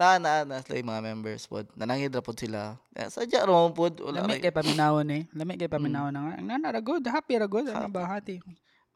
ta 0.00 0.16
na 0.16 0.48
na 0.48 0.64
sila 0.64 0.80
yung 0.80 0.88
mga 0.88 1.04
members 1.04 1.44
pod. 1.44 1.68
Nanangid 1.76 2.16
ra 2.16 2.24
pod 2.24 2.40
sila. 2.40 2.80
Eh, 2.96 3.12
sadya 3.12 3.44
ra 3.44 3.52
mo 3.52 3.68
pod 3.76 4.00
wala 4.00 4.24
Lami 4.24 4.40
ra. 4.40 4.48
kay 4.48 4.48
paminawon 4.48 5.08
eh. 5.12 5.22
Lami 5.36 5.60
kay 5.60 5.68
paminawon 5.68 6.16
na 6.16 6.20
nga. 6.24 6.34
Nana 6.40 6.72
ra 6.72 6.80
good, 6.80 7.04
happy 7.04 7.36
ra 7.36 7.44
good. 7.44 7.68
Ano 7.68 7.92
ba 7.92 8.08
hati? 8.08 8.40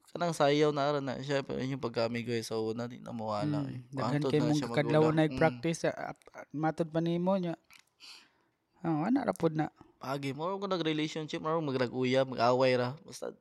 Kanang 0.09 0.32
sayaw 0.32 0.70
na 0.70 0.89
ara 0.89 1.01
na 1.03 1.18
siya 1.20 1.43
pero 1.43 1.59
yung 1.59 1.76
pagkamigo 1.76 2.30
sa 2.41 2.57
una 2.57 2.89
di 2.89 3.03
na 3.03 3.12
mawala. 3.12 3.66
eh. 3.68 3.82
Mm, 3.82 3.93
Daghan 3.93 4.12
Antod 4.16 4.30
kay 4.30 4.41
na 4.41 4.47
mong 4.47 4.72
kadlaw 4.72 5.05
na 5.11 5.22
Mm. 5.28 5.37
practice 5.37 5.80
matod 6.55 6.89
pa 6.89 7.05
nimo 7.05 7.35
nya. 7.37 7.59
Oh, 8.85 9.01
ana 9.01 9.24
ra 9.24 9.32
pod 9.32 9.57
na. 9.57 9.72
Agi 10.05 10.37
mo 10.37 10.45
ko 10.61 10.68
nag-relationship 10.68 11.41
mo 11.41 11.57
magrag-uyab, 11.64 12.28
mag-away 12.28 12.76
ra. 12.76 12.93
Basta 13.09 13.32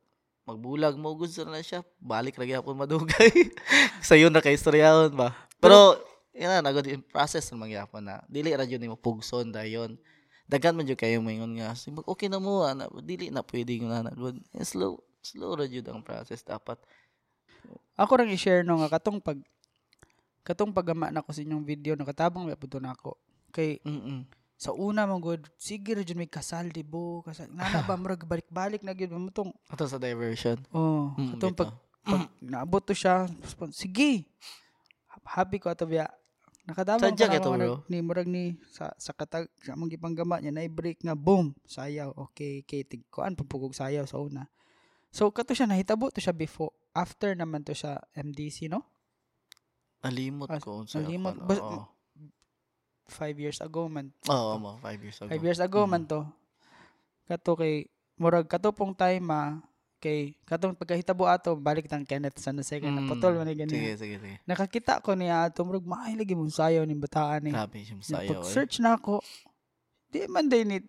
magbulag 0.48 0.96
mo 0.96 1.12
gud 1.20 1.28
na 1.52 1.60
siya. 1.60 1.84
Balik 2.00 2.40
ra 2.40 2.48
gyapon 2.48 2.80
madugay. 2.80 3.32
Sayo 4.08 4.32
na 4.32 4.40
kay 4.40 4.56
istoryahon 4.56 5.12
ba. 5.12 5.36
Pero 5.60 6.00
ina 6.32 6.64
na 6.64 6.72
in 6.88 7.04
process 7.04 7.52
na 7.52 7.60
magyapon 7.60 8.08
na. 8.08 8.24
Dili 8.32 8.56
ra 8.56 8.64
jud 8.64 8.80
nimo 8.80 8.96
pugson 8.96 9.52
dayon. 9.52 10.00
Daghan 10.48 10.76
man 10.76 10.88
jud 10.88 11.00
kayo 11.00 11.20
moingon 11.20 11.60
nga 11.60 11.76
"Sige, 11.76 12.00
mag- 12.00 12.08
okay 12.08 12.28
na 12.32 12.40
mo 12.40 12.64
ana 12.64 12.88
dili 13.04 13.28
na 13.28 13.44
pwede 13.44 13.80
nga 13.84 14.04
na 14.04 14.12
good. 14.16 14.40
Eh, 14.56 14.64
slow 14.64 15.00
slow 15.24 15.56
ra 15.60 15.68
jud 15.68 15.88
ang 15.88 16.04
process 16.04 16.44
dapat. 16.44 16.80
Ako 18.00 18.20
rang 18.20 18.32
i-share 18.32 18.64
no 18.64 18.80
nga 18.84 19.00
katong 19.00 19.20
pag 19.24 19.40
katong 20.44 20.76
pagama 20.76 21.08
na 21.12 21.24
ko 21.24 21.32
sa 21.32 21.44
inyong 21.44 21.64
video 21.64 21.96
nakatabang 21.96 22.44
may 22.44 22.56
na 22.80 22.92
ako. 22.96 23.16
Kay 23.56 23.80
Mm. 23.84 24.28
Sa 24.56 24.72
una 24.72 25.04
mo 25.04 25.18
good, 25.18 25.44
sige 25.56 25.92
ra 25.92 26.02
jud 26.02 26.16
may 26.16 26.26
kasal 26.26 26.68
di 26.68 26.82
bo, 26.82 27.20
kasal. 27.22 27.48
Nana 27.48 27.82
ba 27.82 27.96
murag 28.00 28.24
balik-balik 28.24 28.80
na 28.80 28.92
gyud 28.92 29.12
mo 29.12 29.28
tong 29.28 29.52
Ato 29.68 29.84
sa 29.84 29.98
diversion. 29.98 30.56
oh, 30.70 31.12
Mm, 31.14 31.36
bitaw. 31.36 31.52
pag, 31.54 31.72
pag 32.02 32.24
naabot 32.40 32.80
to 32.80 32.92
siya, 32.92 33.28
sige. 33.70 34.24
Happy 35.26 35.58
ko 35.58 35.68
ato 35.68 35.84
biya. 35.84 36.08
Nakadamang 36.64 37.12
Sadya 37.12 37.28
kito, 37.30 37.44
ako 37.46 37.58
bro. 37.58 37.76
ni 37.86 38.00
murag 38.00 38.24
ni 38.26 38.44
sa 38.70 38.96
sa 38.96 39.12
katag 39.12 39.52
sa 39.58 39.76
mong 39.76 39.88
gipanggama 39.90 40.40
niya 40.40 40.48
na 40.50 40.64
break 40.66 41.04
na 41.04 41.12
boom 41.12 41.52
sayaw 41.62 42.16
okay 42.16 42.64
okay 42.64 42.82
tigkuan 42.82 43.36
pagpugog 43.36 43.72
sayaw 43.74 44.08
sa 44.08 44.16
una 44.16 44.48
so 45.12 45.28
kato 45.28 45.52
siya 45.52 45.68
nahitabo 45.68 46.08
to 46.08 46.18
siya 46.18 46.32
before 46.32 46.72
after 46.94 47.36
naman 47.36 47.62
to 47.62 47.72
siya 47.74 48.00
MDC 48.14 48.68
no 48.68 48.88
Nalimot 50.00 50.48
ko 50.60 50.84
unsa 50.84 51.00
nalimot. 51.00 51.36
Bas- 51.38 51.60
Oo. 51.60 51.84
Five 53.14 53.38
years 53.38 53.60
ago 53.60 53.86
man 53.86 54.10
Oo, 54.26 54.58
mo, 54.58 54.76
five 54.80 55.00
years 55.00 55.18
ago. 55.18 55.30
five 55.30 55.44
years 55.44 55.60
ago 55.60 55.86
Mm. 55.86 55.90
man 55.90 56.04
to 56.04 56.20
kato 57.24 57.54
kay 57.54 57.88
murag 58.16 58.46
kato 58.46 58.70
pong 58.70 58.94
time 58.94 59.26
ah, 59.30 59.62
kay 59.98 60.36
katong 60.44 60.76
pagkahitabo 60.76 61.24
ato 61.24 61.56
balik 61.56 61.88
tang 61.88 62.04
Kenneth 62.04 62.36
sa 62.36 62.52
na 62.52 62.60
second 62.62 62.92
Mm. 62.92 63.08
naputol 63.08 63.34
man 63.34 63.48
ni 63.48 63.56
Sige, 63.64 63.96
sige, 63.96 64.16
sige. 64.18 64.36
nakakita 64.44 65.00
ko 65.00 65.16
niya 65.16 65.48
ato 65.48 65.64
murag 65.64 65.86
maay 65.86 66.14
lagi 66.14 66.34
mong 66.34 66.52
sayaw 66.52 66.84
ni 66.84 66.94
bataan 66.94 67.48
eh 67.48 67.54
Grabe 67.54 67.80
siya 67.80 67.96
masayaw. 67.96 68.28
pag 68.28 68.42
search 68.44 68.76
na 68.78 68.98
ako 68.98 69.24
di 70.10 70.28
man 70.28 70.46
day 70.46 70.62
ni 70.62 70.84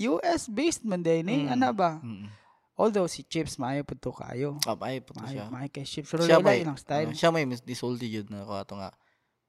US 0.00 0.46
based 0.46 0.80
man 0.82 1.00
day 1.00 1.20
ni 1.20 1.44
Mm. 1.44 1.52
ana 1.52 1.68
ba 1.70 1.98
Mm. 1.98 2.30
although 2.78 3.04
si 3.04 3.20
Chips 3.22 3.58
maayo 3.58 3.82
pud 3.82 3.98
to 3.98 4.08
kayo 4.10 4.56
to 4.56 4.72
maayo 4.72 5.02
siya. 5.26 5.44
maayo 5.50 5.68
kay 5.68 5.84
Chips 5.84 6.08
pero 6.08 6.22
Siya 6.22 6.38
may, 6.38 6.62
lang 6.62 6.78
style 6.78 7.10
ano, 7.10 7.18
siya 7.18 7.28
may 7.28 7.44
mis- 7.44 7.60
disulti 7.60 8.06
yun 8.06 8.30
na 8.30 8.46
ko 8.46 8.54
ato 8.54 8.78
nga 8.78 8.94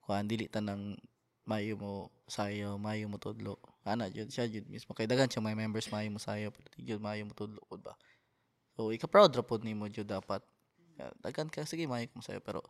kuan 0.02 0.26
dili 0.26 0.50
tanang 0.50 0.98
mayo 1.44 1.78
mo 1.78 1.92
sayo, 2.32 2.80
mayo 2.80 3.12
mo 3.12 3.20
tudlo. 3.20 3.60
Ana 3.84 4.08
jud 4.08 4.32
siya 4.32 4.48
jud 4.48 4.64
mismo 4.72 4.96
kay 4.96 5.04
daghan 5.04 5.28
siya 5.28 5.44
may 5.44 5.52
members 5.52 5.92
mayo 5.92 6.08
mo 6.08 6.22
sayo 6.22 6.48
pero 6.56 6.72
jud 6.80 7.04
mayo 7.04 7.28
mo 7.28 7.36
tudlo 7.36 7.60
pud 7.68 7.84
ba. 7.84 8.00
So 8.80 8.96
ika 8.96 9.12
proud 9.12 9.36
ra 9.36 9.44
pud 9.44 9.68
nimo 9.68 9.92
jud 9.92 10.08
dapat. 10.08 10.40
Ya, 10.96 11.12
Daghan 11.20 11.52
ka 11.52 11.68
sige 11.68 11.84
mayo 11.92 12.08
mo 12.16 12.24
sayo 12.24 12.40
pero 12.40 12.64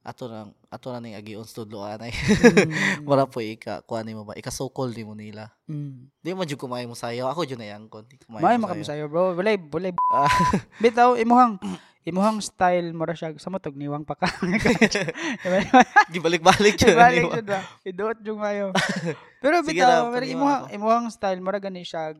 ato 0.00 0.32
nang 0.32 0.56
ato 0.72 0.90
na 0.90 0.98
ning 0.98 1.14
agion 1.14 1.46
tudlo 1.46 1.86
anay. 1.86 2.10
Mm. 2.10 3.06
Wala 3.08 3.30
po 3.30 3.38
ika 3.38 3.84
kuan 3.86 4.02
nimo 4.02 4.26
ba? 4.26 4.34
Ika 4.34 4.50
so 4.50 4.66
called 4.66 4.96
nimo 4.96 5.14
nila. 5.14 5.54
Mm. 5.70 6.10
Di 6.18 6.34
man 6.34 6.48
jud 6.50 6.58
kumayo 6.58 6.90
mo 6.90 6.98
sayo. 6.98 7.30
Ako 7.30 7.46
jud 7.46 7.60
na 7.60 7.70
yangkon. 7.70 8.08
Di 8.10 8.18
kumayo 8.18 8.42
Maayo 8.42 8.58
mo 8.58 8.82
sayo 8.82 9.06
bro 9.06 9.38
walay 9.38 9.54
walay 9.70 9.94
Ah. 10.10 10.26
bitaw 10.82 11.14
imuhang 11.14 11.60
imuhang 12.02 12.40
style 12.40 12.90
mo 12.90 13.04
ra 13.04 13.12
siya 13.12 13.36
sa 13.36 13.48
matog 13.48 13.74
niwang 13.74 14.02
pa 14.02 14.14
ka 14.14 14.24
Gibalik-balik 16.12 16.74
jud. 16.76 16.96
Balik 16.96 17.24
nimo. 17.24 17.34
jud 17.34 17.46
ba 17.46 17.60
iduot 17.82 18.18
jung 18.20 18.38
mayo 18.38 18.72
pero 19.42 19.60
bitaw 19.60 20.08
ra, 20.08 20.12
pero 20.12 20.24
imuhang 20.24 20.62
imuhang 20.70 21.06
style 21.08 21.38
mo 21.38 21.48
ra 21.48 21.58
gani 21.58 21.82
siya 21.82 22.16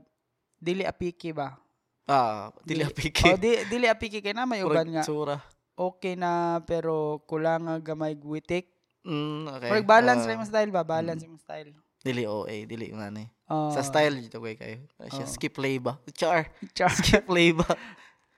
dili 0.57 0.85
apiki 0.85 1.33
ba 1.33 1.57
Ah, 2.05 2.51
dili 2.61 2.83
Dili- 2.83 2.91
apiki. 2.91 3.22
oh 3.24 3.39
di, 3.39 3.53
dili 3.64 3.87
apiki 3.87 4.18
kay 4.18 4.35
na 4.35 4.43
may 4.43 4.61
uban 4.61 4.83
nga 4.91 5.01
Tsura. 5.01 5.39
okay 5.72 6.12
na 6.12 6.59
pero 6.61 7.22
kulang 7.24 7.64
nga 7.64 7.76
gamay 7.78 8.14
guwitik 8.14 8.66
Mm, 9.01 9.49
okay. 9.49 9.72
Murag 9.72 9.89
balance 9.89 10.20
Ah, 10.20 10.28
lang 10.28 10.37
yung 10.37 10.45
style 10.45 10.68
ba? 10.68 10.85
Balance 10.85 11.24
yung 11.24 11.41
style. 11.41 11.72
Dili 11.99 12.28
OA, 12.28 12.68
dili 12.68 12.93
nga 12.93 13.09
ni. 13.09 13.24
Uh, 13.49 13.72
Sa 13.72 13.81
style 13.81 14.12
dito 14.20 14.37
kay 14.39 14.61
kayo. 14.61 14.85
Oo. 15.01 15.24
skip 15.24 15.57
play 15.57 15.81
ba? 15.81 15.97
Char. 16.12 16.53
Char. 16.76 16.93
Skip 16.93 17.24
play 17.24 17.57
ba? 17.57 17.64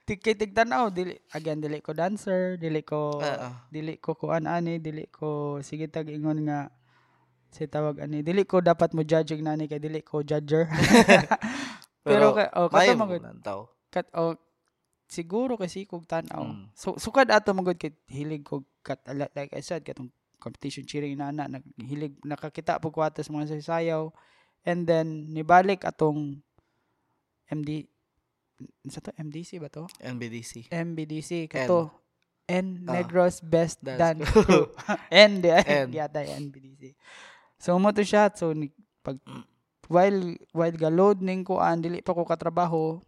Tikay 0.03 0.35
tigtanaw 0.35 0.91
dili 0.91 1.15
again 1.31 1.63
dili 1.63 1.79
ko 1.79 1.95
dancer, 1.95 2.59
dili 2.59 2.83
ko 2.83 3.23
Oo. 3.23 3.49
dili 3.71 3.95
ko 4.03 4.19
kuan 4.19 4.51
ani, 4.51 4.83
dili 4.83 5.07
ko 5.07 5.59
sige 5.63 5.87
tag 5.87 6.11
ingon 6.11 6.43
nga 6.43 6.67
si 7.47 7.63
tawag 7.71 8.03
ani, 8.03 8.19
dili 8.19 8.43
ko 8.43 8.59
dapat 8.59 8.91
mo 8.91 9.07
judge 9.07 9.31
og 9.31 9.39
nani 9.39 9.71
kay 9.71 9.79
dili 9.79 10.03
ko 10.03 10.19
judger. 10.19 10.67
Pero, 12.03 12.35
ka, 12.35 12.51
oh, 12.59 12.67
kato 12.67 12.99
tao. 13.39 13.61
kat 13.87 14.11
oh, 14.11 14.35
siguro 15.07 15.55
kasi 15.55 15.87
kog 15.87 16.03
tanaw. 16.03 16.51
Mm. 16.51 16.75
So 16.75 16.99
sukad 16.99 17.31
ato 17.31 17.55
magud 17.55 17.79
kay 17.79 17.95
hilig 18.11 18.43
ko 18.43 18.67
kat 18.83 18.99
like 19.07 19.55
I 19.55 19.63
said 19.63 19.87
katong 19.87 20.11
competition 20.43 20.83
cheering 20.83 21.15
na 21.15 21.31
na 21.31 21.47
naghilig 21.47 22.19
nakakita 22.27 22.83
pug 22.83 22.91
kwatas 22.91 23.31
mga 23.31 23.63
sayaw 23.63 24.11
and 24.67 24.83
then 24.83 25.31
nibalik 25.31 25.87
atong 25.87 26.43
MD 27.47 27.87
sa 28.85 28.99
to 28.99 29.11
MDC 29.13 29.57
ba 29.57 29.67
to? 29.67 29.85
NBDC. 29.99 30.67
MBDC 30.69 31.47
kato 31.47 31.89
N 32.43 32.83
Ah, 32.85 32.99
Negros 32.99 33.39
Best 33.39 33.79
Dance 33.79 33.99
Dance 34.19 34.27
Crew. 34.27 34.67
N 35.11 35.39
di 35.39 35.49
N. 35.49 35.87
yata 35.97 36.19
yung 36.21 36.51
NBDC. 36.51 36.91
So 37.55 37.79
mo 37.79 37.91
to 37.91 38.03
siya 38.03 38.27
so 38.29 38.51
ni, 38.51 38.67
pag 38.99 39.15
while 39.87 40.35
while 40.51 40.75
galod 40.75 41.19
ning 41.19 41.43
ko 41.43 41.59
an 41.59 41.79
dili 41.79 41.99
pa 41.99 42.11
ko 42.11 42.23
katrabaho 42.23 42.99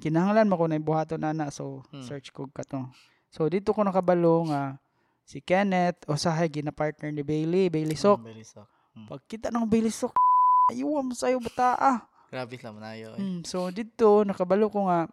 kinahanglan 0.00 0.48
mo 0.48 0.56
ko 0.56 0.64
na 0.64 0.80
buhaton 0.80 1.20
na 1.20 1.32
na 1.32 1.48
so 1.48 1.84
Hmm. 1.92 2.04
search 2.04 2.32
ko 2.32 2.48
kato. 2.48 2.88
So 3.30 3.46
dito 3.46 3.72
ko 3.72 3.80
nakabalo 3.80 4.48
nga 4.48 4.76
si 5.22 5.38
Kenneth 5.38 6.02
o 6.08 6.16
sahay 6.16 6.50
gina 6.50 6.72
partner 6.74 7.14
ni 7.14 7.22
Bailey, 7.22 7.70
Bailey 7.70 7.94
Sok. 7.94 8.18
Mm, 8.20 8.26
very 8.26 8.42
sok. 8.42 8.66
Pagkita 9.06 9.54
ng 9.54 9.62
Bailey 9.64 9.94
Sok, 9.94 10.10
ayuwa 10.74 11.06
mo 11.06 11.12
sayo 11.14 11.38
bata 11.38 11.78
ah. 11.78 11.98
Grabe 12.30 12.54
lang 12.62 12.74
manayo. 12.78 13.18
Eh. 13.18 13.20
Mm, 13.20 13.42
so 13.42 13.68
dito 13.68 14.22
nakabalo 14.22 14.70
ko 14.70 14.86
nga 14.86 15.10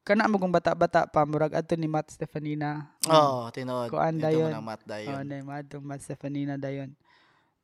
kana 0.00 0.24
mo 0.24 0.40
kung 0.40 0.48
bata-bata 0.48 1.04
pa 1.04 1.28
murag 1.28 1.52
adto 1.52 1.76
ni 1.76 1.84
Matt 1.84 2.08
Stefanina. 2.08 2.96
Oo, 3.04 3.44
oh, 3.44 3.52
tinod. 3.52 3.92
Kuan 3.92 4.16
Ito 4.16 4.24
dayon. 4.24 4.48
man 4.48 4.56
ang 4.56 4.64
mat 4.64 4.80
Oh, 4.80 4.88
dayon. 4.88 5.24
na 5.28 5.44
madtong 5.44 5.84
Matt 5.84 6.00
Stefanina 6.00 6.56
dayon. 6.56 6.96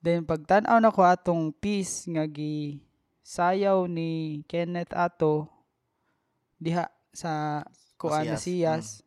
Then 0.04 0.28
pagtan-aw 0.28 0.76
na 0.76 0.92
ko 0.92 1.00
atong 1.00 1.56
piece 1.56 2.04
nga 2.12 2.28
gi 2.28 2.76
sayaw 3.24 3.88
ni 3.88 4.44
Kenneth 4.44 4.92
ato 4.92 5.48
diha 6.60 6.84
sa 7.08 7.64
kuan 7.96 8.28
na 8.28 8.36
siyas. 8.36 9.00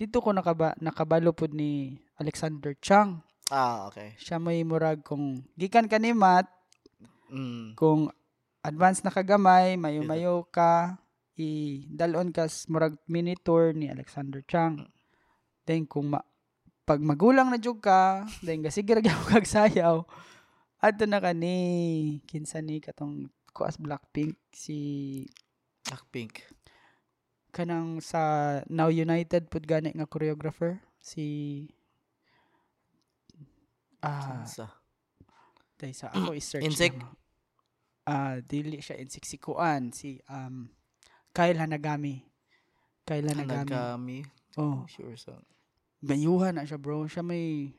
Dito 0.00 0.24
ko 0.24 0.32
nakaba 0.32 0.72
nakabalo 0.80 1.36
pud 1.36 1.52
ni 1.52 2.00
Alexander 2.16 2.72
Chang. 2.80 3.20
Ah, 3.52 3.84
okay. 3.92 4.16
Siya 4.16 4.40
may 4.40 4.64
murag 4.64 5.04
kung 5.04 5.44
gikan 5.60 5.84
ka 5.84 6.00
ni 6.00 6.16
Matt 6.16 6.48
Mm. 7.32 7.74
kung 7.74 8.12
advance 8.64 9.04
na 9.04 9.12
kagamay, 9.12 9.76
mayo-mayo 9.76 10.48
ka, 10.48 10.96
i 11.36 11.82
dalon 11.90 12.30
ka 12.30 12.46
murag 12.70 12.94
mini 13.10 13.34
tour 13.36 13.74
ni 13.74 13.90
Alexander 13.90 14.40
Chang. 14.46 14.86
Then 15.66 15.84
kung 15.84 16.14
ma, 16.14 16.20
pag 16.84 17.00
magulang 17.00 17.48
na 17.50 17.58
jud 17.60 17.80
ka, 17.80 18.28
then 18.44 18.62
gasigir 18.62 19.00
gyud 19.00 19.16
ka 19.28 19.40
kag 19.40 19.48
sayaw. 19.48 20.04
Adto 20.84 21.04
na 21.08 21.18
ka 21.20 21.32
ni 21.32 22.20
kinsa 22.28 22.60
ni 22.60 22.78
katong 22.78 23.32
kuas 23.56 23.80
Blackpink 23.80 24.36
si 24.52 24.76
Blackpink. 25.88 26.44
kanang 27.54 28.02
sa 28.02 28.58
Now 28.66 28.90
United 28.90 29.46
pud 29.46 29.62
gani 29.62 29.94
nga 29.94 30.10
choreographer 30.10 30.82
si 30.98 31.24
ah 34.02 34.42
Sa. 34.42 34.83
Tay 35.74 35.92
sa 35.92 36.10
ako 36.10 36.32
i-search. 36.34 36.62
Insect? 36.62 36.96
Ah, 38.04 38.38
dili 38.44 38.78
siya 38.78 39.00
insect 39.00 39.24
si 39.26 39.36
Kuan, 39.40 39.90
si 39.90 40.20
um 40.28 40.68
Kyle 41.32 41.58
Hanagami. 41.58 42.22
Kyle 43.02 43.26
Hanagami. 43.26 43.68
Nagkami. 43.68 44.18
Oh, 44.54 44.86
Sure 44.86 45.18
sa. 45.18 45.34
mayuhan 46.04 46.54
na 46.54 46.68
siya 46.68 46.78
bro. 46.78 47.08
Siya 47.08 47.24
may 47.24 47.74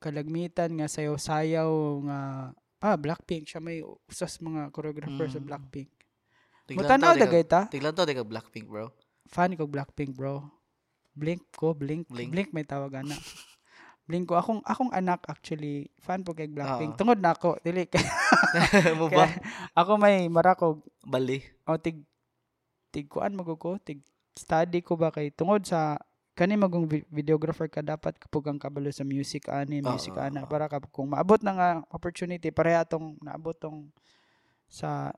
kalagmitan 0.00 0.70
nga 0.78 0.86
sayaw-sayaw 0.86 1.72
nga 2.06 2.20
pa 2.76 2.94
Blackpink 2.94 3.48
siya 3.48 3.58
may 3.58 3.82
usas 3.82 4.38
mga 4.38 4.70
choreographer 4.70 5.26
sa 5.26 5.40
Mm. 5.42 5.46
Blackpink. 5.48 5.90
Tiglan 6.66 6.82
Mutanaw 6.82 7.14
dagay 7.14 7.44
ta. 7.46 7.66
Tiglan 7.70 7.94
to, 7.94 8.02
ka 8.06 8.26
Blackpink, 8.26 8.66
bro. 8.66 8.90
Fan 9.26 9.54
ko 9.54 9.66
Blackpink 9.66 10.14
bro. 10.14 10.46
Blink 11.16 11.42
ko, 11.56 11.72
Blink. 11.72 12.06
Blink. 12.12 12.30
Blink, 12.30 12.50
may 12.52 12.62
tawagan 12.62 13.08
na. 13.08 13.16
Blink 14.06 14.30
ko 14.30 14.38
akong 14.38 14.62
akong 14.62 14.94
anak 14.94 15.26
actually 15.26 15.90
fan 15.98 16.22
po 16.22 16.30
kay 16.30 16.46
Blackpink. 16.46 16.94
Oo. 16.94 16.98
Tungod 16.98 17.18
na 17.18 17.34
ako 17.34 17.58
dili 17.60 17.90
kay 17.90 18.02
mo 18.98 19.10
ba? 19.10 19.26
ako 19.74 19.98
may 19.98 20.30
marakog 20.30 20.78
Bali. 21.02 21.42
o 21.66 21.74
tig 21.74 22.06
tig 22.94 23.10
kuan 23.10 23.34
mago 23.34 23.58
ko 23.58 23.76
tig 23.82 23.98
study 24.38 24.78
ko 24.80 24.94
ba 24.94 25.10
kay 25.10 25.34
tungod 25.34 25.66
sa 25.66 25.98
kani 26.38 26.54
magong 26.54 26.86
vi- 26.86 27.08
videographer 27.10 27.66
ka 27.66 27.82
dapat 27.82 28.14
kapag 28.14 28.46
ang 28.46 28.60
kabalo 28.60 28.92
sa 28.92 29.02
music 29.02 29.50
ani 29.50 29.82
music 29.82 30.14
Oo, 30.14 30.22
ana 30.22 30.46
para 30.46 30.70
kung 30.92 31.10
maabot 31.10 31.40
na 31.42 31.52
nga 31.56 31.68
opportunity 31.90 32.52
pareha 32.52 32.86
atong 32.86 33.16
naabot 33.18 33.56
tong 33.56 33.90
sa 34.70 35.10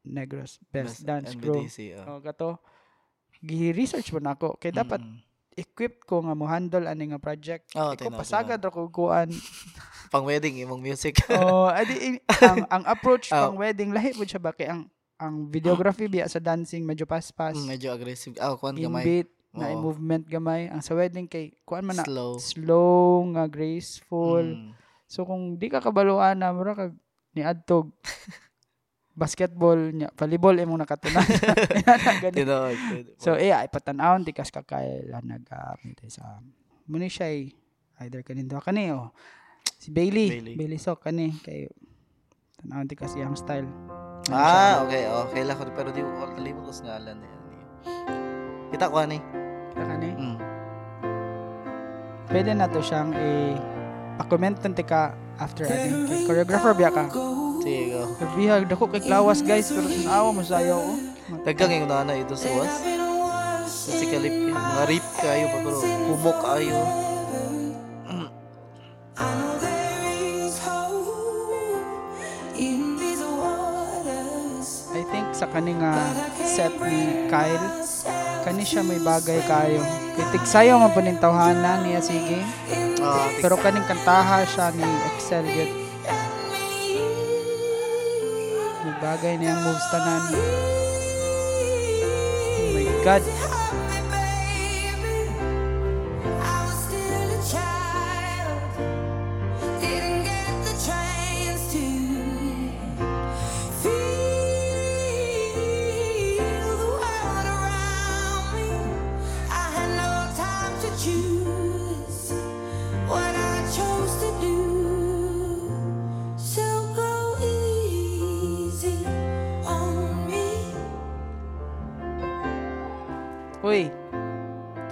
Negros 0.00 0.56
Best, 0.72 1.04
Dance 1.04 1.36
Crew. 1.36 1.60
NBDC, 1.60 2.00
oh. 2.00 2.16
O 2.16 2.24
kato 2.24 2.56
gi-research 3.40 4.12
mo 4.12 4.20
na 4.20 4.32
ako 4.32 4.56
kay 4.56 4.72
dapat 4.72 5.00
Mm-mm. 5.00 5.20
Equipped 5.54 6.04
ko 6.04 6.20
nga 6.20 6.32
mo 6.32 6.44
handle 6.44 6.84
ani 6.84 7.08
nga 7.08 7.18
project. 7.18 7.70
Oo, 7.74 7.92
Iko 7.92 8.06
tinaw, 8.06 8.18
pasagad 8.18 8.58
ra 8.58 8.68
ko 8.68 8.86
kuan. 8.88 9.30
Pang 10.12 10.26
wedding 10.26 10.58
imong 10.58 10.80
music. 10.80 11.22
oh, 11.32 11.66
adi 11.66 12.18
ang 12.42 12.66
ang 12.66 12.84
approach 12.84 13.30
Oh. 13.34 13.48
pang 13.48 13.58
wedding 13.58 13.90
lahi 13.90 14.10
pud 14.10 14.26
siya 14.26 14.38
ba 14.38 14.50
kay 14.50 14.66
ang 14.66 14.90
ang 15.14 15.46
videography 15.46 16.06
biya 16.06 16.26
sa 16.26 16.38
dancing 16.38 16.82
medyo 16.82 17.04
paspas. 17.04 17.54
Mm, 17.54 17.66
Medyo 17.68 17.88
aggressive. 17.92 18.34
Ah, 18.36 18.56
kuan 18.56 18.74
gamay. 18.74 19.04
Inbeat 19.04 19.28
na 19.52 19.70
Oo. 19.70 19.82
movement 19.84 20.24
gamay. 20.26 20.66
Ang 20.66 20.80
sa 20.80 20.94
wedding 20.94 21.26
kay 21.26 21.54
kuan 21.62 21.84
man 21.84 21.94
na 21.94 22.06
Slow. 22.08 22.40
slow 22.40 23.06
nga 23.30 23.46
graceful. 23.46 24.42
Mm. 24.42 24.74
So 25.06 25.22
kung 25.22 25.54
di 25.54 25.68
ka 25.68 25.78
kabaluan 25.78 26.34
na 26.34 26.50
mura 26.50 26.74
kag 26.74 26.94
ni 27.30 27.42
adtog 27.42 27.94
basketball 29.20 29.76
nya 29.92 30.08
volleyball 30.16 30.56
imong 30.56 30.80
nakatunan. 30.80 31.20
Ganun. 32.24 32.32
Tinuod. 32.32 32.76
So 33.20 33.36
eh 33.36 33.52
ay 33.52 33.68
patan-awon 33.68 34.24
di 34.24 34.32
kas 34.32 34.48
kakailan 34.48 35.28
nagamit 35.28 36.00
eh, 36.00 36.08
sa 36.08 36.40
muni 36.88 37.12
siya 37.12 37.28
ay 37.28 37.52
either 38.00 38.24
kanin 38.24 38.48
duha 38.48 38.64
kani 38.64 38.96
o 38.96 39.12
si 39.76 39.92
Bailey 39.92 40.32
Bailey. 40.32 40.54
Bailey, 40.56 40.78
Sok 40.80 41.04
kani 41.04 41.36
kay 41.44 41.68
tan-awon 42.64 42.88
di 42.88 42.96
kasi 42.96 43.20
ang 43.20 43.36
style. 43.36 43.68
Ano 43.68 44.32
siya? 44.32 44.56
Ah, 44.56 44.74
okay. 44.88 45.04
Okay 45.08 45.42
lang 45.44 45.56
ko. 45.60 45.68
Pero 45.72 45.88
di 45.92 46.00
ko 46.00 46.10
kalimut 46.32 46.64
ko 46.64 46.72
sa 46.72 46.82
ngalan 46.88 47.16
niya. 47.20 47.36
Kita 48.72 48.84
ko 48.88 48.96
ani. 49.04 49.18
Kita 49.72 49.84
kani. 49.84 50.08
Mm. 50.16 50.36
Pwede 52.30 52.50
na 52.54 52.70
to 52.70 52.78
siyang 52.80 53.10
i 53.16 53.58
pa-comment 54.20 54.54
tanti 54.54 54.84
ka 54.84 55.12
after 55.40 55.64
kay 55.66 55.88
choreographer 56.28 56.72
biya 56.76 56.92
ka. 56.92 57.08
Sige, 57.60 57.92
go. 57.92 58.02
Bihag 58.40 58.64
dako 58.72 58.88
kay 58.88 59.04
Klawas 59.04 59.44
guys 59.44 59.68
pero 59.68 59.84
tanawa 59.84 60.32
mo 60.32 60.40
sayo 60.40 60.80
oh. 60.80 60.96
Dagang 61.44 61.70
yung 61.70 61.86
nana 61.92 62.16
ito 62.16 62.32
sa 62.32 62.48
was. 62.56 62.74
Sa 63.68 63.92
si 63.94 64.08
Kalip. 64.08 64.32
Mga 64.48 64.82
rip 64.88 65.06
kayo 65.20 65.44
pa 65.52 65.58
pero 65.60 65.78
humok 65.84 66.38
kayo. 66.40 66.80
I 74.90 75.02
think 75.08 75.32
sa 75.32 75.48
kani 75.48 75.80
nga 75.80 75.96
set 76.44 76.76
ni 76.82 77.30
Kyle 77.30 77.66
kani 78.40 78.64
siya 78.64 78.82
may 78.84 79.00
bagay 79.00 79.40
kayo. 79.44 79.84
Kay 80.16 80.26
tigsayo 80.32 80.80
man 80.80 80.92
tawhana 81.20 81.84
niya 81.84 82.00
sige. 82.00 82.40
Ah, 83.00 83.32
Pero 83.40 83.56
kaning 83.56 83.84
kantaha 83.88 84.44
siya 84.44 84.72
ni 84.76 84.84
Excel 85.16 85.44
yun. 85.48 85.79
Bagay 89.00 89.40
niyang 89.40 89.64
moves 89.64 89.86
tanan. 89.88 90.22
Oh 92.60 92.68
my 92.76 92.84
God. 93.00 93.49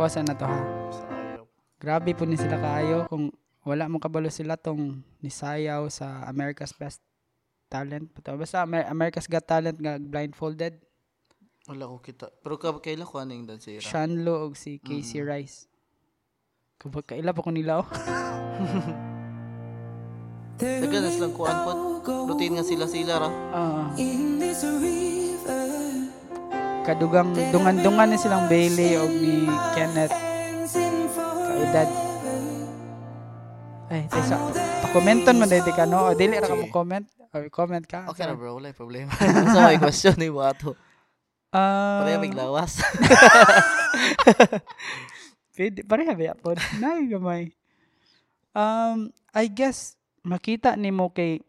Pause 0.09 0.24
na 0.24 0.32
to 0.32 0.48
ha. 0.48 0.56
Grabe 1.76 2.16
po 2.16 2.24
ni 2.24 2.40
sila 2.40 2.56
kaayo 2.56 3.05
kung 3.12 3.28
wala 3.60 3.93
mo 3.93 4.01
kabalo 4.01 4.32
sila 4.32 4.56
tong 4.56 5.05
nisayaw 5.20 5.85
sa 5.93 6.24
America's 6.24 6.72
Best 6.72 7.05
Talent. 7.68 8.09
Basta- 8.16 8.64
Amer- 8.64 8.89
America's 8.89 9.28
Got 9.28 9.44
Talent 9.44 9.76
nga 9.76 10.01
blindfolded. 10.01 10.80
Wala 11.68 11.93
ko 11.93 12.01
kita. 12.01 12.32
Pero 12.40 12.56
ka 12.56 12.72
kaila 12.80 13.05
ko 13.05 13.20
aning 13.20 13.44
dansera. 13.44 13.85
Shanlo 13.85 14.48
og 14.48 14.56
si 14.56 14.80
Casey 14.80 15.20
Rice. 15.20 15.68
Kapag 16.80 17.12
kaila 17.12 17.36
pa 17.36 17.44
ko 17.44 17.52
nila 17.52 17.85
oh. 17.85 17.89
Dagan 20.56 21.05
na 21.05 21.12
silang 21.12 21.36
kuan 21.36 21.52
po. 21.68 22.01
Routine 22.32 22.56
nga 22.56 22.64
sila-sila 22.64 23.20
ra. 23.20 23.28
Ah. 23.52 23.93
In 24.01 24.40
this 24.40 24.64
river, 24.64 25.27
kadugang 26.89 27.36
dungan-dungan 27.52 28.09
ni 28.09 28.16
silang 28.16 28.48
Bailey 28.48 28.97
og 28.97 29.12
ni 29.12 29.44
Kenneth 29.77 30.16
kaedad. 31.69 31.89
Ay, 33.89 34.05
tesa. 34.09 34.36
Pa-commenton 34.85 35.36
man 35.36 35.52
dito 35.52 35.69
ka 35.77 35.85
no. 35.85 36.09
O 36.09 36.16
dili 36.16 36.40
ra 36.40 36.48
ka 36.48 36.56
mo 36.56 36.73
comment. 36.73 37.05
O 37.28 37.36
comment 37.52 37.85
ka. 37.85 38.09
Okay 38.09 38.24
na 38.24 38.32
bro, 38.32 38.56
wala 38.56 38.73
problema. 38.73 39.12
so 39.52 39.60
may 39.60 39.77
question 39.77 40.16
ni 40.16 40.32
mo 40.32 40.40
ato. 40.40 40.73
Ah, 41.52 42.05
Pareha 42.05 42.20
may 42.20 42.32
lawas. 42.32 42.81
pwede, 45.56 45.81
pareha 45.85 46.12
ba 46.12 46.36
po? 46.36 46.52
Nay, 46.77 47.09
gamay. 47.09 47.43
Um, 48.52 49.09
I 49.32 49.48
guess, 49.48 49.97
makita 50.24 50.77
ni 50.77 50.93
mo 50.93 51.09
kay 51.09 51.40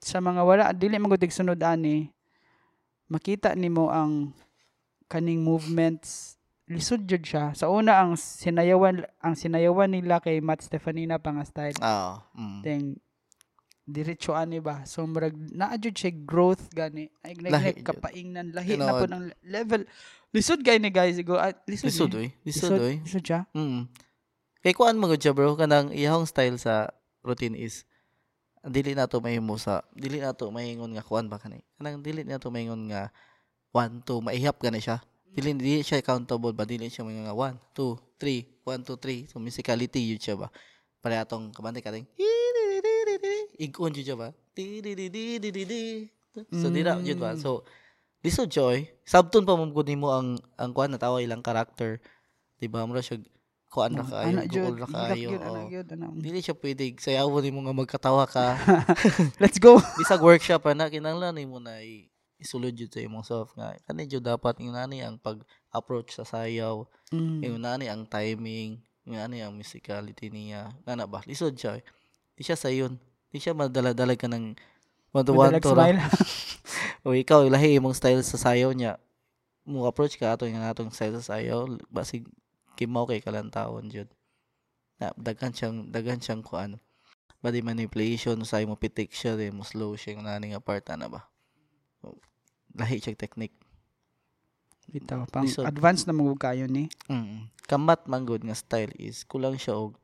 sa 0.00 0.20
mga 0.20 0.40
wala, 0.44 0.64
dili 0.76 1.00
magutig 1.00 1.32
sunod 1.32 1.60
ani, 1.64 2.12
makita 3.08 3.56
ni 3.56 3.72
mo 3.72 3.88
ang 3.88 4.36
kaning 5.06 5.42
movements 5.42 6.34
lisod 6.66 7.06
jud 7.06 7.22
siya. 7.22 7.54
Sa 7.54 7.70
una 7.70 8.02
ang 8.02 8.18
sinayawan 8.18 9.06
ang 9.22 9.34
sinayawan 9.38 9.86
nila 9.94 10.18
kay 10.18 10.42
Matt 10.42 10.66
Stefanina 10.66 11.22
pa 11.22 11.30
nga 11.30 11.46
style. 11.46 11.78
Oo. 11.78 12.14
Mm. 12.34 12.58
Then 12.66 12.82
diretso 13.86 14.34
ani 14.34 14.58
ba? 14.58 14.82
So 14.82 15.06
murag 15.06 15.38
naa 15.54 15.78
jud 15.78 15.94
siya 15.94 16.10
growth 16.26 16.66
gani. 16.74 17.06
Ay 17.22 17.38
Lahi 17.38 17.70
nag 17.70 17.76
jud. 17.78 17.86
kapaingnan 17.86 18.50
lahi 18.50 18.74
na 18.74 18.90
Tinuod. 18.90 18.98
po 18.98 19.04
ng 19.06 19.24
level. 19.46 19.82
Lisod 20.34 20.60
gay 20.66 20.82
ni 20.82 20.90
guys 20.90 21.22
go. 21.22 21.38
ah, 21.38 21.54
lisod. 21.70 21.86
Lisod 21.86 22.12
oy. 22.18 22.28
Lisod 22.42 22.74
oy. 22.82 22.98
Lisod 23.06 23.22
siya. 23.22 23.46
Mm. 23.54 23.86
Kay 24.66 24.74
kuan 24.74 24.98
mo 24.98 25.06
gud 25.06 25.22
siya 25.22 25.30
bro 25.30 25.54
kanang 25.54 25.94
iyahong 25.94 26.26
style 26.26 26.58
sa 26.58 26.90
routine 27.22 27.54
is 27.54 27.86
dili 28.66 28.98
na 28.98 29.06
to 29.06 29.22
mahimo 29.22 29.54
sa 29.54 29.86
dili 29.94 30.18
na 30.18 30.34
to 30.34 30.50
mahingon 30.50 30.90
nga 30.98 31.06
kuan 31.06 31.30
ba 31.30 31.38
kanay. 31.38 31.62
Kanang 31.78 32.02
dili 32.02 32.26
na 32.26 32.42
to 32.42 32.50
mahingon 32.50 32.90
nga 32.90 33.14
1 33.74 34.02
2 34.04 34.20
maihap 34.22 34.56
gani 34.60 34.78
siya. 34.78 35.00
Dili 35.36 35.52
dili 35.56 35.80
siya 35.84 36.00
countable 36.00 36.52
ba 36.56 36.64
dili 36.64 36.88
siya 36.88 37.04
nga 37.04 37.34
1 37.34 37.76
2 37.76 38.18
3 38.18 38.64
1 38.64 38.88
2 38.88 39.28
3 39.28 39.30
so 39.30 39.36
musicality 39.38 40.00
yun 40.14 40.20
siya 40.20 40.36
ba. 40.36 40.48
Pare 41.00 41.20
atong 41.20 41.52
kabante 41.52 41.84
kating 41.84 42.08
igon 43.60 43.92
jud 43.92 44.04
siya 44.04 44.16
ba. 44.16 44.28
So 46.52 46.68
dira 46.72 46.96
jud 47.00 47.20
ba. 47.20 47.36
So 47.36 47.64
lisod 48.24 48.48
siya 48.52 48.64
oy. 48.64 48.80
Sabton 49.04 49.44
pa 49.44 49.56
mo 49.56 49.68
nimo 49.68 50.08
ang 50.12 50.40
ang 50.56 50.72
kuan 50.72 50.92
na 50.92 51.00
tawa 51.00 51.20
ilang 51.20 51.44
karakter. 51.44 52.00
Diba 52.56 52.84
mo 52.88 52.96
siya 52.96 53.20
kuan 53.68 53.92
kaayo. 53.92 55.36
jud, 55.36 55.40
ana 55.44 55.60
oo. 55.64 55.68
jud, 55.68 55.86
ana. 55.92 56.06
Dili 56.16 56.40
siya 56.40 56.56
pwede 56.56 56.96
sayawon 56.96 57.44
nimo 57.44 57.60
nga 57.64 57.76
magkatawa 57.76 58.24
ka. 58.24 58.56
Let's 59.42 59.60
go. 59.60 59.76
Bisag 60.00 60.24
workshop 60.24 60.64
na 60.72 60.88
kinahanglan 60.88 61.36
nimo 61.36 61.60
na 61.60 61.80
i- 61.84 62.08
isulod 62.36 62.76
jud 62.76 62.92
sa 62.92 63.00
imong 63.00 63.24
self 63.24 63.56
nga 63.56 63.72
kani 63.88 64.04
jud 64.04 64.20
dapat 64.20 64.60
yung 64.60 64.76
nani 64.76 65.00
ang 65.00 65.16
pag-approach 65.16 66.16
sa 66.16 66.24
sayaw, 66.24 66.84
Mm. 67.14 67.38
yung 67.46 67.58
nani 67.62 67.86
ang 67.86 68.02
timing, 68.04 68.82
yung 69.06 69.16
nani 69.16 69.38
ang 69.38 69.54
musicality 69.54 70.26
niya. 70.28 70.74
Nana 70.82 71.06
ba? 71.06 71.22
Lisod 71.22 71.54
siya. 71.54 71.78
eh. 71.78 71.84
Di 72.34 72.42
siya 72.42 72.58
sayon. 72.58 72.98
Di 73.30 73.38
siya 73.38 73.54
madala-dalag 73.54 74.18
ka 74.18 74.26
ng 74.26 74.58
maduwan 75.14 75.56
to 75.62 75.70
smile. 75.72 76.02
o 77.06 77.14
ikaw 77.14 77.46
lahi 77.46 77.78
imong 77.78 77.94
style 77.94 78.20
sa 78.26 78.36
sayaw 78.36 78.74
niya. 78.74 78.98
Mo 79.62 79.86
approach 79.86 80.18
ka 80.18 80.34
ato 80.34 80.44
yung 80.50 80.60
atong 80.60 80.90
style 80.90 81.14
sa 81.22 81.38
sayaw 81.38 81.70
basig 81.88 82.26
kimaw 82.74 83.06
kay 83.06 83.22
kalantawon 83.22 83.86
jud. 83.88 84.10
Na 84.98 85.14
daghan 85.16 85.54
siyang 85.54 85.88
daghan 85.94 86.18
siyang 86.20 86.42
kuan. 86.42 86.76
Body 87.40 87.62
manipulation 87.62 88.42
sa 88.42 88.58
mo 88.66 88.74
pitik 88.74 89.14
siya 89.14 89.38
din 89.38 89.54
mo 89.54 89.62
slow 89.62 89.94
siya 89.94 90.18
yung 90.18 90.26
nani 90.26 90.50
nga 90.50 90.60
part 90.60 90.82
na 90.98 91.06
ba. 91.06 91.30
Lahi 92.72 92.98
siya 92.98 93.14
technique. 93.14 93.56
Bitaw, 94.86 95.26
pang 95.26 95.42
Lisod. 95.42 95.66
advance 95.66 96.04
na 96.04 96.12
mo 96.12 96.30
kayo 96.36 96.66
ni. 96.66 96.86
Mm. 97.06 97.50
Kamat 97.64 98.06
man 98.06 98.22
good 98.22 98.40
nga 98.40 98.54
style 98.54 98.94
is 98.96 99.22
kulang 99.22 99.56
siya 99.56 99.74
og 99.76 99.98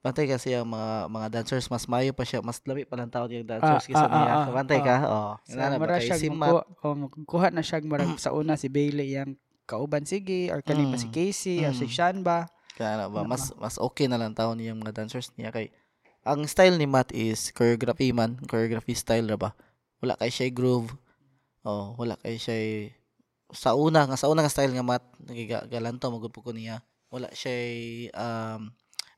Bantay 0.00 0.28
kasi 0.28 0.52
ang 0.52 0.68
mga 0.68 1.08
mga 1.08 1.26
dancers 1.32 1.64
mas 1.72 1.88
mayo 1.88 2.12
pa 2.12 2.28
siya, 2.28 2.44
mas 2.44 2.60
labi 2.60 2.84
pa 2.84 2.92
lang 2.92 3.08
taon 3.08 3.32
yung 3.32 3.48
Ah, 3.48 3.56
dancers 3.56 3.88
kaysa 3.88 4.04
ah, 4.04 4.12
niya. 4.12 4.28
ah, 4.28 4.36
ah, 4.36 4.48
Bantay 4.52 4.76
ah. 4.76 4.84
ka? 4.84 4.96
Oh. 5.02 5.32
So, 5.40 5.56
Inana 5.56 5.80
ba 5.80 5.96
kay 5.96 6.12
si 6.12 6.28
Matt? 6.28 6.68
oh, 6.76 6.92
magkuha 6.94 7.48
na 7.48 7.64
siya 7.64 7.80
murag 7.80 8.12
sa 8.20 8.28
una 8.30 8.52
si 8.54 8.68
Bailey 8.68 9.16
yang 9.16 9.32
kauban 9.64 10.04
sige 10.04 10.52
or 10.52 10.60
kani 10.60 10.92
pa 10.92 11.00
si 11.00 11.08
Mm. 11.08 11.14
Casey 11.14 11.56
or 11.64 11.72
si 11.72 11.88
Mm. 11.88 11.94
Sean 11.96 12.16
ba. 12.20 12.52
Kaya 12.76 13.08
ba, 13.08 13.16
Ano 13.16 13.24
mas 13.24 13.48
mas 13.56 13.80
okay 13.80 14.04
na 14.04 14.20
lang 14.20 14.36
taon 14.36 14.60
yung 14.60 14.76
mga 14.76 14.92
dancers 14.94 15.32
niya 15.34 15.48
kay 15.48 15.72
ang 16.20 16.44
style 16.44 16.76
ni 16.76 16.84
Matt 16.84 17.08
is 17.08 17.48
choreography 17.48 18.12
man, 18.12 18.36
choreography 18.44 18.92
style 18.92 19.24
ra 19.24 19.40
ba. 19.40 19.50
Wala 20.04 20.14
kay 20.14 20.28
siya 20.28 20.52
groove. 20.52 20.92
Oh, 21.64 21.96
wala 21.96 22.20
kay 22.20 22.36
siya 22.36 22.92
sa 23.48 23.72
una 23.72 24.04
nga 24.04 24.20
sa 24.20 24.28
una 24.28 24.44
nga 24.44 24.52
style 24.52 24.76
nga 24.76 24.84
Matt 24.84 25.00
nagigalanto 25.18 26.12
magud 26.12 26.28
ko 26.30 26.52
niya. 26.52 26.84
Wala 27.08 27.32
siya 27.32 27.56
um 28.12 28.68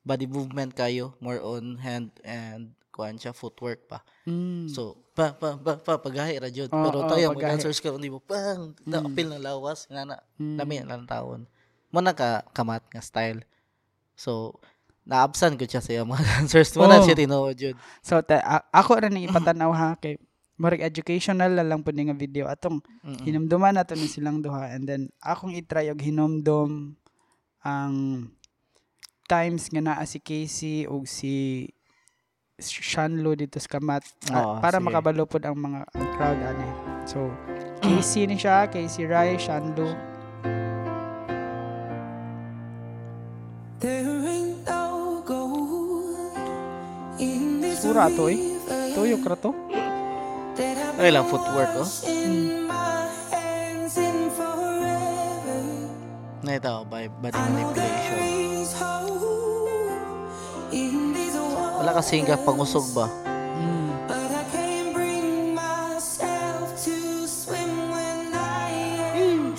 body 0.00 0.30
movement 0.30 0.70
kayo, 0.70 1.18
more 1.18 1.42
on 1.42 1.74
hand 1.76 2.14
and 2.22 2.70
kuan 2.94 3.18
siya 3.18 3.34
footwork 3.34 3.90
pa. 3.90 4.06
Mm. 4.24 4.70
So, 4.70 4.94
pa 5.12 5.34
pa 5.34 5.58
pa, 5.58 5.74
pa 5.74 5.98
pagahi 5.98 6.38
ra 6.38 6.46
jud. 6.46 6.70
Oo, 6.70 6.78
Pero 6.80 6.98
oo, 7.02 7.10
tayo 7.10 7.34
mga 7.34 7.58
dancers 7.58 7.82
karon 7.82 7.98
di 7.98 8.08
mo 8.08 8.22
pang 8.22 8.70
Mm. 8.86 8.94
apil 9.02 9.26
na 9.26 9.42
lawas 9.42 9.90
nga 9.90 10.06
na 10.06 10.16
Mm. 10.38 10.56
lami 10.56 10.74
na 10.78 10.88
lang 10.94 11.04
taon. 11.04 11.50
Mo 11.90 11.98
na 11.98 12.14
ka 12.14 12.46
kamat 12.54 12.86
nga 12.86 13.02
style. 13.02 13.42
So, 14.14 14.62
naabsan 15.04 15.58
ko 15.58 15.66
siya 15.66 15.82
sa 15.82 15.92
mga 15.98 16.22
dancers. 16.38 16.70
Mo 16.72 16.86
na 16.86 16.98
Oh. 16.98 17.04
siya 17.04 17.18
tinuod 17.18 17.58
jud. 17.58 17.76
So 18.00 18.22
ta- 18.22 18.40
a- 18.40 18.66
ako 18.72 19.02
ra 19.02 19.08
ni 19.10 19.26
ipatanaw 19.26 19.70
ha 19.70 19.98
kay 19.98 20.16
murag 20.56 20.80
educational 20.80 21.52
na 21.52 21.64
lang 21.64 21.84
ni 21.84 22.02
nga 22.08 22.16
video 22.16 22.44
atong 22.48 22.80
Mm-mm. 23.04 23.24
hinumduman 23.28 23.76
nato 23.76 23.92
ni 23.92 24.08
silang 24.08 24.40
duha 24.40 24.72
and 24.72 24.88
then 24.88 25.12
akong 25.20 25.52
i-try 25.52 25.92
og 25.92 26.00
hinumdom 26.00 26.96
ang 27.60 27.94
times 29.28 29.68
nga 29.68 29.82
naa 29.84 30.04
si 30.08 30.18
Casey 30.22 30.88
ug 30.88 31.04
si 31.04 31.66
Shanlo 32.56 33.36
dito 33.36 33.60
sa 33.60 33.76
kamat 33.76 34.00
ah, 34.32 34.56
Oo, 34.56 34.64
para 34.64 34.80
sige. 34.80 34.86
makabalo 34.88 35.28
pod 35.28 35.44
ang 35.44 35.60
mga 35.60 35.80
ang 35.92 36.06
crowd 36.16 36.40
ani. 36.40 36.68
So 37.04 37.28
Casey 37.84 38.24
ni 38.24 38.40
siya, 38.40 38.64
Casey 38.72 39.04
Rai, 39.04 39.36
Shanlo. 39.36 39.92
Sura 47.76 48.08
to 48.08 48.28
eh. 48.32 48.40
Tuyok 48.96 49.24
ra 49.28 49.36
to. 49.36 49.65
Ay 50.56 51.12
lang 51.12 51.28
footwork 51.28 51.68
oh. 51.76 51.88
Na 56.40 56.56
by 56.88 57.12
body 57.20 57.36
I 57.36 57.48
know 57.52 57.72
there 57.76 57.84
manipulation. 57.84 58.56
Wala 61.76 61.92
kasi 61.92 62.24
nga 62.24 62.40
pangusog 62.40 62.88
ba? 62.96 63.04
Mm. 63.60 63.92
Can't 64.48 64.90
bring 64.96 65.52
myself 65.52 66.72
to 66.88 67.28
swim 67.28 67.92
when 67.92 68.32
I 68.32 68.72
am 69.12 69.52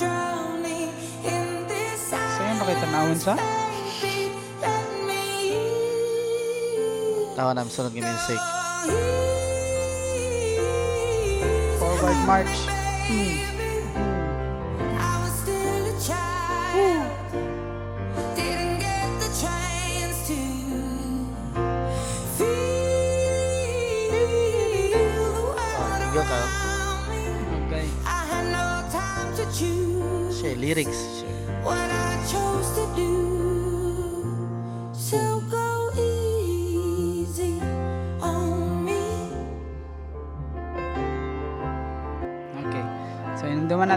ka. 26.27 26.39
around 26.44 27.02
me. 27.10 27.23
Okay. 27.68 27.88
I 28.06 28.22
had 28.31 28.45
no 28.52 28.68
time 28.91 29.30
to 29.39 29.44
choose 29.57 30.41
Siya 30.41 30.60
lyrics. 30.60 30.99
Siya. 31.22 31.64
what 31.64 31.89
I 31.91 32.11
chose 32.31 32.68
to 32.77 32.85
do. 32.95 33.56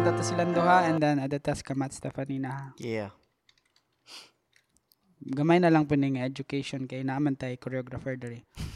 Hinumduman 0.01 0.17
nato 0.17 0.25
to 0.25 0.25
silang 0.25 0.53
duha 0.57 0.89
and 0.89 0.97
then 0.97 1.21
adatas 1.21 1.61
kamat 1.61 1.93
Stephanie 1.93 2.41
na. 2.41 2.73
Yeah. 2.81 3.13
gamay 5.21 5.61
na 5.61 5.69
lang 5.69 5.85
po 5.85 5.93
ning 5.93 6.17
education 6.17 6.89
kay 6.89 7.05
naman 7.05 7.37
tay 7.37 7.61
choreographer 7.61 8.17
diri. 8.17 8.41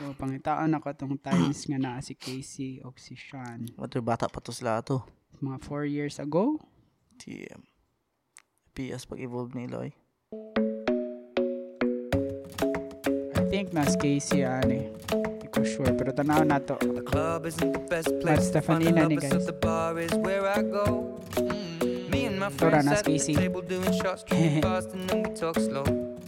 So 0.00 0.16
pangitaon 0.16 0.72
ako 0.72 0.96
tong 0.96 1.20
times 1.20 1.68
nga 1.68 1.76
naa 1.76 2.00
si 2.00 2.16
Casey 2.16 2.80
o 2.80 2.88
si 2.96 3.12
Sean 3.20 3.68
Mato 3.76 4.00
bata 4.00 4.32
pa 4.32 4.40
to 4.40 4.48
sila 4.48 4.80
to. 4.80 5.04
mga 5.44 5.60
4 5.60 5.84
years 5.84 6.16
ago. 6.16 6.56
TM. 7.20 7.60
PS 8.72 9.04
pag-evolve 9.04 9.52
ni 9.52 9.68
Eloy. 9.68 9.92
I 13.36 13.42
think 13.52 13.76
nas 13.76 13.92
Casey 13.92 14.40
ani. 14.40 14.88
Hindi 15.12 15.39
ko 15.50 15.64
sure 15.64 15.92
pero 15.92 16.12
tanaw 16.12 16.44
nato. 16.46 16.78
The 16.80 17.02
club 17.02 17.46
isn't 17.46 17.72
the 17.72 17.78
best 17.78 18.10
place 18.20 18.50
to 18.50 18.60
find 18.62 18.82
the 18.82 18.90
Stefanina 18.90 19.08
ni 19.08 19.16
lovers, 19.16 19.30
guys. 19.30 19.32
so 19.32 19.38
the 19.46 19.52
bar 19.52 19.98
is 19.98 20.14
where 20.14 20.46
I 20.46 20.62
go. 20.62 21.18
Mm. 21.36 22.10
Me 22.10 22.24
and 22.26 22.38
my 22.38 22.50
friends 22.50 22.86
at 22.86 23.04
the 23.04 23.18
table 23.18 23.62
doing 23.62 23.92
shots, 23.92 24.22
drinking 24.22 24.62
fast, 24.66 24.90
and 24.94 25.08
then 25.08 25.22
we 25.22 25.30
talk 25.34 25.56
slow. 25.58 25.84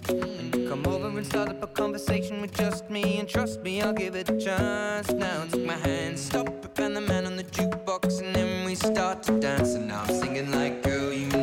And 0.08 0.54
you 0.54 0.68
come 0.68 0.86
over 0.86 1.08
and 1.08 1.26
start 1.26 1.48
up 1.48 1.62
a 1.62 1.66
conversation 1.66 2.40
with 2.40 2.52
just 2.54 2.90
me, 2.90 3.18
and 3.18 3.28
trust 3.28 3.62
me, 3.62 3.82
I'll 3.82 3.92
give 3.92 4.14
it 4.14 4.28
a 4.28 4.36
chance. 4.38 5.10
Now 5.12 5.44
take 5.50 5.66
my 5.66 5.78
hand, 5.88 6.18
stop 6.18 6.48
it, 6.48 6.78
and 6.78 6.96
the 6.96 7.00
man 7.00 7.26
on 7.26 7.36
the 7.36 7.44
jukebox, 7.44 8.20
and 8.20 8.34
then 8.34 8.64
we 8.64 8.74
start 8.74 9.22
to 9.24 9.38
dance. 9.38 9.74
And 9.74 9.88
now 9.88 10.02
I'm 10.02 10.14
singing 10.14 10.50
like, 10.50 10.82
girl, 10.82 11.12
you 11.12 11.26
know 11.28 11.41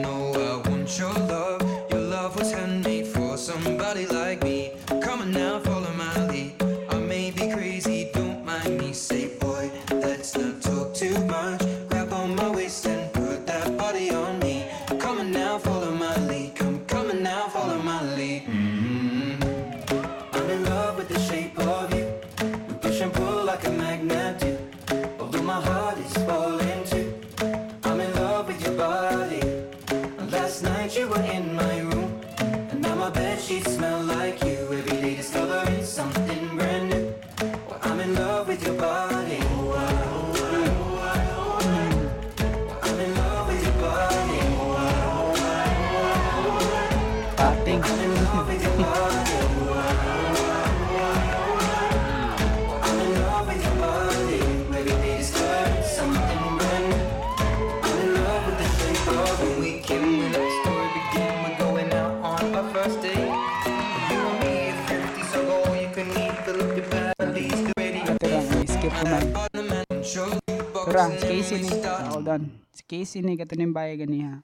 Tura, 71.00 71.12
and 71.12 71.20
si 71.20 71.28
Casey 71.28 71.58
ni. 71.64 71.70
Hold 72.12 72.28
on. 72.28 72.44
Si 72.76 72.84
Casey 72.84 73.22
ni 73.22 73.38
katunim 73.38 73.72
bahay 73.72 73.96
ganiha. 73.96 74.44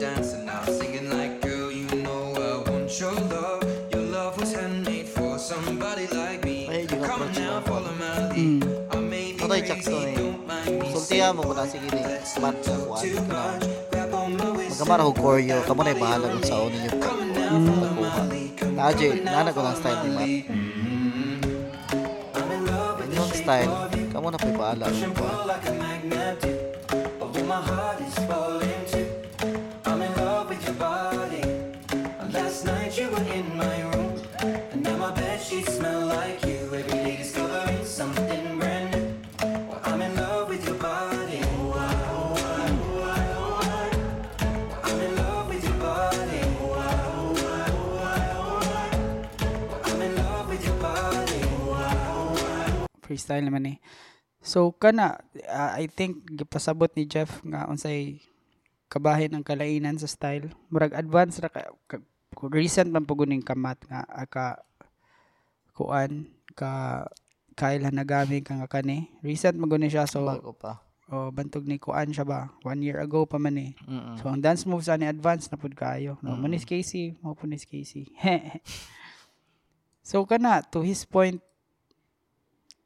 dancing 0.00 0.46
now, 0.48 0.64
singing 0.64 1.12
like, 1.12 1.44
girl, 1.44 1.68
you 1.70 1.84
know 2.00 2.32
I 2.32 2.70
want 2.70 2.88
your 2.96 3.12
love. 3.12 3.60
Your 3.92 4.02
love 4.08 4.40
was 4.40 4.56
handmade 4.56 5.08
for 5.08 5.38
somebody 5.38 6.08
like 6.08 6.44
me. 6.44 6.86
Ka 6.88 6.96
Come 7.04 7.28
now, 7.36 7.60
follow 7.68 7.92
my 8.00 8.32
lead. 8.32 8.64
Mm. 8.64 8.94
I 8.94 8.96
may 9.04 9.32
be 9.36 9.44
crazy, 9.44 10.16
don't 10.16 10.46
mind 10.48 10.80
me. 10.80 10.88
Mo 10.88 11.00
sige 11.68 11.84
ni. 11.92 12.02
Mat 12.40 12.56
sa 12.64 12.74
kuwan. 12.80 13.00
Too 13.04 13.20
much, 13.28 13.64
grab 13.92 14.14
on 14.16 14.36
my 14.40 14.48
waist. 14.56 14.80
Magkamara 14.80 15.04
ko 15.04 15.12
choreo. 15.12 15.60
Kamo 15.68 15.80
na 15.84 15.92
bahala 15.92 16.26
kung 16.32 16.44
sa 16.48 16.56
unin 16.64 16.80
yung 16.88 16.96
pagkuha. 16.96 18.12
Naadyo, 18.74 19.08
nana 19.20 19.52
ko 19.52 19.60
ng 19.60 19.76
style 19.76 20.00
ni 20.00 20.10
Mat. 20.16 20.32
I'm 22.34 22.48
in 22.50 22.60
love 22.66 22.98
with 22.98 23.12
Yung 23.14 23.30
style, 23.36 23.70
kamo 24.24 24.30
na 24.32 24.38
po'y 24.40 24.56
bahala. 24.56 24.86
push 24.88 25.02
and 25.02 25.14
pull 25.14 25.46
like 25.46 25.68
a 25.68 25.72
magnet 25.72 26.40
do. 26.40 26.52
Although 27.20 27.44
my 27.44 27.60
heart 27.60 28.00
is 28.00 28.14
falling 28.24 28.84
too. 28.88 29.06
I'm 29.84 30.00
in 30.00 30.12
love 30.16 30.48
with 30.48 30.64
your 30.64 30.76
body. 30.80 31.44
Last 32.32 32.64
night 32.64 32.96
you 32.98 33.10
were 33.10 33.28
in 33.36 33.54
my 33.56 33.82
room. 33.92 34.16
And 34.72 34.82
my 34.98 35.10
bed 35.12 35.40
sheets 35.42 35.76
smell 35.76 36.06
like 36.06 36.40
you. 36.46 36.56
Every 36.72 36.82
day 36.84 37.16
discovering 37.18 37.84
something 37.84 38.58
brand 38.58 38.96
new. 38.96 39.12
Well, 39.68 39.80
I'm 39.84 40.00
in 40.00 40.16
love 40.16 40.48
with 40.48 40.64
your 40.64 40.78
body. 40.80 41.40
Oh, 41.44 41.76
I, 41.76 41.92
oh, 42.16 42.34
I, 42.40 42.68
oh, 42.80 43.12
I, 43.12 43.24
oh, 43.44 43.60
I. 43.60 44.88
I'm 44.88 45.00
in 45.04 45.16
love 45.16 45.48
with 45.52 45.64
your 45.68 45.78
body. 45.84 46.40
Oh, 46.64 46.80
I, 46.80 46.96
oh, 47.12 47.36
I, 47.52 47.68
oh, 47.76 47.98
I, 48.00 48.24
oh, 48.40 48.72
I. 48.72 49.90
I'm 49.92 50.00
in 50.00 50.16
love 50.16 50.48
with 50.48 50.64
your 50.64 50.76
body. 50.80 51.40
Oh, 51.44 51.76
I, 51.76 51.92
oh, 52.08 52.32
I. 52.40 53.04
freestyle 53.04 53.44
naman 53.44 53.68
eh. 53.68 53.76
So 54.44 54.76
kana 54.76 55.24
ah, 55.48 55.72
I 55.80 55.88
think 55.88 56.28
gipasabot 56.28 56.92
ni 56.92 57.08
Jeff 57.08 57.40
nga 57.40 57.64
unsay 57.64 58.20
kabahin 58.92 59.32
ang 59.32 59.42
kalainan 59.42 59.96
sa 59.96 60.04
style. 60.04 60.52
Murag 60.68 60.92
advance 60.92 61.40
ra 61.40 61.48
ka, 61.48 61.72
ka- 61.88 62.04
recent 62.52 62.92
man 62.92 63.08
pud 63.08 63.24
kamat 63.40 63.78
nga 63.88 64.04
ah, 64.04 64.28
ka 64.28 64.60
kuan 65.72 66.28
ka 66.52 67.02
kaila 67.56 67.88
nagami 67.88 68.44
ka 68.44 68.52
nga 68.60 68.68
kani. 68.68 69.08
Recent 69.24 69.56
man 69.56 69.72
siya 69.88 70.04
so 70.04 70.20
Bago 70.28 70.52
pa. 70.52 70.84
oh, 71.08 71.32
bantog 71.32 71.64
ni 71.64 71.80
kuan 71.80 72.12
siya 72.12 72.28
ba. 72.28 72.52
One 72.60 72.84
year 72.84 73.00
ago 73.00 73.24
pa 73.24 73.40
man 73.40 73.56
eh. 73.56 73.72
Mm-mm. 73.88 74.20
So 74.20 74.28
ang 74.28 74.44
dance 74.44 74.68
moves 74.68 74.92
ani 74.92 75.08
advance 75.08 75.48
na 75.48 75.56
pud 75.56 75.72
kayo. 75.72 76.20
No, 76.20 76.36
ni 76.36 76.60
si 76.60 76.68
Casey, 76.68 77.16
mo 77.24 77.32
po 77.32 77.48
ni 77.48 77.56
Casey. 77.56 78.12
so 80.04 80.20
kana 80.28 80.60
to 80.68 80.84
his 80.84 81.00
point 81.08 81.40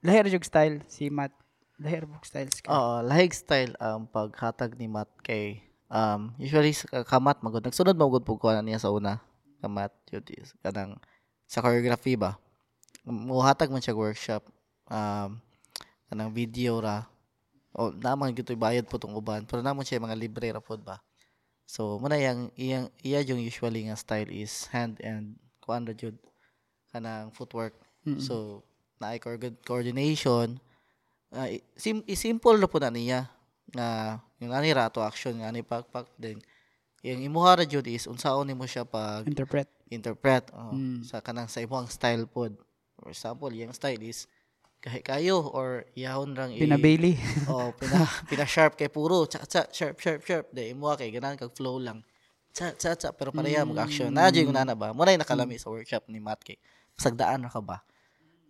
lahir 0.07 0.31
jug 0.31 0.47
style 0.47 0.87
si 0.87 1.11
Matt. 1.11 1.35
Lahir 1.79 2.05
jug 2.11 2.27
style 2.27 2.51
ka. 2.51 2.69
Oo, 2.71 2.95
lahig 3.07 3.31
style 3.31 3.73
ang 3.79 4.07
paghatag 4.11 4.75
ni 4.75 4.91
Matt 4.91 5.11
kay 5.23 5.63
um 5.89 6.37
usually 6.37 6.77
sa 6.77 6.85
ka- 6.91 7.07
kamat 7.17 7.41
magud 7.41 7.65
nagsunod 7.65 7.97
magud 7.97 8.21
pug 8.21 8.37
kuan 8.37 8.61
niya 8.61 8.77
sa 8.77 8.93
una 8.93 9.25
kamat 9.65 9.89
yun 10.13 10.21
is 10.37 10.53
kanang 10.61 11.01
sa 11.49 11.65
choreography 11.65 12.13
ba 12.13 12.37
muhatag 13.09 13.73
man 13.73 13.81
siya 13.81 13.97
workshop 13.97 14.45
um 14.93 15.41
kanang 16.13 16.29
video 16.37 16.77
ra 16.85 17.09
o 17.73 17.89
naman 17.89 18.37
gito'y 18.37 18.53
bayad 18.53 18.85
po 18.85 19.01
tong 19.01 19.17
uban 19.17 19.49
pero 19.49 19.65
namon 19.65 19.81
siya 19.81 19.97
mga 19.97 20.21
libre 20.21 20.53
ra 20.53 20.61
pod 20.61 20.85
ba 20.85 21.01
so 21.65 21.97
muna 21.97 22.21
yang 22.21 22.53
iyang 22.53 22.93
iya 23.01 23.25
yung 23.25 23.41
usually 23.41 23.89
nga 23.89 23.97
style 23.97 24.29
is 24.29 24.69
hand 24.69 25.01
and 25.01 25.41
kuan 25.65 25.89
ra 25.89 25.97
jud 25.97 26.21
kanang 26.93 27.33
footwork 27.33 27.73
Mm-mm. 28.05 28.21
so 28.21 28.61
naay 29.01 29.17
coord- 29.17 29.65
coordination 29.65 30.61
uh, 31.31 31.49
sim 31.75 32.01
simple 32.09 32.57
na 32.57 32.67
po 32.67 32.79
na 32.79 32.89
niya 32.89 33.29
nga 33.69 34.17
yung 34.39 34.53
ani 34.53 34.71
ra 34.71 34.89
to 34.89 35.01
action 35.01 35.37
nga 35.37 35.49
ani 35.49 35.61
pakpak 35.61 36.09
din. 36.15 36.39
Yung 37.01 37.23
imuha 37.23 37.59
ra 37.59 37.65
jud 37.65 37.87
is 37.87 38.05
unsaon 38.05 38.45
nimo 38.45 38.65
siya 38.65 38.83
pag 38.83 39.23
Interpret. 39.25 39.69
interpret 39.89 40.45
oh, 40.53 40.75
Mm. 40.75 41.01
sa 41.03 41.19
kanang 41.19 41.47
sa 41.47 41.59
imong 41.59 41.87
style 41.87 42.25
pod 42.25 42.53
for 42.95 43.09
example 43.09 43.49
yung 43.49 43.73
style 43.73 44.03
is 44.03 44.27
kahi 44.79 45.01
kayo 45.01 45.43
or 45.49 45.87
iyahon 45.95 46.35
rang 46.35 46.51
i- 46.51 46.61
Pinabailey. 46.61 47.15
oh 47.51 47.71
pina 47.73 48.03
pina 48.27 48.45
sharp 48.45 48.75
kay 48.75 48.87
puro 48.87 49.25
cha 49.25 49.43
cha 49.43 49.65
sharp 49.69 49.97
sharp 49.97 50.23
sharp. 50.23 50.47
De 50.51 50.71
imuha 50.71 50.95
kay 50.95 51.09
ganan 51.09 51.35
kag 51.35 51.51
flow 51.51 51.79
lang. 51.79 52.03
Cha 52.51 52.75
cha 52.75 52.95
cha 52.95 53.11
pero 53.11 53.31
pareha 53.31 53.63
mag 53.63 53.79
action 53.81 54.11
na 54.11 54.29
jud 54.29 54.51
na 54.51 54.67
ba? 54.73 54.91
Mo 54.91 55.03
na 55.03 55.15
nakalami 55.15 55.55
sa 55.57 55.69
workshop 55.69 56.07
ni 56.07 56.19
Matt 56.19 56.43
kay 56.43 56.59
pasagdaan 56.95 57.43
ra 57.43 57.51
ka 57.51 57.63
ba 57.63 57.79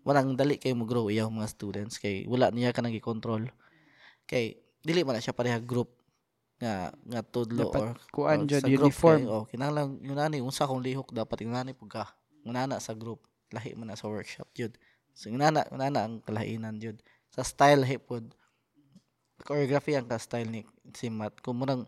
walang 0.09 0.40
dali 0.40 0.56
kay 0.56 0.72
mo 0.72 0.89
grow 0.89 1.12
iyaw 1.12 1.28
mga 1.28 1.52
students. 1.52 2.01
Kay 2.01 2.24
wala 2.24 2.48
niya 2.48 2.72
ka 2.72 2.80
nang 2.80 2.97
i-control 2.97 3.44
kay 4.24 4.56
dili 4.80 5.05
man 5.05 5.20
na 5.20 5.24
siya 5.24 5.36
pareha 5.36 5.60
group 5.60 5.93
nga 6.56 6.89
nga 7.05 7.20
tudlo 7.20 7.68
Dapat 7.68 7.80
or 7.80 7.93
kuan 8.09 8.48
jud 8.48 8.64
uniform. 8.64 9.28
kay, 9.28 9.28
oh 9.28 9.44
kinahanglan 9.44 10.01
yun 10.01 10.16
nani 10.16 10.40
unsa 10.40 10.64
kong 10.64 10.80
lihok 10.80 11.12
dapat 11.12 11.44
inani 11.44 11.76
pug 11.76 11.93
ka 11.93 12.09
ngunana 12.43 12.80
sa 12.80 12.97
group 12.97 13.20
lahi 13.52 13.76
man 13.76 13.93
na 13.93 14.01
sa 14.01 14.09
workshop 14.09 14.48
jud. 14.56 14.72
So 15.12 15.28
ngunana 15.28 15.68
ngunana 15.68 15.98
ang 16.09 16.14
kalahinan 16.24 16.80
jud. 16.80 16.97
Sa 17.28 17.44
style 17.44 17.85
lahi 17.85 18.01
pod 18.01 18.32
choreography 19.44 19.93
ang 19.93 20.09
ka 20.09 20.16
style 20.16 20.48
ni 20.48 20.64
si 20.97 21.12
Matt. 21.12 21.36
Kung 21.44 21.60
munang 21.60 21.85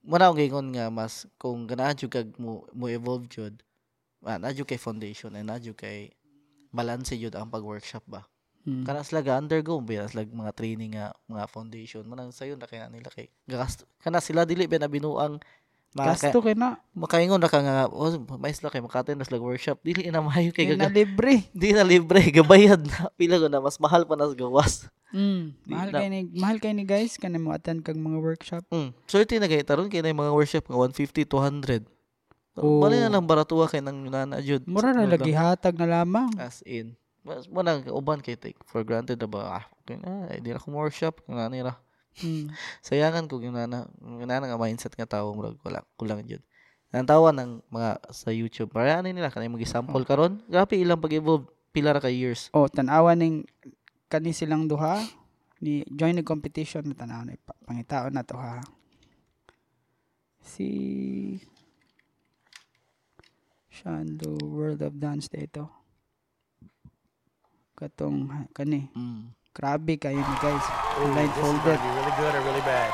muna 0.00 0.30
ang 0.30 0.38
gingon 0.38 0.72
nga 0.72 0.88
mas 0.88 1.26
kung 1.36 1.66
ganahan 1.66 1.98
jud 1.98 2.12
kag 2.14 2.32
mo, 2.40 2.64
mo 2.72 2.86
evolve 2.88 3.28
jud 3.28 3.60
ah, 4.24 4.40
na 4.40 4.52
kay 4.54 4.80
foundation 4.80 5.36
and 5.36 5.52
na 5.52 5.60
jud 5.60 5.76
kay 5.76 6.12
balance 6.70 7.12
jud 7.12 7.34
ang 7.34 7.48
pag-workshop 7.48 8.02
ba 8.06 8.22
Mm. 8.60 8.84
kana 8.84 9.00
sila 9.00 9.20
ga 9.20 9.36
undergo 9.36 9.80
ba 9.80 10.04
sila 10.04 10.20
mga 10.22 10.52
training 10.52 10.92
nga 10.92 11.16
mga 11.24 11.48
foundation 11.48 12.04
manang 12.04 12.28
sayo 12.28 12.54
na 12.54 12.68
kaya 12.68 12.86
nila 12.86 13.08
kay 13.08 13.32
gasto 13.44 13.88
kana 13.96 14.20
sila 14.20 14.44
dili 14.44 14.68
ba 14.68 14.76
na 14.76 14.84
binuang 14.84 15.40
maka, 15.90 16.14
Gasto 16.22 16.38
kay 16.38 16.52
na. 16.52 16.76
makaingon 16.92 17.40
na 17.40 17.48
ka 17.48 17.58
nga 17.58 17.88
oh, 17.88 18.12
may 18.36 18.52
sila 18.52 18.68
kay 18.68 18.78
makaten 18.78 19.16
na 19.16 19.24
sila 19.24 19.40
workshop 19.40 19.80
dili 19.80 20.06
na 20.06 20.20
mayo 20.20 20.52
kay 20.52 20.62
Kay 20.66 20.76
na 20.76 20.86
gaga, 20.86 20.92
libre. 20.94 21.48
di 21.56 21.72
na 21.72 21.82
libre 21.82 22.20
gabayad 22.30 22.84
na 22.84 23.08
pila 23.18 23.40
ko 23.40 23.48
na 23.48 23.58
mas 23.58 23.74
mahal 23.76 24.04
pa 24.04 24.14
nas 24.14 24.34
gawas 24.34 24.86
Mm. 25.10 25.56
Di 25.58 25.72
Mahal 25.72 25.88
na- 25.88 25.96
kay 25.96 26.06
ni 26.06 26.20
mahal 26.36 26.56
kay 26.58 26.70
ni 26.70 26.84
guys 26.84 27.16
kanang 27.16 27.42
mo 27.42 27.50
attend 27.50 27.80
kag 27.80 27.96
mga 27.96 28.20
workshop. 28.20 28.62
mm 28.68 28.94
swerte 29.04 29.40
na 29.40 29.48
kay 29.48 29.58
taron 29.60 29.88
kay 29.88 29.98
na 29.98 30.12
mga 30.12 30.30
workshop 30.30 30.64
nga 30.64 30.76
150 30.76 31.26
200 31.26 31.82
Oo. 32.58 32.82
Bali 32.82 32.98
na 32.98 33.12
lang 33.12 33.28
baratuwa 33.28 33.70
kay 33.70 33.78
nang 33.78 34.02
nana 34.10 34.42
jud 34.42 34.66
Mura 34.66 34.90
na 34.90 35.06
lagi 35.06 35.30
hatag 35.30 35.78
na 35.78 36.02
lamang. 36.02 36.34
as 36.40 36.64
in. 36.66 36.98
Mas 37.22 37.46
mo 37.46 37.62
nang 37.62 37.84
uban 37.92 38.18
kay 38.18 38.34
take 38.34 38.58
for 38.66 38.82
granted 38.82 39.20
ba 39.30 39.62
ah, 39.62 39.64
okay 39.84 40.00
na 40.00 40.26
eh, 40.34 40.40
di 40.42 40.50
na 40.50 40.58
ko 40.58 40.72
workshop 40.72 41.22
nga 41.28 41.46
nira 41.46 41.76
Mm. 42.26 42.50
sayangan 42.90 43.30
ko 43.30 43.38
yung 43.38 43.54
nana 43.54 43.86
yung 44.02 44.26
nana 44.26 44.42
nga 44.50 44.58
mindset 44.58 44.98
nga 44.98 45.06
tao 45.06 45.30
murag 45.30 45.54
wala 45.62 45.78
kulang 45.94 46.26
jud 46.26 46.42
ang 46.90 47.06
tawa 47.06 47.30
ng 47.30 47.62
mga 47.70 47.90
sa 48.10 48.34
YouTube. 48.34 48.74
Marami 48.74 49.14
nila 49.14 49.30
kanay 49.30 49.46
mag 49.46 49.62
sample 49.62 50.02
karon. 50.02 50.42
Grabe 50.50 50.74
ilang 50.74 50.98
pag-evolve 50.98 51.46
pila 51.70 51.94
ra 51.94 52.02
ka 52.02 52.10
years. 52.10 52.50
Oh, 52.50 52.66
tanawa 52.66 53.14
ning 53.14 53.46
kani 54.10 54.34
silang 54.34 54.66
duha 54.66 54.98
ni 55.62 55.86
join 55.86 56.18
the 56.18 56.26
competition 56.26 56.82
na 56.90 56.98
tanaw 56.98 57.22
na 57.22 57.38
pangitaon 57.62 58.10
na 58.10 58.26
to 58.26 58.34
ha. 58.34 58.58
Si 60.42 60.66
Shando 63.70 64.34
World 64.42 64.82
of 64.82 64.94
Dance 64.98 65.30
dito. 65.30 65.70
Katong 67.78 68.28
kani. 68.52 68.90
mm. 68.92 69.32
Grabe 69.50 69.98
kayo 69.98 70.20
ni 70.20 70.34
guys. 70.38 70.66
Blindfolded. 71.10 71.78
really 71.80 72.14
good 72.18 72.34
or 72.34 72.42
really 72.46 72.62
bad? 72.62 72.90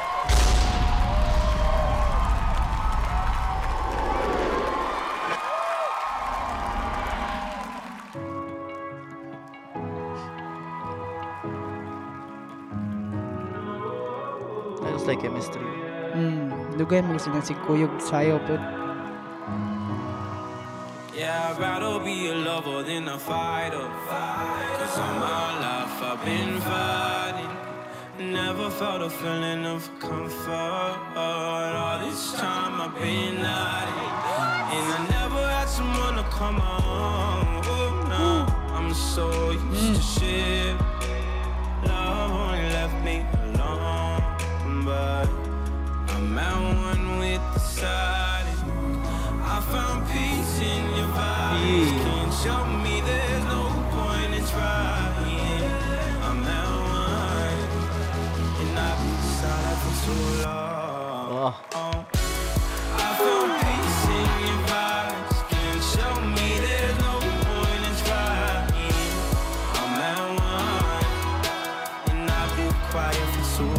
I 14.82 14.92
just 14.92 15.06
like 15.06 15.20
chemistry 15.20 15.64
Mm, 16.16 16.80
dugay 16.80 17.04
mo 17.04 17.20
sila 17.20 17.44
si 17.44 17.52
Kuyog 17.68 17.92
sayo 18.00 18.40
po. 18.48 18.56
Yeah, 21.16 21.54
I'd 21.54 21.58
rather 21.58 22.04
be 22.04 22.28
a 22.28 22.34
lover 22.34 22.82
than 22.82 23.08
a 23.08 23.18
fighter. 23.18 23.88
Cause 24.06 24.98
all 24.98 25.14
my 25.14 25.60
life 25.64 26.02
I've 26.02 26.22
been 26.22 26.60
fighting. 26.60 28.32
Never 28.32 28.68
felt 28.68 29.00
a 29.00 29.08
feeling 29.08 29.64
of 29.64 29.88
comfort. 29.98 30.98
All 31.16 31.98
this 32.00 32.34
time 32.34 32.82
I've 32.82 32.94
been 33.00 33.36
hiding. 33.38 34.12
And 34.76 34.86
I 34.92 35.06
never 35.18 35.48
had 35.48 35.68
someone 35.70 36.16
to 36.16 36.22
come 36.24 36.60
on. 36.60 37.62
Oh, 37.64 38.06
no, 38.10 38.74
I'm 38.74 38.92
so 38.92 39.52
used 39.52 39.96
to 39.96 40.02
shit. 40.02 40.76
Love 41.86 42.30
only 42.30 42.68
left 42.76 43.02
me 43.02 43.24
alone. 43.42 44.84
But 44.84 45.30
I'm 46.14 46.38
at 46.38 46.60
one 46.84 47.18
with 47.20 47.40
the 47.54 47.58
silence. 47.58 48.25
Found 49.72 50.06
peace 50.08 50.60
in 50.60 50.84
your 50.96 51.08
vibes. 51.08 51.90
Can't 52.04 52.32
show 52.34 52.64
me 52.84 53.00
there's 53.00 53.44
no 53.46 53.62
point 53.90 54.34
in 54.34 54.44
trying. 54.46 55.64
I'm 56.22 56.44
at 56.44 56.68
one, 56.86 57.58
and 58.60 58.78
I've 58.78 58.98
been 59.02 59.22
silent 59.40 59.78
for 59.82 59.94
too 60.04 60.24
long. 60.44 61.54
oh 61.74 62.06
I 62.94 62.96
found 63.18 63.52
peace 63.64 64.04
in 64.18 64.28
your 64.46 64.60
vibes. 64.70 65.36
Can't 65.50 65.82
show 65.94 66.14
me 66.36 66.48
there's 66.64 66.98
no 67.00 67.14
point 67.42 67.82
in 67.90 67.94
trying. 68.06 68.64
I'm 69.80 70.00
at 70.12 70.24
one, 70.46 71.04
and 72.10 72.30
I've 72.30 72.52
been 72.56 72.74
quiet 72.90 73.26
for 73.34 73.44
too 73.56 73.74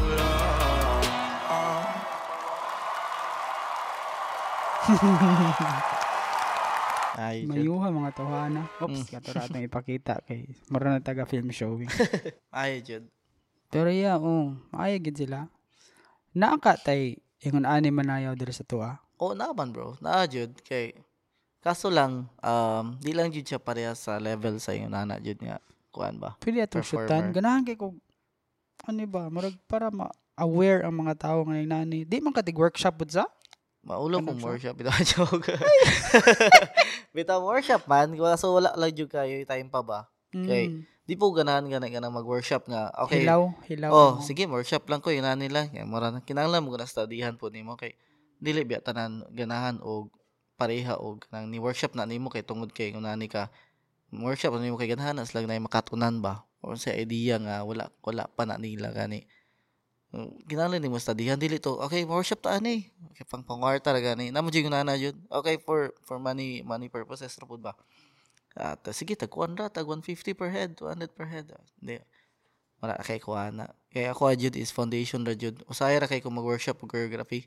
long. 5.68 5.73
ay 7.27 7.43
Mayuha 7.43 7.91
mga 7.91 8.11
tawhana. 8.15 8.61
Oops, 8.79 9.03
Mm. 9.03 9.07
kato 9.11 9.29
ratong 9.35 9.65
ipakita 9.67 10.23
kay 10.23 10.47
mura 10.71 10.95
na 10.95 11.03
taga 11.03 11.27
film 11.27 11.51
showing. 11.51 11.87
ay 12.55 12.79
jud 12.79 13.03
Pero 13.67 13.91
yeah, 13.91 14.15
oh, 14.15 14.55
maaya 14.71 14.95
gid 14.95 15.19
sila. 15.19 15.51
Naaka 16.31 16.79
tay 16.79 17.19
ingon 17.43 17.67
ani 17.67 17.91
manayaw 17.91 18.31
diri 18.33 18.55
sa 18.55 18.63
tuwa. 18.63 18.95
Oo 19.19 19.35
naman 19.35 19.75
bro. 19.75 19.99
Naa 19.99 20.23
jud 20.25 20.55
kay 20.63 20.95
Kaso 21.57 21.91
lang 21.91 22.31
um 22.39 22.95
di 23.01 23.11
lang 23.11 23.27
jud 23.27 23.43
siya 23.43 23.59
pareha 23.59 23.91
sa 23.91 24.21
level 24.21 24.55
sa 24.61 24.71
yung 24.71 24.93
nana 24.93 25.19
jud 25.19 25.35
nga 25.43 25.59
kuan 25.91 26.15
ba. 26.15 26.39
Pili 26.39 26.63
atong 26.63 26.85
shootan. 26.85 27.35
Ganahan 27.35 27.67
kay 27.67 27.75
ko 27.75 27.91
ano 28.87 29.03
ba, 29.03 29.27
murag 29.27 29.57
para 29.67 29.91
ma 29.91 30.07
aware 30.37 30.85
ang 30.85 30.95
mga 30.95 31.17
tao 31.17 31.43
ngayon 31.43 31.67
nani. 31.67 31.99
Di 32.07 32.21
man 32.21 32.31
katig 32.31 32.55
workshop 32.55 33.03
pud 33.03 33.11
sa? 33.11 33.25
Maulo 33.88 34.19
Ano 34.19 34.35
kong 34.35 34.43
workshop 34.43 34.76
ito 34.84 34.91
joke. 35.15 35.55
Bitaw 37.15 37.39
workshop 37.39 37.88
man, 37.88 38.11
kaso 38.19 38.51
wala 38.51 38.76
lang 38.76 38.91
jud 38.91 39.07
kayo 39.07 39.39
time 39.47 39.72
pa 39.72 39.80
ba. 39.80 40.11
Okay. 40.27 40.68
Mm. 40.68 40.84
Di 41.07 41.15
po 41.15 41.31
ganahan 41.31 41.64
gana 41.72 41.88
gana 41.88 42.11
mag-workshop 42.11 42.68
nga. 42.68 42.91
Okay. 43.07 43.23
Hilaw, 43.23 43.55
hilaw. 43.64 43.91
Oh, 43.95 44.11
mo. 44.19 44.27
sige, 44.27 44.43
workshop 44.43 44.91
lang 44.91 44.99
ko 44.99 45.15
yun 45.15 45.23
nila. 45.39 45.72
Kaya 45.72 45.88
mura 45.88 46.11
na 46.11 46.19
kinahanglan 46.19 46.68
mo 46.68 46.76
na 46.76 46.84
studyhan 46.84 47.39
po 47.39 47.47
nimo 47.47 47.80
kay 47.80 47.95
dili 48.43 48.68
biya 48.68 48.84
tanan 48.84 49.23
ganahan 49.31 49.80
og 49.80 50.11
pareha 50.59 50.99
og 50.99 51.23
kanang 51.23 51.47
ni 51.47 51.64
workshop 51.64 51.95
na 51.95 52.03
nimo 52.03 52.27
kay 52.27 52.43
tungod 52.43 52.76
kay 52.76 52.91
nani 52.91 53.31
ka 53.31 53.47
workshop 54.11 54.59
na 54.59 54.68
nimo 54.68 54.76
kay 54.76 54.91
ganahan 54.91 55.15
as 55.23 55.31
lang 55.31 55.47
na 55.47 55.55
makatunan 55.64 56.19
ba 56.19 56.43
o 56.59 56.76
sa 56.76 56.91
idea 56.91 57.39
nga 57.39 57.64
wala 57.64 57.88
wala 58.03 58.27
pa 58.27 58.43
na 58.43 58.59
nila 58.59 58.91
gani. 58.91 59.23
Mm, 60.18 60.34
Kinahanglan 60.49 60.81
nimo 60.81 60.98
studyhan 60.98 61.38
dili 61.38 61.61
to. 61.61 61.77
Okay, 61.85 62.02
workshop 62.02 62.41
ta 62.41 62.57
ani. 62.57 62.89
Okay, 63.14 63.22
pang 63.30 63.45
pangwarta 63.45 63.94
ra 63.94 64.02
gani. 64.02 64.34
Namo 64.34 64.49
jud 64.49 64.65
nana 64.65 64.98
jud. 64.98 65.14
Okay 65.30 65.61
for 65.61 65.94
for 66.02 66.18
money 66.18 66.65
money 66.65 66.89
purposes 66.89 67.38
ra 67.38 67.45
ba. 67.45 67.77
At 68.57 68.81
uh, 68.81 68.94
sige 68.98 69.14
tag 69.14 69.30
100 69.30 69.69
tag 69.69 69.85
150 69.85 70.34
per 70.34 70.49
head, 70.49 70.73
200 70.73 71.14
per 71.14 71.30
head. 71.30 71.53
Di 71.77 72.02
wala 72.81 72.98
kay 73.06 73.22
kuha 73.22 73.53
na. 73.53 73.69
Kaya 73.94 74.10
ako 74.18 74.34
jud 74.34 74.57
is 74.57 74.73
foundation 74.73 75.22
ra 75.22 75.38
jud. 75.38 75.61
Usaya 75.69 76.02
ra 76.02 76.10
kay 76.10 76.18
ko 76.18 76.34
mag-workshop 76.34 76.81
og 76.81 76.89
choreography. 76.89 77.45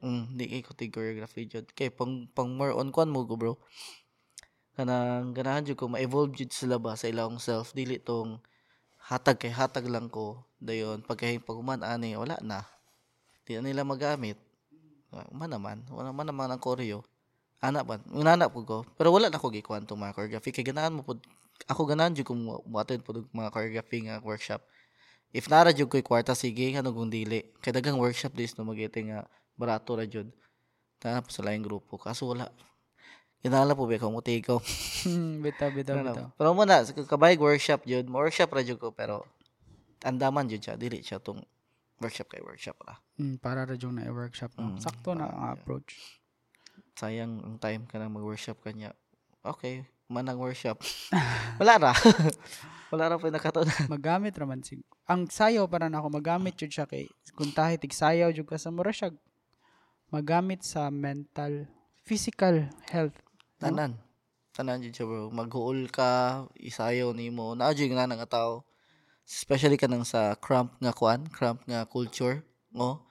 Mm, 0.00 0.40
di 0.40 0.48
kay 0.48 0.64
ko 0.64 0.72
tig 0.72 0.88
choreography 0.88 1.44
jud. 1.44 1.68
Kay 1.76 1.92
pang 1.92 2.32
pang 2.32 2.48
more 2.48 2.72
on 2.72 2.88
kwan 2.96 3.12
mo 3.12 3.28
go 3.28 3.36
bro. 3.36 3.60
Kanang 4.72 5.36
ganahan 5.36 5.68
jud 5.68 5.76
ko 5.76 5.92
ma-evolve 5.92 6.32
jud 6.32 6.48
sila 6.48 6.80
ba 6.80 6.96
sa 6.96 7.12
ilang 7.12 7.36
self 7.36 7.76
dili 7.76 8.00
tong 8.00 8.40
hatag 9.04 9.36
kay 9.36 9.52
hatag 9.52 9.84
lang 9.92 10.08
ko 10.08 10.40
dayon 10.56 11.04
pagkay 11.04 11.36
paguman 11.36 11.84
ani 11.84 12.16
wala 12.16 12.40
na. 12.40 12.64
Di 13.44 13.60
na 13.60 13.68
nila 13.68 13.84
magamit. 13.84 14.40
Ah, 15.12 15.28
Man 15.30 15.52
naman, 15.52 15.84
wala 15.92 16.10
man 16.10 16.24
naman 16.24 16.48
ang 16.48 16.58
choreo. 16.58 17.04
Ana 17.60 17.84
ba? 17.84 18.00
Unana 18.12 18.48
po 18.48 18.64
ko. 18.64 18.78
Pero 18.96 19.12
wala 19.12 19.28
na 19.28 19.40
ko 19.40 19.52
gikuan 19.52 19.84
tong 19.84 20.00
mga 20.00 20.16
choreography 20.16 20.50
kay 20.52 20.64
ganahan 20.64 20.92
mo 20.96 21.04
pud 21.04 21.20
ako 21.68 21.86
ganahan 21.86 22.12
jud 22.16 22.26
ko 22.26 22.34
mo 22.34 22.60
attend 22.80 23.04
mga 23.32 23.52
choreography 23.52 24.08
nga 24.08 24.20
workshop. 24.24 24.64
If 25.32 25.48
nara 25.52 25.72
jud 25.72 25.92
ko'y 25.92 26.04
kwarta 26.04 26.32
sige 26.32 26.72
nga 26.72 26.84
kung 26.84 27.12
dili. 27.12 27.44
Kay 27.60 27.72
daghang 27.76 28.00
workshop 28.00 28.32
dis 28.32 28.56
no 28.56 28.64
magete 28.64 29.04
nga 29.04 29.28
barato 29.56 29.96
ra 29.96 30.08
jud. 30.08 30.32
Pa 30.98 31.20
sa 31.28 31.44
laing 31.44 31.60
grupo 31.60 32.00
kaso 32.00 32.24
wala. 32.32 32.48
Kinala 33.44 33.76
po 33.76 33.84
ba 33.84 34.00
ko 34.00 34.08
mo 34.08 34.24
take 34.24 34.40
ko. 34.48 34.56
Hmm, 35.04 35.44
bitaw, 35.44 35.68
bitaw, 35.68 36.00
Ano, 36.00 36.16
bitaw. 36.16 36.26
Pero 36.32 36.48
mo 36.56 36.64
na 36.64 36.80
kabay 36.80 37.36
workshop 37.36 37.84
jud, 37.84 38.08
mo 38.08 38.24
workshop 38.24 38.48
ra 38.48 38.64
jud 38.64 38.80
ko 38.80 38.88
pero 38.88 39.28
andaman 40.00 40.48
jud 40.48 40.64
siya 40.64 40.80
dili 40.80 41.04
siya 41.04 41.20
tong 41.20 41.44
workshop 42.00 42.32
kay 42.32 42.40
workshop 42.40 42.80
ra. 42.80 42.96
Mm, 43.20 43.36
para 43.44 43.68
ra 43.68 43.76
jung 43.76 44.00
na 44.00 44.08
workshop 44.08 44.56
no. 44.56 44.72
Mm, 44.72 44.80
Sakto 44.80 45.12
na 45.12 45.28
ang 45.28 45.60
approach. 45.60 45.92
Sayang 46.96 47.44
ang 47.44 47.60
time 47.60 47.84
ka 47.84 48.00
nang 48.00 48.16
mag-workshop 48.16 48.64
kanya. 48.64 48.96
Okay, 49.44 49.84
manang 50.08 50.40
workshop. 50.40 50.80
wala 51.60 51.76
ra. 51.76 51.92
wala 52.96 53.12
ra 53.12 53.20
pa 53.20 53.28
nakatunan. 53.28 53.88
magamit 53.92 54.32
raman 54.40 54.64
sig. 54.64 54.80
Ang 55.04 55.28
sayaw 55.28 55.68
para 55.68 55.92
na 55.92 56.00
ako 56.00 56.16
magamit 56.16 56.56
jud 56.56 56.72
siya 56.72 56.88
kay 56.88 57.12
kung 57.36 57.52
tahi 57.52 57.76
tig 57.76 57.92
sayaw 57.92 58.32
jud 58.32 58.48
ka 58.48 58.56
sa 58.56 58.72
mura 58.72 58.88
siya 58.88 59.12
magamit 60.08 60.64
sa 60.64 60.88
mental 60.88 61.68
physical 62.04 62.68
health. 62.88 63.16
Tanan. 63.58 63.98
Tanan 64.54 64.82
jud 64.82 64.94
siya 64.94 65.06
bro. 65.06 65.30
Maghuol 65.34 65.90
ka, 65.90 66.44
isayaw 66.58 67.10
nimo. 67.14 67.58
Naa 67.58 67.74
jud 67.74 67.90
nga 67.90 68.06
nga 68.06 68.28
tao. 68.28 68.62
Especially 69.24 69.80
kanang 69.80 70.04
sa 70.04 70.36
cramp 70.36 70.76
nga 70.78 70.92
kuan, 70.92 71.26
cramp 71.32 71.64
nga 71.64 71.88
culture, 71.88 72.44
no? 72.70 73.08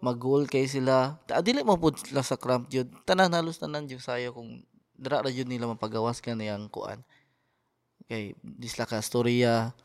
Maghuol 0.00 0.48
kay 0.48 0.64
sila. 0.64 1.20
Ta 1.28 1.44
dili 1.44 1.60
mo 1.60 1.76
pud 1.76 2.00
sila 2.00 2.24
sa 2.24 2.40
cramp 2.40 2.72
jud. 2.72 2.88
Tanan 3.04 3.36
halos 3.36 3.60
tanan 3.60 3.84
jud 3.84 4.00
sayo 4.00 4.32
kung 4.32 4.64
dira 4.96 5.20
ra 5.20 5.28
jud 5.28 5.46
nila 5.46 5.68
mapagawas 5.68 6.24
ka 6.24 6.32
niyang 6.32 6.72
kuan. 6.72 7.04
Kay 8.08 8.32
disla 8.42 8.88
ka 8.88 8.98
storya 9.04 9.76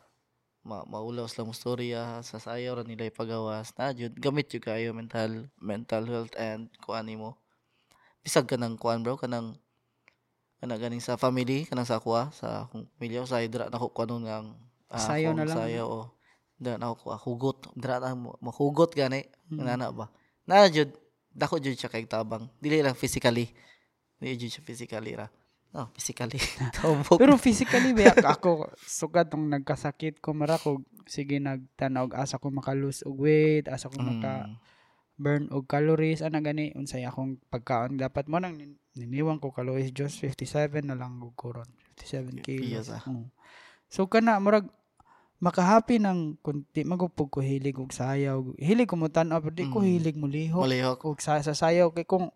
ma 0.65 0.81
maulaw 0.89 1.29
sila 1.29 1.45
mo 1.45 1.53
storya 1.53 2.25
sa 2.25 2.41
sayaw 2.41 2.81
ra 2.81 2.83
nila 2.83 3.05
ipagawas 3.05 3.69
na 3.77 3.93
jud 3.93 4.17
gamit 4.17 4.49
jud 4.49 4.65
kayo 4.65 4.97
mental 4.97 5.45
mental 5.61 6.09
health 6.09 6.33
and 6.41 6.73
kuan 6.81 7.05
nimo 7.05 7.37
bisag 8.25 8.49
ka 8.49 8.57
ng 8.57 8.73
kuan 8.81 9.05
bro 9.05 9.13
kanang 9.13 9.53
kana 10.55 10.75
ganing 10.75 11.03
sa 11.03 11.15
family 11.15 11.67
kanang 11.67 11.85
sa 11.85 11.99
kuha 11.99 12.31
sa 12.31 12.65
akong 12.65 12.87
pamilya 12.95 13.27
sa 13.27 13.43
dira 13.43 13.67
na 13.67 13.77
ko 13.77 13.91
kuno 13.91 14.23
ngang 14.23 14.55
ah, 14.87 14.97
Sayaw 14.97 15.35
na 15.35 15.43
lang, 15.43 15.57
sayaw 15.57 15.85
o 15.85 16.01
dira 16.55 16.79
na 16.79 16.95
ko 16.95 17.11
kuha 17.11 17.17
hugot 17.19 17.57
dira 17.75 17.99
na 17.99 18.15
mahugot 18.15 18.91
gani 18.91 19.27
Mm. 19.45 19.61
nana 19.61 19.93
ba? 19.93 20.09
Na 20.49 20.65
jud 20.65 20.89
dako 21.29 21.61
jud 21.61 21.77
siya 21.77 21.85
kay 21.85 22.01
tabang. 22.09 22.49
Dili 22.57 22.81
lang 22.81 22.97
physically. 22.97 23.53
Dili 24.17 24.33
jud 24.41 24.49
siya 24.49 24.65
physically 24.65 25.13
ra. 25.13 25.29
No 25.69 25.91
physically. 25.93 26.41
Pero 27.21 27.37
physically 27.37 27.93
ba 27.93 28.09
ako 28.25 28.71
sugad 28.81 29.29
tong 29.29 29.45
nagkasakit 29.45 30.17
ko 30.17 30.33
mara 30.33 30.57
ko 30.57 30.81
sige 31.05 31.37
nagtanaw 31.37 32.09
og 32.09 32.17
asa 32.17 32.41
ko 32.41 32.49
maka-lose 32.49 33.05
og 33.05 33.21
weight, 33.21 33.69
asa 33.69 33.85
ko 33.85 34.01
maka 34.01 34.49
Mm. 34.49 34.55
burn 35.15 35.43
og 35.53 35.69
calories 35.69 36.25
ana 36.25 36.41
gani 36.41 36.73
unsay 36.73 37.05
akong 37.05 37.37
pagkaon. 37.53 38.01
Dapat 38.01 38.25
mo 38.25 38.41
nang 38.41 38.57
nin- 38.95 39.05
niniwang 39.05 39.37
ko 39.37 39.51
calories 39.51 39.91
just 39.91 40.17
57 40.17 40.81
na 40.83 40.95
lang 40.95 41.19
og 41.19 41.33
kuron 41.33 41.67
57 41.95 42.39
kilos. 42.41 42.89
Oo. 43.03 43.27
So 43.87 44.05
kana 44.05 44.35
murag 44.37 44.67
makahappy 45.37 45.99
ng 45.99 46.39
kunti 46.39 46.81
magupog 46.81 47.29
ko 47.29 47.39
hilig 47.39 47.75
og 47.75 47.91
sayaw. 47.91 48.55
Hilig 48.57 48.87
ko 48.87 48.95
mo 48.95 49.07
tan-aw 49.07 49.39
pero 49.39 49.53
di 49.53 49.67
ko 49.67 49.77
Mm. 49.77 49.87
hilig 49.89 50.15
mo 50.15 50.27
lihok 50.27 50.61
malihok 50.61 50.99
og 51.05 51.19
sa, 51.19 51.37
sa 51.39 51.51
sayaw 51.53 51.91
kay 51.91 52.03
kung 52.03 52.31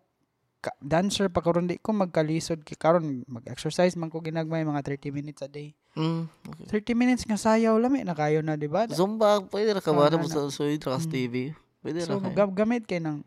ka- 0.60 0.76
dancer 0.78 1.26
pa 1.26 1.40
karon 1.40 1.64
di 1.64 1.76
ko 1.76 1.90
magkalisod 1.90 2.60
kay 2.60 2.76
karon 2.76 3.24
mag-exercise 3.26 3.96
man 3.96 4.08
ko 4.08 4.20
ginagmay 4.20 4.60
mga 4.62 4.84
30 4.84 5.10
minutes 5.10 5.40
a 5.40 5.48
day. 5.48 5.72
mm. 5.90 6.28
okay. 6.46 6.84
30 6.86 6.94
minutes 6.94 7.24
nga 7.24 7.34
sayaw 7.36 7.74
lami 7.74 8.04
na 8.04 8.12
kayo 8.12 8.40
na 8.40 8.54
di 8.54 8.68
ba? 8.68 8.84
zumba 8.86 9.40
pwede 9.42 9.72
ra 9.72 9.80
ka 9.80 9.90
ba 9.90 10.06
sa 10.06 10.14
ra 10.14 10.20
ka 10.20 10.52
sa 10.92 11.00
Mm. 11.00 11.10
TV 11.10 11.34
pwede 11.80 11.98
ra 12.00 12.06
So 12.06 12.20
kay 12.20 12.30
gam- 12.30 12.54
gamit 12.54 12.84
kay 12.84 13.00
ng 13.00 13.24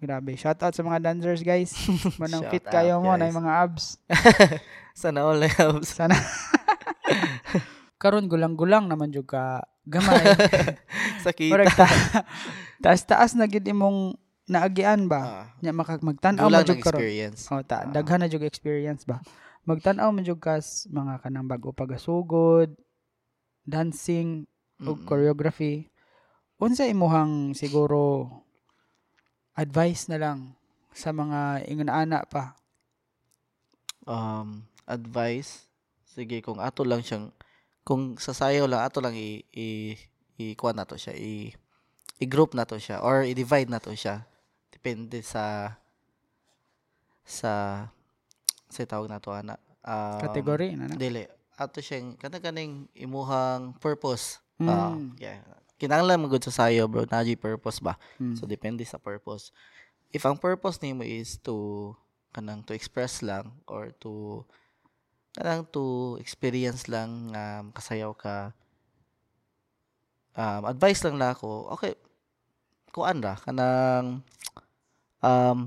Grabe. 0.00 0.32
Shout 0.32 0.56
out 0.58 0.72
sa 0.72 0.80
mga 0.80 0.98
dancers, 1.02 1.40
guys. 1.40 1.76
Manang 2.20 2.48
fit 2.48 2.64
kayo 2.64 2.96
out, 2.96 3.02
mo 3.02 3.12
na 3.12 3.18
guys. 3.18 3.28
yung 3.28 3.38
mga 3.38 3.52
abs. 3.54 3.84
sana 4.96 5.20
all 5.22 5.36
labs 5.36 5.88
Sana. 5.90 6.16
Karon 8.00 8.26
gulang-gulang 8.26 8.88
naman 8.88 9.12
jud 9.12 9.28
ka 9.28 9.60
gamay. 9.84 10.24
sakita 11.20 11.52
Murag 11.52 11.68
ta 11.70 11.84
taas 12.80 13.04
taas 13.04 13.32
na 13.34 13.44
gid 13.44 13.60
imong 13.62 14.16
naagian 14.46 15.04
ba? 15.04 15.20
ah, 15.20 15.44
Nya 15.60 15.70
maka 15.70 16.00
magtan-aw 16.00 16.48
man 16.48 16.64
jud 16.64 16.80
karon. 16.80 16.96
experience. 16.96 17.44
Oh, 17.48 17.60
ta, 17.60 17.84
Ah. 17.84 17.92
daghan 17.92 18.18
na 18.18 18.26
jud 18.26 18.40
experience 18.40 19.04
ba. 19.04 19.20
Magtan-aw 19.62 20.08
man 20.08 20.24
jud 20.24 20.40
ka 20.40 20.56
s- 20.56 20.88
mga 20.88 21.20
kanang 21.20 21.44
bago 21.44 21.70
pagasugod, 21.70 22.72
dancing, 23.62 24.48
ug 24.80 24.96
Mm-mm. 24.96 25.06
choreography. 25.06 25.92
Unsa 26.56 26.84
imuhang 26.84 27.52
siguro 27.52 28.26
advice 29.54 30.10
na 30.10 30.18
lang 30.18 30.38
sa 30.90 31.14
mga 31.14 31.66
ingon 31.70 31.90
ana 31.90 32.26
pa 32.26 32.60
um, 34.10 34.64
advice, 34.88 35.70
sige, 36.02 36.40
kung 36.40 36.58
ato 36.58 36.82
lang 36.86 37.04
siyang, 37.04 37.30
kung 37.84 38.16
sa 38.18 38.34
sayaw 38.34 38.66
lang, 38.66 38.82
ato 38.82 38.98
lang 38.98 39.16
i, 39.16 39.42
i, 39.54 39.94
i 40.40 40.54
na 40.74 40.84
to 40.86 40.96
siya, 40.96 41.14
i, 41.16 41.54
i-group 42.20 42.52
na 42.58 42.66
to 42.66 42.76
siya, 42.76 43.00
or 43.00 43.24
i-divide 43.24 43.70
na 43.70 43.82
to 43.82 43.92
siya. 43.92 44.24
Depende 44.74 45.20
sa, 45.22 45.76
sa, 47.24 47.84
sa 48.68 48.80
tawag 48.84 49.10
na 49.10 49.22
to, 49.22 49.30
ana. 49.32 49.56
Um, 49.80 50.20
category 50.20 50.76
na 50.76 50.90
na. 50.90 50.96
Dili. 50.98 51.24
Ato 51.60 51.84
siyang, 51.84 52.16
kanang 52.16 52.88
imuhang 52.96 53.76
purpose. 53.80 54.40
Mm. 54.60 55.16
yeah. 55.16 55.40
Kinahanglan 55.80 56.20
mo 56.20 56.28
gud 56.28 56.44
sa 56.44 56.52
sayo, 56.52 56.84
bro. 56.84 57.08
Na 57.08 57.24
purpose 57.40 57.80
ba? 57.80 57.96
Mm. 58.20 58.36
So 58.36 58.44
depende 58.44 58.84
sa 58.84 59.00
purpose. 59.00 59.48
If 60.12 60.28
ang 60.28 60.36
purpose 60.36 60.76
nimo 60.84 61.00
is 61.00 61.40
to 61.48 61.96
kanang 62.36 62.62
to 62.68 62.76
express 62.76 63.24
lang 63.24 63.50
or 63.64 63.90
to 64.04 64.44
kanang 65.34 65.66
to 65.72 66.14
experience 66.20 66.86
lang 66.86 67.32
um, 67.34 67.64
kasayaw 67.74 68.14
ka 68.14 68.54
um, 70.38 70.62
advice 70.66 71.02
lang 71.02 71.18
na 71.18 71.34
ako 71.34 71.70
okay 71.74 71.94
kuan 72.94 73.22
ra 73.22 73.34
kanang 73.38 74.22
um 75.22 75.58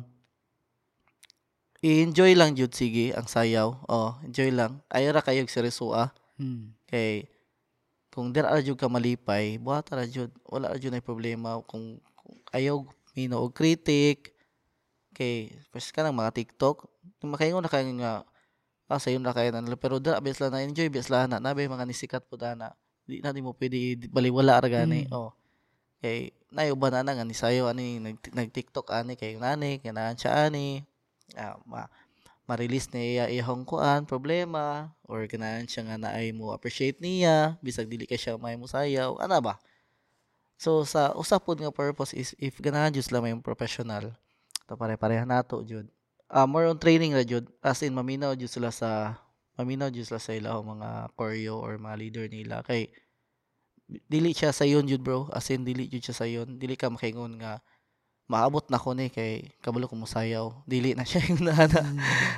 i-enjoy 1.84 2.32
lang 2.36 2.56
jud 2.56 2.72
sige 2.72 3.12
ang 3.12 3.28
sayaw 3.28 3.76
oh 3.92 4.16
enjoy 4.24 4.52
lang 4.52 4.80
ayo 4.92 5.12
ra 5.12 5.24
kayo 5.24 5.44
seryosoa 5.48 6.16
Mm. 6.34 6.74
kay 6.90 7.30
kung 8.14 8.30
dira 8.30 8.54
ra 8.54 8.62
jud 8.62 8.78
ka 8.78 8.86
malipay 8.86 9.58
buhat 9.58 9.90
ra 9.90 10.06
jud 10.06 10.30
wala 10.46 10.70
ra 10.72 10.78
jud 10.78 10.94
na 10.94 11.02
problema. 11.02 11.58
Kung, 11.66 11.98
kung 12.14 12.38
ayaw 12.54 12.86
mino 13.18 13.42
og 13.42 13.54
critic 13.58 14.34
kay 15.14 15.54
first 15.70 15.94
ka 15.94 16.02
ng 16.06 16.14
mga 16.14 16.34
TikTok 16.34 16.90
makaingon 17.26 17.62
na 17.62 17.70
kayo 17.70 17.90
nga 18.02 18.26
ah 18.90 19.02
sayo 19.02 19.18
na 19.18 19.34
kayo 19.34 19.50
na 19.50 19.66
pero 19.74 19.98
da 19.98 20.22
bes 20.22 20.38
lang 20.38 20.54
na 20.54 20.62
enjoy 20.62 20.86
bes 20.90 21.10
lang 21.10 21.30
na 21.30 21.42
nabe 21.42 21.66
mga 21.66 21.86
nisikat 21.90 22.22
po 22.30 22.38
na 22.38 22.74
di 23.10 23.22
na 23.26 23.34
di 23.34 23.42
mo 23.42 23.58
pwede 23.58 24.10
baliwala 24.10 24.62
ra 24.62 24.70
gani 24.70 25.10
Mm. 25.10 25.14
oh. 25.18 25.34
Kay 26.04 26.36
nayo 26.52 26.76
ba 26.76 26.92
na 26.92 27.08
nga 27.08 27.24
ni 27.24 27.32
sayo 27.32 27.72
ani 27.72 27.98
nag, 27.98 28.20
nag 28.36 28.50
TikTok 28.52 28.92
ani 28.92 29.16
kay 29.16 29.40
nani 29.40 29.80
kanahan 29.80 30.20
siya 30.20 30.52
ani. 30.52 30.84
Ah, 31.40 31.56
ma 31.64 31.88
ma-release 32.44 32.92
niya 32.92 33.32
iyahong 33.32 33.64
kuan 33.64 34.04
problema 34.04 34.92
or 35.08 35.24
ganahan 35.32 35.64
siya 35.64 35.88
nga 35.88 35.98
naay 36.00 36.36
mo 36.36 36.52
appreciate 36.52 37.00
niya 37.00 37.56
bisag 37.64 37.88
dili 37.88 38.04
ka 38.04 38.20
siya 38.20 38.36
may 38.36 38.60
mo 38.60 38.68
sayaw 38.68 39.16
ana 39.24 39.40
ba? 39.40 39.56
So 40.60 40.84
sa 40.84 41.16
usapod 41.16 41.60
nga 41.60 41.72
purpose 41.72 42.12
is 42.12 42.36
if 42.40 42.60
ganahan 42.60 42.92
jud 42.92 43.08
sila 43.08 43.24
may 43.24 43.36
professional 43.40 44.12
to 44.68 44.74
pare-pareha 44.76 45.24
nato 45.24 45.64
jud. 45.64 45.88
Ah 46.28 46.44
more 46.44 46.68
on 46.68 46.80
training 46.80 47.16
ra 47.16 47.24
jud 47.24 47.48
as 47.64 47.80
in 47.84 47.96
maminaw 47.96 48.36
jud 48.36 48.52
sila 48.52 48.72
sa 48.72 49.20
maminaw 49.56 49.88
jud 49.88 50.04
sila 50.04 50.20
sa 50.20 50.36
ilahong 50.36 50.80
mga 50.80 50.90
choreo 51.16 51.64
or 51.64 51.80
mga 51.80 51.96
leader 52.00 52.26
nila. 52.28 52.60
Kay 52.68 52.92
dili 53.88 54.36
siya 54.36 54.52
sa 54.52 54.68
yun 54.68 54.84
jud 54.84 55.00
bro 55.00 55.32
as 55.32 55.48
in 55.52 55.64
dili 55.64 55.88
jud 55.88 56.04
siya 56.04 56.16
sa 56.16 56.28
yun 56.28 56.60
dili 56.60 56.76
ka 56.76 56.92
makaingon 56.92 57.40
nga 57.40 57.64
maabot 58.28 58.64
na 58.72 58.80
ko 58.80 58.96
ni 58.96 59.12
kay 59.12 59.52
kabalo 59.60 59.86
ko 59.86 60.00
mosayaw 60.00 60.64
dili 60.64 60.96
na 60.96 61.04
siya 61.04 61.28
yung 61.28 61.44
nana. 61.48 61.82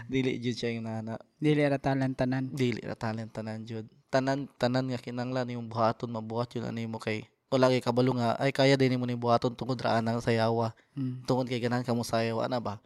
Dili 0.10 0.42
jud 0.42 0.58
siya 0.58 0.74
yung 0.74 0.86
nana. 0.90 1.22
Dili 1.38 1.62
ra 1.62 1.78
talantanan. 1.78 2.50
dili 2.50 2.82
ra 2.82 2.98
talent 2.98 3.30
tanan 3.30 3.64
jud. 3.64 3.86
Tanan 4.10 4.50
tanan 4.58 4.90
nga 4.90 5.00
kinanglan 5.02 5.54
yung 5.54 5.70
buhaton 5.70 6.10
mabuhat 6.10 6.54
yun 6.58 6.66
ano 6.66 6.80
mo 6.90 6.98
kay 6.98 7.30
wala 7.54 7.70
kay 7.70 7.82
kabalo 7.86 8.18
nga 8.18 8.34
ay 8.42 8.50
kaya 8.50 8.74
din 8.74 8.98
mo 8.98 9.06
ni 9.06 9.14
buhaton 9.14 9.54
tungod 9.54 9.78
ra 9.78 10.02
anang 10.02 10.20
sayawa. 10.20 10.74
Mm. 10.98 11.24
tungod 11.30 11.46
kay 11.46 11.62
ganahan 11.62 11.86
ka 11.86 11.94
mo 11.94 12.02
sayaw 12.02 12.42
ana 12.42 12.58
ba? 12.58 12.82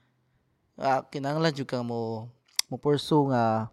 Ah, 0.75 1.03
kinahanglan 1.07 1.55
jud 1.55 1.67
ka 1.67 1.79
mo 1.79 2.27
mo 2.67 2.75
pursue 2.75 3.31
nga 3.31 3.71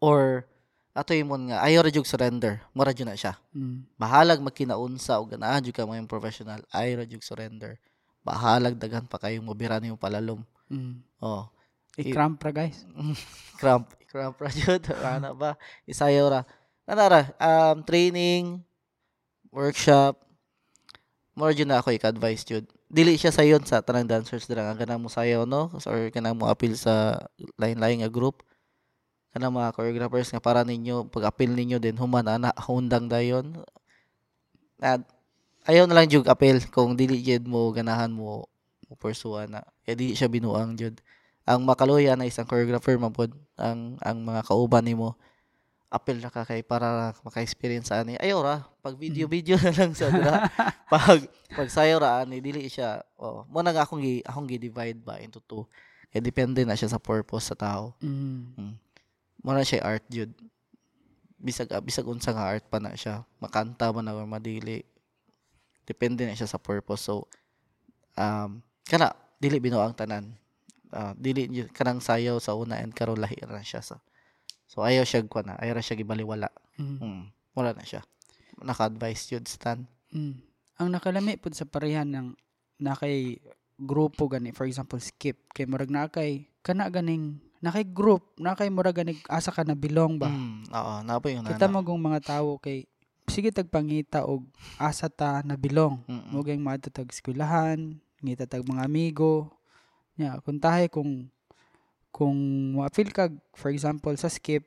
or 0.00 0.48
ato 0.96 1.12
imon 1.12 1.52
nga 1.52 1.60
ayaw 1.60 1.84
ra 1.84 1.92
jud 1.92 2.08
surrender. 2.08 2.64
Mura 2.72 2.96
jud 2.96 3.04
na 3.04 3.12
siya. 3.12 3.36
Mm. 3.52 3.84
bahalag 4.00 4.40
magkinaunsa 4.40 5.20
o 5.20 5.28
ganahan 5.28 5.60
jud 5.60 5.76
ka 5.76 5.84
mo 5.84 5.92
yung 5.92 6.08
professional. 6.08 6.64
Ayaw 6.72 7.04
ra 7.04 7.06
jud 7.06 7.20
surrender 7.20 7.76
bahalag 8.26 8.74
daghan 8.74 9.06
pa 9.06 9.22
kayong 9.22 9.46
mobira 9.46 9.78
nimo 9.78 9.94
palalom. 9.94 10.42
Mm. 10.66 10.98
oh. 11.22 11.46
I-cramp 11.96 12.42
ra 12.42 12.50
guys. 12.50 12.82
cramp. 13.62 13.94
Cramp 14.10 14.36
ra 14.36 14.50
jud 14.50 14.82
ana 15.00 15.30
ba? 15.38 15.54
Isayaw 15.86 16.26
ra. 16.26 16.40
Ana 16.90 17.04
ra? 17.06 17.22
Um 17.38 17.86
training 17.86 18.58
workshop. 19.54 20.18
More 21.38 21.54
jud 21.54 21.70
na 21.70 21.78
ako 21.78 21.94
ik-advise 21.94 22.42
jud 22.42 22.66
dili 22.86 23.18
siya 23.18 23.34
sayon 23.34 23.66
sa 23.66 23.82
tanang 23.82 24.06
dancers 24.06 24.46
dira 24.46 24.62
nga 24.62 24.78
kanang 24.78 25.02
mo 25.02 25.10
sayaw 25.10 25.42
no? 25.42 25.74
Or 25.74 26.10
kanang 26.14 26.38
mo 26.38 26.46
appeal 26.46 26.78
sa 26.78 27.26
lain-lain 27.58 28.02
nga 28.02 28.10
group. 28.10 28.46
Kanang 29.34 29.52
mga 29.52 29.74
choreographers 29.74 30.30
nga 30.30 30.40
para 30.40 30.62
ninyo 30.62 31.10
pag 31.10 31.28
appeal 31.28 31.52
ninyo 31.52 31.82
din 31.82 31.98
human 31.98 32.24
ana 32.30 32.54
hundang 32.62 33.10
dayon. 33.10 33.58
At 34.78 35.02
ayaw 35.66 35.84
na 35.84 35.98
lang 35.98 36.08
jud 36.08 36.26
appeal. 36.30 36.62
Kung 36.70 36.94
dili 36.94 37.20
jud 37.20 37.44
mo 37.44 37.68
ganahan 37.74 38.10
mo 38.10 38.46
mo 38.86 38.94
pursue 38.94 39.50
na. 39.50 39.66
Kaya 39.82 39.98
di 39.98 40.14
siya 40.14 40.30
binuang 40.30 40.78
jud. 40.78 40.96
Ang 41.46 41.66
makaluya 41.66 42.14
na 42.14 42.26
isang 42.26 42.46
choreographer 42.46 42.94
mapod 42.98 43.34
ang 43.58 43.98
ang 44.02 44.22
mga 44.22 44.46
kauban 44.46 44.86
nimo 44.86 45.18
appeal 45.86 46.18
na 46.18 46.34
ka 46.34 46.42
kay 46.42 46.66
para 46.66 47.14
maka-experience 47.22 47.94
ani. 47.94 48.18
Ayaw 48.18 48.38
ra. 48.42 48.56
Pag 48.82 48.98
video 48.98 49.30
video 49.30 49.54
na 49.62 49.70
lang 49.74 49.94
sa 49.94 50.10
dira 50.10 50.50
pag 50.92 51.22
pag 51.54 51.68
sayo 51.70 52.02
ra 52.02 52.26
ani 52.26 52.42
dili 52.42 52.66
siya 52.66 53.02
oh 53.18 53.46
mo 53.46 53.62
na 53.62 53.74
akong 53.74 54.02
gi 54.02 54.22
akong 54.26 54.46
gi 54.50 54.58
divide 54.58 54.98
ba 55.02 55.18
into 55.22 55.38
two. 55.46 55.66
Kaya 56.10 56.22
depende 56.22 56.62
na 56.62 56.78
siya 56.78 56.94
sa 56.94 57.02
purpose 57.02 57.50
sa 57.50 57.56
tao. 57.58 57.94
Mm. 58.02 58.74
mo 59.42 59.50
na 59.54 59.62
siya 59.62 59.82
art 59.86 60.06
jud. 60.10 60.30
Bisag 61.38 61.70
bisag 61.86 62.06
unsa 62.06 62.34
nga 62.34 62.50
art 62.50 62.66
pa 62.66 62.82
na 62.82 62.98
siya. 62.98 63.22
Makanta 63.38 63.94
man 63.94 64.10
na 64.10 64.14
or 64.18 64.26
madili 64.26 64.82
depende 65.86 66.26
na 66.26 66.34
siya 66.34 66.50
sa 66.50 66.58
purpose 66.60 67.06
so 67.06 67.24
um 68.18 68.60
kana 68.84 69.14
dili 69.38 69.62
binuang 69.62 69.94
tanan 69.94 70.34
Ah, 70.96 71.12
dili 71.18 71.50
kanang 71.74 71.98
sayaw 71.98 72.38
sa 72.38 72.54
una 72.54 72.78
and 72.78 72.94
karon 72.94 73.18
lahi 73.18 73.34
ra 73.42 73.58
siya 73.58 73.82
sa 73.82 73.98
so 74.70 74.86
ayaw 74.86 75.02
siya 75.02 75.26
kwa 75.26 75.42
na 75.42 75.58
ayaw 75.58 75.76
siya 75.82 75.98
gibaliwala 75.98 76.48
Mm. 76.76 77.00
mm. 77.00 77.22
wala 77.56 77.72
na 77.72 77.80
siya 77.82 78.04
naka-advise 78.60 79.32
jud 79.32 79.44
stan 79.48 79.88
Mm. 80.14 80.38
Ang 80.78 80.88
nakalami 80.92 81.34
pud 81.40 81.52
sa 81.56 81.66
parehan 81.66 82.06
ng 82.06 82.26
nakay 82.78 83.42
grupo 83.74 84.30
gani 84.30 84.54
for 84.54 84.64
example 84.70 85.00
skip 85.02 85.50
kay 85.50 85.66
murag 85.66 85.90
na 85.90 86.06
kay 86.06 86.46
kana 86.62 86.86
ganing 86.86 87.42
nakay 87.58 87.82
group 87.82 88.32
nakay 88.38 88.70
murag 88.70 88.96
ganig 89.02 89.18
asa 89.26 89.50
ka 89.50 89.66
na 89.66 89.74
bilong 89.74 90.16
ba 90.16 90.30
mm. 90.30 90.70
oo 90.70 90.94
napo 91.02 91.26
yung 91.28 91.44
kita 91.44 91.66
mo 91.66 91.82
mga 91.82 92.38
tawo 92.38 92.56
kay 92.62 92.86
sige 93.28 93.50
tagpangita 93.50 94.24
og 94.24 94.46
asa 94.78 95.10
ta 95.10 95.42
na 95.42 95.58
bilong. 95.58 96.00
Mm-mm. 96.06 96.30
mo 96.32 96.40
maadto 96.62 96.88
tag 96.88 97.10
eskwelahan 97.10 97.98
ngita 98.22 98.48
tag 98.48 98.64
mga 98.64 98.86
amigo. 98.86 99.52
Nya 100.16 100.40
kung 100.40 100.56
tahay 100.56 100.88
kung 100.88 101.28
kung 102.08 102.36
ma-feel 102.80 103.12
kag 103.12 103.36
for 103.52 103.68
example 103.68 104.16
sa 104.16 104.32
skip 104.32 104.64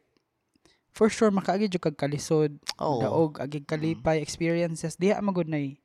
for 0.93 1.09
sure 1.09 1.33
makaagi 1.33 1.65
jud 1.65 1.81
kag 1.81 1.97
kalisod 1.97 2.53
oo. 2.77 3.01
daog 3.01 3.41
agig 3.41 3.65
kalipay 3.65 4.21
experiences. 4.21 4.93
Diha 4.99 5.17
magud 5.17 5.49
nay 5.49 5.81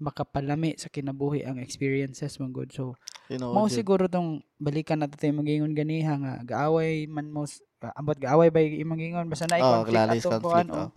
makapalami 0.00 0.76
sa 0.80 0.92
kinabuhi 0.92 1.44
ang 1.44 1.56
experiences 1.60 2.36
magud. 2.36 2.68
So 2.72 2.96
Tinuod 3.28 3.54
mao 3.56 3.68
jud. 3.68 3.80
siguro 3.80 4.04
tong 4.12 4.44
balikan 4.60 5.00
nato 5.00 5.16
tay 5.16 5.32
magingon 5.32 5.72
ganiha 5.72 6.20
nga 6.20 6.32
gaaway 6.44 7.08
man 7.08 7.32
mo 7.32 7.48
ah, 7.80 7.92
ambot 7.96 8.20
gaaway 8.20 8.52
ba 8.52 8.60
imong 8.60 9.00
gingon 9.00 9.28
basta 9.28 9.48
na 9.48 9.60
Oo, 9.60 9.88
conflict 9.88 10.20
atong 10.20 10.42
kuan, 10.44 10.68
oh. 10.68 10.90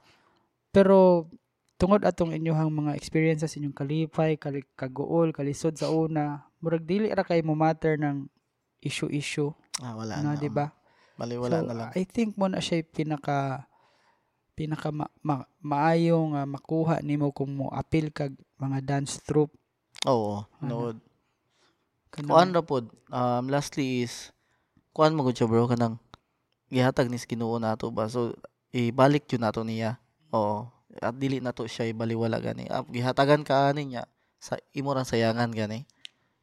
Pero 0.73 1.29
tungod 1.77 2.01
atong 2.01 2.33
inyong 2.33 2.73
mga 2.73 2.97
experiences 2.97 3.53
inyong 3.53 3.77
kalipay 3.77 4.33
kali, 4.41 4.65
kaguol 4.73 5.29
kalisod 5.29 5.77
sa 5.77 5.93
una 5.93 6.49
murag 6.57 6.81
dili 6.81 7.13
ra 7.13 7.21
kay 7.21 7.45
mo 7.45 7.53
matter 7.53 7.99
ng 8.01 8.25
issue-issue 8.81 9.53
ah 9.85 9.93
wala 9.93 10.17
na 10.19 10.33
na 10.33 10.39
di 10.39 10.49
ba? 10.49 10.73
Baliwala 11.13 11.61
so, 11.61 11.65
na 11.69 11.73
lang. 11.77 11.89
I 11.93 12.09
think 12.09 12.33
mo 12.33 12.49
na 12.49 12.57
siya 12.57 12.81
pinaka 12.81 13.69
pinaka 14.57 14.89
ma, 14.89 15.05
ma, 15.21 15.45
maayo 15.61 16.33
nga 16.33 16.45
makuha 16.45 17.01
nimo 17.05 17.29
kung 17.29 17.53
mo 17.53 17.69
appeal 17.73 18.09
kag 18.09 18.33
mga 18.57 18.81
dance 18.81 19.21
troupe. 19.21 19.53
Oo 20.09 20.45
Ano? 20.61 20.93
nood 20.93 20.97
kuan 22.13 22.53
ra 22.53 22.61
pod 22.61 22.89
um 23.09 23.45
lastly 23.49 24.05
is 24.05 24.29
kuan 24.93 25.17
mo 25.17 25.25
gud 25.25 25.33
siya 25.33 25.49
bro 25.49 25.65
kanang 25.65 25.97
gihatag 26.69 27.09
ni 27.09 27.17
Ginoo 27.17 27.57
nato 27.57 27.89
ba? 27.89 28.05
So 28.09 28.33
ibalik 28.73 29.25
jud 29.29 29.41
nato 29.41 29.61
niya 29.65 30.01
oo. 30.34 30.68
At 31.01 31.18
dili 31.18 31.41
nato 31.41 31.65
siya 31.65 31.89
ibaliwala 31.89 32.38
gani. 32.38 32.69
Ah, 32.69 32.85
gihatagan 32.85 33.41
ka 33.41 33.69
ani 33.73 33.93
niya. 33.93 34.05
Sa 34.38 34.57
imo 34.73 34.93
sayangan 34.93 35.49
gani. 35.49 35.85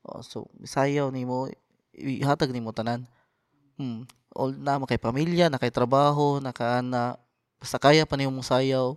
Oh, 0.02 0.24
so 0.24 0.48
sayaw 0.64 1.12
nimo 1.12 1.46
ihatag 1.94 2.50
nimo 2.50 2.72
tanan. 2.72 3.04
Hmm 3.76 4.08
all 4.34 4.54
na 4.54 4.78
kay 4.86 4.98
pamilya 4.98 5.50
na 5.50 5.58
kay 5.58 5.74
trabaho 5.74 6.38
na 6.38 6.54
kaana 6.54 7.18
basta 7.58 7.76
kaya 7.82 8.06
pa 8.06 8.14
nimo 8.14 8.40
sayaw 8.40 8.94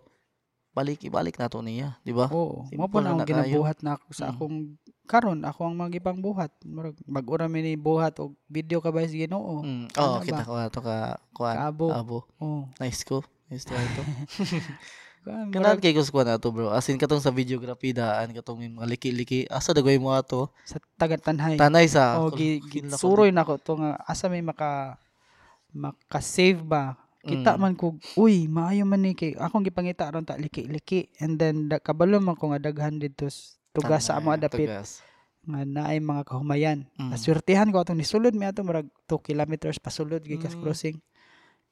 balik 0.74 1.06
ibalik 1.06 1.38
nato 1.38 1.62
niya 1.62 1.98
di 2.02 2.10
ba? 2.14 2.26
Oo, 2.34 2.66
mo 2.74 2.86
po 2.90 2.98
na 2.98 3.14
na 3.14 3.22
na 3.22 3.26
kayo. 3.26 3.62
ginabuhat 3.62 3.78
na 3.86 3.94
ako 3.98 4.08
sa 4.10 4.30
Mm. 4.30 4.34
akong 4.34 4.58
karon 5.06 5.40
ako 5.46 5.60
ang 5.70 5.76
magibang 5.78 6.18
buhat 6.18 6.50
mag-ura 7.06 7.46
mi 7.46 7.62
ni 7.62 7.74
buhat 7.78 8.18
og 8.18 8.34
video 8.50 8.82
ka 8.82 8.90
ba 8.90 9.06
sa 9.06 9.14
Ginoo? 9.14 9.62
Mm. 9.62 9.86
oh 9.94 10.18
Ano 10.18 10.26
kita 10.26 10.42
ko 10.42 10.54
ato 10.58 10.80
ka 10.82 11.22
kuan 11.34 11.58
Kaabo. 11.62 11.88
abo 11.94 12.18
oh 12.42 12.66
nice 12.82 13.06
ko 13.06 13.22
nice 13.48 13.64
to 13.64 13.74
Kanan 15.24 15.80
kay 15.80 15.96
ko 15.96 16.20
na 16.20 16.36
to 16.36 16.52
bro. 16.52 16.68
As 16.70 16.84
in 16.86 17.00
katong 17.00 17.18
sa 17.18 17.32
videography 17.32 17.96
daan 17.96 18.32
katong 18.32 18.60
yung 18.62 18.76
mga 18.78 18.92
liki-liki. 18.92 19.48
Asa 19.48 19.72
dagway 19.72 19.96
mo 19.96 20.12
ato? 20.12 20.52
sa 20.64 20.84
taga-tanhay 20.94 21.56
Tanay 21.56 21.88
sa. 21.88 22.20
oh 22.20 22.28
kul- 22.28 22.36
gi, 22.36 22.50
gi 22.62 22.80
suroy 22.92 23.32
na 23.32 23.42
ko 23.42 23.56
to 23.56 23.78
nga 23.78 23.96
asa 24.04 24.28
may 24.28 24.44
maka 24.44 25.00
maka-save 25.72 26.60
ba 26.62 27.00
kita 27.20 27.56
Mm. 27.56 27.60
man 27.62 27.74
ko 27.74 27.86
uy 28.14 28.46
maayo 28.46 28.84
man 28.84 29.00
ni 29.00 29.16
kay 29.16 29.32
akong 29.34 29.64
gipangita 29.64 30.04
aron 30.06 30.22
ta 30.22 30.36
liki-liki 30.36 31.08
and 31.18 31.40
then 31.40 31.66
da, 31.66 31.80
kabalo 31.80 32.20
man 32.20 32.36
ko 32.36 32.52
nga 32.52 32.60
daghan 32.62 33.00
dito 33.00 33.32
tugas 33.72 34.04
sa 34.04 34.20
amo 34.20 34.28
Tanay, 34.30 34.44
adapit 34.44 34.68
tugas. 34.68 35.00
nga 35.42 35.64
naay 35.64 35.98
mga 35.98 36.24
kahumayan 36.26 36.84
Mm. 36.94 37.10
Naswertihan 37.10 37.72
ko 37.72 37.80
atong 37.80 37.96
nisulod 37.96 38.36
mi 38.36 38.44
ato 38.44 38.60
murag 38.60 38.92
2 39.08 39.24
kilometers 39.24 39.80
pasulod 39.80 40.20
gikas 40.20 40.52
Mm. 40.52 40.62
crossing. 40.62 41.00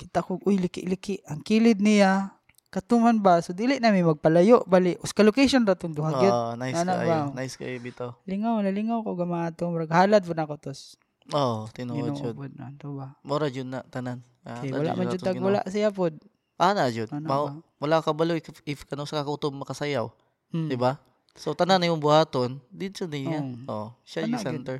Kita 0.01 0.25
ko 0.25 0.41
uy 0.41 0.57
liki-liki 0.57 1.21
ang 1.29 1.45
kilid 1.45 1.77
niya 1.77 2.33
katuman 2.71 3.19
ba 3.19 3.37
so 3.43 3.51
dili 3.51 3.77
na 3.77 3.91
mi 3.91 3.99
magpalayo 4.01 4.63
bali 4.63 4.95
uska 5.03 5.21
location 5.21 5.61
ra 5.61 5.75
tong 5.77 5.93
duha. 5.93 6.09
Oh, 6.09 6.55
nice 6.55 6.79
Ano 6.79 6.95
kayo. 6.97 7.09
ba? 7.29 7.37
Nice 7.37 7.53
kayo 7.53 7.75
bito. 7.77 8.07
Lingaw 8.25 8.63
na 8.63 8.71
lingaw 8.71 9.03
ko 9.03 9.13
gamato 9.13 9.67
murag 9.69 9.91
halad 9.93 10.23
pud 10.25 10.39
nako 10.39 10.57
tos. 10.57 10.95
Oh, 11.29 11.69
tinuod 11.69 12.17
jud. 12.17 12.33
pud 12.33 12.55
na 12.57 12.73
to 12.79 12.97
ba. 12.97 13.13
Mora 13.21 13.51
jud 13.51 13.69
na 13.69 13.85
tanan. 13.85 14.25
Ah, 14.41 14.63
na 14.65 14.73
wala 14.73 14.97
man 14.97 15.05
na 15.05 15.13
itong 15.13 15.21
tag 15.21 15.37
wala 15.37 15.61
siya 15.69 15.93
pud. 15.93 16.17
Ah, 16.57 16.73
na. 16.73 16.89
Ano 16.89 17.27
ba? 17.27 17.37
Wala 17.77 18.01
ka 18.01 18.09
balo 18.09 18.33
if, 18.33 18.47
if 18.65 18.79
kano 18.89 19.05
sa 19.05 19.21
kakutom 19.21 19.53
makasayaw, 19.61 20.09
Hmm. 20.49 20.67
di 20.67 20.75
ba? 20.75 20.97
So 21.37 21.53
tanan 21.53 21.79
na 21.79 21.87
yung 21.91 22.01
buhaton, 22.01 22.57
dito 22.67 23.05
niya. 23.05 23.39
Oo. 23.67 23.71
Oh, 23.71 23.87
siya 24.03 24.25
Ana, 24.25 24.35
yung 24.35 24.43
center. 24.43 24.77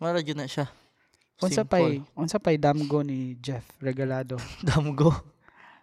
Mara 0.00 0.20
jud 0.20 0.36
na 0.36 0.48
siya. 0.48 0.68
Unsa 1.40 1.64
pay, 1.64 2.04
unsa 2.12 2.36
pay 2.36 2.56
damgo 2.56 3.00
ni 3.00 3.34
Jeff 3.40 3.64
Regalado. 3.78 4.36
Damgo. 4.68 5.08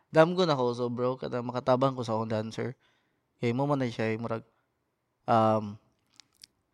Damgo 0.08 0.46
na 0.46 0.54
ko 0.54 0.72
so 0.72 0.88
bro 0.88 1.18
kada 1.18 1.42
makatabang 1.42 1.92
ko 1.92 2.02
sa 2.02 2.14
akong 2.14 2.30
dancer. 2.30 2.78
Kay 3.38 3.52
mo 3.52 3.66
man 3.66 3.82
na 3.82 3.90
siya 3.90 4.14
murag 4.16 4.46
um 5.26 5.76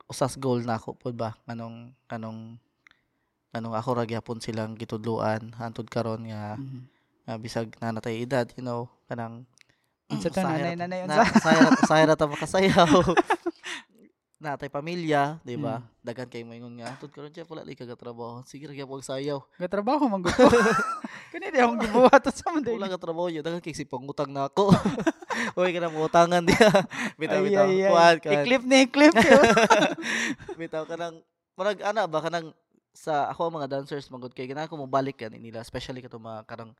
usas 0.05 0.35
goal 0.35 0.61
na 0.61 0.75
ako 0.75 0.93
pud 0.93 1.15
ba 1.15 1.33
kanong 1.43 1.89
kanong 2.05 2.59
kanong 3.49 3.73
ako 3.73 3.89
ra 3.93 4.05
gyapon 4.05 4.37
silang 4.37 4.75
gitudluan 4.75 5.55
hantud 5.55 5.87
karon 5.87 6.21
nga 6.23 6.59
Mhm. 6.59 6.79
nga 7.23 7.33
bisag 7.35 7.71
nanatay 7.79 8.21
edad 8.21 8.45
you 8.53 8.61
know 8.61 8.85
kanang 9.07 9.47
Unsa 10.11 10.29
ta 10.29 10.43
nanay 10.45 10.75
nanay 10.75 11.07
na 11.07 11.17
unsa? 11.17 11.33
usahay 11.33 11.57
ra- 11.57 11.79
usahay 11.81 12.03
ra 12.05 12.13
ta 12.13 12.27
makasayaw 12.27 12.91
natay 14.43 14.67
pamilya 14.67 15.39
di 15.41 15.55
ba 15.55 15.79
Mm. 15.79 15.87
dagan 16.03 16.27
kay 16.27 16.43
moingon 16.43 16.75
nga 16.77 16.91
hantud 16.91 17.07
karon 17.09 17.31
siya 17.31 17.47
wala 17.47 17.63
li 17.63 17.79
ka 17.79 17.87
trabaho 17.87 18.43
sige 18.43 18.67
ra 18.67 18.75
gyapon 18.75 18.99
sayaw 18.99 19.39
Gatrabaho 19.55 20.03
man 20.11 20.19
gud. 20.19 20.35
Kani 21.31 21.47
di 21.49 21.63
akong 21.63 21.79
gibuhat 21.79 22.27
sa 22.27 22.51
man 22.53 22.61
wala 22.61 22.91
ka 22.91 22.99
trabaho 22.99 23.31
yun 23.31 23.39
dagan 23.39 23.63
kay 23.63 23.71
si 23.71 23.87
pangutang 23.87 24.29
na 24.29 24.51
ako 24.51 24.69
Uy, 25.57 25.73
ka 25.73 25.81
na 25.81 25.89
utangan 25.89 26.45
diya. 26.45 26.69
Bitaw, 27.17 27.41
bitaw. 27.41 27.65
Kuhan, 27.65 28.15
ka. 28.21 28.29
I-clip 28.37 28.63
ni 28.69 28.85
i-clip. 28.85 29.13
Bitaw 30.57 30.85
ka 30.85 30.95
ng, 30.97 31.15
marag, 31.57 31.81
ana 31.81 32.05
ba, 32.05 32.21
ka 32.21 32.29
ng, 32.29 32.53
sa 32.93 33.29
ako 33.33 33.49
ang 33.49 33.55
mga 33.61 33.69
dancers, 33.69 34.05
magod 34.13 34.29
kay, 34.29 34.45
ganahan 34.45 34.69
ko 34.69 34.77
mo 34.77 34.85
balik 34.85 35.25
ka 35.25 35.27
nila, 35.33 35.65
especially 35.65 36.05
ka 36.05 36.13
mga 36.13 36.45
karang 36.45 36.71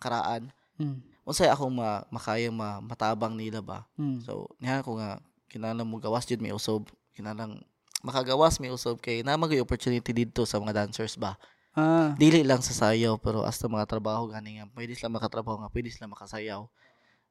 karaan. 0.00 0.48
Mm. 0.80 1.04
Unsay 1.28 1.52
ako 1.52 1.68
ma, 1.68 2.08
makayang 2.08 2.56
ma, 2.56 2.80
matabang 2.80 3.36
nila 3.36 3.60
ba? 3.60 3.84
Mm. 4.00 4.24
So, 4.24 4.48
niya 4.56 4.80
ko 4.80 4.96
nga, 4.96 5.20
kinahanglan 5.52 5.84
mo 5.88 6.00
gawas 6.00 6.24
jud 6.24 6.40
may 6.40 6.54
usob. 6.54 6.88
Kinahanglan 7.18 7.66
makagawas 8.06 8.62
may 8.62 8.70
usob 8.70 9.02
kay 9.02 9.26
na 9.26 9.34
magay 9.34 9.58
opportunity 9.58 10.14
dito 10.14 10.46
sa 10.46 10.62
mga 10.62 10.86
dancers 10.86 11.18
ba. 11.18 11.34
Ah. 11.74 12.14
Dili 12.14 12.46
lang 12.46 12.62
sa 12.62 12.70
sayaw 12.70 13.18
pero 13.18 13.42
hasta 13.42 13.66
mga 13.66 13.90
trabaho 13.90 14.30
gani 14.30 14.62
nga 14.62 14.66
pwede 14.74 14.94
sila 14.94 15.10
makatrabaho 15.10 15.66
nga 15.66 15.70
pwede 15.74 15.90
sila 15.90 16.06
makasayaw. 16.06 16.70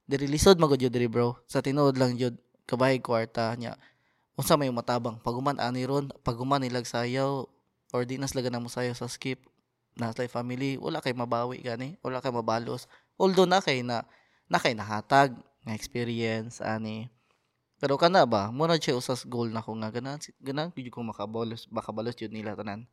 Diri 0.08 0.28
lisod 0.28 0.60
magud 0.60 0.80
jud 0.80 0.92
diri 0.92 1.08
bro. 1.08 1.40
Sa 1.48 1.64
tinuod 1.64 1.96
lang 1.96 2.20
jud 2.20 2.36
kabay 2.68 3.00
kwarta 3.00 3.56
nya. 3.56 3.80
Unsa 4.36 4.60
may 4.60 4.70
matabang 4.70 5.18
paguman 5.24 5.56
ani 5.58 5.88
ron 5.88 6.12
paguman 6.22 6.60
nilag 6.60 6.86
sayaw 6.86 7.48
or 7.96 8.02
di 8.04 8.20
nas 8.20 8.36
laga 8.36 8.52
na 8.52 8.60
mo 8.60 8.68
sayaw 8.68 8.94
sa 8.94 9.08
skip 9.08 9.40
na 9.98 10.14
sa 10.14 10.28
family 10.30 10.78
wala 10.78 11.02
kay 11.02 11.16
mabawi 11.16 11.64
gani 11.64 11.98
wala 12.06 12.22
kay 12.22 12.30
mabalos 12.30 12.86
although 13.18 13.50
na 13.50 13.64
kay 13.64 13.82
na 13.82 14.06
na 14.46 14.62
kay 14.62 14.78
nahatag 14.78 15.34
nga 15.66 15.74
experience 15.74 16.62
ani 16.62 17.10
pero 17.78 17.94
kana 17.96 18.26
ba 18.26 18.50
mo 18.50 18.66
na 18.66 18.76
siya 18.76 18.98
usas 18.98 19.22
goal 19.24 19.50
na 19.50 19.62
ko 19.62 19.74
nga 19.78 19.90
ganan 19.90 20.18
ganan 20.42 20.74
gyud 20.74 20.90
ko 20.90 21.02
makabalos 21.02 21.70
makabalos 21.70 22.18
jud 22.18 22.34
nila 22.34 22.58
tanan 22.58 22.90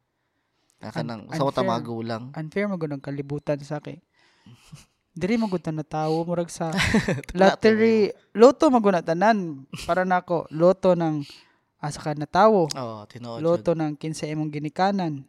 na 0.82 0.92
kanang 0.92 1.24
Un- 1.24 1.32
sa 1.32 1.44
wata 1.44 1.64
unfair. 1.64 1.72
magulang 1.72 2.24
Unfair 2.36 2.66
mo 2.68 2.76
ang 2.76 3.00
kalibutan 3.00 3.56
sa 3.64 3.80
kay. 3.80 4.04
Diri 5.16 5.38
mo 5.38 5.46
gud 5.46 5.62
na 5.70 5.86
tawo 5.86 6.26
murag 6.26 6.50
sa 6.50 6.74
lottery, 7.38 8.10
loto 8.34 8.66
maguna 8.68 8.98
tanan 9.00 9.62
para 9.86 10.02
nako 10.02 10.44
loto 10.50 10.92
ng 10.98 11.22
asa 11.78 12.02
ka 12.02 12.12
natawo. 12.18 12.66
oh 12.74 13.06
tinuod. 13.06 13.38
Loto 13.40 13.72
ng 13.78 13.94
kinsa 13.94 14.26
imong 14.26 14.50
ginikanan. 14.50 15.22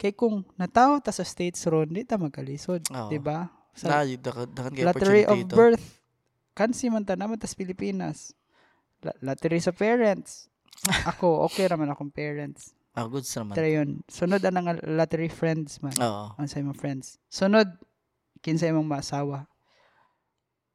Kay 0.00 0.16
kung 0.16 0.40
natawo 0.56 0.98
ta 1.04 1.12
sa 1.12 1.20
states 1.22 1.62
ron, 1.68 1.92
di 1.92 2.02
ta 2.02 2.16
magkalisod, 2.16 2.88
Oo. 2.88 3.08
di 3.12 3.20
ba? 3.20 3.44
na 3.84 4.00
Sa 4.00 4.08
jud 4.08 4.24
dakan 4.24 4.46
dakan 4.56 4.70
lottery 4.82 5.22
of 5.28 5.36
birth, 5.52 5.84
kansi 6.56 6.88
man 6.88 7.04
ta 7.04 7.12
naman 7.12 7.36
tas 7.36 7.52
Pilipinas. 7.52 8.32
La- 9.04 9.18
lottery 9.32 9.60
sa 9.60 9.72
parents. 9.74 10.48
Ako, 11.08 11.44
okay 11.48 11.66
raman 11.66 11.90
akong 11.90 12.12
parents. 12.12 12.76
ah 12.96 13.04
good 13.04 13.28
sa 13.28 13.44
man 13.44 13.52
Tara 13.52 13.68
yun. 13.68 14.00
Sunod 14.08 14.40
ang 14.40 14.56
nga 14.56 14.80
lottery 14.88 15.28
friends 15.28 15.80
man. 15.84 15.92
oo 16.00 16.32
Ang 16.40 16.48
sa 16.48 16.60
imong 16.60 16.76
friends. 16.78 17.20
Sunod, 17.28 17.68
kinsa 18.40 18.72
imong 18.72 18.88
maasawa. 18.88 19.44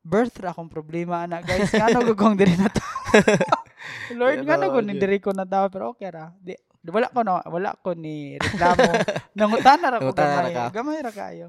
Birth 0.02 0.38
ra 0.41 0.53
akong 0.53 0.69
problema 0.69 1.26
ana 1.26 1.41
guys. 1.41 1.69
Ngano 1.77 2.06
gugong 2.14 2.38
diri 2.38 2.57
na 2.57 2.69
ta. 2.69 2.81
Lord, 4.18 4.45
naman 4.45 4.85
ni 4.85 4.98
yun. 4.98 5.02
diri 5.02 5.18
ko 5.18 5.34
na 5.34 5.45
daw 5.45 5.65
pero 5.69 5.93
okay 5.93 6.10
ra. 6.14 6.30
Di, 6.38 6.53
wala 6.89 7.10
ko 7.10 7.22
na 7.22 7.41
wala 7.45 7.73
ko 7.77 7.93
ni 7.93 8.38
reklamo. 8.38 8.89
Nangutana 9.38 9.93
ra 9.93 9.98
ko 10.02 10.14
gamay. 10.14 10.53
Gamay 10.73 10.99
ra 11.02 11.14
kayo. 11.14 11.48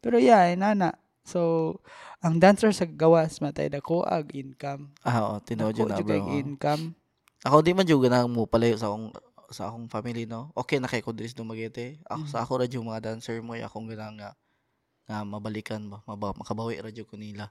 Pero 0.00 0.16
yeah, 0.16 0.48
inana. 0.48 0.96
So, 1.30 1.78
ang 2.18 2.42
dancer 2.42 2.74
sa 2.74 2.90
gawas 2.90 3.38
matay 3.38 3.70
dako 3.70 4.02
ag 4.02 4.34
income. 4.34 4.90
ah 5.06 5.22
oo 5.22 5.36
tinuod 5.38 5.78
jud 5.78 5.86
na 5.86 6.02
bro 6.02 6.18
income. 6.42 6.98
ako 7.46 7.56
di 7.62 7.70
man 7.70 7.86
jud 7.86 8.02
ganang 8.02 8.26
mo 8.26 8.50
palayo 8.50 8.74
sa 8.74 8.90
akong 8.90 9.14
sa 9.54 9.70
akong 9.70 9.86
family 9.86 10.26
no 10.26 10.50
okay 10.58 10.82
na 10.82 10.90
kay 10.90 10.98
ko 10.98 11.14
Dumaguete 11.14 12.02
ako 12.10 12.22
sa 12.26 12.42
ako 12.42 12.52
ra 12.60 12.66
mga 12.66 13.02
dancer 13.14 13.38
mo 13.38 13.54
akong 13.54 13.86
ganang 13.86 14.18
nga 14.18 14.30
nga 15.06 15.22
mabalikan 15.22 15.86
ba 15.86 16.02
maba, 16.06 16.34
makabawi 16.34 16.82
ra 16.82 16.90
jud 16.90 17.06
ko 17.06 17.14
nila 17.14 17.46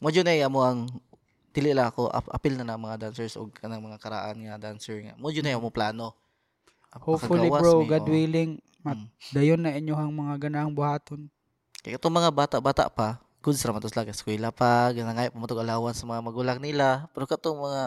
mo 0.00 0.08
jud 0.08 0.24
na 0.24 0.48
mo 0.48 0.64
ang 0.64 0.88
dili 1.52 1.76
lang 1.76 1.92
ako 1.92 2.08
ap- 2.08 2.32
apil 2.32 2.56
na 2.56 2.64
na 2.64 2.80
mga 2.80 3.08
dancers 3.08 3.36
og 3.36 3.52
kanang 3.52 3.84
mga 3.84 4.00
karaan 4.00 4.40
nga 4.48 4.56
dancer 4.56 5.04
nga 5.04 5.14
mo 5.20 5.28
jud 5.28 5.44
na 5.44 5.60
mo 5.60 5.68
plano 5.68 6.16
Hopefully 6.96 7.52
bro, 7.52 7.84
mi, 7.84 7.86
God 7.88 8.04
oo. 8.04 8.10
willing, 8.10 8.52
mat 8.80 8.96
Mm. 8.96 9.08
dayon 9.32 9.60
na 9.60 9.76
inyohang 9.76 10.08
mga 10.12 10.48
ganahang 10.48 10.72
buhaton. 10.72 11.28
Kaya 11.82 11.96
itong 11.96 12.14
mga 12.14 12.30
bata-bata 12.34 12.90
pa, 12.90 13.22
goods 13.42 13.62
ra 13.62 13.70
man 13.70 13.82
to 13.82 13.88
sila 13.90 14.02
eskwela 14.06 14.50
pa, 14.50 14.90
ganangay 14.90 15.30
pumatog 15.30 15.62
allowance 15.62 16.02
sa 16.02 16.06
mga 16.10 16.20
magulang 16.20 16.58
nila. 16.58 17.06
Pero 17.14 17.24
katong 17.24 17.58
mga 17.58 17.80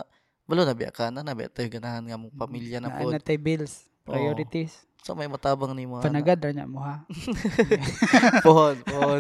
balo 0.48 0.62
na 0.64 0.76
biya 0.76 0.92
ka 0.92 1.12
na, 1.12 1.24
na 1.24 1.36
biya 1.36 1.52
tayo 1.52 1.68
ganahan 1.68 2.04
nga 2.04 2.18
mong 2.20 2.34
pamilya 2.36 2.80
na 2.80 2.92
Na 2.92 3.00
po. 3.00 3.12
natay 3.12 3.36
bills, 3.36 3.88
Oo. 4.08 4.16
priorities. 4.16 4.74
So 5.02 5.18
may 5.18 5.26
matabang 5.26 5.74
ni 5.74 5.90
mo. 5.90 5.98
Panagad 5.98 6.38
niya 6.46 6.70
mo 6.70 6.86
ha. 6.86 7.02
Pohon, 8.46 8.78
pohon. 8.86 9.18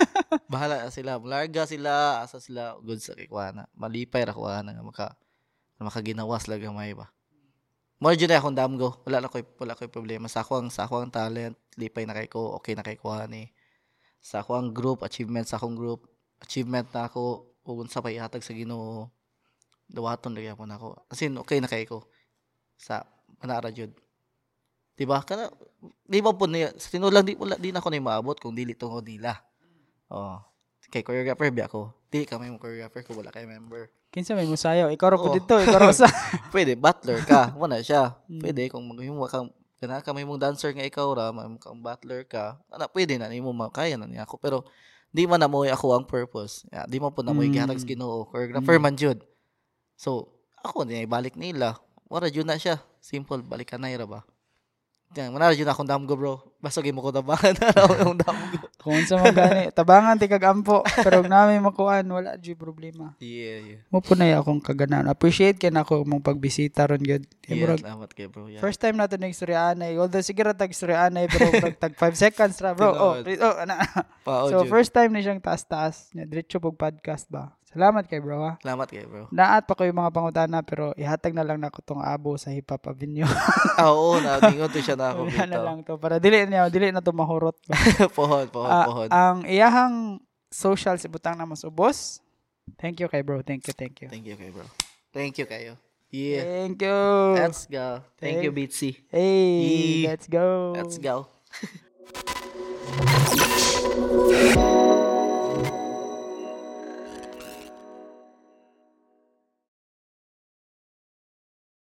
Bahala 0.50 0.86
na 0.86 0.90
sila. 0.90 1.22
Larga 1.22 1.70
sila, 1.70 2.18
asa 2.26 2.42
sila, 2.42 2.74
goods 2.82 3.06
sa 3.06 3.14
kikwana. 3.14 3.70
Malipay 3.78 4.26
ra 4.26 4.34
kuha 4.34 4.66
na 4.66 4.74
nga 4.74 4.82
maka 4.82 5.06
makaginawas 5.78 6.50
lang 6.50 6.58
gamay 6.60 6.98
ba. 6.98 7.14
Mo 8.02 8.10
jud 8.10 8.26
na 8.26 8.42
akong 8.42 8.58
damgo. 8.58 8.98
Wala 9.06 9.22
na 9.22 9.30
koy 9.30 9.46
wala 9.62 9.78
koy 9.78 9.86
problema 9.86 10.26
sa 10.26 10.42
ako 10.42 10.66
ang 10.66 10.68
sa 10.72 10.90
ako 10.90 11.06
ang 11.06 11.14
talent, 11.14 11.54
lipay 11.78 12.10
na 12.10 12.16
kay 12.16 12.26
ko, 12.26 12.58
okay 12.58 12.74
na 12.74 12.82
kay 12.82 12.98
kuha 12.98 13.30
ni. 13.30 13.52
Sa 14.20 14.44
ako 14.44 14.50
ang 14.56 14.68
group, 14.76 15.00
achievement 15.00 15.48
sa 15.48 15.56
akong 15.56 15.74
group, 15.74 16.04
achievement 16.44 16.88
na 16.92 17.08
ako 17.08 17.50
ug 17.64 17.84
unsa 17.84 18.04
pa 18.04 18.12
ihatag 18.12 18.44
sa 18.44 18.52
Ginoo. 18.52 19.08
Dawaton 19.90 20.36
lagi 20.36 20.52
ako 20.52 20.62
nako. 20.68 20.88
As 21.10 21.20
in, 21.24 21.34
okay 21.40 21.58
na 21.58 21.66
kay 21.66 21.88
ko. 21.88 22.06
Sa 22.76 23.02
manara 23.40 23.72
jud. 23.74 23.90
Diba? 24.94 25.24
Kana 25.24 25.48
di 26.04 26.20
ba 26.20 26.36
po 26.36 26.44
niya, 26.44 26.76
sa 26.76 26.92
tinulang 26.92 27.24
di 27.24 27.32
wala 27.32 27.56
di 27.56 27.72
na 27.72 27.80
ako 27.80 27.88
na 27.88 28.04
maabot 28.04 28.36
kung 28.36 28.52
dili 28.52 28.76
tungod 28.76 29.08
nila. 29.08 29.32
Oh. 30.12 30.36
Kay 30.90 31.00
choreographer 31.00 31.48
biya 31.48 31.70
ako. 31.70 31.94
Di 32.12 32.28
kami 32.28 32.52
mo 32.52 32.60
choreographer 32.60 33.06
ko 33.06 33.16
wala 33.16 33.32
kay 33.32 33.48
member. 33.48 33.88
Kinsa 34.10 34.34
may 34.34 34.44
musayaw, 34.44 34.90
ikaw 34.90 35.14
ra 35.14 35.16
po 35.22 35.30
Oo. 35.30 35.36
dito, 35.38 35.54
ikaw 35.54 35.78
ra 35.78 35.94
sa. 35.94 36.10
Pwede 36.52 36.74
butler 36.74 37.22
ka, 37.22 37.54
na 37.70 37.78
siya. 37.78 38.18
Mm. 38.26 38.42
Pwede 38.42 38.62
kung 38.66 38.82
maghimu 38.90 39.22
ka 39.30 39.46
kana 39.80 40.04
ka 40.04 40.12
may 40.12 40.28
mong 40.28 40.38
dancer 40.38 40.70
nga 40.76 40.84
ikaw 40.84 41.08
ra, 41.16 41.32
may 41.32 41.48
kang 41.56 41.80
butler 41.80 42.22
ka. 42.28 42.60
Ana 42.68 42.84
pwede 42.86 43.16
na 43.16 43.32
nimo 43.32 43.48
makaya 43.50 43.96
na 43.96 44.04
niya 44.04 44.28
ako 44.28 44.36
pero 44.36 44.58
di 45.10 45.24
man 45.26 45.40
na 45.40 45.48
mo 45.48 45.64
ako 45.64 45.96
ang 45.96 46.06
purpose. 46.06 46.68
Ya, 46.70 46.84
di 46.86 47.00
man 47.00 47.10
po 47.10 47.24
na 47.24 47.32
mo 47.32 47.40
Mm. 47.42 47.50
gihatag 47.50 47.80
sa 47.80 47.88
Ginoo. 47.88 48.28
Choreographer 48.28 48.76
man 48.78 48.94
jud. 48.94 49.24
So, 49.96 50.30
ako 50.60 50.84
ni 50.84 51.08
balik 51.08 51.34
nila. 51.34 51.80
Wala 52.06 52.28
jud 52.28 52.44
na 52.46 52.60
siya. 52.60 52.78
Simple 53.00 53.40
balikan 53.42 53.80
na 53.80 53.88
ira 53.88 54.04
ba. 54.04 54.22
Yan, 55.18 55.34
manara 55.34 55.58
na 55.58 55.74
akong 55.74 55.90
damgo 55.90 56.14
bro. 56.14 56.38
Basta 56.62 56.78
mo 56.94 57.02
ko 57.02 57.10
tabangan 57.10 57.50
na 57.58 57.74
akong 57.74 58.14
damgo. 58.22 58.62
Kung 58.78 58.94
unsa 58.94 59.18
man 59.18 59.34
gani, 59.34 59.74
tabangan 59.74 60.14
ti 60.14 60.30
kag 60.30 60.46
ampo, 60.46 60.86
pero 61.02 61.18
ug 61.18 61.26
nami 61.26 61.58
makuan 61.58 62.06
wala 62.06 62.38
jud 62.38 62.54
problema. 62.54 63.18
Yeah, 63.18 63.74
yeah. 63.74 63.80
Na 63.90 64.38
akong 64.38 64.62
kaganan. 64.62 65.10
Appreciate 65.10 65.58
kay 65.58 65.74
nako 65.74 66.06
mong 66.06 66.22
pagbisita 66.22 66.86
ron. 66.86 67.02
Kay 67.02 67.26
Yeah, 67.50 67.74
salamat 67.74 68.14
kay 68.14 68.30
bro. 68.30 68.46
Yeah. 68.46 68.62
First 68.62 68.78
time 68.78 68.94
nato 69.02 69.18
na 69.18 69.26
istoryaanay. 69.26 69.98
Although 69.98 70.22
sige 70.22 70.46
ra 70.46 70.54
tag 70.60 70.70
istoryaanay 70.70 71.26
pero 71.26 71.50
tag 71.74 71.98
5 71.98 72.14
seconds 72.14 72.62
ra 72.62 72.78
bro. 72.78 72.94
Oh, 72.94 73.18
oh 73.18 73.54
ana. 73.58 73.82
So 74.46 74.62
first 74.70 74.94
time 74.94 75.10
ni 75.10 75.26
siyang 75.26 75.42
taas-taas. 75.42 76.14
Diretso 76.14 76.62
pog 76.62 76.78
podcast 76.78 77.26
ba. 77.26 77.50
Salamat 77.70 78.02
kay 78.04 78.18
bro 78.18 78.42
ha. 78.42 78.52
Salamat 78.58 78.90
kay 78.90 79.06
bro. 79.06 79.30
Naat 79.30 79.62
pa 79.62 79.78
ko 79.78 79.86
yung 79.86 79.94
mga 79.94 80.10
pangutana 80.10 80.58
pero 80.60 80.90
ihatag 80.98 81.30
na 81.30 81.46
lang 81.46 81.62
nako 81.62 81.78
tong 81.80 82.02
abo 82.02 82.34
sa 82.34 82.50
Hip 82.50 82.66
Hop 82.66 82.82
Avenue. 82.86 83.22
Ah, 83.80 83.94
oo, 83.94 84.18
nagingon 84.18 84.68
to 84.68 84.82
siya 84.82 84.98
na 84.98 85.14
ako. 85.14 85.30
Wala 85.30 85.46
na 85.46 85.58
lang 85.62 85.78
to 85.80 85.94
para 85.96 86.18
dili 86.18 86.42
niya 86.44 86.66
dili 86.66 86.90
na 86.90 87.00
to 87.00 87.14
mahurot 87.14 87.54
pohon, 88.18 88.44
pohon, 88.50 88.68
Ah, 88.68 88.84
pohon. 88.84 89.08
ang 89.08 89.38
iyahang 89.46 90.18
social 90.50 90.98
si 90.98 91.06
butang 91.06 91.38
na 91.38 91.46
mas 91.46 91.62
ubos. 91.62 92.18
Thank 92.76 93.00
you 93.00 93.08
kay 93.08 93.22
bro. 93.22 93.40
Thank 93.40 93.64
you, 93.64 93.72
thank 93.72 94.02
you. 94.02 94.10
Thank 94.10 94.26
you 94.26 94.34
kay 94.34 94.50
bro. 94.50 94.66
Thank 95.14 95.38
you 95.38 95.46
kayo. 95.46 95.78
Yeah. 96.10 96.42
Thank 96.42 96.82
you. 96.82 96.98
Let's 97.38 97.70
go. 97.70 98.02
Thank 98.18 98.42
you, 98.42 98.50
Thank- 98.50 98.68
Beatsy. 98.68 98.90
hey, 99.08 99.62
Yee. 99.62 100.10
let's 100.10 100.26
go. 100.26 100.74
Let's 100.74 100.98
go. 100.98 101.30